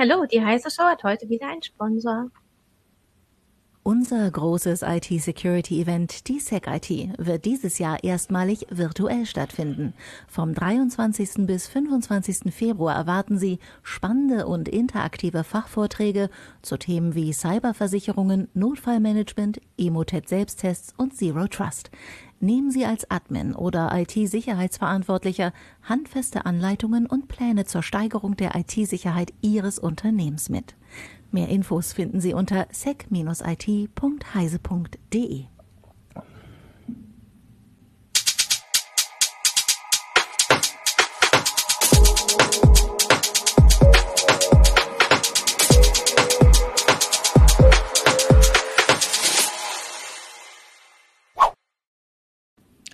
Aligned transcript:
Hallo, 0.00 0.26
die 0.26 0.40
heiße 0.40 0.70
Show 0.70 0.84
hat 0.84 1.02
heute 1.02 1.28
wieder 1.28 1.48
einen 1.48 1.60
Sponsor. 1.60 2.30
Unser 3.88 4.30
großes 4.30 4.82
IT-Security-Event, 4.82 6.28
die 6.28 6.40
SecIT, 6.40 7.14
wird 7.16 7.46
dieses 7.46 7.78
Jahr 7.78 8.04
erstmalig 8.04 8.66
virtuell 8.68 9.24
stattfinden. 9.24 9.94
Vom 10.28 10.52
23. 10.52 11.46
bis 11.46 11.68
25. 11.68 12.52
Februar 12.52 12.94
erwarten 12.94 13.38
Sie 13.38 13.58
spannende 13.82 14.46
und 14.46 14.68
interaktive 14.68 15.42
Fachvorträge 15.42 16.28
zu 16.60 16.76
Themen 16.76 17.14
wie 17.14 17.32
Cyberversicherungen, 17.32 18.48
Notfallmanagement, 18.52 19.62
Emotet-Selbsttests 19.78 20.92
und 20.98 21.16
Zero 21.16 21.46
Trust. 21.46 21.90
Nehmen 22.40 22.70
Sie 22.70 22.84
als 22.84 23.10
Admin 23.10 23.54
oder 23.54 23.90
IT-Sicherheitsverantwortlicher 23.98 25.54
handfeste 25.82 26.44
Anleitungen 26.44 27.06
und 27.06 27.28
Pläne 27.28 27.64
zur 27.64 27.82
Steigerung 27.82 28.36
der 28.36 28.54
IT-Sicherheit 28.54 29.32
Ihres 29.40 29.78
Unternehmens 29.78 30.50
mit. 30.50 30.77
Mehr 31.30 31.48
Infos 31.48 31.92
finden 31.92 32.20
Sie 32.20 32.34
unter 32.34 32.66
sec-it.heise.de. 32.70 35.44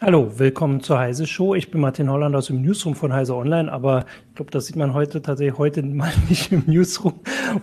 Hallo, 0.05 0.39
willkommen 0.39 0.83
zur 0.83 0.99
Heise 0.99 1.27
Show. 1.27 1.55
Ich 1.55 1.71
bin 1.71 1.81
Martin 1.81 2.11
Holland 2.11 2.37
aus 2.37 2.49
dem 2.49 2.61
Newsroom 2.61 2.95
von 2.95 3.15
Heise 3.15 3.35
Online, 3.35 3.73
aber 3.73 4.05
ich 4.29 4.35
glaube, 4.35 4.51
das 4.51 4.67
sieht 4.67 4.77
man 4.77 4.93
heute 4.93 5.23
tatsächlich 5.23 5.57
heute 5.57 5.83
mal 5.83 6.13
nicht 6.29 6.53
im 6.53 6.63
Newsroom. 6.67 7.15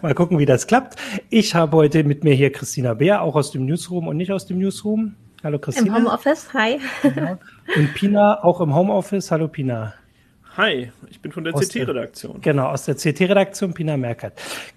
Mal 0.02 0.16
gucken, 0.16 0.40
wie 0.40 0.48
das 0.48 0.66
klappt. 0.66 0.96
Ich 1.30 1.54
habe 1.54 1.78
heute 1.78 2.04
mit 2.04 2.24
mir 2.24 2.34
hier 2.34 2.52
Christina 2.52 2.96
Beer, 2.96 3.22
auch 3.22 3.36
aus 3.36 3.52
dem 3.52 3.68
Newsroom 3.68 4.08
und 4.08 4.18
nicht 4.18 4.32
aus 4.32 4.48
dem 4.48 4.58
Newsroom. 4.58 5.14
Hallo 5.44 5.60
Christina. 5.60 5.96
Im 5.96 6.04
Homeoffice, 6.04 6.52
hi. 6.52 6.80
Ja. 7.04 7.38
Und 7.78 7.94
Pina 7.94 8.44
auch 8.44 8.60
im 8.60 8.74
Homeoffice. 8.74 9.30
Hallo 9.30 9.48
Pina. 9.48 9.94
Hi, 10.58 10.92
ich 11.10 11.22
bin 11.22 11.32
von 11.32 11.46
der 11.46 11.54
CT-Redaktion. 11.54 12.42
Genau, 12.42 12.68
aus 12.68 12.84
der 12.84 12.96
CT-Redaktion, 12.96 13.74
Pina 13.74 13.96
Merkert. 13.96 14.34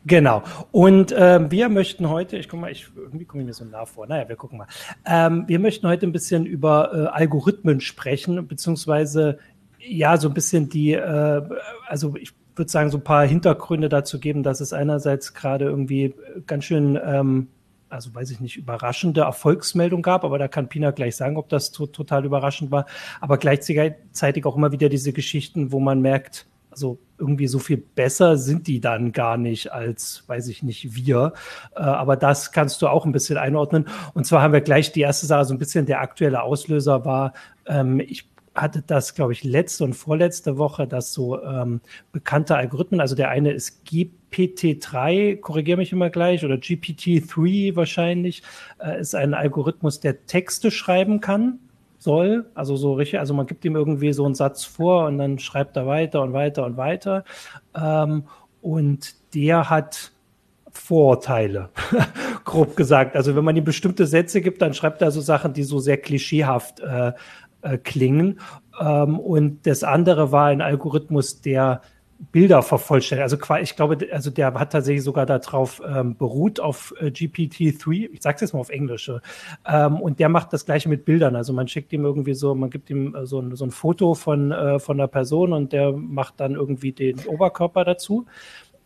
Genau. 0.07 0.45
Und 0.71 1.13
ähm, 1.17 1.51
wir 1.51 1.69
möchten 1.69 2.09
heute, 2.09 2.37
ich 2.37 2.49
guck 2.49 2.61
mal, 2.61 2.71
ich, 2.71 2.87
irgendwie 2.97 3.25
komme 3.25 3.43
ich 3.43 3.49
mir 3.49 3.55
so 3.55 3.65
nah 3.65 3.85
vor. 3.85 4.07
Naja, 4.07 4.29
wir 4.29 4.37
gucken 4.37 4.59
mal. 4.59 4.69
Ähm, 5.05 5.45
wir 5.49 5.59
möchten 5.59 5.89
heute 5.89 6.07
ein 6.07 6.13
bisschen 6.13 6.47
über 6.47 6.93
äh, 6.95 7.07
Algorithmen 7.07 7.81
sprechen, 7.81 8.47
beziehungsweise 8.47 9.39
ja, 9.81 10.17
so 10.17 10.29
ein 10.29 10.35
bisschen 10.35 10.69
die, 10.69 10.93
äh, 10.93 11.43
also 11.89 12.15
ich 12.17 12.33
würde 12.55 12.71
sagen, 12.71 12.91
so 12.91 12.99
ein 12.99 13.05
paar 13.05 13.27
Hintergründe 13.27 13.89
dazu 13.89 14.21
geben, 14.21 14.45
dass 14.45 14.61
es 14.61 14.73
einerseits 14.73 15.35
gerade 15.35 15.65
irgendwie 15.65 16.15
ganz 16.47 16.65
schön 16.65 16.97
ähm, 17.05 17.49
also 17.95 18.15
weiß 18.15 18.31
ich 18.31 18.41
nicht, 18.41 18.57
überraschende 18.57 19.23
Erfolgsmeldung 19.23 20.03
gab, 20.03 20.25
aber 20.25 20.39
da 20.39 20.49
kann 20.49 20.69
Pina 20.69 20.91
gleich 20.91 21.17
sagen, 21.17 21.37
ob 21.37 21.49
das 21.49 21.71
to 21.71 21.87
total 21.87 22.25
überraschend 22.25 22.71
war. 22.71 22.87
Aber 23.21 23.39
gleichzeitig 23.39 24.45
auch 24.45 24.57
immer 24.57 24.73
wieder 24.73 24.89
diese 24.89 25.13
Geschichten, 25.13 25.73
wo 25.73 25.81
man 25.81 26.01
merkt, 26.01 26.47
also 26.71 26.99
irgendwie 27.19 27.47
so 27.47 27.61
viel 27.61 27.77
besser 27.77 28.37
sind 28.37 28.67
die 28.67 28.81
dann 28.81 29.13
gar 29.13 29.37
nicht 29.37 29.73
als, 29.73 30.25
weiß 30.27 30.49
ich 30.49 30.65
nicht, 30.65 30.97
wir. 30.97 31.33
Äh, 31.77 31.83
aber 31.83 32.17
das 32.17 32.51
kannst 32.51 32.83
du 32.83 32.89
auch 32.89 33.07
ein 33.07 33.13
bisschen 33.13 33.39
einordnen. 33.39 33.87
Und 34.13 34.27
zwar 34.27 34.43
haben 34.43 34.53
wir 34.53 34.61
gleich 34.61 34.91
die 34.91 35.03
erste 35.03 35.27
Sache, 35.27 35.45
so 35.45 35.55
ein 35.55 35.59
bisschen 35.59 35.87
der 35.87 36.01
aktuelle 36.01 36.43
Auslöser 36.43 37.05
war, 37.05 37.33
ähm, 37.67 38.01
ich 38.01 38.29
hatte 38.55 38.83
das, 38.87 39.15
glaube 39.15 39.33
ich, 39.33 39.43
letzte 39.43 39.85
und 39.85 39.95
vorletzte 39.95 40.59
Woche, 40.59 40.87
dass 40.87 41.13
so 41.13 41.43
ähm, 41.43 41.81
bekannte 42.13 42.57
Algorithmen, 42.57 43.01
also 43.01 43.15
der 43.15 43.31
eine 43.31 43.53
ist 43.53 43.85
GPT-3, 44.35 45.41
korrigiere 45.41 45.79
mich 45.79 45.93
immer 45.93 46.11
gleich, 46.11 46.45
oder 46.45 46.57
GPT-3 46.57 47.77
wahrscheinlich, 47.77 48.43
äh, 48.79 49.01
ist 49.01 49.15
ein 49.15 49.35
Algorithmus, 49.35 50.01
der 50.01 50.27
Texte 50.27 50.71
schreiben 50.71 51.21
kann, 51.21 51.61
soll, 51.99 52.47
also 52.55 52.77
so 52.77 52.95
richtig, 52.95 53.19
also 53.19 53.33
man 53.33 53.47
gibt 53.47 53.65
ihm 53.65 53.77
irgendwie 53.77 54.13
so 54.13 54.25
einen 54.25 54.35
Satz 54.35 54.65
vor 54.65 55.07
und 55.07 55.19
dann 55.19 55.39
schreibt 55.39 55.77
er 55.77 55.87
weiter 55.87 56.23
und 56.23 56.33
weiter 56.33 56.67
und 56.67 56.77
weiter. 56.77 57.25
Ähm, 57.75 58.25
und 58.61 59.15
der 59.35 59.71
hat 59.71 60.13
Vorurteile, 60.71 61.71
grob 62.45 62.77
gesagt. 62.77 63.17
Also 63.17 63.37
wenn 63.37 63.45
man 63.45 63.57
ihm 63.57 63.65
bestimmte 63.65 64.07
Sätze 64.07 64.41
gibt, 64.41 64.61
dann 64.61 64.75
schreibt 64.75 65.03
er 65.03 65.13
so 65.13 65.21
Sachen, 65.21 65.53
die 65.53 65.63
so 65.63 65.79
sehr 65.79 65.97
klischeehaft 65.97 66.81
äh, 66.81 67.13
äh, 67.63 67.79
klingen. 67.79 68.41
Ähm, 68.81 69.19
und 69.19 69.67
das 69.67 69.85
andere 69.85 70.33
war 70.33 70.47
ein 70.47 70.61
Algorithmus, 70.61 71.41
der 71.41 71.81
Bilder 72.33 72.63
vervollständigt. 72.63 73.23
Also 73.23 73.39
ich 73.61 73.77
glaube, 73.77 73.99
also 74.13 74.31
der 74.31 74.55
hat 74.55 74.73
tatsächlich 74.73 75.05
sogar 75.05 75.27
darauf 75.27 75.83
ähm, 75.87 76.17
beruht 76.17 76.61
auf 76.61 76.95
äh, 77.01 77.07
GPT-3. 77.07 78.11
Ich 78.13 78.23
sage 78.23 78.37
es 78.37 78.41
jetzt 78.43 78.53
mal 78.55 78.61
auf 78.61 78.71
Englisch. 78.71 79.11
Ähm, 79.67 80.01
und 80.01 80.19
der 80.19 80.29
macht 80.29 80.53
das 80.53 80.65
gleiche 80.65 80.89
mit 80.89 81.05
Bildern. 81.05 81.37
Also 81.37 81.53
man 81.53 81.69
schickt 81.69 81.93
ihm 81.93 82.05
irgendwie 82.05 82.35
so, 82.35 82.55
man 82.55 82.71
gibt 82.71 82.91
ihm 82.91 83.15
äh, 83.15 83.27
so, 83.27 83.41
ein, 83.41 83.55
so 83.57 83.65
ein 83.65 83.71
Foto 83.71 84.15
von 84.15 84.53
äh, 84.53 84.79
von 84.79 84.99
der 84.99 85.07
Person 85.07 85.53
und 85.53 85.73
der 85.73 85.93
macht 85.93 86.41
dann 86.41 86.55
irgendwie 86.55 86.93
den 86.93 87.19
Oberkörper 87.27 87.85
dazu. 87.85 88.27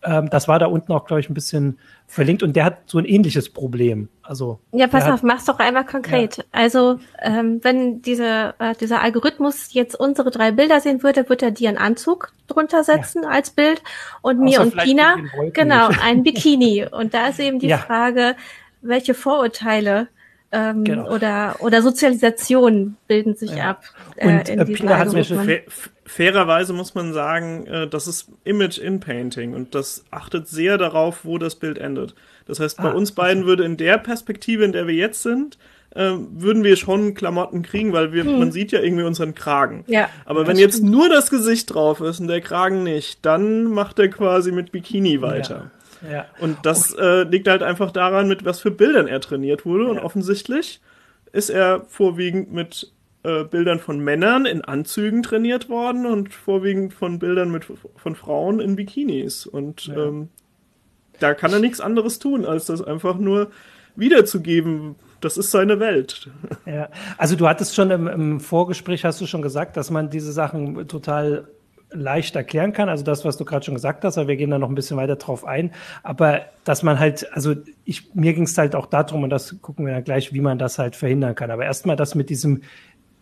Ähm, 0.02 0.30
das 0.30 0.46
war 0.46 0.58
da 0.58 0.66
unten 0.66 0.92
auch, 0.92 1.06
glaube 1.06 1.20
ich, 1.20 1.28
ein 1.28 1.34
bisschen 1.34 1.78
verlinkt 2.06 2.42
und 2.42 2.54
der 2.54 2.64
hat 2.64 2.78
so 2.86 2.98
ein 2.98 3.04
ähnliches 3.04 3.50
Problem. 3.50 4.08
Also 4.22 4.60
ja, 4.72 4.86
pass 4.86 5.10
auf, 5.10 5.22
mach's 5.22 5.44
doch 5.44 5.58
einmal 5.58 5.84
konkret. 5.84 6.36
Ja. 6.36 6.44
Also 6.52 7.00
ähm, 7.20 7.58
wenn 7.62 8.00
diese, 8.02 8.54
äh, 8.58 8.74
dieser 8.80 9.02
Algorithmus 9.02 9.72
jetzt 9.72 9.98
unsere 9.98 10.30
drei 10.30 10.52
Bilder 10.52 10.80
sehen 10.80 11.02
würde, 11.02 11.28
wird 11.28 11.42
er 11.42 11.50
dir 11.50 11.68
einen 11.68 11.78
Anzug 11.78 12.32
drunter 12.46 12.84
setzen 12.84 13.24
ja. 13.24 13.30
als 13.30 13.50
Bild 13.50 13.82
und 14.22 14.36
Außer 14.36 14.44
mir 14.44 14.60
und 14.60 14.76
Pina 14.76 15.16
genau 15.52 15.88
ein 16.02 16.22
Bikini. 16.22 16.86
und 16.90 17.12
da 17.12 17.28
ist 17.28 17.40
eben 17.40 17.58
die 17.58 17.68
ja. 17.68 17.78
Frage, 17.78 18.36
welche 18.80 19.14
Vorurteile 19.14 20.08
ähm, 20.52 20.84
genau. 20.84 21.10
oder 21.10 21.56
oder 21.60 21.82
Sozialisation 21.82 22.96
bilden 23.06 23.34
sich 23.36 23.54
ja. 23.54 23.70
ab. 23.70 23.82
Äh, 24.16 24.28
und 24.28 24.48
in 24.48 24.58
äh, 24.60 24.64
Pina 24.64 24.98
hat 24.98 25.12
mir 25.12 25.24
schon 25.24 25.46
fairerweise 26.08 26.72
muss 26.72 26.94
man 26.94 27.12
sagen, 27.12 27.66
äh, 27.66 27.86
das 27.86 28.06
ist 28.06 28.30
Image 28.44 28.78
in 28.78 29.00
Painting 29.00 29.54
und 29.54 29.74
das 29.74 30.04
achtet 30.10 30.48
sehr 30.48 30.78
darauf, 30.78 31.24
wo 31.24 31.38
das 31.38 31.56
Bild 31.56 31.78
endet. 31.78 32.14
Das 32.46 32.60
heißt, 32.60 32.78
bei 32.78 32.90
ah, 32.90 32.92
uns 32.92 33.12
beiden 33.12 33.44
würde 33.44 33.64
in 33.64 33.76
der 33.76 33.98
Perspektive, 33.98 34.64
in 34.64 34.72
der 34.72 34.86
wir 34.86 34.94
jetzt 34.94 35.22
sind, 35.22 35.58
äh, 35.94 36.12
würden 36.30 36.64
wir 36.64 36.76
schon 36.76 37.14
Klamotten 37.14 37.62
kriegen, 37.62 37.92
weil 37.92 38.12
wir, 38.12 38.24
hm. 38.24 38.38
man 38.38 38.52
sieht 38.52 38.72
ja 38.72 38.80
irgendwie 38.80 39.04
unseren 39.04 39.34
Kragen. 39.34 39.84
Ja, 39.86 40.08
Aber 40.24 40.46
wenn 40.46 40.56
jetzt 40.56 40.82
nur 40.82 41.08
das 41.08 41.30
Gesicht 41.30 41.74
drauf 41.74 42.00
ist 42.00 42.20
und 42.20 42.28
der 42.28 42.40
Kragen 42.40 42.82
nicht, 42.82 43.24
dann 43.24 43.64
macht 43.64 43.98
er 43.98 44.08
quasi 44.08 44.52
mit 44.52 44.72
Bikini 44.72 45.20
weiter. 45.20 45.56
Ja. 45.56 45.77
Ja. 46.10 46.26
Und 46.40 46.58
das 46.64 46.94
äh, 46.94 47.22
liegt 47.22 47.48
halt 47.48 47.62
einfach 47.62 47.90
daran, 47.90 48.28
mit 48.28 48.44
was 48.44 48.60
für 48.60 48.70
Bildern 48.70 49.06
er 49.06 49.20
trainiert 49.20 49.64
wurde. 49.64 49.84
Ja. 49.84 49.90
Und 49.90 49.98
offensichtlich 49.98 50.80
ist 51.32 51.50
er 51.50 51.84
vorwiegend 51.88 52.52
mit 52.52 52.92
äh, 53.24 53.44
Bildern 53.44 53.80
von 53.80 53.98
Männern 54.00 54.46
in 54.46 54.62
Anzügen 54.62 55.22
trainiert 55.22 55.68
worden 55.68 56.06
und 56.06 56.32
vorwiegend 56.32 56.94
von 56.94 57.18
Bildern 57.18 57.50
mit, 57.50 57.66
von 57.96 58.14
Frauen 58.14 58.60
in 58.60 58.76
Bikinis. 58.76 59.46
Und 59.46 59.86
ja. 59.86 60.06
ähm, 60.06 60.28
da 61.18 61.34
kann 61.34 61.52
er 61.52 61.58
nichts 61.58 61.80
anderes 61.80 62.18
tun, 62.18 62.44
als 62.44 62.66
das 62.66 62.82
einfach 62.82 63.18
nur 63.18 63.50
wiederzugeben. 63.96 64.94
Das 65.20 65.36
ist 65.36 65.50
seine 65.50 65.80
Welt. 65.80 66.30
Ja, 66.64 66.90
also 67.16 67.34
du 67.34 67.48
hattest 67.48 67.74
schon 67.74 67.90
im, 67.90 68.06
im 68.06 68.40
Vorgespräch, 68.40 69.04
hast 69.04 69.20
du 69.20 69.26
schon 69.26 69.42
gesagt, 69.42 69.76
dass 69.76 69.90
man 69.90 70.10
diese 70.10 70.32
Sachen 70.32 70.86
total 70.86 71.48
leicht 71.90 72.36
erklären 72.36 72.72
kann. 72.72 72.88
Also 72.88 73.04
das, 73.04 73.24
was 73.24 73.36
du 73.36 73.44
gerade 73.44 73.64
schon 73.64 73.74
gesagt 73.74 74.04
hast, 74.04 74.18
aber 74.18 74.28
wir 74.28 74.36
gehen 74.36 74.50
da 74.50 74.58
noch 74.58 74.68
ein 74.68 74.74
bisschen 74.74 74.96
weiter 74.96 75.16
drauf 75.16 75.44
ein. 75.44 75.72
Aber 76.02 76.42
dass 76.64 76.82
man 76.82 76.98
halt, 76.98 77.32
also 77.34 77.54
ich, 77.84 78.14
mir 78.14 78.34
ging 78.34 78.44
es 78.44 78.56
halt 78.58 78.74
auch 78.74 78.86
darum, 78.86 79.22
und 79.22 79.30
das 79.30 79.60
gucken 79.62 79.86
wir 79.86 79.92
ja 79.92 80.00
gleich, 80.00 80.32
wie 80.32 80.40
man 80.40 80.58
das 80.58 80.78
halt 80.78 80.96
verhindern 80.96 81.34
kann. 81.34 81.50
Aber 81.50 81.64
erstmal 81.64 81.96
das 81.96 82.14
mit 82.14 82.30
diesem 82.30 82.62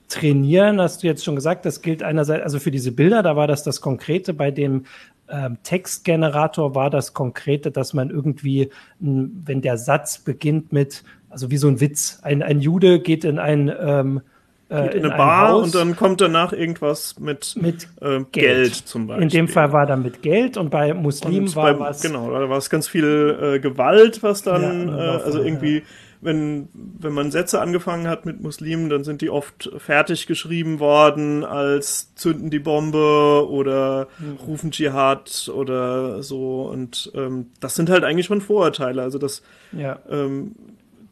Trainieren, 0.08 0.80
hast 0.80 1.02
du 1.02 1.08
jetzt 1.08 1.24
schon 1.24 1.34
gesagt, 1.34 1.64
das 1.66 1.82
gilt 1.82 2.04
einerseits, 2.04 2.44
also 2.44 2.60
für 2.60 2.70
diese 2.70 2.92
Bilder, 2.92 3.24
da 3.24 3.34
war 3.34 3.48
das 3.48 3.64
das 3.64 3.80
Konkrete, 3.80 4.34
bei 4.34 4.52
dem 4.52 4.84
ähm, 5.28 5.58
Textgenerator 5.64 6.76
war 6.76 6.90
das 6.90 7.12
Konkrete, 7.12 7.72
dass 7.72 7.92
man 7.92 8.10
irgendwie, 8.10 8.70
wenn 9.00 9.62
der 9.62 9.78
Satz 9.78 10.18
beginnt 10.18 10.72
mit, 10.72 11.02
also 11.28 11.50
wie 11.50 11.56
so 11.56 11.66
ein 11.66 11.80
Witz, 11.80 12.20
ein, 12.22 12.44
ein 12.44 12.60
Jude 12.60 13.00
geht 13.00 13.24
in 13.24 13.40
ein 13.40 13.72
ähm, 13.80 14.18
äh, 14.18 14.35
geht 14.68 14.94
in, 14.94 14.98
in 14.98 15.06
eine 15.06 15.16
Bar 15.16 15.48
Haus, 15.48 15.64
und 15.64 15.74
dann 15.74 15.96
kommt 15.96 16.20
danach 16.20 16.52
irgendwas 16.52 17.18
mit, 17.18 17.56
mit 17.60 17.88
äh, 18.00 18.20
Geld. 18.20 18.32
Geld. 18.32 18.74
zum 18.74 19.06
Beispiel. 19.06 19.22
In 19.22 19.28
dem 19.28 19.48
Fall 19.48 19.72
war 19.72 19.86
da 19.86 19.96
mit 19.96 20.22
Geld 20.22 20.56
und 20.56 20.70
bei 20.70 20.92
Muslimen 20.94 21.48
und 21.48 21.56
war 21.56 21.74
bei, 21.74 21.80
was. 21.80 22.02
Genau, 22.02 22.30
da 22.30 22.48
war 22.48 22.58
es 22.58 22.70
ganz 22.70 22.88
viel 22.88 23.38
äh, 23.40 23.58
Gewalt, 23.60 24.22
was 24.22 24.42
dann, 24.42 24.88
ja, 24.88 25.16
äh, 25.16 25.22
also 25.22 25.42
irgendwie. 25.42 25.78
Ja 25.78 25.82
wenn, 26.20 26.68
wenn 26.74 27.12
man 27.12 27.30
Sätze 27.30 27.60
angefangen 27.60 28.08
hat 28.08 28.26
mit 28.26 28.40
Muslimen, 28.42 28.88
dann 28.88 29.04
sind 29.04 29.20
die 29.20 29.30
oft 29.30 29.70
fertig 29.78 30.26
geschrieben 30.26 30.80
worden 30.80 31.44
als 31.44 32.14
zünden 32.14 32.50
die 32.50 32.58
Bombe 32.58 33.46
oder 33.48 34.08
mhm. 34.18 34.36
rufen 34.46 34.70
Dschihad 34.70 35.50
oder 35.54 36.22
so. 36.22 36.62
Und 36.62 37.10
ähm, 37.14 37.50
das 37.60 37.74
sind 37.74 37.90
halt 37.90 38.04
eigentlich 38.04 38.26
schon 38.26 38.40
Vorurteile. 38.40 39.02
Also 39.02 39.18
das, 39.18 39.42
ja. 39.72 39.98
ähm, 40.10 40.54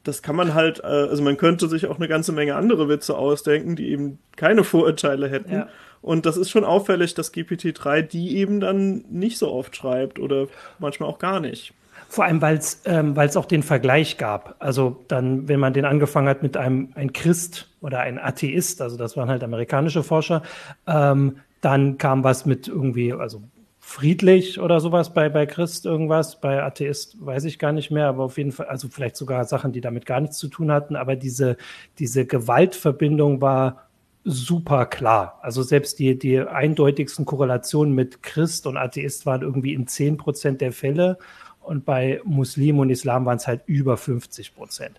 das 0.04 0.22
kann 0.22 0.36
man 0.36 0.54
halt, 0.54 0.80
äh, 0.80 0.86
also 0.86 1.22
man 1.22 1.36
könnte 1.36 1.68
sich 1.68 1.86
auch 1.86 1.96
eine 1.96 2.08
ganze 2.08 2.32
Menge 2.32 2.54
andere 2.54 2.88
Witze 2.88 3.16
ausdenken, 3.16 3.74
die 3.74 3.88
eben 3.90 4.18
keine 4.36 4.62
Vorurteile 4.64 5.28
hätten. 5.28 5.52
Ja. 5.52 5.68
Und 6.02 6.26
das 6.26 6.36
ist 6.36 6.50
schon 6.50 6.64
auffällig, 6.64 7.14
dass 7.14 7.32
GPT-3 7.32 8.02
die 8.02 8.36
eben 8.36 8.60
dann 8.60 9.04
nicht 9.10 9.38
so 9.38 9.50
oft 9.50 9.74
schreibt 9.74 10.18
oder 10.18 10.48
manchmal 10.78 11.08
auch 11.08 11.18
gar 11.18 11.40
nicht. 11.40 11.72
Vor 12.08 12.24
allem, 12.24 12.42
weil 12.42 12.58
es 12.58 12.82
ähm, 12.84 13.16
weil's 13.16 13.36
auch 13.36 13.46
den 13.46 13.62
Vergleich 13.62 14.18
gab. 14.18 14.56
Also 14.58 15.02
dann, 15.08 15.48
wenn 15.48 15.58
man 15.58 15.72
den 15.72 15.86
angefangen 15.86 16.28
hat 16.28 16.42
mit 16.42 16.56
einem 16.56 16.90
ein 16.94 17.12
Christ 17.12 17.68
oder 17.80 18.00
ein 18.00 18.18
Atheist, 18.18 18.82
also 18.82 18.96
das 18.96 19.16
waren 19.16 19.28
halt 19.28 19.42
amerikanische 19.42 20.02
Forscher, 20.02 20.42
ähm, 20.86 21.38
dann 21.62 21.96
kam 21.96 22.22
was 22.22 22.44
mit 22.44 22.68
irgendwie, 22.68 23.14
also 23.14 23.42
friedlich 23.86 24.58
oder 24.58 24.80
sowas 24.80 25.12
bei, 25.12 25.28
bei 25.28 25.44
Christ 25.44 25.84
irgendwas, 25.84 26.40
bei 26.40 26.62
Atheist 26.62 27.24
weiß 27.24 27.44
ich 27.44 27.58
gar 27.58 27.70
nicht 27.70 27.90
mehr, 27.90 28.08
aber 28.08 28.24
auf 28.24 28.38
jeden 28.38 28.50
Fall, 28.50 28.66
also 28.66 28.88
vielleicht 28.88 29.14
sogar 29.14 29.44
Sachen, 29.44 29.72
die 29.72 29.82
damit 29.82 30.06
gar 30.06 30.20
nichts 30.20 30.38
zu 30.38 30.48
tun 30.48 30.72
hatten, 30.72 30.96
aber 30.96 31.16
diese, 31.16 31.58
diese 31.98 32.24
Gewaltverbindung 32.24 33.42
war 33.42 33.86
super 34.24 34.86
klar. 34.86 35.38
Also 35.42 35.62
selbst 35.62 35.98
die, 35.98 36.18
die 36.18 36.40
eindeutigsten 36.40 37.26
Korrelationen 37.26 37.94
mit 37.94 38.22
Christ 38.22 38.66
und 38.66 38.78
Atheist 38.78 39.26
waren 39.26 39.42
irgendwie 39.42 39.74
in 39.74 39.86
zehn 39.86 40.16
Prozent 40.16 40.62
der 40.62 40.72
Fälle 40.72 41.18
und 41.60 41.84
bei 41.84 42.20
Muslim 42.24 42.78
und 42.78 42.90
Islam 42.90 43.26
waren 43.26 43.36
es 43.36 43.46
halt 43.46 43.62
über 43.66 43.98
50 43.98 44.56
Prozent. 44.56 44.98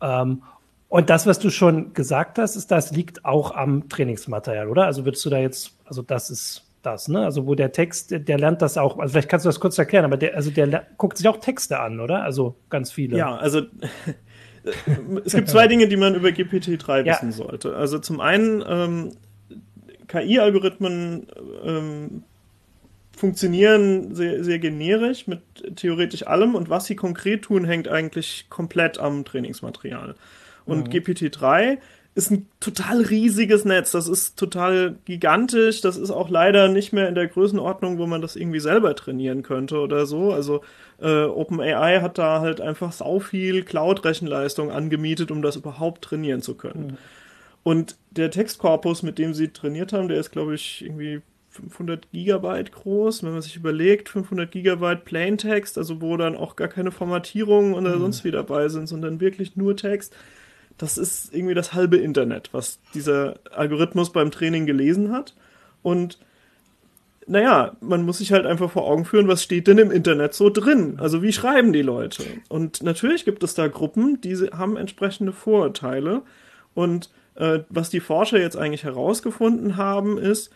Ähm, 0.00 0.42
und 0.88 1.10
das, 1.10 1.26
was 1.26 1.38
du 1.38 1.50
schon 1.50 1.92
gesagt 1.92 2.38
hast, 2.38 2.56
ist, 2.56 2.70
das 2.70 2.92
liegt 2.92 3.26
auch 3.26 3.54
am 3.54 3.88
Trainingsmaterial, 3.88 4.68
oder? 4.68 4.86
Also 4.86 5.04
würdest 5.04 5.24
du 5.24 5.30
da 5.30 5.38
jetzt, 5.38 5.76
also 5.84 6.00
das 6.00 6.30
ist 6.30 6.65
das, 6.86 7.08
ne? 7.08 7.24
Also 7.24 7.46
wo 7.46 7.54
der 7.54 7.72
Text, 7.72 8.12
der 8.12 8.38
lernt 8.38 8.62
das 8.62 8.78
auch, 8.78 8.98
also 8.98 9.12
vielleicht 9.12 9.28
kannst 9.28 9.44
du 9.44 9.48
das 9.48 9.60
kurz 9.60 9.76
erklären, 9.76 10.04
aber 10.04 10.16
der, 10.16 10.34
also 10.36 10.50
der 10.50 10.86
guckt 10.96 11.18
sich 11.18 11.28
auch 11.28 11.38
Texte 11.38 11.80
an, 11.80 12.00
oder? 12.00 12.22
Also 12.22 12.56
ganz 12.70 12.92
viele. 12.92 13.18
Ja, 13.18 13.36
also 13.36 13.62
es 15.24 15.34
gibt 15.34 15.48
zwei 15.48 15.66
Dinge, 15.68 15.88
die 15.88 15.96
man 15.96 16.14
über 16.14 16.28
GPT-3 16.28 17.04
ja. 17.04 17.14
wissen 17.14 17.32
sollte. 17.32 17.76
Also 17.76 17.98
zum 17.98 18.20
einen, 18.20 18.64
ähm, 18.66 19.12
KI-Algorithmen 20.08 21.26
ähm, 21.64 22.22
funktionieren 23.16 24.14
sehr, 24.14 24.44
sehr 24.44 24.58
generisch 24.58 25.26
mit 25.26 25.40
theoretisch 25.76 26.26
allem 26.26 26.54
und 26.54 26.70
was 26.70 26.84
sie 26.84 26.96
konkret 26.96 27.42
tun, 27.42 27.64
hängt 27.64 27.88
eigentlich 27.88 28.46
komplett 28.50 28.98
am 28.98 29.24
Trainingsmaterial. 29.24 30.14
Und 30.64 30.88
mhm. 30.88 30.92
GPT-3 30.92 31.78
ist 32.16 32.30
ein 32.30 32.48
total 32.60 33.02
riesiges 33.02 33.66
Netz. 33.66 33.92
Das 33.92 34.08
ist 34.08 34.38
total 34.38 34.96
gigantisch. 35.04 35.82
Das 35.82 35.98
ist 35.98 36.10
auch 36.10 36.30
leider 36.30 36.68
nicht 36.68 36.94
mehr 36.94 37.10
in 37.10 37.14
der 37.14 37.26
Größenordnung, 37.26 37.98
wo 37.98 38.06
man 38.06 38.22
das 38.22 38.36
irgendwie 38.36 38.58
selber 38.58 38.96
trainieren 38.96 39.42
könnte 39.42 39.78
oder 39.80 40.06
so. 40.06 40.32
Also 40.32 40.62
äh, 40.98 41.24
OpenAI 41.24 42.00
hat 42.00 42.16
da 42.16 42.40
halt 42.40 42.62
einfach 42.62 42.92
sau 42.92 43.20
viel 43.20 43.64
Cloud-Rechenleistung 43.64 44.70
angemietet, 44.70 45.30
um 45.30 45.42
das 45.42 45.56
überhaupt 45.56 46.02
trainieren 46.02 46.40
zu 46.40 46.54
können. 46.54 46.86
Mhm. 46.86 46.96
Und 47.62 47.96
der 48.10 48.30
Textkorpus, 48.30 49.02
mit 49.02 49.18
dem 49.18 49.34
sie 49.34 49.48
trainiert 49.48 49.92
haben, 49.92 50.08
der 50.08 50.18
ist, 50.18 50.32
glaube 50.32 50.54
ich, 50.54 50.82
irgendwie 50.86 51.20
500 51.50 52.10
Gigabyte 52.12 52.72
groß. 52.72 53.24
Wenn 53.24 53.32
man 53.32 53.42
sich 53.42 53.56
überlegt, 53.56 54.08
500 54.08 54.50
Gigabyte 54.50 55.04
Plaintext, 55.04 55.76
also 55.76 56.00
wo 56.00 56.16
dann 56.16 56.34
auch 56.34 56.56
gar 56.56 56.68
keine 56.68 56.92
Formatierungen 56.92 57.74
oder 57.74 57.96
mhm. 57.96 58.00
sonst 58.00 58.24
wie 58.24 58.30
dabei 58.30 58.70
sind, 58.70 58.86
sondern 58.86 59.20
wirklich 59.20 59.54
nur 59.54 59.76
Text. 59.76 60.16
Das 60.78 60.98
ist 60.98 61.34
irgendwie 61.34 61.54
das 61.54 61.72
halbe 61.72 61.96
Internet, 61.96 62.50
was 62.52 62.78
dieser 62.94 63.36
Algorithmus 63.50 64.12
beim 64.12 64.30
Training 64.30 64.66
gelesen 64.66 65.10
hat. 65.10 65.34
Und 65.82 66.18
naja, 67.26 67.76
man 67.80 68.04
muss 68.04 68.18
sich 68.18 68.32
halt 68.32 68.46
einfach 68.46 68.70
vor 68.70 68.86
Augen 68.86 69.04
führen, 69.04 69.26
was 69.26 69.42
steht 69.42 69.66
denn 69.66 69.78
im 69.78 69.90
Internet 69.90 70.34
so 70.34 70.48
drin? 70.48 70.98
Also 71.00 71.22
wie 71.22 71.32
schreiben 71.32 71.72
die 71.72 71.82
Leute? 71.82 72.24
Und 72.48 72.82
natürlich 72.82 73.24
gibt 73.24 73.42
es 73.42 73.54
da 73.54 73.66
Gruppen, 73.66 74.20
die 74.20 74.36
haben 74.36 74.76
entsprechende 74.76 75.32
Vorurteile. 75.32 76.22
Und 76.74 77.10
äh, 77.34 77.60
was 77.68 77.90
die 77.90 78.00
Forscher 78.00 78.38
jetzt 78.38 78.56
eigentlich 78.56 78.84
herausgefunden 78.84 79.76
haben, 79.76 80.18
ist, 80.18 80.50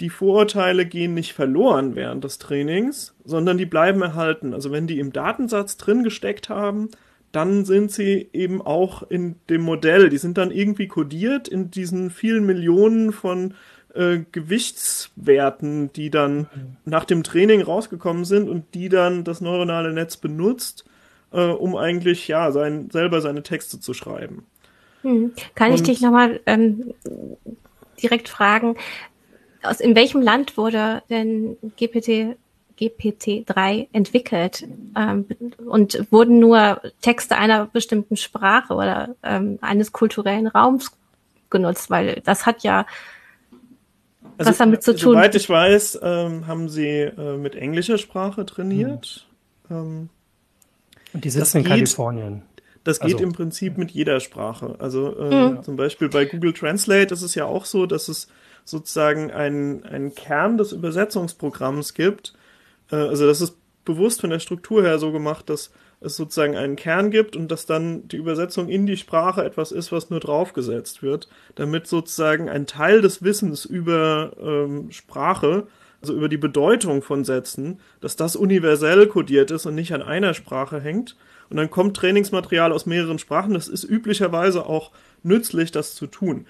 die 0.00 0.10
Vorurteile 0.10 0.86
gehen 0.86 1.14
nicht 1.14 1.32
verloren 1.32 1.94
während 1.94 2.24
des 2.24 2.38
Trainings, 2.38 3.14
sondern 3.24 3.58
die 3.58 3.66
bleiben 3.66 4.02
erhalten. 4.02 4.52
Also 4.52 4.72
wenn 4.72 4.86
die 4.86 4.98
im 4.98 5.12
Datensatz 5.12 5.76
drin 5.76 6.02
gesteckt 6.02 6.48
haben, 6.48 6.90
dann 7.34 7.64
sind 7.64 7.90
sie 7.90 8.28
eben 8.32 8.62
auch 8.62 9.02
in 9.02 9.36
dem 9.48 9.62
Modell. 9.62 10.08
Die 10.08 10.18
sind 10.18 10.38
dann 10.38 10.50
irgendwie 10.50 10.88
kodiert 10.88 11.48
in 11.48 11.70
diesen 11.70 12.10
vielen 12.10 12.46
Millionen 12.46 13.12
von 13.12 13.54
äh, 13.94 14.20
Gewichtswerten, 14.30 15.92
die 15.92 16.10
dann 16.10 16.48
nach 16.84 17.04
dem 17.04 17.22
Training 17.22 17.62
rausgekommen 17.62 18.24
sind 18.24 18.48
und 18.48 18.74
die 18.74 18.88
dann 18.88 19.24
das 19.24 19.40
neuronale 19.40 19.92
Netz 19.92 20.16
benutzt, 20.16 20.84
äh, 21.32 21.44
um 21.44 21.76
eigentlich 21.76 22.28
ja 22.28 22.52
sein, 22.52 22.90
selber 22.90 23.20
seine 23.20 23.42
Texte 23.42 23.80
zu 23.80 23.94
schreiben. 23.94 24.46
Hm. 25.02 25.32
Kann 25.54 25.70
und, 25.70 25.74
ich 25.74 25.82
dich 25.82 26.00
nochmal 26.00 26.40
ähm, 26.46 26.94
direkt 28.02 28.28
fragen, 28.28 28.76
aus 29.62 29.80
in 29.80 29.96
welchem 29.96 30.22
Land 30.22 30.56
wurde 30.56 31.02
denn 31.10 31.56
GPT 31.76 32.36
GPT-3 32.78 33.88
entwickelt 33.92 34.66
ähm, 34.96 35.26
und 35.66 36.06
wurden 36.10 36.38
nur 36.38 36.80
Texte 37.00 37.36
einer 37.36 37.66
bestimmten 37.66 38.16
Sprache 38.16 38.74
oder 38.74 39.14
ähm, 39.22 39.58
eines 39.60 39.92
kulturellen 39.92 40.46
Raums 40.46 40.92
genutzt, 41.50 41.90
weil 41.90 42.20
das 42.24 42.46
hat 42.46 42.62
ja 42.62 42.86
also, 44.38 44.50
was 44.50 44.58
damit 44.58 44.82
zu 44.82 44.92
tun. 44.92 45.14
Soweit 45.14 45.34
ich 45.34 45.48
weiß, 45.48 46.00
ähm, 46.02 46.46
haben 46.46 46.68
sie 46.68 46.88
äh, 46.88 47.36
mit 47.36 47.54
englischer 47.54 47.98
Sprache 47.98 48.44
trainiert. 48.46 49.26
Mhm. 49.68 50.10
und 51.14 51.24
die 51.24 51.30
sitzen 51.30 51.58
in 51.58 51.64
Kalifornien. 51.64 52.42
Das 52.84 53.00
geht 53.00 53.14
also. 53.14 53.24
im 53.24 53.32
Prinzip 53.32 53.78
mit 53.78 53.90
jeder 53.92 54.20
Sprache. 54.20 54.76
Also 54.78 55.16
äh, 55.16 55.50
mhm. 55.50 55.62
zum 55.62 55.76
Beispiel 55.76 56.10
bei 56.10 56.26
Google 56.26 56.52
Translate 56.52 57.14
ist 57.14 57.22
es 57.22 57.34
ja 57.34 57.46
auch 57.46 57.64
so, 57.64 57.86
dass 57.86 58.08
es 58.08 58.28
sozusagen 58.64 59.30
einen, 59.30 59.84
einen 59.84 60.14
Kern 60.14 60.58
des 60.58 60.72
Übersetzungsprogramms 60.72 61.94
gibt. 61.94 62.34
Äh, 62.90 62.96
also 62.96 63.26
das 63.26 63.40
ist 63.40 63.56
bewusst 63.84 64.20
von 64.20 64.30
der 64.30 64.38
Struktur 64.38 64.82
her 64.82 64.98
so 64.98 65.12
gemacht, 65.12 65.48
dass 65.50 65.70
es 66.00 66.16
sozusagen 66.16 66.56
einen 66.56 66.76
Kern 66.76 67.10
gibt 67.10 67.36
und 67.36 67.48
dass 67.50 67.66
dann 67.66 68.08
die 68.08 68.16
Übersetzung 68.16 68.68
in 68.68 68.86
die 68.86 68.96
Sprache 68.96 69.44
etwas 69.44 69.72
ist, 69.72 69.92
was 69.92 70.10
nur 70.10 70.20
draufgesetzt 70.20 71.02
wird, 71.02 71.28
damit 71.54 71.86
sozusagen 71.86 72.48
ein 72.48 72.66
Teil 72.66 73.00
des 73.00 73.22
Wissens 73.22 73.64
über 73.64 74.32
ähm, 74.40 74.90
Sprache, 74.90 75.66
also 76.02 76.14
über 76.14 76.28
die 76.28 76.36
Bedeutung 76.36 77.00
von 77.00 77.24
Sätzen, 77.24 77.80
dass 78.00 78.16
das 78.16 78.36
universell 78.36 79.06
kodiert 79.06 79.50
ist 79.50 79.64
und 79.64 79.74
nicht 79.74 79.94
an 79.94 80.02
einer 80.02 80.34
Sprache 80.34 80.80
hängt. 80.80 81.16
Und 81.48 81.56
dann 81.56 81.70
kommt 81.70 81.96
Trainingsmaterial 81.96 82.72
aus 82.72 82.84
mehreren 82.84 83.18
Sprachen. 83.18 83.54
Das 83.54 83.68
ist 83.68 83.84
üblicherweise 83.84 84.66
auch 84.66 84.92
nützlich, 85.22 85.72
das 85.72 85.94
zu 85.94 86.06
tun. 86.06 86.46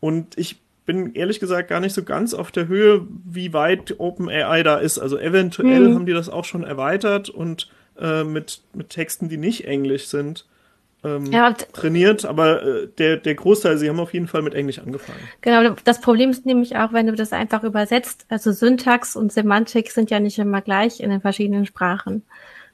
Und 0.00 0.36
ich 0.38 0.60
bin 0.86 1.14
ehrlich 1.14 1.40
gesagt 1.40 1.68
gar 1.68 1.80
nicht 1.80 1.92
so 1.92 2.04
ganz 2.04 2.32
auf 2.32 2.50
der 2.50 2.68
Höhe, 2.68 3.06
wie 3.24 3.52
weit 3.52 3.96
OpenAI 3.98 4.62
da 4.62 4.78
ist. 4.78 4.98
Also 4.98 5.18
eventuell 5.18 5.86
hm. 5.86 5.94
haben 5.94 6.06
die 6.06 6.12
das 6.12 6.28
auch 6.28 6.44
schon 6.44 6.64
erweitert 6.64 7.28
und 7.28 7.68
äh, 8.00 8.24
mit, 8.24 8.62
mit 8.72 8.90
Texten, 8.90 9.28
die 9.28 9.36
nicht 9.36 9.66
Englisch 9.66 10.06
sind, 10.06 10.46
ähm, 11.04 11.26
ja, 11.26 11.52
trainiert, 11.52 12.24
aber 12.24 12.62
äh, 12.62 12.88
der, 12.98 13.16
der 13.16 13.34
Großteil, 13.34 13.78
sie 13.78 13.88
haben 13.88 14.00
auf 14.00 14.14
jeden 14.14 14.28
Fall 14.28 14.42
mit 14.42 14.54
Englisch 14.54 14.78
angefangen. 14.78 15.18
Genau, 15.40 15.74
das 15.84 16.00
Problem 16.00 16.30
ist 16.30 16.46
nämlich 16.46 16.76
auch, 16.76 16.92
wenn 16.92 17.06
du 17.06 17.14
das 17.14 17.32
einfach 17.32 17.64
übersetzt, 17.64 18.24
also 18.28 18.52
Syntax 18.52 19.16
und 19.16 19.32
Semantik 19.32 19.90
sind 19.90 20.10
ja 20.10 20.20
nicht 20.20 20.38
immer 20.38 20.62
gleich 20.62 21.00
in 21.00 21.10
den 21.10 21.20
verschiedenen 21.20 21.66
Sprachen. 21.66 22.22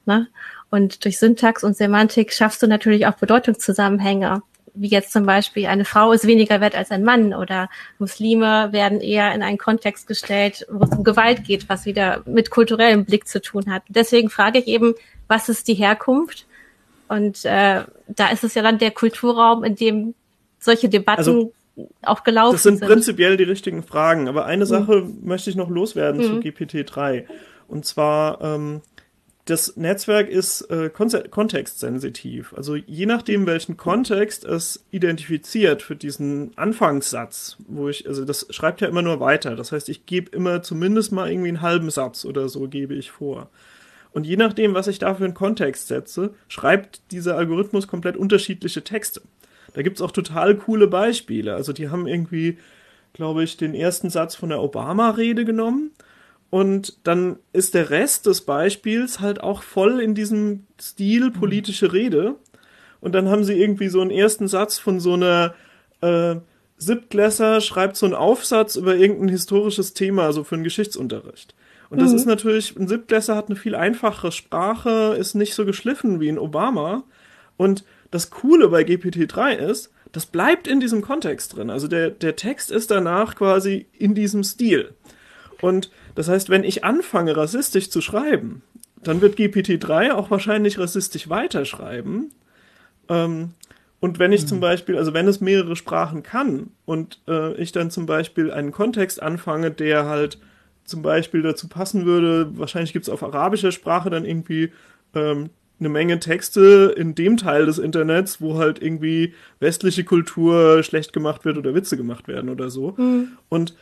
Ne? 0.07 0.29
Und 0.71 1.05
durch 1.05 1.19
Syntax 1.19 1.65
und 1.65 1.77
Semantik 1.77 2.33
schaffst 2.33 2.63
du 2.63 2.67
natürlich 2.67 3.07
auch 3.07 3.15
Bedeutungszusammenhänge 3.15 4.43
wie 4.75 4.89
jetzt 4.89 5.13
zum 5.13 5.27
Beispiel 5.27 5.67
eine 5.67 5.85
Frau 5.85 6.13
ist 6.13 6.27
weniger 6.27 6.61
wert 6.61 6.75
als 6.75 6.91
ein 6.91 7.05
Mann 7.05 7.35
oder 7.35 7.69
Muslime 7.99 8.69
werden 8.73 9.01
eher 9.01 9.35
in 9.35 9.43
einen 9.43 9.59
Kontext 9.59 10.07
gestellt, 10.07 10.67
wo 10.71 10.85
es 10.85 10.91
um 10.91 11.05
Gewalt 11.05 11.45
geht, 11.45 11.69
was 11.69 11.85
wieder 11.85 12.23
mit 12.27 12.51
kulturellem 12.51 13.05
Blick 13.05 13.29
zu 13.29 13.41
tun 13.41 13.71
hat. 13.71 13.83
Deswegen 13.89 14.31
frage 14.31 14.59
ich 14.59 14.67
eben, 14.67 14.95
was 15.29 15.49
ist 15.49 15.69
die 15.69 15.75
Herkunft? 15.75 16.47
Und 17.09 17.45
äh, 17.45 17.85
da 18.09 18.29
ist 18.33 18.45
es 18.45 18.55
ja 18.55 18.63
dann 18.63 18.79
der 18.79 18.91
Kulturraum, 18.91 19.65
in 19.65 19.77
dem 19.77 20.15
solche 20.59 20.89
Debatten 20.89 21.19
also, 21.19 21.53
auch 22.03 22.25
gelaufen 22.25 22.57
sind. 22.57 22.75
Das 22.75 22.81
sind 22.81 22.89
prinzipiell 22.89 23.37
die 23.37 23.45
richtigen 23.45 23.83
Fragen, 23.83 24.29
aber 24.29 24.47
eine 24.47 24.65
Sache 24.65 25.03
mhm. 25.03 25.19
möchte 25.23 25.51
ich 25.51 25.57
noch 25.57 25.69
loswerden 25.69 26.21
mhm. 26.21 26.43
zu 26.43 26.49
GPT-3. 26.49 27.25
Und 27.69 27.85
zwar 27.85 28.41
ähm, 28.41 28.81
das 29.47 29.77
Netzwerk 29.77 30.29
ist 30.29 30.63
äh, 30.71 30.89
kontextsensitiv. 30.89 32.55
Also 32.55 32.77
je 32.77 33.07
nachdem, 33.07 33.47
welchen 33.47 33.77
Kontext 33.77 34.45
es 34.45 34.85
identifiziert 34.93 35.83
für 35.83 35.97
diesen 35.97 36.57
Anfangssatz, 36.57 37.57
wo 37.67 37.89
ich, 37.89 38.07
also 38.07 38.25
das 38.25 38.47
schreibt 38.51 38.81
ja 38.83 38.89
immer 38.89 39.03
nur 39.03 39.19
weiter. 39.19 39.57
Das 39.57 39.73
heißt, 39.73 39.89
ich 39.89 40.07
gebe 40.07 40.31
immer 40.31 40.63
zumindest 40.63 41.11
mal 41.11 41.29
irgendwie 41.29 41.49
einen 41.49 41.63
halben 41.63 41.91
Satz 41.91 42.25
oder 42.25 42.49
so 42.49 42.69
gebe 42.69 42.95
ich 42.95 43.11
vor. 43.11 43.51
Und 44.13 44.27
je 44.27 44.37
nachdem, 44.37 44.75
was 44.75 44.87
ich 44.87 45.01
da 45.01 45.15
für 45.15 45.25
einen 45.25 45.35
Kontext 45.35 45.89
setze, 45.89 46.35
schreibt 46.47 47.01
dieser 47.11 47.37
Algorithmus 47.37 47.89
komplett 47.89 48.17
unterschiedliche 48.17 48.85
Texte. 48.85 49.23
Da 49.75 49.83
gibt's 49.83 50.03
auch 50.03 50.13
total 50.13 50.55
coole 50.57 50.87
Beispiele. 50.87 51.55
Also 51.55 51.73
die 51.73 51.89
haben 51.89 52.07
irgendwie, 52.07 52.59
glaube 53.13 53.43
ich, 53.43 53.57
den 53.57 53.75
ersten 53.75 54.11
Satz 54.11 54.37
von 54.37 54.51
der 54.51 54.63
Obama-Rede 54.63 55.45
genommen 55.45 55.91
und 56.53 56.99
dann 57.05 57.39
ist 57.55 57.73
der 57.73 57.89
Rest 57.89 58.27
des 58.27 58.43
Beispiels 58.43 59.21
halt 59.21 59.41
auch 59.41 59.63
voll 59.63 60.01
in 60.01 60.15
diesem 60.15 60.67
Stil 60.79 61.31
mhm. 61.31 61.33
politische 61.33 61.95
Rede. 61.95 62.35
Und 63.01 63.15
dann 63.15 63.31
haben 63.31 63.43
sie 63.43 63.59
irgendwie 63.59 63.89
so 63.89 64.03
einen 64.03 64.11
ersten 64.11 64.49
Satz 64.49 64.79
von 64.79 65.01
so 65.01 65.15
einer 65.15 65.55
äh, 66.03 66.37
Siebtklässler 66.77 67.63
schreibt 67.63 67.97
so 67.97 68.05
einen 68.05 68.15
Aufsatz 68.15 68.77
über 68.77 68.95
irgendein 68.95 69.29
historisches 69.29 69.95
Thema, 69.95 70.25
also 70.25 70.45
für 70.45 70.57
einen 70.57 70.65
Geschichtsunterricht. 70.65 71.55
Und 71.89 72.03
das 72.03 72.11
mhm. 72.11 72.17
ist 72.17 72.27
natürlich, 72.27 72.77
ein 72.77 72.87
Siebtklässler 72.87 73.35
hat 73.35 73.47
eine 73.49 73.57
viel 73.57 73.75
einfachere 73.75 74.31
Sprache, 74.31 75.17
ist 75.19 75.35
nicht 75.35 75.55
so 75.55 75.65
geschliffen 75.65 76.21
wie 76.21 76.29
ein 76.29 76.39
Obama. 76.39 77.05
Und 77.57 77.83
das 78.11 78.29
Coole 78.29 78.69
bei 78.69 78.83
GPT-3 78.83 79.55
ist, 79.55 79.91
das 80.13 80.27
bleibt 80.27 80.69
in 80.69 80.81
diesem 80.81 81.01
Kontext 81.01 81.57
drin. 81.57 81.71
Also 81.71 81.89
der, 81.89 82.11
der 82.11 82.37
Text 82.37 82.71
ist 82.71 82.91
danach 82.91 83.37
quasi 83.37 83.87
in 83.95 84.15
diesem 84.15 84.45
Stil. 84.45 84.93
Und 85.63 85.91
das 86.15 86.29
heißt, 86.29 86.51
wenn 86.51 86.65
ich 86.65 86.85
anfange, 86.85 87.37
rassistisch 87.37 87.91
zu 87.91 88.01
schreiben, 88.01 88.63
dann 89.03 89.21
wird 89.21 89.37
GPT-3 89.37 90.13
auch 90.13 90.31
wahrscheinlich 90.31 90.79
rassistisch 90.79 91.29
weiterschreiben. 91.29 92.31
Ähm, 93.09 93.51
und 94.01 94.19
wenn 94.19 94.33
ich 94.33 94.47
zum 94.47 94.59
mhm. 94.59 94.63
Beispiel, 94.63 94.97
also 94.97 95.15
wenn 95.15 95.29
es 95.29 95.41
mehrere 95.41 95.77
Sprachen 95.77 96.23
kann 96.23 96.71
und 96.85 97.21
äh, 97.29 97.55
ich 97.55 97.73
dann 97.73 97.91
zum 97.91 98.07
Beispiel 98.07 98.51
einen 98.51 98.73
Kontext 98.73 99.23
anfange, 99.23 99.71
der 99.71 100.07
halt 100.07 100.39
zum 100.85 101.03
Beispiel 101.03 101.43
dazu 101.43 101.69
passen 101.69 102.05
würde, 102.05 102.59
wahrscheinlich 102.59 102.93
gibt 102.93 103.07
es 103.07 103.09
auf 103.09 103.23
arabischer 103.23 103.71
Sprache 103.71 104.11
dann 104.11 104.25
irgendwie 104.25 104.73
ähm, 105.15 105.51
eine 105.79 105.89
Menge 105.89 106.19
Texte 106.21 106.95
in 106.97 107.15
dem 107.15 107.37
Teil 107.37 107.67
des 107.67 107.79
Internets, 107.79 108.41
wo 108.41 108.59
halt 108.59 108.83
irgendwie 108.83 109.35
westliche 109.61 110.05
Kultur 110.05 110.83
schlecht 110.83 111.13
gemacht 111.13 111.45
wird 111.45 111.59
oder 111.59 111.75
Witze 111.75 111.97
gemacht 111.97 112.29
werden 112.29 112.51
oder 112.51 112.71
so. 112.71 112.95
Mhm. 112.97 113.33
Und 113.49 113.75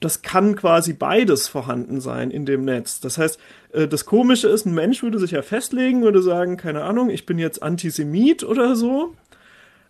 das 0.00 0.22
kann 0.22 0.56
quasi 0.56 0.92
beides 0.92 1.48
vorhanden 1.48 2.00
sein 2.00 2.30
in 2.30 2.46
dem 2.46 2.64
Netz. 2.64 3.00
Das 3.00 3.18
heißt, 3.18 3.38
äh, 3.72 3.88
das 3.88 4.04
Komische 4.04 4.48
ist, 4.48 4.66
ein 4.66 4.74
Mensch 4.74 5.02
würde 5.02 5.18
sich 5.18 5.32
ja 5.32 5.42
festlegen, 5.42 6.02
würde 6.02 6.22
sagen, 6.22 6.56
keine 6.56 6.84
Ahnung, 6.84 7.10
ich 7.10 7.26
bin 7.26 7.38
jetzt 7.38 7.62
Antisemit 7.62 8.44
oder 8.44 8.76
so. 8.76 9.14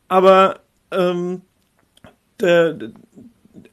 Aber 0.08 0.60
ähm, 0.90 1.42
der, 2.40 2.78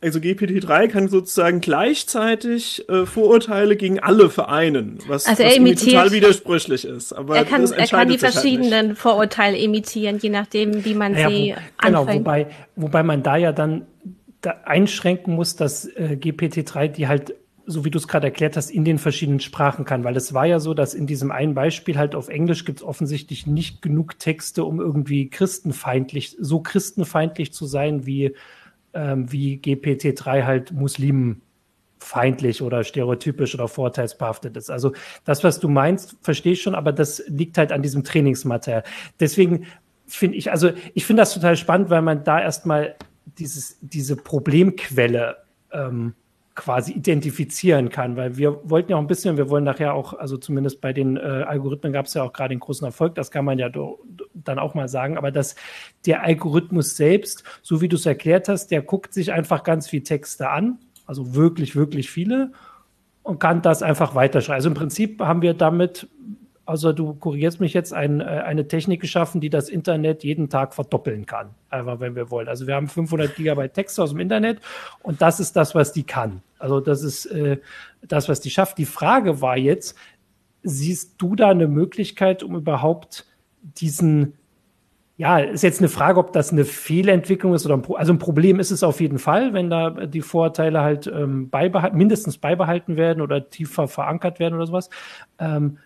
also 0.02 0.20
GPT-3 0.20 0.88
kann 0.88 1.08
sozusagen 1.08 1.62
gleichzeitig 1.62 2.88
äh, 2.90 3.06
Vorurteile 3.06 3.76
gegen 3.78 4.00
alle 4.00 4.30
vereinen, 4.30 5.00
was, 5.08 5.26
also 5.28 5.44
was 5.44 5.56
imitiert, 5.56 5.94
total 5.94 6.12
widersprüchlich 6.12 6.86
ist. 6.86 7.14
Aber 7.14 7.38
er 7.38 7.46
kann, 7.46 7.64
er 7.72 7.88
kann 7.88 8.08
die 8.10 8.20
halt 8.20 8.34
verschiedenen 8.34 8.90
halt 8.90 8.98
Vorurteile 8.98 9.58
imitieren, 9.58 10.18
je 10.18 10.30
nachdem, 10.30 10.84
wie 10.84 10.96
man 10.96 11.14
naja, 11.14 11.30
sie 11.30 11.56
wo, 11.56 11.88
Genau, 11.88 12.08
wobei, 12.08 12.48
wobei 12.76 13.04
man 13.04 13.24
da 13.24 13.38
ja 13.38 13.52
dann 13.52 13.84
da 13.84 14.25
einschränken 14.48 15.36
muss, 15.36 15.56
dass 15.56 15.86
äh, 15.86 16.18
GPT-3 16.20 16.88
die 16.88 17.08
halt 17.08 17.36
so 17.68 17.84
wie 17.84 17.90
du 17.90 17.98
es 17.98 18.08
gerade 18.08 18.28
erklärt 18.28 18.58
hast, 18.58 18.70
in 18.70 18.86
den 18.86 19.00
verschiedenen 19.00 19.40
Sprachen 19.40 19.86
kann. 19.86 20.04
Weil 20.04 20.16
es 20.16 20.34
war 20.34 20.46
ja 20.46 20.60
so, 20.60 20.74
dass 20.74 20.94
in 20.94 21.08
diesem 21.08 21.32
einen 21.32 21.56
Beispiel 21.56 21.98
halt 21.98 22.14
auf 22.14 22.30
Englisch 22.30 22.64
gibt 22.64 22.80
es 22.80 22.86
offensichtlich 22.86 23.48
nicht 23.48 23.82
genug 23.82 24.20
Texte, 24.20 24.64
um 24.64 24.80
irgendwie 24.80 25.30
christenfeindlich, 25.30 26.38
so 26.40 26.60
christenfeindlich 26.60 27.54
zu 27.54 27.66
sein, 27.66 28.06
wie 28.06 28.36
ähm, 28.94 29.32
wie 29.32 29.58
GPT-3 29.58 30.44
halt 30.44 30.72
muslimenfeindlich 30.72 32.62
oder 32.62 32.84
stereotypisch 32.84 33.54
oder 33.54 33.68
vorteilsbehaftet 33.68 34.56
ist. 34.58 34.70
Also 34.70 34.94
das, 35.26 35.44
was 35.44 35.60
du 35.60 35.68
meinst, 35.68 36.18
verstehe 36.22 36.54
ich 36.54 36.62
schon, 36.62 36.76
aber 36.76 36.92
das 36.92 37.24
liegt 37.28 37.58
halt 37.58 37.72
an 37.72 37.82
diesem 37.82 38.04
Trainingsmaterial. 38.04 38.84
Deswegen 39.20 39.66
finde 40.08 40.38
ich, 40.38 40.52
also 40.52 40.72
ich 40.94 41.06
finde 41.06 41.22
das 41.22 41.34
total 41.34 41.58
spannend, 41.58 41.90
weil 41.90 42.02
man 42.02 42.24
da 42.24 42.40
erstmal 42.40 42.96
dieses, 43.26 43.78
diese 43.82 44.16
Problemquelle 44.16 45.38
ähm, 45.72 46.14
quasi 46.56 46.94
identifizieren 46.94 47.90
kann, 47.90 48.16
weil 48.16 48.38
wir 48.38 48.70
wollten 48.70 48.92
ja 48.92 48.98
auch 48.98 49.02
ein 49.02 49.08
bisschen, 49.08 49.36
wir 49.36 49.50
wollen 49.50 49.66
nachher 49.66 49.94
auch, 49.94 50.14
also 50.14 50.38
zumindest 50.38 50.80
bei 50.80 50.94
den 50.94 51.18
äh, 51.18 51.20
Algorithmen 51.20 51.92
gab 51.92 52.06
es 52.06 52.14
ja 52.14 52.24
auch 52.24 52.32
gerade 52.32 52.54
den 52.54 52.62
großen 52.62 52.86
Erfolg, 52.86 53.14
das 53.16 53.30
kann 53.30 53.44
man 53.44 53.60
ja 53.60 53.68
do, 53.68 54.00
dann 54.34 54.58
auch 54.58 54.74
mal 54.74 54.88
sagen, 54.88 55.18
aber 55.18 55.32
dass 55.32 55.56
der 56.06 56.24
Algorithmus 56.24 56.96
selbst, 56.96 57.44
so 57.62 57.82
wie 57.82 57.90
du 57.90 57.98
es 57.98 58.06
erklärt 58.06 58.48
hast, 58.48 58.68
der 58.68 58.82
guckt 58.82 59.14
sich 59.14 59.34
einfach 59.34 59.64
ganz 59.64 59.90
viel 59.90 60.02
Texte 60.02 60.50
an, 60.50 60.80
also 61.06 61.36
wirklich, 61.36 61.76
wirklich 61.76 62.10
viele 62.10 62.54
und 63.22 63.40
kann 63.40 63.62
das 63.62 63.84
einfach 63.84 64.16
weiterschreiben. 64.16 64.56
Also 64.56 64.70
im 64.70 64.76
Prinzip 64.76 65.20
haben 65.22 65.42
wir 65.42 65.56
damit 65.56 66.08
also 66.66 66.94
du 66.94 67.14
korrigierst 67.14 67.60
mich 67.60 67.74
jetzt, 67.74 67.94
ein, 67.94 68.22
äh, 68.22 68.24
eine 68.24 68.68
Technik 68.68 69.02
geschaffen, 69.02 69.40
die 69.40 69.50
das 69.50 69.70
Internet 69.70 70.24
jeden 70.24 70.50
Tag 70.50 70.74
verdoppeln 70.74 71.26
kann, 71.26 71.50
einfach 71.70 72.00
wenn 72.00 72.16
wir 72.16 72.32
wollen. 72.32 72.48
Also 72.48 72.68
wir 72.68 72.76
haben 72.76 72.88
500 72.88 73.36
Gigabyte 73.36 73.74
Text 73.74 74.00
aus 74.00 74.12
dem 74.12 74.20
Internet 74.20 74.60
und 75.04 75.22
das 75.22 75.40
ist 75.40 75.56
das, 75.56 75.76
was 75.76 75.94
die 75.94 76.04
kann. 76.04 76.42
Also 76.58 76.80
das 76.80 77.04
ist 77.04 77.28
äh, 77.28 77.60
das, 78.02 78.30
was 78.30 78.42
die 78.42 78.50
schafft. 78.50 78.78
Die 78.78 78.86
Frage 78.86 79.42
war 79.42 79.58
jetzt, 79.58 79.96
siehst 80.64 81.22
du 81.22 81.36
da 81.36 81.50
eine 81.50 81.68
Möglichkeit, 81.68 82.42
um 82.42 82.56
überhaupt 82.56 83.26
diesen 83.62 84.34
ja, 85.18 85.40
ist 85.40 85.64
jetzt 85.64 85.80
eine 85.80 85.88
Frage, 85.88 86.20
ob 86.20 86.34
das 86.34 86.52
eine 86.52 86.66
Fehlentwicklung 86.66 87.54
ist 87.54 87.66
oder 87.66 87.76
ein 87.76 87.82
Pro 87.84 87.96
also 87.96 88.12
ein 88.12 88.20
Problem 88.20 88.60
ist 88.60 88.72
es 88.72 88.84
auf 88.84 89.00
jeden 89.00 89.18
Fall, 89.18 89.54
wenn 89.54 89.70
da 89.70 89.92
die 89.92 90.22
Vorurteile 90.22 90.82
halt 90.82 91.08
ähm, 91.08 91.50
beibehalten, 91.50 91.98
mindestens 91.98 92.38
beibehalten 92.38 92.98
werden 92.98 93.22
oder 93.22 93.50
tiefer 93.50 93.88
verankert 93.88 94.40
werden 94.40 94.56
oder 94.56 94.68
sowas. 94.68 94.90
Ähm, 95.40 95.78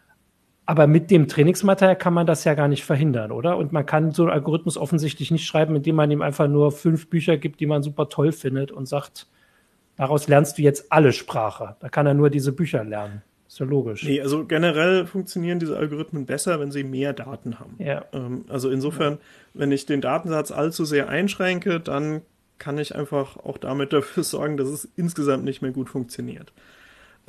aber 0.69 0.85
mit 0.85 1.09
dem 1.09 1.27
Trainingsmaterial 1.27 1.95
kann 1.95 2.13
man 2.13 2.27
das 2.27 2.43
ja 2.43 2.53
gar 2.53 2.67
nicht 2.67 2.85
verhindern, 2.85 3.31
oder? 3.31 3.57
Und 3.57 3.71
man 3.71 3.87
kann 3.87 4.11
so 4.11 4.21
einen 4.21 4.31
Algorithmus 4.31 4.77
offensichtlich 4.77 5.31
nicht 5.31 5.47
schreiben, 5.47 5.75
indem 5.75 5.95
man 5.95 6.11
ihm 6.11 6.21
einfach 6.21 6.47
nur 6.47 6.71
fünf 6.71 7.09
Bücher 7.09 7.37
gibt, 7.37 7.59
die 7.59 7.65
man 7.65 7.81
super 7.81 8.07
toll 8.07 8.31
findet 8.31 8.71
und 8.71 8.87
sagt, 8.87 9.25
daraus 9.95 10.27
lernst 10.27 10.59
du 10.59 10.61
jetzt 10.61 10.91
alle 10.91 11.11
Sprache. 11.11 11.75
Da 11.79 11.89
kann 11.89 12.05
er 12.05 12.13
nur 12.13 12.29
diese 12.29 12.51
Bücher 12.51 12.83
lernen. 12.83 13.23
Ist 13.47 13.57
ja 13.57 13.65
logisch. 13.65 14.03
Nee, 14.03 14.21
also 14.21 14.45
generell 14.45 15.07
funktionieren 15.07 15.57
diese 15.57 15.75
Algorithmen 15.75 16.27
besser, 16.27 16.59
wenn 16.59 16.69
sie 16.69 16.83
mehr 16.83 17.13
Daten 17.13 17.59
haben. 17.59 17.73
Ja. 17.79 18.05
Ähm, 18.13 18.45
also 18.47 18.69
insofern, 18.69 19.13
ja. 19.13 19.19
wenn 19.55 19.71
ich 19.71 19.87
den 19.87 20.01
Datensatz 20.01 20.51
allzu 20.51 20.85
sehr 20.85 21.09
einschränke, 21.09 21.79
dann 21.79 22.21
kann 22.59 22.77
ich 22.77 22.95
einfach 22.95 23.37
auch 23.37 23.57
damit 23.57 23.91
dafür 23.91 24.21
sorgen, 24.35 24.55
dass 24.57 24.67
es 24.67 24.87
insgesamt 24.95 25.45
nicht 25.45 25.63
mehr 25.63 25.71
gut 25.71 25.89
funktioniert. 25.89 26.53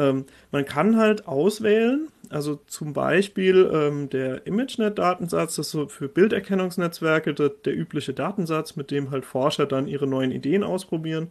Ähm, 0.01 0.25
man 0.51 0.65
kann 0.65 0.97
halt 0.97 1.29
auswählen, 1.29 2.09
also 2.31 2.59
zum 2.67 2.95
Beispiel 2.95 3.71
ähm, 3.71 4.09
der 4.09 4.47
ImageNet-Datensatz, 4.47 5.57
das 5.57 5.67
ist 5.67 5.73
so 5.73 5.89
für 5.89 6.09
Bilderkennungsnetzwerke 6.09 7.35
der, 7.35 7.51
der, 7.51 7.77
übliche 7.77 8.15
Datensatz, 8.15 8.77
mit 8.77 8.91
dem 8.91 9.11
halt 9.11 9.27
Forscher 9.27 9.67
dann 9.67 9.87
ihre 9.87 10.07
neuen 10.07 10.33
Ideen 10.33 10.65
ausprobieren. 10.65 11.29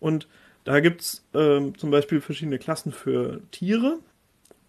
Und 0.00 0.26
da 0.64 0.80
gibt 0.80 1.02
es 1.02 1.24
ähm, 1.34 1.76
zum 1.76 1.90
Beispiel 1.90 2.22
verschiedene 2.22 2.58
Klassen 2.58 2.92
für 2.92 3.42
Tiere 3.50 3.98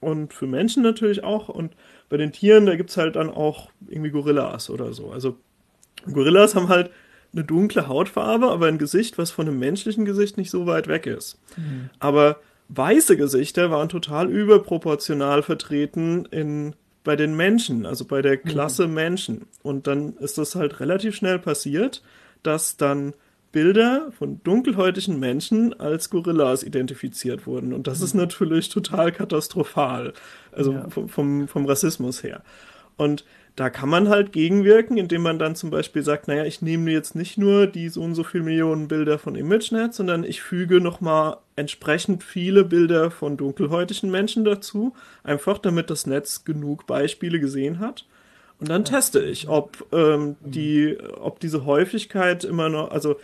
und 0.01 0.33
für 0.33 0.47
Menschen 0.47 0.83
natürlich 0.83 1.23
auch. 1.23 1.47
Und 1.47 1.75
bei 2.09 2.17
den 2.17 2.33
Tieren, 2.33 2.65
da 2.65 2.75
gibt 2.75 2.89
es 2.89 2.97
halt 2.97 3.15
dann 3.15 3.29
auch 3.29 3.69
irgendwie 3.87 4.11
Gorillas 4.11 4.69
oder 4.69 4.91
so. 4.91 5.11
Also 5.11 5.37
Gorillas 6.11 6.55
haben 6.55 6.67
halt 6.67 6.91
eine 7.31 7.43
dunkle 7.45 7.87
Hautfarbe, 7.87 8.49
aber 8.49 8.67
ein 8.67 8.79
Gesicht, 8.79 9.17
was 9.17 9.31
von 9.31 9.47
einem 9.47 9.59
menschlichen 9.59 10.03
Gesicht 10.03 10.37
nicht 10.37 10.49
so 10.49 10.65
weit 10.65 10.87
weg 10.87 11.05
ist. 11.05 11.39
Mhm. 11.55 11.89
Aber 11.99 12.39
weiße 12.69 13.17
Gesichter 13.17 13.71
waren 13.71 13.89
total 13.89 14.29
überproportional 14.29 15.43
vertreten 15.43 16.25
in, 16.25 16.75
bei 17.03 17.15
den 17.15 17.35
Menschen, 17.35 17.85
also 17.85 18.05
bei 18.05 18.21
der 18.21 18.37
Klasse 18.37 18.87
mhm. 18.87 18.93
Menschen. 18.93 19.47
Und 19.63 19.87
dann 19.87 20.15
ist 20.17 20.37
das 20.37 20.55
halt 20.55 20.79
relativ 20.79 21.15
schnell 21.15 21.39
passiert, 21.39 22.03
dass 22.43 22.77
dann 22.77 23.13
Bilder 23.51 24.11
von 24.17 24.41
dunkelhäutigen 24.43 25.19
Menschen 25.19 25.77
als 25.79 26.11
Gorillas 26.11 26.61
identifiziert 26.61 27.47
wurden. 27.47 27.73
Und 27.73 27.87
das 27.87 27.99
mhm. 27.99 28.05
ist 28.05 28.13
natürlich 28.13 28.69
total 28.69 29.11
katastrophal, 29.11 30.13
also 30.51 30.73
ja. 30.73 30.89
vom, 30.89 31.09
vom, 31.09 31.47
vom 31.47 31.65
Rassismus 31.65 32.21
her. 32.23 32.43
Und 32.95 33.25
da 33.55 33.69
kann 33.69 33.89
man 33.89 34.07
halt 34.07 34.31
gegenwirken, 34.31 34.97
indem 34.97 35.23
man 35.23 35.39
dann 35.39 35.55
zum 35.55 35.69
Beispiel 35.69 36.03
sagt, 36.03 36.27
naja, 36.27 36.45
ich 36.45 36.61
nehme 36.61 36.91
jetzt 36.91 37.15
nicht 37.15 37.37
nur 37.37 37.65
die 37.67 37.89
so 37.89 38.01
und 38.01 38.13
so 38.13 38.23
viele 38.23 38.43
Millionen 38.43 38.87
Bilder 38.87 39.17
von 39.17 39.35
ImageNet, 39.35 39.93
sondern 39.93 40.23
ich 40.23 40.41
füge 40.41 40.79
nochmal 40.79 41.37
entsprechend 41.59 42.23
viele 42.23 42.63
Bilder 42.63 43.11
von 43.11 43.37
dunkelhäutigen 43.37 44.09
Menschen 44.09 44.45
dazu, 44.45 44.95
einfach 45.23 45.57
damit 45.57 45.89
das 45.89 46.07
Netz 46.07 46.45
genug 46.45 46.87
Beispiele 46.87 47.39
gesehen 47.39 47.79
hat. 47.79 48.05
Und 48.59 48.69
dann 48.69 48.85
teste 48.85 49.19
ich, 49.19 49.47
ob 49.47 49.85
ähm, 49.91 50.37
die, 50.39 50.97
ob 51.19 51.39
diese 51.39 51.65
Häufigkeit 51.65 52.43
immer 52.43 52.69
noch, 52.69 52.91
also 52.91 53.19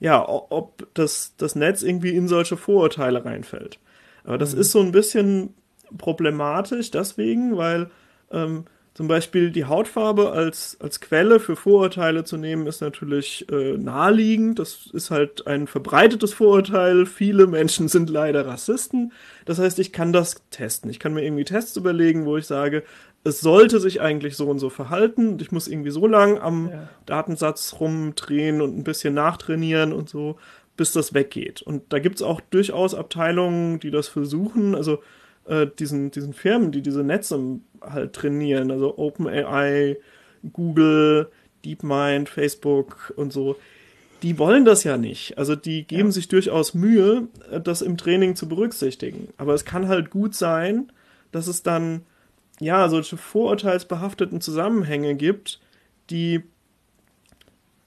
ja, 0.00 0.26
ob 0.28 0.86
das, 0.94 1.34
das 1.38 1.54
Netz 1.54 1.82
irgendwie 1.82 2.14
in 2.14 2.28
solche 2.28 2.56
Vorurteile 2.56 3.24
reinfällt. 3.24 3.78
Aber 4.24 4.38
das 4.38 4.54
mhm. 4.54 4.60
ist 4.60 4.72
so 4.72 4.80
ein 4.80 4.92
bisschen 4.92 5.54
problematisch 5.96 6.90
deswegen, 6.90 7.56
weil 7.56 7.90
ähm, 8.30 8.64
zum 8.94 9.08
Beispiel 9.08 9.50
die 9.50 9.64
Hautfarbe 9.64 10.30
als, 10.30 10.76
als 10.80 11.00
Quelle 11.00 11.40
für 11.40 11.56
Vorurteile 11.56 12.22
zu 12.22 12.36
nehmen, 12.36 12.68
ist 12.68 12.80
natürlich 12.80 13.44
äh, 13.50 13.76
naheliegend. 13.76 14.60
Das 14.60 14.88
ist 14.92 15.10
halt 15.10 15.48
ein 15.48 15.66
verbreitetes 15.66 16.32
Vorurteil. 16.32 17.04
Viele 17.04 17.48
Menschen 17.48 17.88
sind 17.88 18.08
leider 18.08 18.46
Rassisten. 18.46 19.12
Das 19.46 19.58
heißt, 19.58 19.80
ich 19.80 19.92
kann 19.92 20.12
das 20.12 20.36
testen. 20.50 20.90
Ich 20.90 21.00
kann 21.00 21.12
mir 21.12 21.24
irgendwie 21.24 21.44
Tests 21.44 21.76
überlegen, 21.76 22.24
wo 22.24 22.36
ich 22.36 22.46
sage, 22.46 22.84
es 23.24 23.40
sollte 23.40 23.80
sich 23.80 24.00
eigentlich 24.00 24.36
so 24.36 24.48
und 24.48 24.60
so 24.60 24.70
verhalten. 24.70 25.38
Ich 25.40 25.50
muss 25.50 25.66
irgendwie 25.66 25.90
so 25.90 26.06
lang 26.06 26.38
am 26.38 26.68
ja. 26.70 26.88
Datensatz 27.04 27.76
rumdrehen 27.80 28.60
und 28.60 28.78
ein 28.78 28.84
bisschen 28.84 29.14
nachtrainieren 29.14 29.92
und 29.92 30.08
so, 30.08 30.36
bis 30.76 30.92
das 30.92 31.14
weggeht. 31.14 31.62
Und 31.62 31.92
da 31.92 31.98
gibt's 31.98 32.22
auch 32.22 32.40
durchaus 32.40 32.94
Abteilungen, 32.94 33.80
die 33.80 33.90
das 33.90 34.06
versuchen. 34.06 34.76
Also 34.76 35.00
äh, 35.46 35.66
diesen, 35.78 36.10
diesen 36.10 36.32
Firmen, 36.32 36.72
die 36.72 36.82
diese 36.82 37.04
Netze 37.04 37.60
halt 37.80 38.12
trainieren, 38.12 38.70
also 38.70 38.98
OpenAI, 38.98 39.98
Google, 40.52 41.30
DeepMind, 41.64 42.28
Facebook 42.28 43.12
und 43.16 43.32
so, 43.32 43.56
die 44.22 44.38
wollen 44.38 44.64
das 44.64 44.84
ja 44.84 44.96
nicht. 44.96 45.36
Also 45.36 45.54
die 45.54 45.86
geben 45.86 46.08
ja. 46.08 46.12
sich 46.12 46.28
durchaus 46.28 46.74
Mühe, 46.74 47.28
äh, 47.50 47.60
das 47.60 47.82
im 47.82 47.96
Training 47.96 48.36
zu 48.36 48.48
berücksichtigen. 48.48 49.28
Aber 49.36 49.54
es 49.54 49.64
kann 49.64 49.88
halt 49.88 50.10
gut 50.10 50.34
sein, 50.34 50.90
dass 51.32 51.46
es 51.46 51.62
dann 51.62 52.02
ja 52.60 52.88
solche 52.88 53.16
vorurteilsbehafteten 53.16 54.40
Zusammenhänge 54.40 55.14
gibt, 55.14 55.60
die 56.10 56.42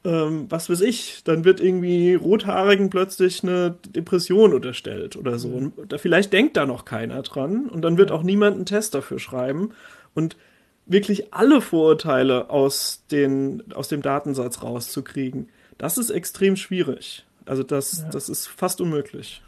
ähm, 0.08 0.46
was 0.50 0.70
weiß 0.70 0.82
ich, 0.82 1.22
dann 1.26 1.44
wird 1.44 1.60
irgendwie 1.60 2.14
Rothaarigen 2.16 2.90
plötzlich 2.90 3.44
eine 3.44 3.76
Depression 3.90 4.54
unterstellt 4.54 5.18
oder 5.18 5.38
so. 5.38 5.50
Mhm. 5.50 5.74
Und 5.76 5.92
da, 5.92 5.98
vielleicht 5.98 6.32
denkt 6.32 6.56
da 6.56 6.66
noch 6.66 6.86
keiner 6.86 7.22
dran 7.24 7.68
und 7.68 7.82
dann 7.82 7.98
wird 7.98 8.12
auch 8.12 8.24
niemand 8.24 8.56
einen 8.56 8.66
Test 8.66 8.96
dafür 8.96 9.20
schreiben. 9.20 9.72
Und 10.14 10.38
wirklich 10.86 11.34
alle 11.34 11.60
Vorurteile 11.60 12.50
aus, 12.50 13.04
den, 13.12 13.64
aus 13.74 13.90
dem 13.90 14.02
Datensatz 14.02 14.64
rauszukriegen, 14.64 15.50
das 15.78 15.98
ist 15.98 16.10
extrem 16.10 16.56
schwierig. 16.56 17.26
Also 17.46 17.64
das, 17.64 18.04
ja. 18.04 18.10
das 18.10 18.30
ist 18.30 18.48
fast 18.48 18.80
unmöglich. 18.80 19.44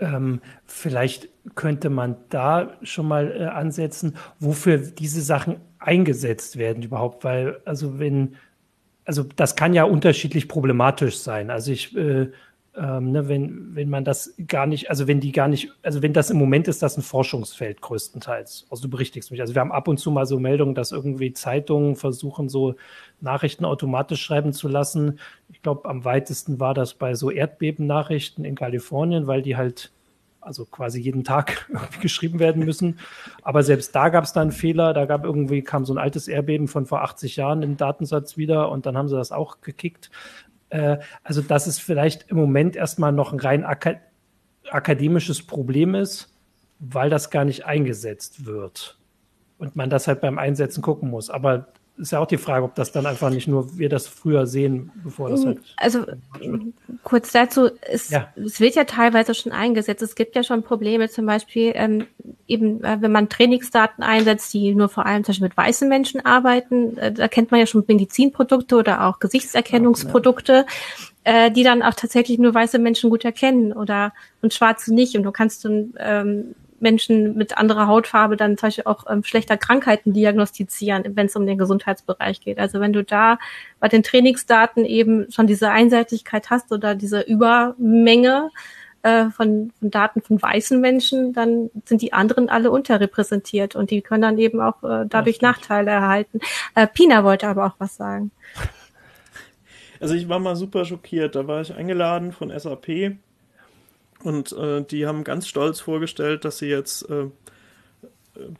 Ähm, 0.00 0.42
vielleicht 0.66 1.30
könnte 1.54 1.88
man 1.88 2.16
da 2.28 2.76
schon 2.82 3.08
mal 3.08 3.32
äh, 3.32 3.44
ansetzen, 3.46 4.16
wofür 4.38 4.76
diese 4.76 5.22
Sachen 5.22 5.56
eingesetzt 5.78 6.58
werden 6.58 6.82
überhaupt, 6.82 7.24
weil 7.24 7.60
also 7.64 7.98
wenn 7.98 8.36
also 9.08 9.24
das 9.36 9.56
kann 9.56 9.72
ja 9.72 9.84
unterschiedlich 9.84 10.48
problematisch 10.48 11.16
sein. 11.16 11.50
Also 11.50 11.72
ich 11.72 11.96
äh, 11.96 12.28
ähm, 12.76 13.10
ne, 13.10 13.26
wenn, 13.26 13.74
wenn 13.74 13.88
man 13.88 14.04
das 14.04 14.34
gar 14.46 14.66
nicht, 14.66 14.90
also 14.90 15.08
wenn 15.08 15.18
die 15.18 15.32
gar 15.32 15.48
nicht, 15.48 15.72
also 15.82 16.02
wenn 16.02 16.12
das 16.12 16.30
im 16.30 16.36
Moment 16.36 16.68
ist, 16.68 16.82
das 16.82 16.96
ein 16.98 17.02
Forschungsfeld 17.02 17.80
größtenteils. 17.80 18.66
Also 18.70 18.82
du 18.82 18.90
berichtigst 18.90 19.30
mich. 19.30 19.40
Also 19.40 19.54
wir 19.54 19.60
haben 19.60 19.72
ab 19.72 19.88
und 19.88 19.96
zu 19.96 20.10
mal 20.10 20.26
so 20.26 20.38
Meldungen, 20.38 20.74
dass 20.74 20.92
irgendwie 20.92 21.32
Zeitungen 21.32 21.96
versuchen, 21.96 22.50
so 22.50 22.74
Nachrichten 23.20 23.64
automatisch 23.64 24.22
schreiben 24.22 24.52
zu 24.52 24.68
lassen. 24.68 25.18
Ich 25.50 25.62
glaube, 25.62 25.88
am 25.88 26.04
weitesten 26.04 26.60
war 26.60 26.74
das 26.74 26.94
bei 26.94 27.14
so 27.14 27.30
Erdbeben-Nachrichten 27.30 28.44
in 28.44 28.54
Kalifornien, 28.54 29.26
weil 29.26 29.40
die 29.40 29.56
halt 29.56 29.90
also 30.48 30.64
quasi 30.64 31.00
jeden 31.00 31.22
Tag 31.22 31.70
geschrieben 32.00 32.40
werden 32.40 32.64
müssen. 32.64 32.98
Aber 33.42 33.62
selbst 33.62 33.94
da 33.94 34.08
gab 34.08 34.24
es 34.24 34.32
dann 34.32 34.50
Fehler. 34.50 34.94
Da 34.94 35.04
gab 35.04 35.24
irgendwie, 35.24 35.62
kam 35.62 35.84
so 35.84 35.94
ein 35.94 35.98
altes 35.98 36.26
Erdbeben 36.26 36.66
von 36.66 36.86
vor 36.86 37.02
80 37.02 37.36
Jahren 37.36 37.62
im 37.62 37.76
Datensatz 37.76 38.36
wieder 38.36 38.70
und 38.70 38.86
dann 38.86 38.96
haben 38.96 39.08
sie 39.08 39.16
das 39.16 39.30
auch 39.30 39.60
gekickt. 39.60 40.10
Äh, 40.70 40.98
also, 41.22 41.42
dass 41.42 41.66
es 41.66 41.78
vielleicht 41.78 42.30
im 42.30 42.38
Moment 42.38 42.74
erstmal 42.74 43.12
noch 43.12 43.32
ein 43.32 43.38
rein 43.38 43.64
ak 43.64 44.00
akademisches 44.70 45.46
Problem 45.46 45.94
ist, 45.94 46.34
weil 46.78 47.08
das 47.08 47.30
gar 47.30 47.44
nicht 47.44 47.64
eingesetzt 47.64 48.44
wird. 48.44 48.98
Und 49.56 49.76
man 49.76 49.88
das 49.88 50.08
halt 50.08 50.20
beim 50.20 50.38
Einsetzen 50.38 50.82
gucken 50.82 51.10
muss. 51.10 51.30
Aber 51.30 51.68
ist 51.98 52.12
ja 52.12 52.20
auch 52.20 52.26
die 52.26 52.36
Frage, 52.36 52.64
ob 52.64 52.74
das 52.74 52.92
dann 52.92 53.06
einfach 53.06 53.30
nicht 53.30 53.48
nur 53.48 53.76
wir 53.76 53.88
das 53.88 54.06
früher 54.06 54.46
sehen, 54.46 54.90
bevor 55.02 55.30
das 55.30 55.44
halt. 55.44 55.58
Also 55.76 56.04
kurz 57.02 57.32
dazu, 57.32 57.70
es, 57.82 58.10
ja. 58.10 58.32
es 58.36 58.60
wird 58.60 58.76
ja 58.76 58.84
teilweise 58.84 59.34
schon 59.34 59.52
eingesetzt. 59.52 60.02
Es 60.02 60.14
gibt 60.14 60.36
ja 60.36 60.42
schon 60.42 60.62
Probleme, 60.62 61.08
zum 61.08 61.26
Beispiel 61.26 61.72
ähm, 61.74 62.06
eben, 62.46 62.82
äh, 62.84 62.98
wenn 63.00 63.12
man 63.12 63.28
Trainingsdaten 63.28 64.02
einsetzt, 64.02 64.54
die 64.54 64.74
nur 64.74 64.88
vor 64.88 65.06
allem 65.06 65.24
zum 65.24 65.32
Beispiel 65.32 65.48
mit 65.48 65.56
weißen 65.56 65.88
Menschen 65.88 66.24
arbeiten, 66.24 66.96
äh, 66.98 67.12
da 67.12 67.28
kennt 67.28 67.50
man 67.50 67.60
ja 67.60 67.66
schon 67.66 67.84
Medizinprodukte 67.86 68.76
oder 68.76 69.06
auch 69.06 69.18
Gesichtserkennungsprodukte, 69.18 70.66
ja. 71.26 71.46
äh, 71.46 71.50
die 71.50 71.64
dann 71.64 71.82
auch 71.82 71.94
tatsächlich 71.94 72.38
nur 72.38 72.54
weiße 72.54 72.78
Menschen 72.78 73.10
gut 73.10 73.24
erkennen 73.24 73.72
oder 73.72 74.12
und 74.40 74.54
schwarze 74.54 74.94
nicht. 74.94 75.16
Und 75.16 75.24
du 75.24 75.32
kannst 75.32 75.64
dann 75.64 75.94
ähm, 75.98 76.54
Menschen 76.80 77.36
mit 77.36 77.56
anderer 77.56 77.86
Hautfarbe 77.86 78.36
dann 78.36 78.56
zum 78.56 78.68
Beispiel 78.68 78.84
auch 78.86 79.04
ähm, 79.08 79.24
schlechter 79.24 79.56
Krankheiten 79.56 80.12
diagnostizieren, 80.12 81.04
wenn 81.16 81.26
es 81.26 81.36
um 81.36 81.46
den 81.46 81.58
Gesundheitsbereich 81.58 82.40
geht. 82.40 82.58
Also 82.58 82.80
wenn 82.80 82.92
du 82.92 83.02
da 83.04 83.38
bei 83.80 83.88
den 83.88 84.02
Trainingsdaten 84.02 84.84
eben 84.84 85.30
schon 85.30 85.46
diese 85.46 85.70
Einseitigkeit 85.70 86.50
hast 86.50 86.72
oder 86.72 86.94
diese 86.94 87.20
Übermenge 87.20 88.50
äh, 89.02 89.30
von, 89.30 89.72
von 89.78 89.90
Daten 89.90 90.22
von 90.22 90.40
weißen 90.40 90.80
Menschen, 90.80 91.32
dann 91.32 91.70
sind 91.84 92.02
die 92.02 92.12
anderen 92.12 92.48
alle 92.48 92.70
unterrepräsentiert 92.70 93.76
und 93.76 93.90
die 93.90 94.02
können 94.02 94.22
dann 94.22 94.38
eben 94.38 94.60
auch 94.60 94.82
äh, 94.82 95.06
dadurch 95.08 95.40
Nachteile 95.40 95.90
erhalten. 95.90 96.40
Äh, 96.74 96.86
Pina 96.86 97.24
wollte 97.24 97.48
aber 97.48 97.66
auch 97.66 97.74
was 97.78 97.96
sagen. 97.96 98.30
Also 100.00 100.14
ich 100.14 100.28
war 100.28 100.38
mal 100.38 100.56
super 100.56 100.84
schockiert. 100.84 101.34
Da 101.34 101.46
war 101.46 101.60
ich 101.60 101.74
eingeladen 101.74 102.32
von 102.32 102.56
SAP 102.56 103.16
und 104.22 104.52
äh, 104.52 104.82
die 104.82 105.06
haben 105.06 105.24
ganz 105.24 105.46
stolz 105.46 105.80
vorgestellt, 105.80 106.44
dass 106.44 106.58
sie 106.58 106.68
jetzt 106.68 107.08
äh, 107.08 107.26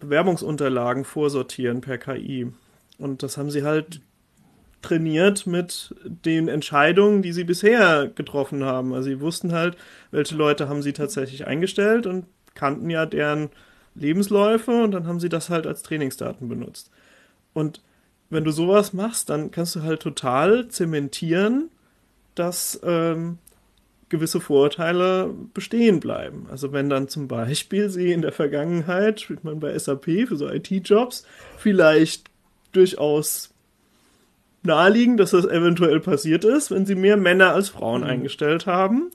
Bewerbungsunterlagen 0.01 1.05
vorsortieren 1.05 1.81
per 1.81 1.99
KI. 1.99 2.53
Und 2.99 3.23
das 3.23 3.37
haben 3.37 3.51
sie 3.51 3.63
halt 3.63 4.01
trainiert 4.83 5.47
mit 5.47 5.95
den 6.05 6.49
Entscheidungen, 6.49 7.23
die 7.23 7.33
sie 7.33 7.45
bisher 7.45 8.09
getroffen 8.15 8.65
haben. 8.65 8.95
Also 8.95 9.09
sie 9.09 9.21
wussten 9.21 9.53
halt, 9.53 9.77
welche 10.11 10.37
Leute 10.37 10.69
haben 10.69 10.83
sie 10.83 10.93
tatsächlich 10.93 11.47
eingestellt 11.47 12.07
und 12.07 12.27
kannten 12.55 12.89
ja 12.91 13.07
deren 13.07 13.51
Lebensläufe 13.95 14.71
und 14.71 14.93
dann 14.93 15.07
haben 15.07 15.21
sie 15.21 15.29
das 15.29 15.51
halt 15.51 15.67
als 15.67 15.83
Trainingsdaten 15.83 16.49
benutzt. 16.49 16.91
Und 17.53 17.83
wenn 18.31 18.45
du 18.45 18.51
sowas 18.53 18.93
machst, 18.93 19.31
dann 19.31 19.51
kannst 19.51 19.75
du 19.75 19.83
halt 19.83 20.01
total 20.01 20.69
zementieren, 20.69 21.71
dass 22.35 22.79
ähm, 22.85 23.39
gewisse 24.09 24.41
Vorurteile 24.41 25.35
bestehen 25.55 26.01
bleiben. 26.01 26.47
Also 26.51 26.73
wenn 26.73 26.89
dann 26.89 27.09
zum 27.09 27.29
Beispiel 27.29 27.91
sie 27.91 28.13
in 28.13 28.23
der 28.23 28.33
Vergangenheit, 28.33 29.21
spielt 29.21 29.45
man 29.45 29.61
bei 29.61 29.79
SAP 29.79 30.05
für 30.27 30.37
so 30.37 30.49
IT-Jobs, 30.49 31.27
vielleicht 31.57 32.31
durchaus 32.73 33.55
naheliegen, 34.63 35.17
dass 35.17 35.31
das 35.31 35.45
eventuell 35.45 36.01
passiert 36.01 36.45
ist, 36.45 36.71
wenn 36.71 36.87
sie 36.87 36.95
mehr 36.95 37.17
Männer 37.17 37.55
als 37.55 37.69
Frauen 37.69 38.03
mhm. 38.03 38.09
eingestellt 38.09 38.67
haben. 38.67 39.11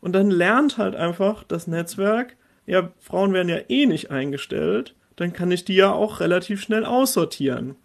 Und 0.00 0.12
dann 0.12 0.30
lernt 0.30 0.78
halt 0.78 0.96
einfach 0.96 1.44
das 1.44 1.66
Netzwerk, 1.66 2.36
ja, 2.66 2.90
Frauen 2.98 3.32
werden 3.32 3.48
ja 3.48 3.58
eh 3.68 3.86
nicht 3.86 4.10
eingestellt, 4.10 4.94
dann 5.16 5.32
kann 5.32 5.50
ich 5.50 5.64
die 5.64 5.74
ja 5.74 5.92
auch 5.92 6.20
relativ 6.20 6.62
schnell 6.62 6.84
aussortieren. 6.84 7.76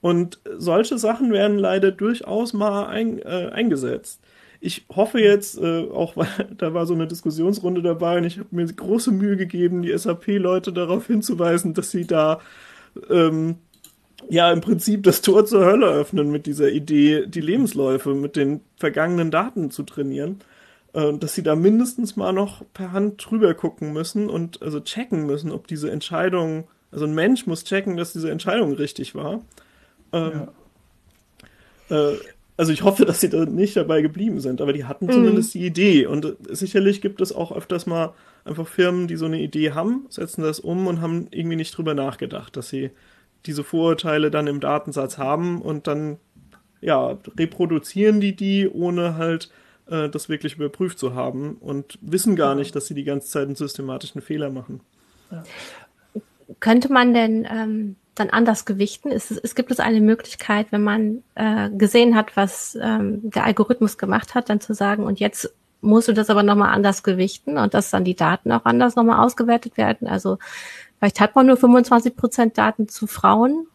Und 0.00 0.40
solche 0.56 0.98
Sachen 0.98 1.32
werden 1.32 1.58
leider 1.58 1.90
durchaus 1.90 2.54
mal 2.54 2.86
ein, 2.86 3.18
äh, 3.20 3.50
eingesetzt 3.52 4.20
ich 4.60 4.84
hoffe 4.94 5.20
jetzt, 5.20 5.58
äh, 5.58 5.88
auch 5.90 6.16
weil 6.16 6.28
da 6.56 6.74
war 6.74 6.86
so 6.86 6.94
eine 6.94 7.06
Diskussionsrunde 7.06 7.82
dabei 7.82 8.18
und 8.18 8.24
ich 8.24 8.38
habe 8.38 8.48
mir 8.50 8.66
große 8.66 9.10
Mühe 9.10 9.36
gegeben, 9.36 9.82
die 9.82 9.96
SAP-Leute 9.96 10.72
darauf 10.72 11.06
hinzuweisen, 11.06 11.74
dass 11.74 11.90
sie 11.90 12.06
da 12.06 12.40
ähm, 13.08 13.56
ja 14.28 14.52
im 14.52 14.60
Prinzip 14.60 15.02
das 15.02 15.22
Tor 15.22 15.46
zur 15.46 15.64
Hölle 15.64 15.86
öffnen 15.86 16.30
mit 16.30 16.46
dieser 16.46 16.70
Idee, 16.70 17.26
die 17.26 17.40
Lebensläufe 17.40 18.14
mit 18.14 18.36
den 18.36 18.60
vergangenen 18.76 19.30
Daten 19.30 19.70
zu 19.70 19.82
trainieren. 19.82 20.40
Äh, 20.92 21.16
dass 21.18 21.34
sie 21.34 21.42
da 21.42 21.54
mindestens 21.54 22.16
mal 22.16 22.32
noch 22.32 22.62
per 22.74 22.92
Hand 22.92 23.24
drüber 23.24 23.54
gucken 23.54 23.92
müssen 23.92 24.28
und 24.28 24.60
also 24.60 24.80
checken 24.80 25.24
müssen, 25.24 25.52
ob 25.52 25.68
diese 25.68 25.90
Entscheidung, 25.90 26.66
also 26.90 27.04
ein 27.04 27.14
Mensch 27.14 27.46
muss 27.46 27.64
checken, 27.64 27.96
dass 27.96 28.12
diese 28.12 28.30
Entscheidung 28.30 28.72
richtig 28.72 29.14
war. 29.14 29.40
Ähm, 30.12 30.48
ja. 31.88 32.10
äh, 32.10 32.16
also 32.60 32.74
ich 32.74 32.82
hoffe, 32.82 33.06
dass 33.06 33.22
sie 33.22 33.30
da 33.30 33.46
nicht 33.46 33.74
dabei 33.74 34.02
geblieben 34.02 34.38
sind, 34.38 34.60
aber 34.60 34.74
die 34.74 34.84
hatten 34.84 35.06
mhm. 35.06 35.12
zumindest 35.12 35.54
die 35.54 35.64
Idee. 35.64 36.04
Und 36.04 36.26
äh, 36.26 36.34
sicherlich 36.50 37.00
gibt 37.00 37.22
es 37.22 37.32
auch 37.32 37.52
öfters 37.52 37.86
mal 37.86 38.12
einfach 38.44 38.68
Firmen, 38.68 39.08
die 39.08 39.16
so 39.16 39.24
eine 39.24 39.40
Idee 39.40 39.72
haben, 39.72 40.04
setzen 40.10 40.42
das 40.42 40.60
um 40.60 40.86
und 40.86 41.00
haben 41.00 41.28
irgendwie 41.30 41.56
nicht 41.56 41.74
drüber 41.74 41.94
nachgedacht, 41.94 42.54
dass 42.58 42.68
sie 42.68 42.90
diese 43.46 43.64
Vorurteile 43.64 44.30
dann 44.30 44.46
im 44.46 44.60
Datensatz 44.60 45.16
haben 45.16 45.62
und 45.62 45.86
dann 45.86 46.18
ja 46.82 47.16
reproduzieren 47.38 48.20
die 48.20 48.36
die, 48.36 48.68
ohne 48.68 49.16
halt 49.16 49.50
äh, 49.86 50.10
das 50.10 50.28
wirklich 50.28 50.56
überprüft 50.56 50.98
zu 50.98 51.14
haben 51.14 51.56
und 51.60 51.98
wissen 52.02 52.36
gar 52.36 52.54
nicht, 52.54 52.76
dass 52.76 52.88
sie 52.88 52.94
die 52.94 53.04
ganze 53.04 53.28
Zeit 53.28 53.46
einen 53.46 53.56
systematischen 53.56 54.20
Fehler 54.20 54.50
machen. 54.50 54.80
Ja. 55.30 55.44
Könnte 56.60 56.92
man 56.92 57.14
denn 57.14 57.48
ähm, 57.50 57.96
dann 58.14 58.30
anders 58.30 58.64
gewichten? 58.64 59.10
Es, 59.10 59.30
es 59.30 59.54
gibt 59.54 59.70
es 59.70 59.80
eine 59.80 60.00
Möglichkeit, 60.00 60.72
wenn 60.72 60.82
man 60.82 61.22
äh, 61.34 61.70
gesehen 61.70 62.14
hat, 62.14 62.36
was 62.36 62.78
ähm, 62.80 63.30
der 63.30 63.44
Algorithmus 63.44 63.98
gemacht 63.98 64.34
hat, 64.34 64.48
dann 64.50 64.60
zu 64.60 64.74
sagen, 64.74 65.04
und 65.04 65.20
jetzt 65.20 65.52
musst 65.80 66.08
du 66.08 66.12
das 66.12 66.30
aber 66.30 66.42
nochmal 66.42 66.74
anders 66.74 67.02
gewichten 67.02 67.56
und 67.56 67.74
dass 67.74 67.90
dann 67.90 68.04
die 68.04 68.14
Daten 68.14 68.52
auch 68.52 68.64
anders 68.64 68.96
nochmal 68.96 69.24
ausgewertet 69.24 69.76
werden. 69.76 70.08
Also 70.08 70.38
vielleicht 70.98 71.20
hat 71.20 71.34
man 71.34 71.46
nur 71.46 71.56
25 71.56 72.16
Prozent 72.16 72.58
Daten 72.58 72.88
zu 72.88 73.06
Frauen 73.06 73.66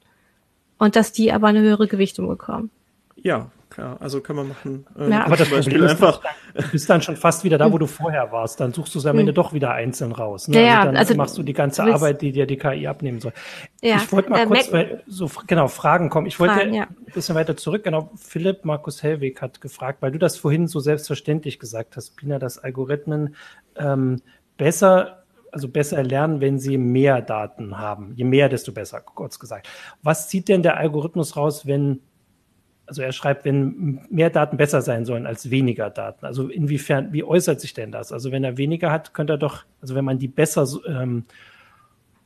und 0.77 0.95
dass 0.95 1.11
die 1.11 1.31
aber 1.31 1.47
eine 1.47 1.61
höhere 1.61 1.87
Gewichtung 1.87 2.27
bekommen. 2.27 2.69
Ja, 3.15 3.49
klar, 3.75 3.97
also 4.01 4.21
kann 4.21 4.35
man 4.35 4.47
machen. 4.47 4.85
Ähm, 4.97 5.11
ja. 5.11 5.25
Aber 5.25 5.35
das 5.35 5.49
Beispiel 5.49 5.73
Problem 5.73 5.91
einfach. 5.91 6.21
du 6.53 6.67
bist 6.71 6.89
dann 6.89 7.01
schon 7.01 7.15
fast 7.15 7.43
wieder 7.43 7.57
da, 7.57 7.71
wo 7.71 7.77
du 7.77 7.87
vorher 7.87 8.31
warst. 8.31 8.59
Dann 8.59 8.73
suchst 8.73 8.95
du 8.95 8.99
es 8.99 9.05
am 9.05 9.19
Ende 9.19 9.31
hm. 9.31 9.35
doch 9.35 9.53
wieder 9.53 9.71
einzeln 9.71 10.11
raus. 10.11 10.47
Ne? 10.47 10.65
Ja, 10.65 10.77
also 10.77 10.85
dann 10.87 10.97
also 10.97 11.15
machst 11.15 11.37
du 11.37 11.43
die 11.43 11.53
ganze 11.53 11.83
Arbeit, 11.83 12.21
die 12.21 12.31
dir 12.31 12.47
die 12.47 12.57
KI 12.57 12.87
abnehmen 12.87 13.19
soll. 13.19 13.33
Ja, 13.81 13.97
ich 13.97 14.11
wollte 14.11 14.29
mal 14.29 14.39
äh, 14.39 14.45
kurz 14.45 14.71
weil, 14.71 15.03
so 15.07 15.29
genau 15.45 15.67
Fragen 15.67 16.09
kommen. 16.09 16.27
Ich 16.27 16.39
wollte 16.39 16.55
Fragen, 16.55 16.73
ja. 16.73 16.83
ein 16.83 17.13
bisschen 17.13 17.35
weiter 17.35 17.57
zurück. 17.57 17.83
Genau, 17.83 18.09
Philipp 18.15 18.65
Markus 18.65 19.03
Hellweg 19.03 19.41
hat 19.41 19.61
gefragt, 19.61 20.01
weil 20.01 20.11
du 20.11 20.19
das 20.19 20.37
vorhin 20.37 20.67
so 20.67 20.79
selbstverständlich 20.79 21.59
gesagt 21.59 21.97
hast, 21.97 22.15
Pina, 22.15 22.39
dass 22.39 22.57
Algorithmen 22.57 23.35
ähm, 23.77 24.21
besser 24.57 25.25
also 25.51 25.69
besser 25.69 26.03
lernen, 26.03 26.41
wenn 26.41 26.59
sie 26.59 26.77
mehr 26.77 27.21
Daten 27.21 27.77
haben. 27.77 28.11
Je 28.17 28.25
mehr, 28.25 28.49
desto 28.49 28.73
besser, 28.73 28.99
kurz 28.99 29.39
gesagt. 29.39 29.69
Was 30.03 30.27
zieht 30.27 30.49
denn 30.49 30.63
der 30.63 30.75
Algorithmus 30.75 31.37
raus, 31.37 31.65
wenn 31.65 32.01
Also 32.87 33.01
er 33.01 33.11
schreibt, 33.11 33.45
wenn 33.45 34.01
mehr 34.09 34.29
Daten 34.29 34.57
besser 34.57 34.81
sein 34.81 35.05
sollen 35.05 35.25
als 35.25 35.49
weniger 35.49 35.89
Daten. 35.89 36.25
Also 36.25 36.49
inwiefern, 36.49 37.13
wie 37.13 37.23
äußert 37.23 37.59
sich 37.59 37.73
denn 37.73 37.91
das? 37.91 38.11
Also 38.11 38.31
wenn 38.31 38.43
er 38.43 38.57
weniger 38.57 38.91
hat, 38.91 39.13
könnte 39.13 39.33
er 39.33 39.37
doch, 39.37 39.63
also 39.81 39.95
wenn 39.95 40.05
man 40.05 40.19
die 40.19 40.27
besser, 40.27 40.67
ähm, 40.87 41.25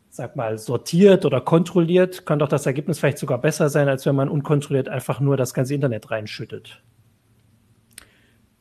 sag 0.09 0.35
mal, 0.35 0.57
sortiert 0.57 1.25
oder 1.25 1.39
kontrolliert, 1.39 2.25
kann 2.25 2.39
doch 2.39 2.49
das 2.49 2.65
Ergebnis 2.65 2.99
vielleicht 2.99 3.19
sogar 3.19 3.37
besser 3.39 3.69
sein, 3.69 3.87
als 3.87 4.05
wenn 4.05 4.15
man 4.15 4.27
unkontrolliert 4.27 4.89
einfach 4.89 5.19
nur 5.19 5.37
das 5.37 5.53
ganze 5.53 5.75
Internet 5.75 6.11
reinschüttet. 6.11 6.81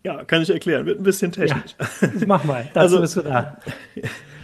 Ja, 0.05 0.25
kann 0.25 0.43
ich 0.43 0.51
erklären. 0.51 0.87
Wird 0.87 1.01
ein 1.01 1.05
bisschen 1.05 1.33
technisch. 1.33 1.75
Ja, 1.79 2.11
mach 2.27 2.45
mal. 2.45 2.69
Dazu 2.73 2.97
also, 2.97 3.01
bist 3.01 3.17
du 3.17 3.23
da. 3.23 3.59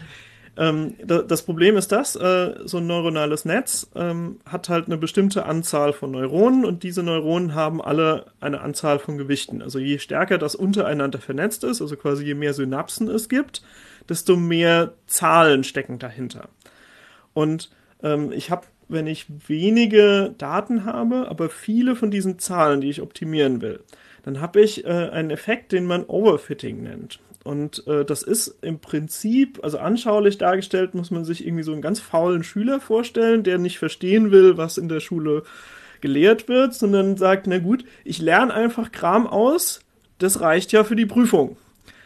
Ähm, 0.56 0.94
das 1.04 1.42
Problem 1.42 1.76
ist 1.76 1.90
das, 1.90 2.14
äh, 2.14 2.54
so 2.64 2.78
ein 2.78 2.86
neuronales 2.86 3.44
Netz 3.44 3.90
ähm, 3.96 4.38
hat 4.46 4.68
halt 4.68 4.86
eine 4.86 4.96
bestimmte 4.96 5.46
Anzahl 5.46 5.92
von 5.92 6.12
Neuronen 6.12 6.64
und 6.64 6.84
diese 6.84 7.02
Neuronen 7.02 7.54
haben 7.54 7.82
alle 7.82 8.26
eine 8.40 8.60
Anzahl 8.60 9.00
von 9.00 9.18
Gewichten. 9.18 9.62
Also 9.62 9.80
je 9.80 9.98
stärker 9.98 10.38
das 10.38 10.54
untereinander 10.54 11.18
vernetzt 11.18 11.64
ist, 11.64 11.82
also 11.82 11.96
quasi 11.96 12.24
je 12.24 12.34
mehr 12.34 12.54
Synapsen 12.54 13.08
es 13.08 13.28
gibt, 13.28 13.62
desto 14.08 14.36
mehr 14.36 14.94
Zahlen 15.06 15.64
stecken 15.64 15.98
dahinter. 15.98 16.48
Und 17.32 17.70
ähm, 18.02 18.30
ich 18.30 18.50
habe, 18.50 18.66
wenn 18.88 19.08
ich 19.08 19.26
wenige 19.48 20.34
Daten 20.38 20.84
habe, 20.84 21.26
aber 21.28 21.48
viele 21.48 21.96
von 21.96 22.12
diesen 22.12 22.38
Zahlen, 22.38 22.80
die 22.80 22.90
ich 22.90 23.02
optimieren 23.02 23.60
will, 23.60 23.80
dann 24.22 24.40
habe 24.40 24.60
ich 24.60 24.84
äh, 24.84 24.88
einen 24.88 25.30
Effekt, 25.30 25.72
den 25.72 25.86
man 25.86 26.04
Overfitting 26.04 26.82
nennt. 26.82 27.18
Und 27.44 27.87
äh, 27.87 28.07
das 28.07 28.22
ist 28.22 28.57
im 28.62 28.78
Prinzip, 28.78 29.61
also 29.62 29.78
anschaulich 29.78 30.38
dargestellt, 30.38 30.94
muss 30.94 31.11
man 31.11 31.26
sich 31.26 31.46
irgendwie 31.46 31.62
so 31.62 31.72
einen 31.72 31.83
ganz 31.83 32.00
faulen 32.00 32.42
Schüler 32.42 32.80
vorstellen, 32.80 33.42
der 33.42 33.59
nicht 33.59 33.78
verstehen 33.78 34.30
will, 34.30 34.57
was 34.57 34.78
in 34.78 34.88
der 34.88 35.00
Schule 35.00 35.42
gelehrt 36.00 36.48
wird, 36.48 36.74
sondern 36.74 37.18
sagt, 37.18 37.46
na 37.46 37.59
gut, 37.59 37.85
ich 38.02 38.18
lerne 38.18 38.52
einfach 38.52 38.92
Kram 38.92 39.26
aus, 39.26 39.80
das 40.18 40.40
reicht 40.40 40.72
ja 40.72 40.85
für 40.85 40.96
die 40.96 41.07
Prüfung. 41.07 41.57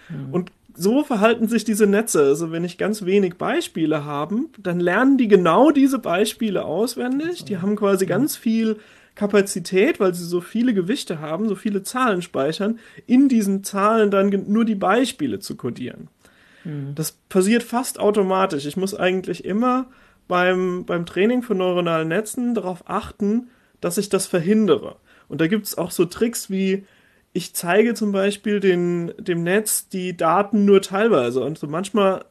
Mhm. 0.08 0.34
Und 0.34 0.52
so 0.74 1.02
verhalten 1.02 1.48
sich 1.48 1.64
diese 1.64 1.86
Netze. 1.86 2.22
Also 2.22 2.50
wenn 2.52 2.64
ich 2.64 2.78
ganz 2.78 3.04
wenig 3.04 3.34
Beispiele 3.34 4.04
habe, 4.04 4.36
dann 4.58 4.80
lernen 4.80 5.18
die 5.18 5.28
genau 5.28 5.70
diese 5.70 5.98
Beispiele 5.98 6.64
auswendig. 6.64 7.44
Die 7.44 7.58
haben 7.58 7.74
quasi 7.76 8.06
ganz 8.06 8.36
viel 8.36 8.76
Kapazität, 9.18 9.98
weil 9.98 10.14
sie 10.14 10.24
so 10.24 10.40
viele 10.40 10.72
Gewichte 10.72 11.18
haben, 11.18 11.48
so 11.48 11.56
viele 11.56 11.82
Zahlen 11.82 12.22
speichern, 12.22 12.78
in 13.06 13.28
diesen 13.28 13.64
Zahlen 13.64 14.12
dann 14.12 14.30
nur 14.46 14.64
die 14.64 14.76
Beispiele 14.76 15.40
zu 15.40 15.56
codieren. 15.56 16.06
Mhm. 16.62 16.94
Das 16.94 17.12
passiert 17.28 17.64
fast 17.64 17.98
automatisch. 17.98 18.64
Ich 18.64 18.76
muss 18.76 18.94
eigentlich 18.94 19.44
immer 19.44 19.86
beim, 20.28 20.84
beim 20.84 21.04
Training 21.04 21.42
von 21.42 21.58
neuronalen 21.58 22.06
Netzen 22.06 22.54
darauf 22.54 22.88
achten, 22.88 23.48
dass 23.80 23.98
ich 23.98 24.08
das 24.08 24.28
verhindere. 24.28 24.96
Und 25.26 25.40
da 25.40 25.48
gibt 25.48 25.66
es 25.66 25.76
auch 25.76 25.90
so 25.90 26.04
Tricks 26.04 26.48
wie, 26.48 26.86
ich 27.32 27.54
zeige 27.54 27.94
zum 27.94 28.12
Beispiel 28.12 28.60
den, 28.60 29.12
dem 29.18 29.42
Netz 29.42 29.88
die 29.88 30.16
Daten 30.16 30.64
nur 30.64 30.80
teilweise 30.80 31.40
und 31.40 31.58
so 31.58 31.66
manchmal 31.66 32.24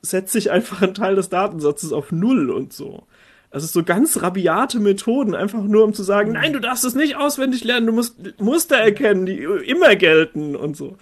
setze 0.00 0.38
ich 0.38 0.50
einfach 0.50 0.80
einen 0.80 0.94
Teil 0.94 1.14
des 1.14 1.28
Datensatzes 1.28 1.92
auf 1.92 2.10
Null 2.10 2.50
und 2.50 2.72
so. 2.72 3.06
Also 3.52 3.66
so 3.66 3.84
ganz 3.84 4.22
rabiate 4.22 4.80
Methoden, 4.80 5.34
einfach 5.34 5.62
nur 5.62 5.84
um 5.84 5.92
zu 5.92 6.02
sagen, 6.02 6.30
mhm. 6.30 6.34
nein, 6.34 6.52
du 6.54 6.58
darfst 6.58 6.84
es 6.84 6.94
nicht 6.94 7.16
auswendig 7.16 7.64
lernen, 7.64 7.86
du 7.86 7.92
musst 7.92 8.40
Muster 8.40 8.76
erkennen, 8.76 9.26
die 9.26 9.38
immer 9.38 9.94
gelten 9.94 10.56
und 10.56 10.76
so. 10.76 10.96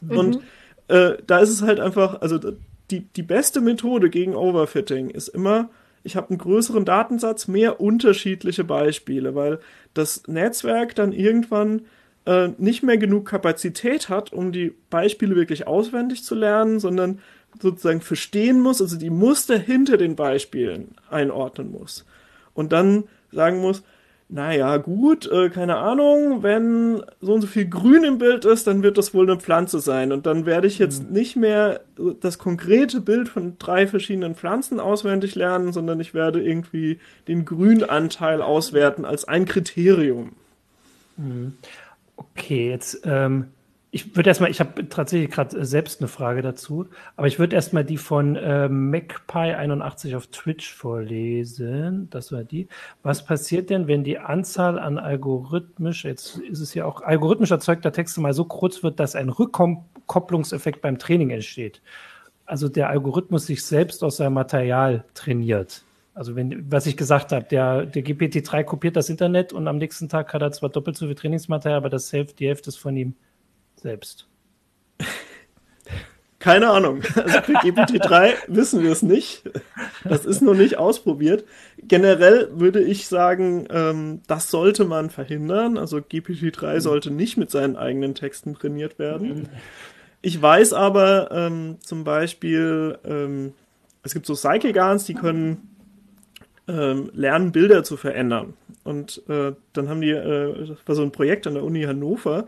Mhm. 0.00 0.16
Und 0.16 0.40
äh, 0.88 1.14
da 1.26 1.38
ist 1.40 1.50
es 1.50 1.62
halt 1.62 1.80
einfach, 1.80 2.20
also 2.20 2.38
die, 2.90 3.00
die 3.00 3.22
beste 3.22 3.60
Methode 3.60 4.10
gegen 4.10 4.36
Overfitting 4.36 5.10
ist 5.10 5.28
immer, 5.28 5.68
ich 6.04 6.14
habe 6.14 6.30
einen 6.30 6.38
größeren 6.38 6.84
Datensatz, 6.84 7.48
mehr 7.48 7.80
unterschiedliche 7.80 8.62
Beispiele, 8.62 9.34
weil 9.34 9.58
das 9.92 10.22
Netzwerk 10.28 10.94
dann 10.94 11.12
irgendwann 11.12 11.82
äh, 12.26 12.50
nicht 12.58 12.84
mehr 12.84 12.96
genug 12.96 13.26
Kapazität 13.26 14.08
hat, 14.08 14.32
um 14.32 14.52
die 14.52 14.72
Beispiele 14.90 15.34
wirklich 15.34 15.66
auswendig 15.66 16.22
zu 16.22 16.36
lernen, 16.36 16.78
sondern 16.78 17.20
sozusagen 17.60 18.00
verstehen 18.00 18.60
muss, 18.60 18.80
also 18.80 18.96
die 18.96 19.10
Muster 19.10 19.58
hinter 19.58 19.96
den 19.96 20.16
Beispielen 20.16 20.94
einordnen 21.10 21.70
muss. 21.70 22.04
Und 22.54 22.72
dann 22.72 23.04
sagen 23.32 23.60
muss, 23.60 23.82
naja, 24.28 24.76
gut, 24.78 25.30
äh, 25.30 25.50
keine 25.50 25.76
Ahnung, 25.76 26.42
wenn 26.42 27.02
so 27.20 27.34
und 27.34 27.42
so 27.42 27.46
viel 27.46 27.68
Grün 27.68 28.02
im 28.02 28.18
Bild 28.18 28.44
ist, 28.44 28.66
dann 28.66 28.82
wird 28.82 28.98
das 28.98 29.14
wohl 29.14 29.28
eine 29.28 29.38
Pflanze 29.38 29.78
sein. 29.78 30.10
Und 30.10 30.26
dann 30.26 30.46
werde 30.46 30.66
ich 30.66 30.80
jetzt 30.80 31.04
mhm. 31.04 31.12
nicht 31.12 31.36
mehr 31.36 31.82
das 32.20 32.38
konkrete 32.38 33.00
Bild 33.00 33.28
von 33.28 33.56
drei 33.58 33.86
verschiedenen 33.86 34.34
Pflanzen 34.34 34.80
auswendig 34.80 35.36
lernen, 35.36 35.72
sondern 35.72 36.00
ich 36.00 36.12
werde 36.12 36.42
irgendwie 36.42 36.98
den 37.28 37.44
Grünanteil 37.44 38.42
auswerten 38.42 39.04
als 39.04 39.26
ein 39.26 39.44
Kriterium. 39.44 40.32
Mhm. 41.16 41.56
Okay, 42.16 42.70
jetzt 42.70 43.02
ähm, 43.04 43.48
ich 43.96 44.14
würde 44.14 44.28
erstmal, 44.28 44.50
ich 44.50 44.60
habe 44.60 44.88
tatsächlich 44.90 45.30
gerade 45.30 45.56
äh, 45.56 45.64
selbst 45.64 46.00
eine 46.00 46.08
Frage 46.08 46.42
dazu, 46.42 46.86
aber 47.16 47.28
ich 47.28 47.38
würde 47.38 47.56
erstmal 47.56 47.82
die 47.82 47.96
von 47.96 48.36
äh, 48.36 48.68
MacPie81 48.70 50.14
auf 50.14 50.26
Twitch 50.26 50.70
vorlesen. 50.74 52.08
Das 52.10 52.30
war 52.30 52.44
die. 52.44 52.68
Was 53.02 53.24
passiert 53.24 53.70
denn, 53.70 53.88
wenn 53.88 54.04
die 54.04 54.18
Anzahl 54.18 54.78
an 54.78 54.98
algorithmisch, 54.98 56.04
jetzt 56.04 56.36
ist 56.38 56.60
es 56.60 56.74
ja 56.74 56.84
auch 56.84 57.00
algorithmisch 57.00 57.50
erzeugter 57.50 57.90
Texte 57.90 58.20
mal 58.20 58.34
so 58.34 58.44
kurz 58.44 58.82
wird, 58.82 59.00
dass 59.00 59.16
ein 59.16 59.30
Rückkopplungseffekt 59.30 60.82
beim 60.82 60.98
Training 60.98 61.30
entsteht? 61.30 61.80
Also 62.44 62.68
der 62.68 62.90
Algorithmus 62.90 63.46
sich 63.46 63.64
selbst 63.64 64.04
aus 64.04 64.18
seinem 64.18 64.34
Material 64.34 65.04
trainiert. 65.14 65.84
Also 66.12 66.36
wenn, 66.36 66.70
was 66.70 66.86
ich 66.86 66.98
gesagt 66.98 67.32
habe, 67.32 67.46
der, 67.46 67.86
der 67.86 68.04
GPT-3 68.04 68.62
kopiert 68.64 68.96
das 68.96 69.08
Internet 69.08 69.54
und 69.54 69.66
am 69.68 69.78
nächsten 69.78 70.10
Tag 70.10 70.34
hat 70.34 70.42
er 70.42 70.52
zwar 70.52 70.68
doppelt 70.68 70.96
so 70.96 71.06
viel 71.06 71.14
Trainingsmaterial, 71.14 71.78
aber 71.78 71.90
das 71.90 72.12
Hälfte, 72.12 72.36
die 72.36 72.48
Hälfte 72.48 72.68
ist 72.68 72.78
von 72.78 72.96
ihm 72.96 73.14
selbst? 73.76 74.26
Keine 76.38 76.70
Ahnung. 76.70 77.02
Also 77.14 77.40
für 77.42 77.54
GPT-3 77.54 78.34
wissen 78.46 78.82
wir 78.82 78.92
es 78.92 79.02
nicht. 79.02 79.42
Das 80.04 80.24
ist 80.24 80.42
noch 80.42 80.54
nicht 80.54 80.78
ausprobiert. 80.78 81.44
Generell 81.78 82.50
würde 82.52 82.82
ich 82.82 83.08
sagen, 83.08 83.66
ähm, 83.70 84.20
das 84.26 84.50
sollte 84.50 84.84
man 84.84 85.10
verhindern. 85.10 85.76
Also 85.76 85.96
GPT-3 85.96 86.74
mhm. 86.74 86.80
sollte 86.80 87.10
nicht 87.10 87.36
mit 87.36 87.50
seinen 87.50 87.76
eigenen 87.76 88.14
Texten 88.14 88.54
trainiert 88.54 88.98
werden. 88.98 89.28
Mhm. 89.28 89.48
Ich 90.22 90.40
weiß 90.40 90.72
aber 90.72 91.30
ähm, 91.32 91.78
zum 91.80 92.04
Beispiel, 92.04 92.98
ähm, 93.04 93.52
es 94.02 94.14
gibt 94.14 94.26
so 94.26 94.34
Cycle-Guns, 94.34 95.04
die 95.04 95.14
können 95.14 95.76
ähm, 96.68 97.10
lernen, 97.14 97.52
Bilder 97.52 97.84
zu 97.84 97.96
verändern. 97.96 98.54
Und 98.84 99.22
äh, 99.28 99.52
dann 99.72 99.88
haben 99.88 100.00
die, 100.00 100.10
äh, 100.10 100.66
das 100.66 100.78
war 100.86 100.94
so 100.94 101.02
ein 101.02 101.12
Projekt 101.12 101.46
an 101.46 101.54
der 101.54 101.64
Uni 101.64 101.82
Hannover, 101.82 102.46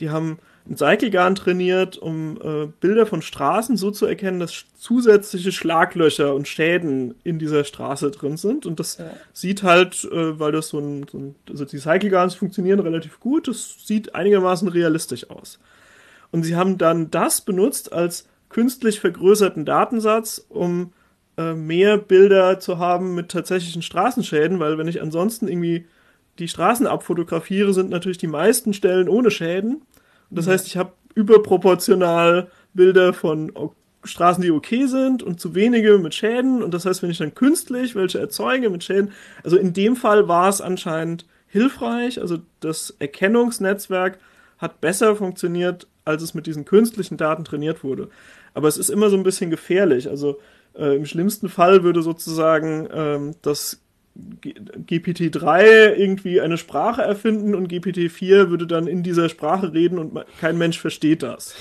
die 0.00 0.10
haben 0.10 0.38
ein 0.68 0.76
Cyclegarn 0.76 1.34
trainiert, 1.34 1.96
um 1.96 2.38
äh, 2.42 2.66
Bilder 2.80 3.06
von 3.06 3.22
Straßen 3.22 3.76
so 3.76 3.90
zu 3.90 4.06
erkennen, 4.06 4.40
dass 4.40 4.64
zusätzliche 4.76 5.52
Schlaglöcher 5.52 6.34
und 6.34 6.48
Schäden 6.48 7.14
in 7.22 7.38
dieser 7.38 7.64
Straße 7.64 8.10
drin 8.10 8.36
sind. 8.36 8.66
Und 8.66 8.80
das 8.80 8.98
ja. 8.98 9.10
sieht 9.32 9.62
halt, 9.62 10.04
äh, 10.04 10.38
weil 10.38 10.52
das 10.52 10.68
so 10.68 10.78
ein, 10.78 11.06
so 11.10 11.18
ein, 11.18 11.34
also 11.48 11.64
die 11.64 11.78
Cyclegarns 11.78 12.34
funktionieren 12.34 12.80
relativ 12.80 13.20
gut, 13.20 13.48
das 13.48 13.76
sieht 13.84 14.14
einigermaßen 14.14 14.68
realistisch 14.68 15.30
aus. 15.30 15.60
Und 16.32 16.42
sie 16.42 16.56
haben 16.56 16.78
dann 16.78 17.10
das 17.10 17.40
benutzt 17.40 17.92
als 17.92 18.28
künstlich 18.48 19.00
vergrößerten 19.00 19.64
Datensatz, 19.64 20.44
um 20.48 20.92
äh, 21.36 21.54
mehr 21.54 21.98
Bilder 21.98 22.58
zu 22.58 22.78
haben 22.78 23.14
mit 23.14 23.30
tatsächlichen 23.30 23.82
Straßenschäden, 23.82 24.58
weil 24.58 24.78
wenn 24.78 24.88
ich 24.88 25.02
ansonsten 25.02 25.48
irgendwie 25.48 25.86
die 26.38 26.48
Straßen 26.48 26.86
abfotografiere, 26.86 27.72
sind 27.72 27.90
natürlich 27.90 28.18
die 28.18 28.26
meisten 28.26 28.72
Stellen 28.72 29.08
ohne 29.08 29.30
Schäden. 29.30 29.82
Das 30.30 30.46
heißt, 30.46 30.66
ich 30.66 30.76
habe 30.76 30.92
überproportional 31.14 32.50
Bilder 32.74 33.12
von 33.12 33.52
Straßen, 34.04 34.42
die 34.42 34.50
okay 34.50 34.86
sind 34.86 35.22
und 35.22 35.40
zu 35.40 35.54
wenige 35.54 35.98
mit 35.98 36.14
Schäden. 36.14 36.62
Und 36.62 36.72
das 36.72 36.86
heißt, 36.86 37.02
wenn 37.02 37.10
ich 37.10 37.18
dann 37.18 37.34
künstlich 37.34 37.94
welche 37.94 38.18
erzeuge 38.18 38.70
mit 38.70 38.84
Schäden, 38.84 39.12
also 39.42 39.56
in 39.56 39.72
dem 39.72 39.96
Fall 39.96 40.28
war 40.28 40.48
es 40.48 40.60
anscheinend 40.60 41.26
hilfreich. 41.48 42.20
Also 42.20 42.38
das 42.60 42.94
Erkennungsnetzwerk 42.98 44.18
hat 44.58 44.80
besser 44.80 45.16
funktioniert, 45.16 45.86
als 46.04 46.22
es 46.22 46.34
mit 46.34 46.46
diesen 46.46 46.64
künstlichen 46.64 47.16
Daten 47.16 47.44
trainiert 47.44 47.82
wurde. 47.82 48.08
Aber 48.54 48.68
es 48.68 48.78
ist 48.78 48.90
immer 48.90 49.10
so 49.10 49.16
ein 49.16 49.22
bisschen 49.22 49.50
gefährlich. 49.50 50.08
Also 50.08 50.38
äh, 50.74 50.96
im 50.96 51.06
schlimmsten 51.06 51.48
Fall 51.48 51.82
würde 51.82 52.02
sozusagen 52.02 52.88
ähm, 52.92 53.34
das 53.42 53.80
GPT-3 54.42 55.94
irgendwie 55.94 56.40
eine 56.40 56.58
Sprache 56.58 57.02
erfinden 57.02 57.54
und 57.54 57.70
GPT-4 57.70 58.50
würde 58.50 58.66
dann 58.66 58.86
in 58.86 59.02
dieser 59.02 59.28
Sprache 59.28 59.72
reden 59.72 59.98
und 59.98 60.18
kein 60.40 60.58
Mensch 60.58 60.78
versteht 60.78 61.22
das. 61.22 61.54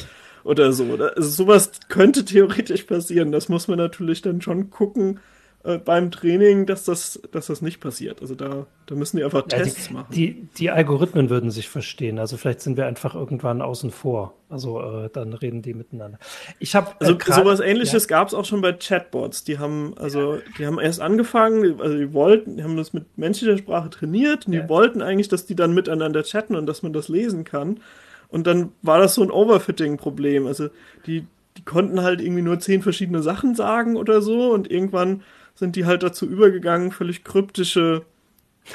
Oder 0.43 0.71
so. 0.71 0.95
Also 1.15 1.29
sowas 1.29 1.71
könnte 1.89 2.23
theoretisch 2.23 2.83
passieren. 2.83 3.31
Das 3.31 3.49
muss 3.49 3.67
man 3.67 3.79
natürlich 3.79 4.21
dann 4.21 4.41
schon 4.41 4.69
gucken, 4.69 5.19
äh, 5.65 5.79
beim 5.79 6.11
Training, 6.11 6.67
dass 6.67 6.83
das, 6.83 7.19
dass 7.31 7.47
das 7.47 7.63
nicht 7.63 7.79
passiert. 7.79 8.21
Also 8.21 8.35
da, 8.35 8.67
da 8.85 8.95
müssen 8.95 9.17
die 9.17 9.23
einfach 9.23 9.41
ja, 9.51 9.57
Tests 9.57 9.87
die, 9.87 9.93
machen. 9.93 10.07
Die, 10.13 10.47
die 10.57 10.69
Algorithmen 10.69 11.31
würden 11.31 11.49
sich 11.49 11.69
verstehen. 11.69 12.19
Also 12.19 12.37
vielleicht 12.37 12.61
sind 12.61 12.77
wir 12.77 12.85
einfach 12.85 13.15
irgendwann 13.15 13.63
außen 13.63 13.89
vor. 13.89 14.35
Also 14.47 14.79
äh, 14.79 15.09
dann 15.11 15.33
reden 15.33 15.63
die 15.63 15.73
miteinander. 15.73 16.19
Ich 16.59 16.75
habe 16.75 16.91
also 16.99 17.13
äh, 17.13 17.33
sowas 17.33 17.59
Ähnliches 17.61 18.03
ja. 18.03 18.09
gab 18.09 18.27
es 18.27 18.35
auch 18.35 18.45
schon 18.45 18.61
bei 18.61 18.73
Chatbots. 18.73 19.43
Die 19.43 19.57
haben 19.57 19.95
also 19.97 20.37
die 20.59 20.67
haben 20.67 20.79
erst 20.79 21.01
angefangen, 21.01 21.81
also 21.81 21.97
die 21.97 22.13
wollten, 22.13 22.57
die 22.57 22.63
haben 22.63 22.77
das 22.77 22.93
mit 22.93 23.17
menschlicher 23.17 23.57
Sprache 23.57 23.89
trainiert 23.89 24.45
und 24.45 24.51
die 24.51 24.69
wollten 24.69 25.01
eigentlich, 25.01 25.29
dass 25.29 25.47
die 25.47 25.55
dann 25.55 25.73
miteinander 25.73 26.21
chatten 26.21 26.55
und 26.55 26.67
dass 26.67 26.83
man 26.83 26.93
das 26.93 27.09
lesen 27.09 27.43
kann. 27.43 27.79
Und 28.27 28.45
dann 28.45 28.71
war 28.83 28.99
das 28.99 29.15
so 29.15 29.23
ein 29.23 29.31
Overfitting-Problem. 29.31 30.45
Also 30.45 30.69
die, 31.07 31.25
die 31.57 31.65
konnten 31.65 32.03
halt 32.03 32.21
irgendwie 32.21 32.43
nur 32.43 32.59
zehn 32.59 32.83
verschiedene 32.83 33.23
Sachen 33.23 33.55
sagen 33.55 33.95
oder 33.95 34.21
so 34.21 34.53
und 34.53 34.69
irgendwann 34.69 35.23
sind 35.55 35.75
die 35.75 35.85
halt 35.85 36.03
dazu 36.03 36.25
übergegangen, 36.25 36.91
völlig 36.91 37.23
kryptische 37.23 38.03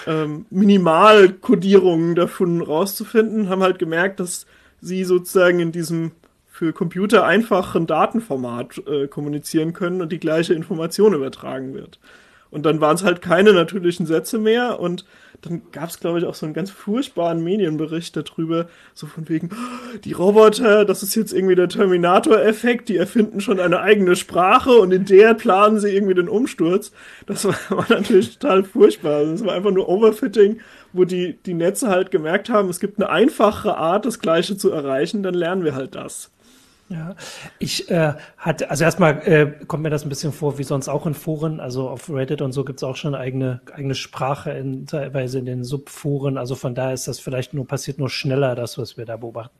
ähm, 0.06 0.46
Minimalkodierungen 0.50 2.14
davon 2.14 2.62
rauszufinden, 2.62 3.48
haben 3.48 3.62
halt 3.62 3.78
gemerkt, 3.78 4.20
dass 4.20 4.46
sie 4.80 5.04
sozusagen 5.04 5.60
in 5.60 5.72
diesem 5.72 6.12
für 6.46 6.72
Computer 6.72 7.24
einfachen 7.24 7.86
Datenformat 7.86 8.82
äh, 8.86 9.08
kommunizieren 9.08 9.72
können 9.72 10.02
und 10.02 10.12
die 10.12 10.20
gleiche 10.20 10.52
Information 10.52 11.14
übertragen 11.14 11.72
wird. 11.74 11.98
Und 12.50 12.66
dann 12.66 12.80
waren 12.80 12.96
es 12.96 13.04
halt 13.04 13.22
keine 13.22 13.52
natürlichen 13.52 14.06
Sätze 14.06 14.38
mehr 14.38 14.80
und 14.80 15.04
dann 15.42 15.62
gab 15.72 15.88
es, 15.88 16.00
glaube 16.00 16.18
ich, 16.18 16.24
auch 16.24 16.34
so 16.34 16.46
einen 16.46 16.54
ganz 16.54 16.70
furchtbaren 16.70 17.42
Medienbericht 17.42 18.16
darüber, 18.16 18.68
so 18.94 19.06
von 19.06 19.28
wegen, 19.28 19.50
die 20.04 20.12
Roboter, 20.12 20.84
das 20.84 21.02
ist 21.02 21.14
jetzt 21.14 21.32
irgendwie 21.32 21.54
der 21.54 21.68
Terminator-Effekt, 21.68 22.88
die 22.88 22.96
erfinden 22.96 23.40
schon 23.40 23.60
eine 23.60 23.80
eigene 23.80 24.16
Sprache 24.16 24.72
und 24.72 24.92
in 24.92 25.04
der 25.04 25.34
planen 25.34 25.80
sie 25.80 25.94
irgendwie 25.94 26.14
den 26.14 26.28
Umsturz. 26.28 26.92
Das 27.26 27.44
war, 27.44 27.54
war 27.70 27.86
natürlich 27.88 28.38
total 28.38 28.64
furchtbar. 28.64 29.24
Das 29.24 29.44
war 29.44 29.54
einfach 29.54 29.70
nur 29.70 29.88
Overfitting, 29.88 30.60
wo 30.92 31.04
die, 31.04 31.38
die 31.46 31.54
Netze 31.54 31.88
halt 31.88 32.10
gemerkt 32.10 32.50
haben, 32.50 32.68
es 32.68 32.80
gibt 32.80 32.98
eine 32.98 33.08
einfache 33.08 33.76
Art, 33.76 34.04
das 34.04 34.18
Gleiche 34.18 34.56
zu 34.56 34.70
erreichen, 34.70 35.22
dann 35.22 35.34
lernen 35.34 35.64
wir 35.64 35.74
halt 35.74 35.94
das. 35.94 36.30
Ja, 36.90 37.14
ich 37.60 37.88
äh, 37.88 38.14
hatte, 38.36 38.68
also 38.68 38.82
erstmal 38.82 39.22
äh, 39.24 39.64
kommt 39.68 39.84
mir 39.84 39.90
das 39.90 40.04
ein 40.04 40.08
bisschen 40.08 40.32
vor, 40.32 40.58
wie 40.58 40.64
sonst 40.64 40.88
auch 40.88 41.06
in 41.06 41.14
Foren, 41.14 41.60
also 41.60 41.88
auf 41.88 42.10
Reddit 42.10 42.42
und 42.42 42.50
so 42.50 42.64
gibt's 42.64 42.82
auch 42.82 42.96
schon 42.96 43.14
eigene, 43.14 43.60
eigene 43.72 43.94
Sprache 43.94 44.50
in, 44.50 44.86
teilweise 44.86 45.38
in 45.38 45.44
den 45.44 45.62
Subforen, 45.62 46.36
also 46.36 46.56
von 46.56 46.74
daher 46.74 46.92
ist 46.92 47.06
das 47.06 47.20
vielleicht 47.20 47.54
nur, 47.54 47.64
passiert 47.64 48.00
nur 48.00 48.10
schneller, 48.10 48.56
das, 48.56 48.76
was 48.76 48.96
wir 48.96 49.04
da 49.04 49.16
beobachten. 49.16 49.54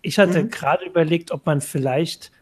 Ich 0.00 0.18
hatte 0.18 0.42
mhm. 0.42 0.50
gerade 0.50 0.84
überlegt, 0.84 1.30
ob 1.30 1.46
man 1.46 1.60
vielleicht 1.60 2.32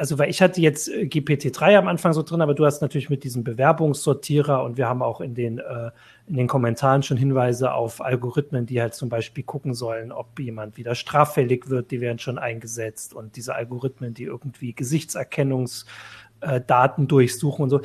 also 0.00 0.18
weil 0.18 0.30
ich 0.30 0.40
hatte 0.40 0.62
jetzt 0.62 0.88
äh, 0.88 1.02
GPT-3 1.02 1.76
am 1.76 1.86
Anfang 1.86 2.14
so 2.14 2.22
drin, 2.22 2.40
aber 2.40 2.54
du 2.54 2.64
hast 2.64 2.80
natürlich 2.80 3.10
mit 3.10 3.22
diesem 3.22 3.44
Bewerbungssortierer 3.44 4.64
und 4.64 4.78
wir 4.78 4.88
haben 4.88 5.02
auch 5.02 5.20
in 5.20 5.34
den, 5.34 5.58
äh, 5.58 5.90
in 6.26 6.36
den 6.36 6.48
Kommentaren 6.48 7.02
schon 7.02 7.18
Hinweise 7.18 7.74
auf 7.74 8.00
Algorithmen, 8.00 8.64
die 8.64 8.80
halt 8.80 8.94
zum 8.94 9.10
Beispiel 9.10 9.44
gucken 9.44 9.74
sollen, 9.74 10.10
ob 10.10 10.40
jemand 10.40 10.78
wieder 10.78 10.94
straffällig 10.94 11.68
wird, 11.68 11.90
die 11.90 12.00
werden 12.00 12.18
schon 12.18 12.38
eingesetzt 12.38 13.12
und 13.12 13.36
diese 13.36 13.54
Algorithmen, 13.54 14.14
die 14.14 14.24
irgendwie 14.24 14.72
Gesichtserkennungsdaten 14.72 17.04
äh, 17.04 17.06
durchsuchen 17.06 17.64
und 17.64 17.70
so. 17.70 17.82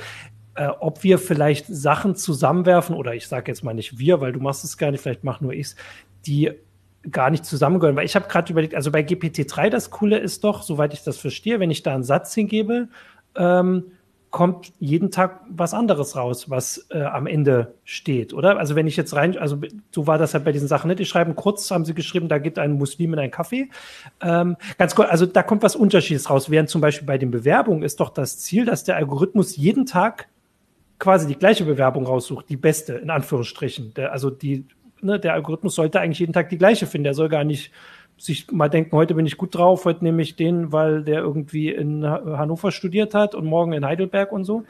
Äh, 0.56 0.67
ob 0.67 1.04
wir 1.04 1.19
vielleicht 1.19 1.65
Sachen 1.67 2.15
zusammenwerfen, 2.15 2.95
oder 2.95 3.13
ich 3.13 3.28
sage 3.28 3.51
jetzt 3.51 3.62
mal 3.62 3.73
nicht 3.73 3.99
wir, 3.99 4.21
weil 4.21 4.32
du 4.32 4.39
machst 4.39 4.63
es 4.63 4.78
gar 4.78 4.91
nicht, 4.91 5.01
vielleicht 5.01 5.25
mach 5.25 5.41
nur 5.41 5.51
ich's, 5.51 5.75
die 6.25 6.54
gar 7.11 7.29
nicht 7.29 7.45
zusammengehören. 7.45 7.95
Weil 7.95 8.05
ich 8.05 8.15
habe 8.15 8.27
gerade 8.27 8.51
überlegt, 8.51 8.75
also 8.75 8.91
bei 8.91 9.01
GPT-3 9.01 9.69
das 9.69 9.91
Coole 9.91 10.17
ist 10.17 10.43
doch, 10.43 10.63
soweit 10.63 10.93
ich 10.93 11.03
das 11.03 11.17
verstehe, 11.17 11.59
wenn 11.59 11.71
ich 11.71 11.83
da 11.83 11.93
einen 11.93 12.03
Satz 12.03 12.33
hingebe, 12.33 12.89
ähm, 13.35 13.85
kommt 14.35 14.73
jeden 14.79 15.11
Tag 15.11 15.45
was 15.47 15.73
anderes 15.73 16.17
raus, 16.17 16.49
was 16.49 16.87
äh, 16.89 17.01
am 17.01 17.25
Ende 17.25 17.75
steht, 17.85 18.33
oder? 18.33 18.57
Also 18.57 18.75
wenn 18.75 18.85
ich 18.85 18.97
jetzt 18.97 19.15
rein, 19.15 19.37
also 19.37 19.61
so 19.91 20.07
war 20.07 20.17
das 20.17 20.33
halt 20.33 20.43
bei 20.43 20.51
diesen 20.51 20.67
Sachen 20.67 20.89
nicht. 20.89 20.99
Die 20.99 21.05
schreiben 21.05 21.37
kurz, 21.37 21.71
haben 21.71 21.85
sie 21.85 21.93
geschrieben, 21.93 22.27
da 22.27 22.37
gibt 22.37 22.59
ein 22.59 22.73
Muslim 22.73 23.13
in 23.13 23.19
einen 23.19 23.31
Kaffee. 23.31 23.69
Ähm, 24.21 24.57
ganz 24.77 24.93
kurz, 24.93 25.09
also 25.09 25.25
da 25.25 25.41
kommt 25.41 25.63
was 25.63 25.77
Unterschiedliches 25.77 26.29
raus. 26.29 26.49
Während 26.49 26.69
zum 26.69 26.81
Beispiel 26.81 27.07
bei 27.07 27.17
den 27.17 27.31
Bewerbungen 27.31 27.81
ist 27.81 28.01
doch 28.01 28.09
das 28.09 28.39
Ziel, 28.39 28.65
dass 28.65 28.83
der 28.83 28.97
Algorithmus 28.97 29.55
jeden 29.55 29.85
Tag 29.85 30.27
quasi 30.99 31.27
die 31.27 31.35
gleiche 31.35 31.63
Bewerbung 31.63 32.05
raussucht, 32.05 32.49
die 32.49 32.57
beste, 32.57 32.95
in 32.95 33.09
Anführungsstrichen. 33.09 33.93
Der, 33.93 34.11
also 34.11 34.29
die 34.29 34.65
ne, 35.05 35.19
der 35.19 35.33
Algorithmus 35.33 35.75
sollte 35.75 35.99
eigentlich 35.99 36.19
jeden 36.19 36.33
Tag 36.33 36.49
die 36.49 36.57
gleiche 36.57 36.87
finden. 36.87 37.05
Der 37.05 37.13
soll 37.13 37.29
gar 37.29 37.43
nicht 37.43 37.71
sich 38.17 38.51
mal 38.51 38.69
denken, 38.69 38.95
heute 38.95 39.13
bin 39.13 39.25
ich 39.25 39.37
gut 39.37 39.55
drauf, 39.55 39.85
heute 39.85 40.03
nehme 40.03 40.21
ich 40.21 40.35
den, 40.35 40.71
weil 40.71 41.03
der 41.03 41.19
irgendwie 41.19 41.69
in 41.69 42.05
Hannover 42.05 42.71
studiert 42.71 43.13
hat 43.13 43.35
und 43.35 43.45
morgen 43.45 43.73
in 43.73 43.85
Heidelberg 43.85 44.31
und 44.31 44.45
so. 44.45 44.63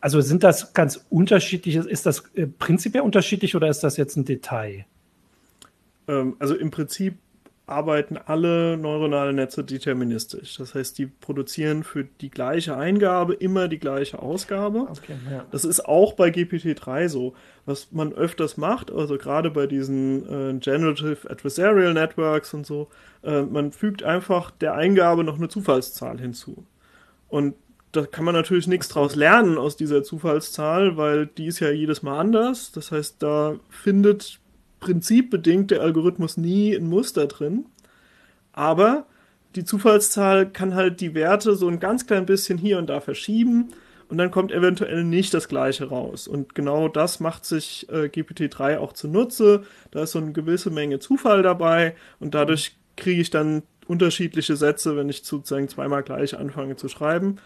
Also 0.00 0.20
sind 0.20 0.44
das 0.44 0.74
ganz 0.74 1.04
unterschiedliche, 1.10 1.80
ist 1.80 2.06
das 2.06 2.24
äh, 2.34 2.46
prinzipiell 2.46 3.02
unterschiedlich 3.02 3.56
oder 3.56 3.68
ist 3.68 3.80
das 3.80 3.96
jetzt 3.96 4.16
ein 4.16 4.24
Detail? 4.24 4.84
Ähm, 6.06 6.36
also 6.38 6.54
im 6.54 6.70
Prinzip 6.70 7.16
arbeiten 7.66 8.18
alle 8.18 8.76
neuronalen 8.76 9.36
Netze 9.36 9.64
deterministisch. 9.64 10.58
Das 10.58 10.74
heißt, 10.74 10.98
die 10.98 11.06
produzieren 11.06 11.82
für 11.82 12.04
die 12.04 12.30
gleiche 12.30 12.76
Eingabe 12.76 13.34
immer 13.34 13.68
die 13.68 13.78
gleiche 13.78 14.20
Ausgabe. 14.20 14.80
Okay, 14.90 15.16
ja. 15.30 15.46
Das 15.50 15.64
ist 15.64 15.86
auch 15.86 16.12
bei 16.12 16.28
GPT-3 16.28 17.08
so. 17.08 17.34
Was 17.64 17.92
man 17.92 18.12
öfters 18.12 18.58
macht, 18.58 18.90
also 18.90 19.16
gerade 19.16 19.50
bei 19.50 19.66
diesen 19.66 20.56
äh, 20.56 20.58
Generative 20.58 21.30
Adversarial 21.30 21.94
Networks 21.94 22.52
und 22.52 22.66
so, 22.66 22.88
äh, 23.22 23.40
man 23.40 23.72
fügt 23.72 24.02
einfach 24.02 24.50
der 24.50 24.74
Eingabe 24.74 25.24
noch 25.24 25.38
eine 25.38 25.48
Zufallszahl 25.48 26.20
hinzu. 26.20 26.66
Und 27.28 27.54
da 27.92 28.04
kann 28.04 28.26
man 28.26 28.34
natürlich 28.34 28.66
nichts 28.66 28.88
draus 28.88 29.14
lernen 29.14 29.56
aus 29.56 29.76
dieser 29.76 30.02
Zufallszahl, 30.02 30.98
weil 30.98 31.26
die 31.26 31.46
ist 31.46 31.60
ja 31.60 31.70
jedes 31.70 32.02
Mal 32.02 32.18
anders. 32.18 32.72
Das 32.72 32.92
heißt, 32.92 33.22
da 33.22 33.56
findet 33.70 34.40
prinzipbedingt 34.84 35.70
der 35.70 35.80
Algorithmus 35.80 36.36
nie 36.36 36.74
ein 36.74 36.88
Muster 36.88 37.26
drin. 37.26 37.64
Aber 38.52 39.06
die 39.56 39.64
Zufallszahl 39.64 40.50
kann 40.50 40.74
halt 40.74 41.00
die 41.00 41.14
Werte 41.14 41.54
so 41.56 41.68
ein 41.68 41.80
ganz 41.80 42.06
klein 42.06 42.26
bisschen 42.26 42.58
hier 42.58 42.76
und 42.78 42.88
da 42.88 43.00
verschieben 43.00 43.70
und 44.08 44.18
dann 44.18 44.30
kommt 44.30 44.52
eventuell 44.52 45.02
nicht 45.02 45.32
das 45.32 45.48
gleiche 45.48 45.88
raus. 45.88 46.28
Und 46.28 46.54
genau 46.54 46.88
das 46.88 47.18
macht 47.18 47.46
sich 47.46 47.88
äh, 47.88 48.08
GPT-3 48.08 48.76
auch 48.76 48.92
zunutze. 48.92 49.62
Da 49.90 50.02
ist 50.02 50.12
so 50.12 50.18
eine 50.18 50.32
gewisse 50.32 50.70
Menge 50.70 50.98
Zufall 50.98 51.42
dabei 51.42 51.96
und 52.20 52.34
dadurch 52.34 52.76
kriege 52.96 53.22
ich 53.22 53.30
dann 53.30 53.62
unterschiedliche 53.86 54.56
Sätze, 54.56 54.96
wenn 54.96 55.08
ich 55.08 55.24
sozusagen 55.24 55.68
zweimal 55.68 56.02
gleich 56.02 56.36
anfange 56.36 56.76
zu 56.76 56.88
schreiben. 56.88 57.36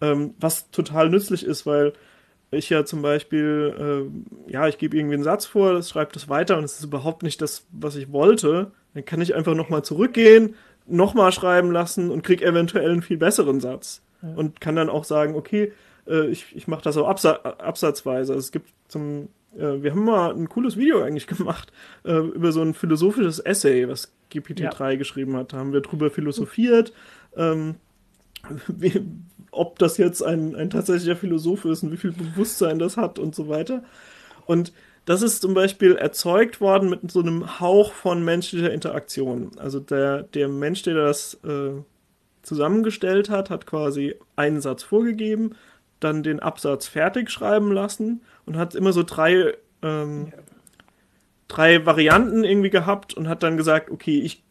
Ähm, 0.00 0.34
was 0.38 0.70
total 0.70 1.10
nützlich 1.10 1.44
ist, 1.44 1.66
weil 1.66 1.92
ich 2.50 2.70
ja 2.70 2.84
zum 2.84 3.02
Beispiel, 3.02 4.08
äh, 4.48 4.52
ja, 4.52 4.68
ich 4.68 4.78
gebe 4.78 4.96
irgendwie 4.96 5.14
einen 5.14 5.24
Satz 5.24 5.46
vor, 5.46 5.74
das 5.74 5.90
schreibt 5.90 6.16
es 6.16 6.28
weiter 6.28 6.56
und 6.56 6.64
es 6.64 6.78
ist 6.78 6.84
überhaupt 6.84 7.22
nicht 7.22 7.42
das, 7.42 7.66
was 7.72 7.96
ich 7.96 8.12
wollte, 8.12 8.72
dann 8.94 9.04
kann 9.04 9.20
ich 9.20 9.34
einfach 9.34 9.54
nochmal 9.54 9.82
zurückgehen, 9.84 10.54
nochmal 10.86 11.32
schreiben 11.32 11.70
lassen 11.70 12.10
und 12.10 12.22
kriege 12.22 12.44
eventuell 12.44 12.90
einen 12.90 13.02
viel 13.02 13.18
besseren 13.18 13.60
Satz. 13.60 14.02
Ja. 14.22 14.30
Und 14.34 14.60
kann 14.60 14.74
dann 14.74 14.88
auch 14.88 15.04
sagen, 15.04 15.36
okay, 15.36 15.72
äh, 16.08 16.26
ich, 16.26 16.56
ich 16.56 16.66
mache 16.66 16.82
das 16.82 16.96
auch 16.96 17.06
absa 17.06 17.34
absatzweise. 17.34 18.32
Also 18.32 18.44
es 18.44 18.50
gibt 18.50 18.70
zum, 18.88 19.28
äh, 19.56 19.82
wir 19.82 19.92
haben 19.92 20.04
mal 20.04 20.34
ein 20.34 20.48
cooles 20.48 20.76
Video 20.76 21.02
eigentlich 21.02 21.26
gemacht 21.28 21.72
äh, 22.04 22.16
über 22.16 22.52
so 22.52 22.62
ein 22.62 22.74
philosophisches 22.74 23.38
Essay, 23.38 23.88
was 23.88 24.12
GPT-3 24.32 24.90
ja. 24.90 24.96
geschrieben 24.96 25.36
hat. 25.36 25.52
Da 25.52 25.58
haben 25.58 25.72
wir 25.72 25.80
drüber 25.80 26.10
philosophiert. 26.10 26.92
Ähm, 27.36 27.76
ob 29.50 29.78
das 29.78 29.96
jetzt 29.96 30.22
ein, 30.22 30.54
ein 30.54 30.70
tatsächlicher 30.70 31.16
Philosoph 31.16 31.64
ist 31.64 31.82
und 31.82 31.92
wie 31.92 31.96
viel 31.96 32.12
Bewusstsein 32.12 32.78
das 32.78 32.96
hat 32.96 33.18
und 33.18 33.34
so 33.34 33.48
weiter. 33.48 33.82
Und 34.46 34.72
das 35.04 35.22
ist 35.22 35.40
zum 35.40 35.54
Beispiel 35.54 35.96
erzeugt 35.96 36.60
worden 36.60 36.90
mit 36.90 37.10
so 37.10 37.20
einem 37.20 37.60
Hauch 37.60 37.92
von 37.92 38.24
menschlicher 38.24 38.70
Interaktion. 38.70 39.52
Also 39.58 39.80
der, 39.80 40.24
der 40.24 40.48
Mensch, 40.48 40.82
der 40.82 40.94
das 40.94 41.34
äh, 41.44 41.82
zusammengestellt 42.42 43.30
hat, 43.30 43.50
hat 43.50 43.66
quasi 43.66 44.16
einen 44.36 44.60
Satz 44.60 44.82
vorgegeben, 44.82 45.54
dann 46.00 46.22
den 46.22 46.40
Absatz 46.40 46.86
fertig 46.86 47.30
schreiben 47.30 47.72
lassen 47.72 48.22
und 48.46 48.56
hat 48.56 48.74
immer 48.74 48.92
so 48.92 49.02
drei, 49.02 49.54
ähm, 49.82 50.32
drei 51.48 51.84
Varianten 51.86 52.44
irgendwie 52.44 52.70
gehabt 52.70 53.14
und 53.14 53.28
hat 53.28 53.42
dann 53.42 53.56
gesagt, 53.56 53.90
okay, 53.90 54.20
ich 54.20 54.42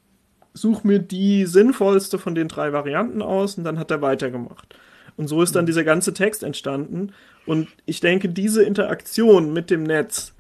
suche 0.60 0.88
mir 0.88 1.00
die 1.00 1.46
sinnvollste 1.46 2.20
von 2.20 2.36
den 2.36 2.48
drei 2.48 2.74
Varianten 2.74 3.22
aus 3.22 3.58
und 3.58 3.64
dann 3.64 3.80
hat 3.80 3.92
er 3.92 4.02
weitergemacht. 4.02 4.76
Und 5.16 5.28
so 5.28 5.42
ist 5.42 5.56
dann 5.56 5.66
dieser 5.66 5.84
ganze 5.84 6.14
Text 6.14 6.44
entstanden. 6.44 7.12
Und 7.46 7.68
ich 7.86 8.00
denke, 8.00 8.30
diese 8.30 8.64
Interaktion 8.64 9.52
mit 9.52 9.70
dem 9.70 9.84
Netz 9.84 10.34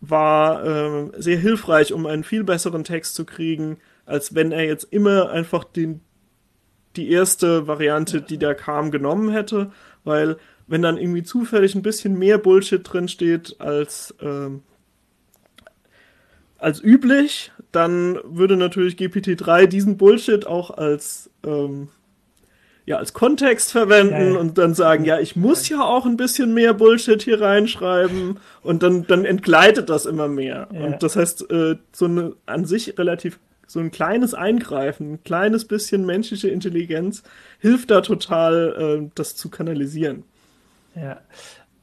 war 0.00 0.64
äh, 0.64 1.10
sehr 1.18 1.36
hilfreich, 1.36 1.92
um 1.92 2.06
einen 2.06 2.24
viel 2.24 2.44
besseren 2.44 2.84
Text 2.84 3.14
zu 3.14 3.24
kriegen, 3.24 3.78
als 4.06 4.34
wenn 4.34 4.52
er 4.52 4.64
jetzt 4.64 4.84
immer 4.92 5.30
einfach 5.30 5.64
den, 5.64 6.00
die 6.96 7.10
erste 7.10 7.66
Variante, 7.66 8.22
die 8.22 8.38
da 8.38 8.54
kam, 8.54 8.90
genommen 8.90 9.30
hätte. 9.30 9.72
Weil 10.04 10.36
wenn 10.66 10.82
dann 10.82 10.96
irgendwie 10.96 11.24
zufällig 11.24 11.74
ein 11.74 11.82
bisschen 11.82 12.18
mehr 12.18 12.38
Bullshit 12.38 12.80
drin 12.84 13.08
steht 13.08 13.60
als, 13.60 14.14
ähm, 14.20 14.62
als 16.56 16.82
üblich, 16.82 17.52
dann 17.72 18.18
würde 18.24 18.56
natürlich 18.56 18.96
GPT-3 18.96 19.66
diesen 19.66 19.96
Bullshit 19.96 20.46
auch 20.46 20.70
als 20.70 21.30
ähm, 21.46 21.88
ja 22.86 22.96
als 22.96 23.12
Kontext 23.12 23.72
verwenden 23.72 24.34
ja, 24.34 24.40
und 24.40 24.58
dann 24.58 24.74
sagen, 24.74 25.04
ja, 25.04 25.20
ich 25.20 25.36
muss 25.36 25.68
ja 25.68 25.82
auch 25.82 26.06
ein 26.06 26.16
bisschen 26.16 26.54
mehr 26.54 26.74
Bullshit 26.74 27.22
hier 27.22 27.40
reinschreiben 27.40 28.38
und 28.62 28.82
dann, 28.82 29.06
dann 29.06 29.24
entgleitet 29.24 29.88
das 29.88 30.06
immer 30.06 30.28
mehr. 30.28 30.68
Und 30.72 31.02
das 31.02 31.16
heißt, 31.16 31.50
äh, 31.50 31.76
so 31.92 32.06
eine 32.06 32.34
an 32.46 32.64
sich 32.64 32.98
relativ 32.98 33.38
so 33.70 33.78
ein 33.78 33.92
kleines 33.92 34.34
Eingreifen, 34.34 35.12
ein 35.12 35.22
kleines 35.22 35.64
bisschen 35.64 36.04
menschliche 36.04 36.48
Intelligenz 36.48 37.22
hilft 37.60 37.92
da 37.92 38.00
total, 38.00 39.04
äh, 39.04 39.10
das 39.14 39.36
zu 39.36 39.48
kanalisieren. 39.48 40.24
Ja. 40.96 41.20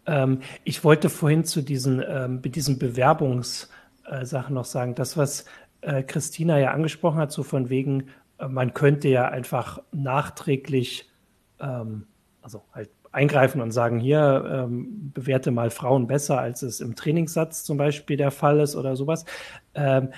Ähm, 0.06 0.42
ich 0.66 0.84
wollte 0.84 1.10
vorhin 1.10 1.46
zu 1.46 1.62
diesen, 1.62 2.04
ähm, 2.06 2.42
diesen 2.42 2.78
Bewerbungssachen 2.78 4.54
noch 4.54 4.66
sagen, 4.66 4.96
das, 4.96 5.16
was 5.16 5.46
äh, 5.82 6.04
Christina 6.04 6.60
ja 6.60 6.72
angesprochen 6.72 7.20
hat, 7.20 7.32
so 7.32 7.44
von 7.44 7.70
wegen, 7.70 8.10
äh, 8.40 8.48
man 8.48 8.74
könnte 8.74 9.08
ja 9.10 9.28
einfach 9.28 9.80
nachträglich, 9.92 11.10
ähm, 11.60 12.08
also 12.42 12.64
halt 12.74 12.90
eingreifen 13.12 13.62
und 13.62 13.72
sagen, 13.72 14.00
hier 14.00 14.46
ähm, 14.52 15.12
bewerte 15.14 15.52
mal 15.52 15.70
Frauen 15.70 16.08
besser, 16.08 16.40
als 16.40 16.62
es 16.62 16.82
im 16.82 16.96
Trainingssatz 16.96 17.64
zum 17.64 17.78
Beispiel 17.78 18.18
der 18.18 18.32
Fall 18.32 18.60
ist 18.60 18.76
oder 18.76 18.96
sowas. 18.96 19.26
Ähm, 19.74 20.10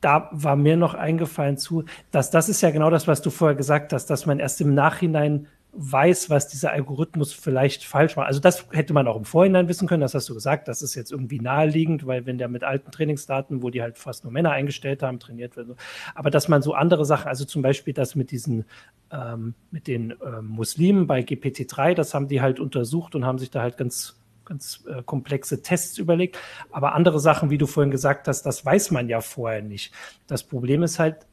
da 0.00 0.28
war 0.32 0.54
mir 0.54 0.76
noch 0.76 0.94
eingefallen 0.94 1.56
zu, 1.56 1.84
dass 2.10 2.30
das 2.30 2.48
ist 2.48 2.60
ja 2.60 2.70
genau 2.70 2.90
das, 2.90 3.08
was 3.08 3.22
du 3.22 3.30
vorher 3.30 3.56
gesagt 3.56 3.92
hast, 3.92 4.06
dass 4.06 4.26
man 4.26 4.38
erst 4.38 4.60
im 4.60 4.74
Nachhinein 4.74 5.46
weiß, 5.76 6.30
was 6.30 6.48
dieser 6.48 6.72
Algorithmus 6.72 7.32
vielleicht 7.32 7.84
falsch 7.84 8.16
macht. 8.16 8.28
Also 8.28 8.40
das 8.40 8.66
hätte 8.70 8.92
man 8.92 9.08
auch 9.08 9.16
im 9.16 9.24
Vorhinein 9.24 9.68
wissen 9.68 9.88
können, 9.88 10.00
das 10.00 10.14
hast 10.14 10.28
du 10.28 10.34
gesagt, 10.34 10.68
das 10.68 10.82
ist 10.82 10.94
jetzt 10.94 11.10
irgendwie 11.10 11.40
naheliegend, 11.40 12.06
weil 12.06 12.26
wenn 12.26 12.38
der 12.38 12.48
mit 12.48 12.64
alten 12.64 12.90
Trainingsdaten, 12.90 13.62
wo 13.62 13.70
die 13.70 13.82
halt 13.82 13.98
fast 13.98 14.24
nur 14.24 14.32
Männer 14.32 14.52
eingestellt 14.52 15.02
haben, 15.02 15.18
trainiert 15.18 15.56
wird. 15.56 15.76
Aber 16.14 16.30
dass 16.30 16.48
man 16.48 16.62
so 16.62 16.74
andere 16.74 17.04
Sachen, 17.04 17.28
also 17.28 17.44
zum 17.44 17.62
Beispiel 17.62 17.92
das 17.92 18.14
mit 18.14 18.30
diesen, 18.30 18.64
ähm, 19.10 19.54
mit 19.70 19.86
den 19.86 20.14
ähm, 20.24 20.46
Muslimen 20.46 21.06
bei 21.06 21.20
GPT-3, 21.20 21.94
das 21.94 22.14
haben 22.14 22.28
die 22.28 22.40
halt 22.40 22.60
untersucht 22.60 23.14
und 23.14 23.24
haben 23.24 23.38
sich 23.38 23.50
da 23.50 23.62
halt 23.62 23.76
ganz 23.76 24.20
ganz 24.44 24.84
äh, 24.86 25.02
komplexe 25.02 25.62
Tests 25.62 25.96
überlegt. 25.96 26.38
Aber 26.70 26.94
andere 26.94 27.18
Sachen, 27.18 27.48
wie 27.48 27.56
du 27.56 27.66
vorhin 27.66 27.90
gesagt 27.90 28.28
hast, 28.28 28.42
das 28.42 28.62
weiß 28.62 28.90
man 28.90 29.08
ja 29.08 29.22
vorher 29.22 29.62
nicht. 29.62 29.94
Das 30.26 30.44
Problem 30.44 30.82
ist 30.82 30.98
halt, 30.98 31.26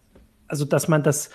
also 0.47 0.63
dass 0.63 0.87
man 0.87 1.03
das 1.03 1.29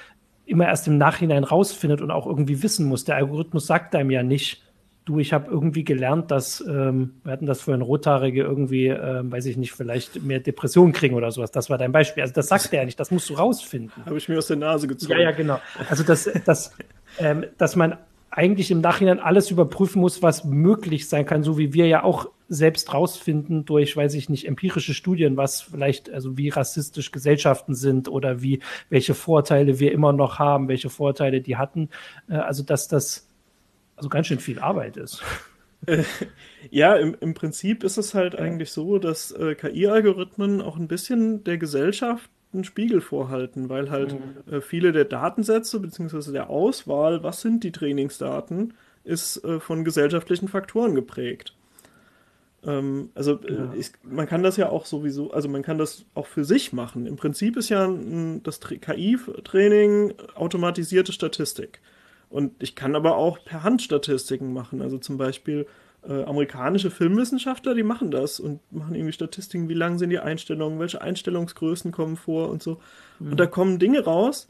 immer 0.47 0.67
erst 0.67 0.87
im 0.87 0.97
Nachhinein 0.97 1.45
rausfindet 1.45 2.01
und 2.01 2.11
auch 2.11 2.27
irgendwie 2.27 2.63
wissen 2.63 2.87
muss. 2.87 3.05
Der 3.05 3.17
Algorithmus 3.17 3.67
sagt 3.67 3.95
einem 3.95 4.11
ja 4.11 4.23
nicht, 4.23 4.63
du, 5.05 5.19
ich 5.19 5.33
habe 5.33 5.51
irgendwie 5.51 5.85
gelernt, 5.85 6.31
dass, 6.31 6.61
ähm, 6.67 7.15
wir 7.25 7.33
hatten 7.33 7.47
das 7.47 7.61
vorhin, 7.61 7.83
Rothaarige 7.83 8.43
irgendwie, 8.43 8.89
ähm, 8.89 9.31
weiß 9.31 9.47
ich 9.47 9.57
nicht, 9.57 9.73
vielleicht 9.73 10.23
mehr 10.23 10.41
Depressionen 10.41 10.93
kriegen 10.93 11.15
oder 11.15 11.31
sowas. 11.31 11.51
Das 11.51 11.71
war 11.71 11.79
dein 11.79 11.93
Beispiel. 11.93 12.23
Also 12.23 12.35
das 12.35 12.49
sagt 12.49 12.73
er 12.73 12.81
ja 12.81 12.85
nicht, 12.85 12.99
das 12.99 13.11
musst 13.11 13.31
du 13.31 13.35
rausfinden. 13.35 14.05
Habe 14.05 14.19
ich 14.19 14.29
mir 14.29 14.39
aus 14.39 14.49
der 14.49 14.57
Nase 14.57 14.87
gezogen. 14.89 15.13
Ja, 15.13 15.19
ja, 15.19 15.31
genau. 15.31 15.59
Also 15.89 16.03
das, 16.03 16.29
das, 16.45 16.73
ähm, 17.19 17.47
dass 17.59 17.77
man 17.77 17.97
eigentlich 18.31 18.71
im 18.71 18.81
Nachhinein 18.81 19.21
alles 19.21 19.51
überprüfen 19.51 20.01
muss, 20.01 20.23
was 20.23 20.45
möglich 20.45 21.09
sein 21.09 21.25
kann, 21.25 21.43
so 21.43 21.57
wie 21.57 21.73
wir 21.73 21.87
ja 21.87 22.03
auch 22.03 22.29
selbst 22.49 22.93
rausfinden 22.95 23.65
durch, 23.65 23.97
weiß 23.97 24.15
ich 24.15 24.29
nicht, 24.29 24.47
empirische 24.47 24.95
Studien, 24.95 25.37
was 25.37 25.63
vielleicht, 25.63 26.11
also 26.11 26.39
wie 26.39 26.49
rassistisch 26.49 27.11
Gesellschaften 27.11 27.75
sind 27.75 28.09
oder 28.09 28.43
wie, 28.43 28.61
welche 28.89 29.15
Vorteile 29.15 29.79
wir 29.81 29.93
immer 29.93 30.13
noch 30.13 30.39
haben, 30.39 30.69
welche 30.69 30.91
Vorteile 30.91 31.41
die 31.41 31.57
hatten. 31.57 31.89
Äh, 32.29 32.35
also, 32.35 32.63
dass 32.63 32.89
das 32.89 33.29
also 33.97 34.09
ganz 34.09 34.27
schön 34.27 34.39
viel 34.39 34.59
Arbeit 34.59 34.97
ist. 34.97 35.23
ja, 36.71 36.97
im, 36.97 37.17
im 37.21 37.35
Prinzip 37.35 37.85
ist 37.85 37.97
es 37.97 38.15
halt 38.15 38.37
eigentlich 38.37 38.71
so, 38.71 38.99
dass 38.99 39.33
äh, 39.33 39.55
KI-Algorithmen 39.55 40.61
auch 40.61 40.77
ein 40.77 40.89
bisschen 40.89 41.45
der 41.45 41.59
Gesellschaft 41.59 42.31
einen 42.53 42.65
Spiegel 42.65 43.01
vorhalten, 43.01 43.69
weil 43.69 43.91
halt 43.91 44.15
mhm. 44.15 44.53
äh, 44.53 44.61
viele 44.61 44.93
der 44.93 45.05
Datensätze 45.05 45.81
bzw. 45.81 46.33
der 46.33 46.51
Auswahl, 46.51 47.23
was 47.23 47.41
sind 47.41 47.65
die 47.65 47.73
Trainingsdaten, 47.73 48.75
ist 49.05 49.45
äh, 49.45 49.61
von 49.61 49.85
gesellschaftlichen 49.85 50.49
Faktoren 50.49 50.95
geprägt. 50.95 51.55
Ähm, 52.66 53.11
also 53.14 53.40
äh, 53.42 53.55
ja. 53.55 53.72
ich, 53.76 53.92
man 54.02 54.26
kann 54.26 54.42
das 54.42 54.57
ja 54.57 54.68
auch 54.68 54.87
sowieso, 54.87 55.31
also 55.31 55.48
man 55.48 55.62
kann 55.62 55.79
das 55.79 56.05
auch 56.14 56.26
für 56.26 56.44
sich 56.44 56.72
machen. 56.72 57.07
Im 57.07 57.16
Prinzip 57.16 57.57
ist 57.57 57.68
ja 57.68 57.87
ein, 57.87 58.42
das 58.42 58.61
KI-Training 58.61 60.14
automatisierte 60.35 61.12
Statistik. 61.12 61.81
Und 62.29 62.61
ich 62.62 62.74
kann 62.74 62.96
aber 62.96 63.16
auch 63.16 63.38
per 63.44 63.62
Hand 63.62 63.83
Statistiken 63.83 64.52
machen. 64.52 64.83
Also 64.83 64.98
zum 64.98 65.16
Beispiel 65.16 65.66
äh, 66.09 66.24
amerikanische 66.24 66.90
Filmwissenschaftler, 66.90 67.74
die 67.74 67.85
machen 67.85 68.11
das 68.11 68.40
und 68.40 68.61
machen 68.72 68.94
irgendwie 68.94 69.12
Statistiken, 69.12 69.68
wie 69.68 69.74
lang 69.74 69.98
sind 69.98 70.11
die 70.11 70.18
Einstellungen, 70.18 70.81
welche 70.81 71.00
Einstellungsgrößen 71.00 71.92
kommen 71.92 72.16
vor 72.16 72.50
und 72.50 72.62
so. 72.62 72.81
Mhm. 73.20 73.33
Und 73.33 73.40
da 73.40 73.46
kommen 73.46 73.79
Dinge 73.79 74.05
raus, 74.05 74.48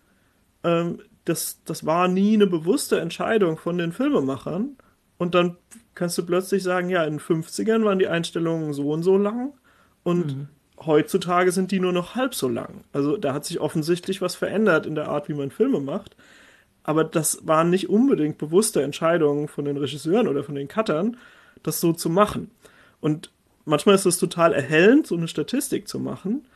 ähm, 0.65 1.01
das, 1.27 1.61
das 1.65 1.85
war 1.85 2.09
nie 2.09 2.35
eine 2.35 2.47
bewusste 2.47 3.01
Entscheidung 3.01 3.59
von 3.59 3.79
den 3.79 3.93
Filmemachern. 3.93 4.77
Und 5.19 5.35
dann 5.35 5.57
kannst 5.95 6.19
du 6.19 6.27
plötzlich 6.27 6.63
sagen, 6.63 6.91
ja, 6.91 7.05
in 7.05 7.15
den 7.15 7.21
50ern 7.21 7.85
waren 7.85 7.99
die 7.99 8.09
Einstellungen 8.09 8.73
so 8.73 8.91
und 8.91 9.03
so 9.03 9.17
lang 9.17 9.55
und 10.03 10.37
mhm. 10.37 10.49
heutzutage 10.85 11.53
sind 11.53 11.73
die 11.73 11.81
nur 11.81 11.93
noch 11.93 12.15
halb 12.15 12.35
so 12.35 12.49
lang. 12.49 12.85
Also 12.93 13.17
da 13.17 13.33
hat 13.33 13.45
sich 13.45 13.61
offensichtlich 13.61 14.21
was 14.21 14.35
verändert 14.35 14.87
in 14.87 14.95
der 14.95 15.09
Art, 15.09 15.29
wie 15.29 15.35
man 15.35 15.51
Filme 15.51 15.81
macht. 15.81 16.17
Aber 16.85 17.03
das 17.03 17.41
waren 17.45 17.71
nicht 17.71 17.89
unbedingt 17.89 18.39
bewusste 18.39 18.83
Entscheidungen 18.83 19.49
von 19.49 19.65
den 19.65 19.77
Regisseuren 19.77 20.29
oder 20.29 20.45
von 20.45 20.55
den 20.55 20.69
Cuttern, 20.69 21.17
das 21.65 21.81
so 21.81 21.93
zu 21.93 22.09
machen. 22.09 22.51
Und 23.01 23.33
manchmal 23.65 23.97
ist 23.97 24.07
es 24.07 24.19
total 24.19 24.53
erhellend, 24.53 25.07
so 25.07 25.17
eine 25.17 25.29
Statistik 25.29 25.89
zu 25.89 25.99
machen. 25.99 26.47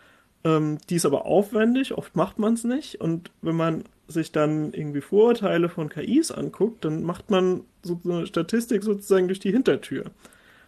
Ähm, 0.45 0.79
die 0.89 0.95
ist 0.97 1.07
aber 1.07 1.27
aufwendig, 1.27 1.95
oft 1.95 2.15
macht 2.15 2.39
man 2.39 2.55
es 2.55 2.65
nicht. 2.65 3.01
Und 3.01 3.31
wenn 3.43 3.57
man 3.57 3.85
sich 4.11 4.33
dann 4.33 4.73
irgendwie 4.73 5.01
Vorurteile 5.01 5.69
von 5.69 5.89
KIs 5.89 6.31
anguckt, 6.31 6.85
dann 6.85 7.03
macht 7.03 7.31
man 7.31 7.63
so 7.83 8.01
eine 8.05 8.27
Statistik 8.27 8.83
sozusagen 8.83 9.29
durch 9.29 9.41
die 9.41 9.53
Hintertür. 9.53 10.05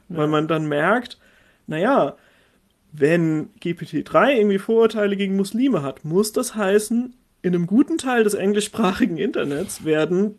Ja. 0.09 0.17
Weil 0.17 0.29
man 0.29 0.49
dann 0.49 0.67
merkt, 0.67 1.19
naja, 1.67 2.17
wenn 2.93 3.51
GPT-3 3.61 4.37
irgendwie 4.37 4.59
Vorurteile 4.59 5.17
gegen 5.17 5.37
Muslime 5.37 5.83
hat, 5.83 6.05
muss 6.05 6.33
das 6.33 6.55
heißen, 6.55 7.15
in 7.43 7.55
einem 7.55 7.67
guten 7.67 7.99
Teil 7.99 8.25
des 8.25 8.35
englischsprachigen 8.35 9.19
Internets 9.19 9.85
werden 9.85 10.39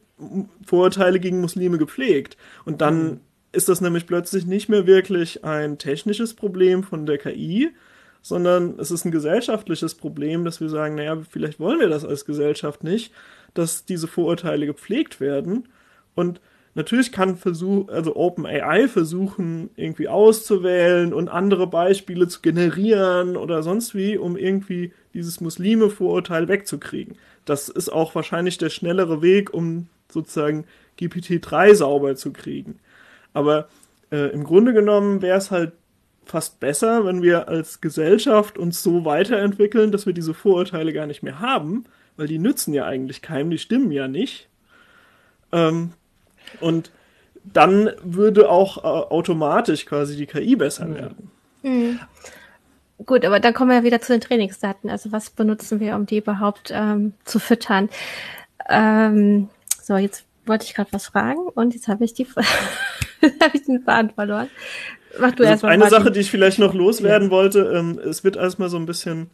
Vorurteile 0.66 1.20
gegen 1.20 1.42
Muslime 1.42 1.78
gepflegt. 1.78 2.38
Und 2.66 2.82
dann 2.82 3.04
mhm 3.04 3.20
ist 3.54 3.70
das 3.70 3.82
nämlich 3.82 4.08
plötzlich 4.08 4.46
nicht 4.46 4.68
mehr 4.68 4.88
wirklich 4.88 5.46
ein 5.46 5.78
technisches 5.78 6.34
Problem 6.34 6.84
von 6.84 7.06
der 7.06 7.20
KI, 7.20 7.70
sondern 8.24 8.80
es 8.80 8.90
ist 8.90 9.06
ein 9.06 9.12
gesellschaftliches 9.12 9.96
Problem, 9.96 10.46
dass 10.46 10.62
wir 10.62 10.70
sagen, 10.70 10.96
naja, 10.96 11.18
vielleicht 11.30 11.60
wollen 11.60 11.80
wir 11.80 11.90
das 11.90 12.06
als 12.06 12.26
Gesellschaft 12.26 12.84
nicht, 12.84 13.14
dass 13.54 13.86
diese 13.86 14.08
Vorurteile 14.08 14.66
gepflegt 14.66 15.20
werden. 15.20 15.68
Und 16.16 16.40
natürlich 16.74 17.12
kann 17.12 17.36
Versuch, 17.36 17.90
also 17.90 18.16
OpenAI 18.16 18.88
versuchen, 18.88 19.70
irgendwie 19.76 20.08
auszuwählen 20.08 21.14
und 21.14 21.28
andere 21.28 21.68
Beispiele 21.68 22.30
zu 22.30 22.40
generieren 22.42 23.36
oder 23.36 23.62
sonst 23.62 23.94
wie, 23.94 24.18
um 24.18 24.38
irgendwie 24.38 24.94
dieses 25.14 25.42
Muslime-Vorurteil 25.42 26.48
wegzukriegen. 26.48 27.18
Das 27.44 27.68
ist 27.68 27.90
auch 27.90 28.16
wahrscheinlich 28.16 28.58
der 28.58 28.70
schnellere 28.70 29.22
Weg, 29.22 29.54
um 29.54 29.90
sozusagen 30.10 30.64
GPT-3 30.98 31.76
sauber 31.76 32.16
zu 32.16 32.32
kriegen. 32.32 32.80
Aber 33.34 33.68
äh, 34.14 34.32
im 34.32 34.46
Grunde 34.46 34.72
genommen 34.72 35.22
wäre 35.22 35.38
es 35.38 35.52
halt 35.52 35.74
fast 36.26 36.60
besser, 36.60 37.06
wenn 37.06 37.22
wir 37.22 37.48
als 37.48 37.82
Gesellschaft 37.82 38.58
uns 38.58 38.82
so 38.82 39.06
weiterentwickeln, 39.06 39.92
dass 39.92 40.06
wir 40.06 40.14
diese 40.14 40.34
Vorurteile 40.34 40.94
gar 40.94 41.06
nicht 41.06 41.24
mehr 41.24 41.40
haben, 41.40 41.86
weil 42.18 42.28
die 42.28 42.40
nützen 42.40 42.74
ja 42.74 42.86
eigentlich 42.86 43.22
keinem, 43.22 43.50
die 43.50 43.58
stimmen 43.58 43.92
ja 43.92 44.08
nicht. 44.08 44.48
Ähm, 45.52 45.94
und 46.60 46.92
dann 47.44 47.92
würde 48.04 48.50
auch 48.50 48.78
äh, 48.78 48.88
automatisch 48.88 49.86
quasi 49.86 50.16
die 50.16 50.26
KI 50.26 50.56
besser 50.56 50.86
mhm. 50.86 50.96
werden. 50.96 51.32
Mhm. 51.64 52.00
Gut, 53.06 53.26
aber 53.26 53.40
dann 53.40 53.54
kommen 53.54 53.72
wir 53.72 53.78
ja 53.78 53.84
wieder 53.84 54.02
zu 54.02 54.14
den 54.14 54.22
Trainingsdaten. 54.22 54.90
Also 54.90 55.12
was 55.12 55.30
benutzen 55.30 55.80
wir, 55.80 55.96
um 55.96 56.06
die 56.06 56.20
überhaupt 56.20 56.72
ähm, 56.74 57.14
zu 57.26 57.40
füttern? 57.40 57.90
Ähm, 58.70 59.50
so, 59.82 59.98
jetzt 59.98 60.26
wollte 60.46 60.66
ich 60.66 60.74
gerade 60.74 60.94
was 60.94 61.08
fragen 61.08 61.42
und 61.54 61.74
jetzt 61.74 61.88
habe 61.88 62.06
ich 62.06 62.14
die 62.14 62.26
habe 63.42 63.52
ich 63.54 63.64
den 63.64 63.82
Faden 63.82 64.12
verloren. 64.12 64.50
Mach 65.20 65.32
du 65.32 65.44
also 65.44 65.52
erst 65.52 65.64
mal. 65.64 65.70
Eine 65.70 65.84
Martin. 65.84 65.98
Sache, 65.98 66.12
die 66.12 66.20
ich 66.20 66.32
vielleicht 66.32 66.60
noch 66.60 66.74
loswerden 66.74 67.30
ja. 67.30 67.32
wollte, 67.32 67.60
ähm, 67.74 68.00
es 68.00 68.24
wird 68.24 68.36
erstmal 68.36 68.70
so 68.70 68.78
ein 68.78 68.86
bisschen, 68.86 69.30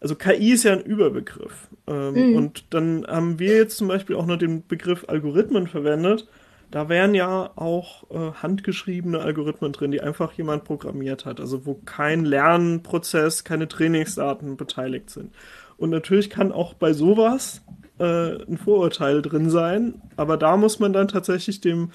also 0.00 0.14
KI 0.14 0.52
ist 0.52 0.64
ja 0.64 0.72
ein 0.72 0.82
Überbegriff. 0.82 1.68
Ähm, 1.86 2.30
mhm. 2.30 2.36
Und 2.36 2.74
dann 2.74 3.06
haben 3.06 3.38
wir 3.38 3.56
jetzt 3.56 3.76
zum 3.76 3.88
Beispiel 3.88 4.16
auch 4.16 4.26
noch 4.26 4.36
den 4.36 4.66
Begriff 4.66 5.04
Algorithmen 5.08 5.66
verwendet. 5.66 6.28
Da 6.70 6.88
wären 6.88 7.14
ja 7.14 7.50
auch 7.56 8.08
äh, 8.10 8.32
handgeschriebene 8.42 9.20
Algorithmen 9.20 9.72
drin, 9.72 9.90
die 9.90 10.00
einfach 10.00 10.32
jemand 10.34 10.64
programmiert 10.64 11.26
hat, 11.26 11.40
also 11.40 11.66
wo 11.66 11.74
kein 11.74 12.24
Lernprozess, 12.24 13.42
keine 13.42 13.66
Trainingsdaten 13.66 14.56
beteiligt 14.56 15.10
sind. 15.10 15.34
Und 15.78 15.90
natürlich 15.90 16.30
kann 16.30 16.52
auch 16.52 16.74
bei 16.74 16.92
sowas 16.92 17.62
äh, 17.98 18.42
ein 18.44 18.56
Vorurteil 18.56 19.20
drin 19.20 19.50
sein, 19.50 20.00
aber 20.16 20.36
da 20.36 20.56
muss 20.56 20.78
man 20.78 20.92
dann 20.92 21.08
tatsächlich 21.08 21.60
dem 21.60 21.90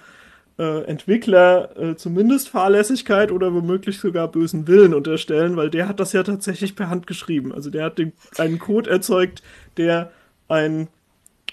äh, 0.58 0.84
Entwickler 0.84 1.78
äh, 1.78 1.96
zumindest 1.96 2.50
Fahrlässigkeit 2.50 3.32
oder 3.32 3.54
womöglich 3.54 4.00
sogar 4.00 4.28
bösen 4.28 4.68
Willen 4.68 4.94
unterstellen, 4.94 5.58
weil 5.58 5.70
der 5.70 5.88
hat 5.88 6.00
das 6.00 6.14
ja 6.14 6.24
tatsächlich 6.24 6.76
per 6.76 6.90
Hand 6.90 7.08
geschrieben. 7.08 7.54
Also 7.54 7.70
der 7.70 7.86
hat 7.86 7.98
den, 7.98 8.14
einen 8.38 8.60
Code 8.60 8.90
erzeugt, 8.90 9.42
der 9.78 10.12
ein 10.48 10.88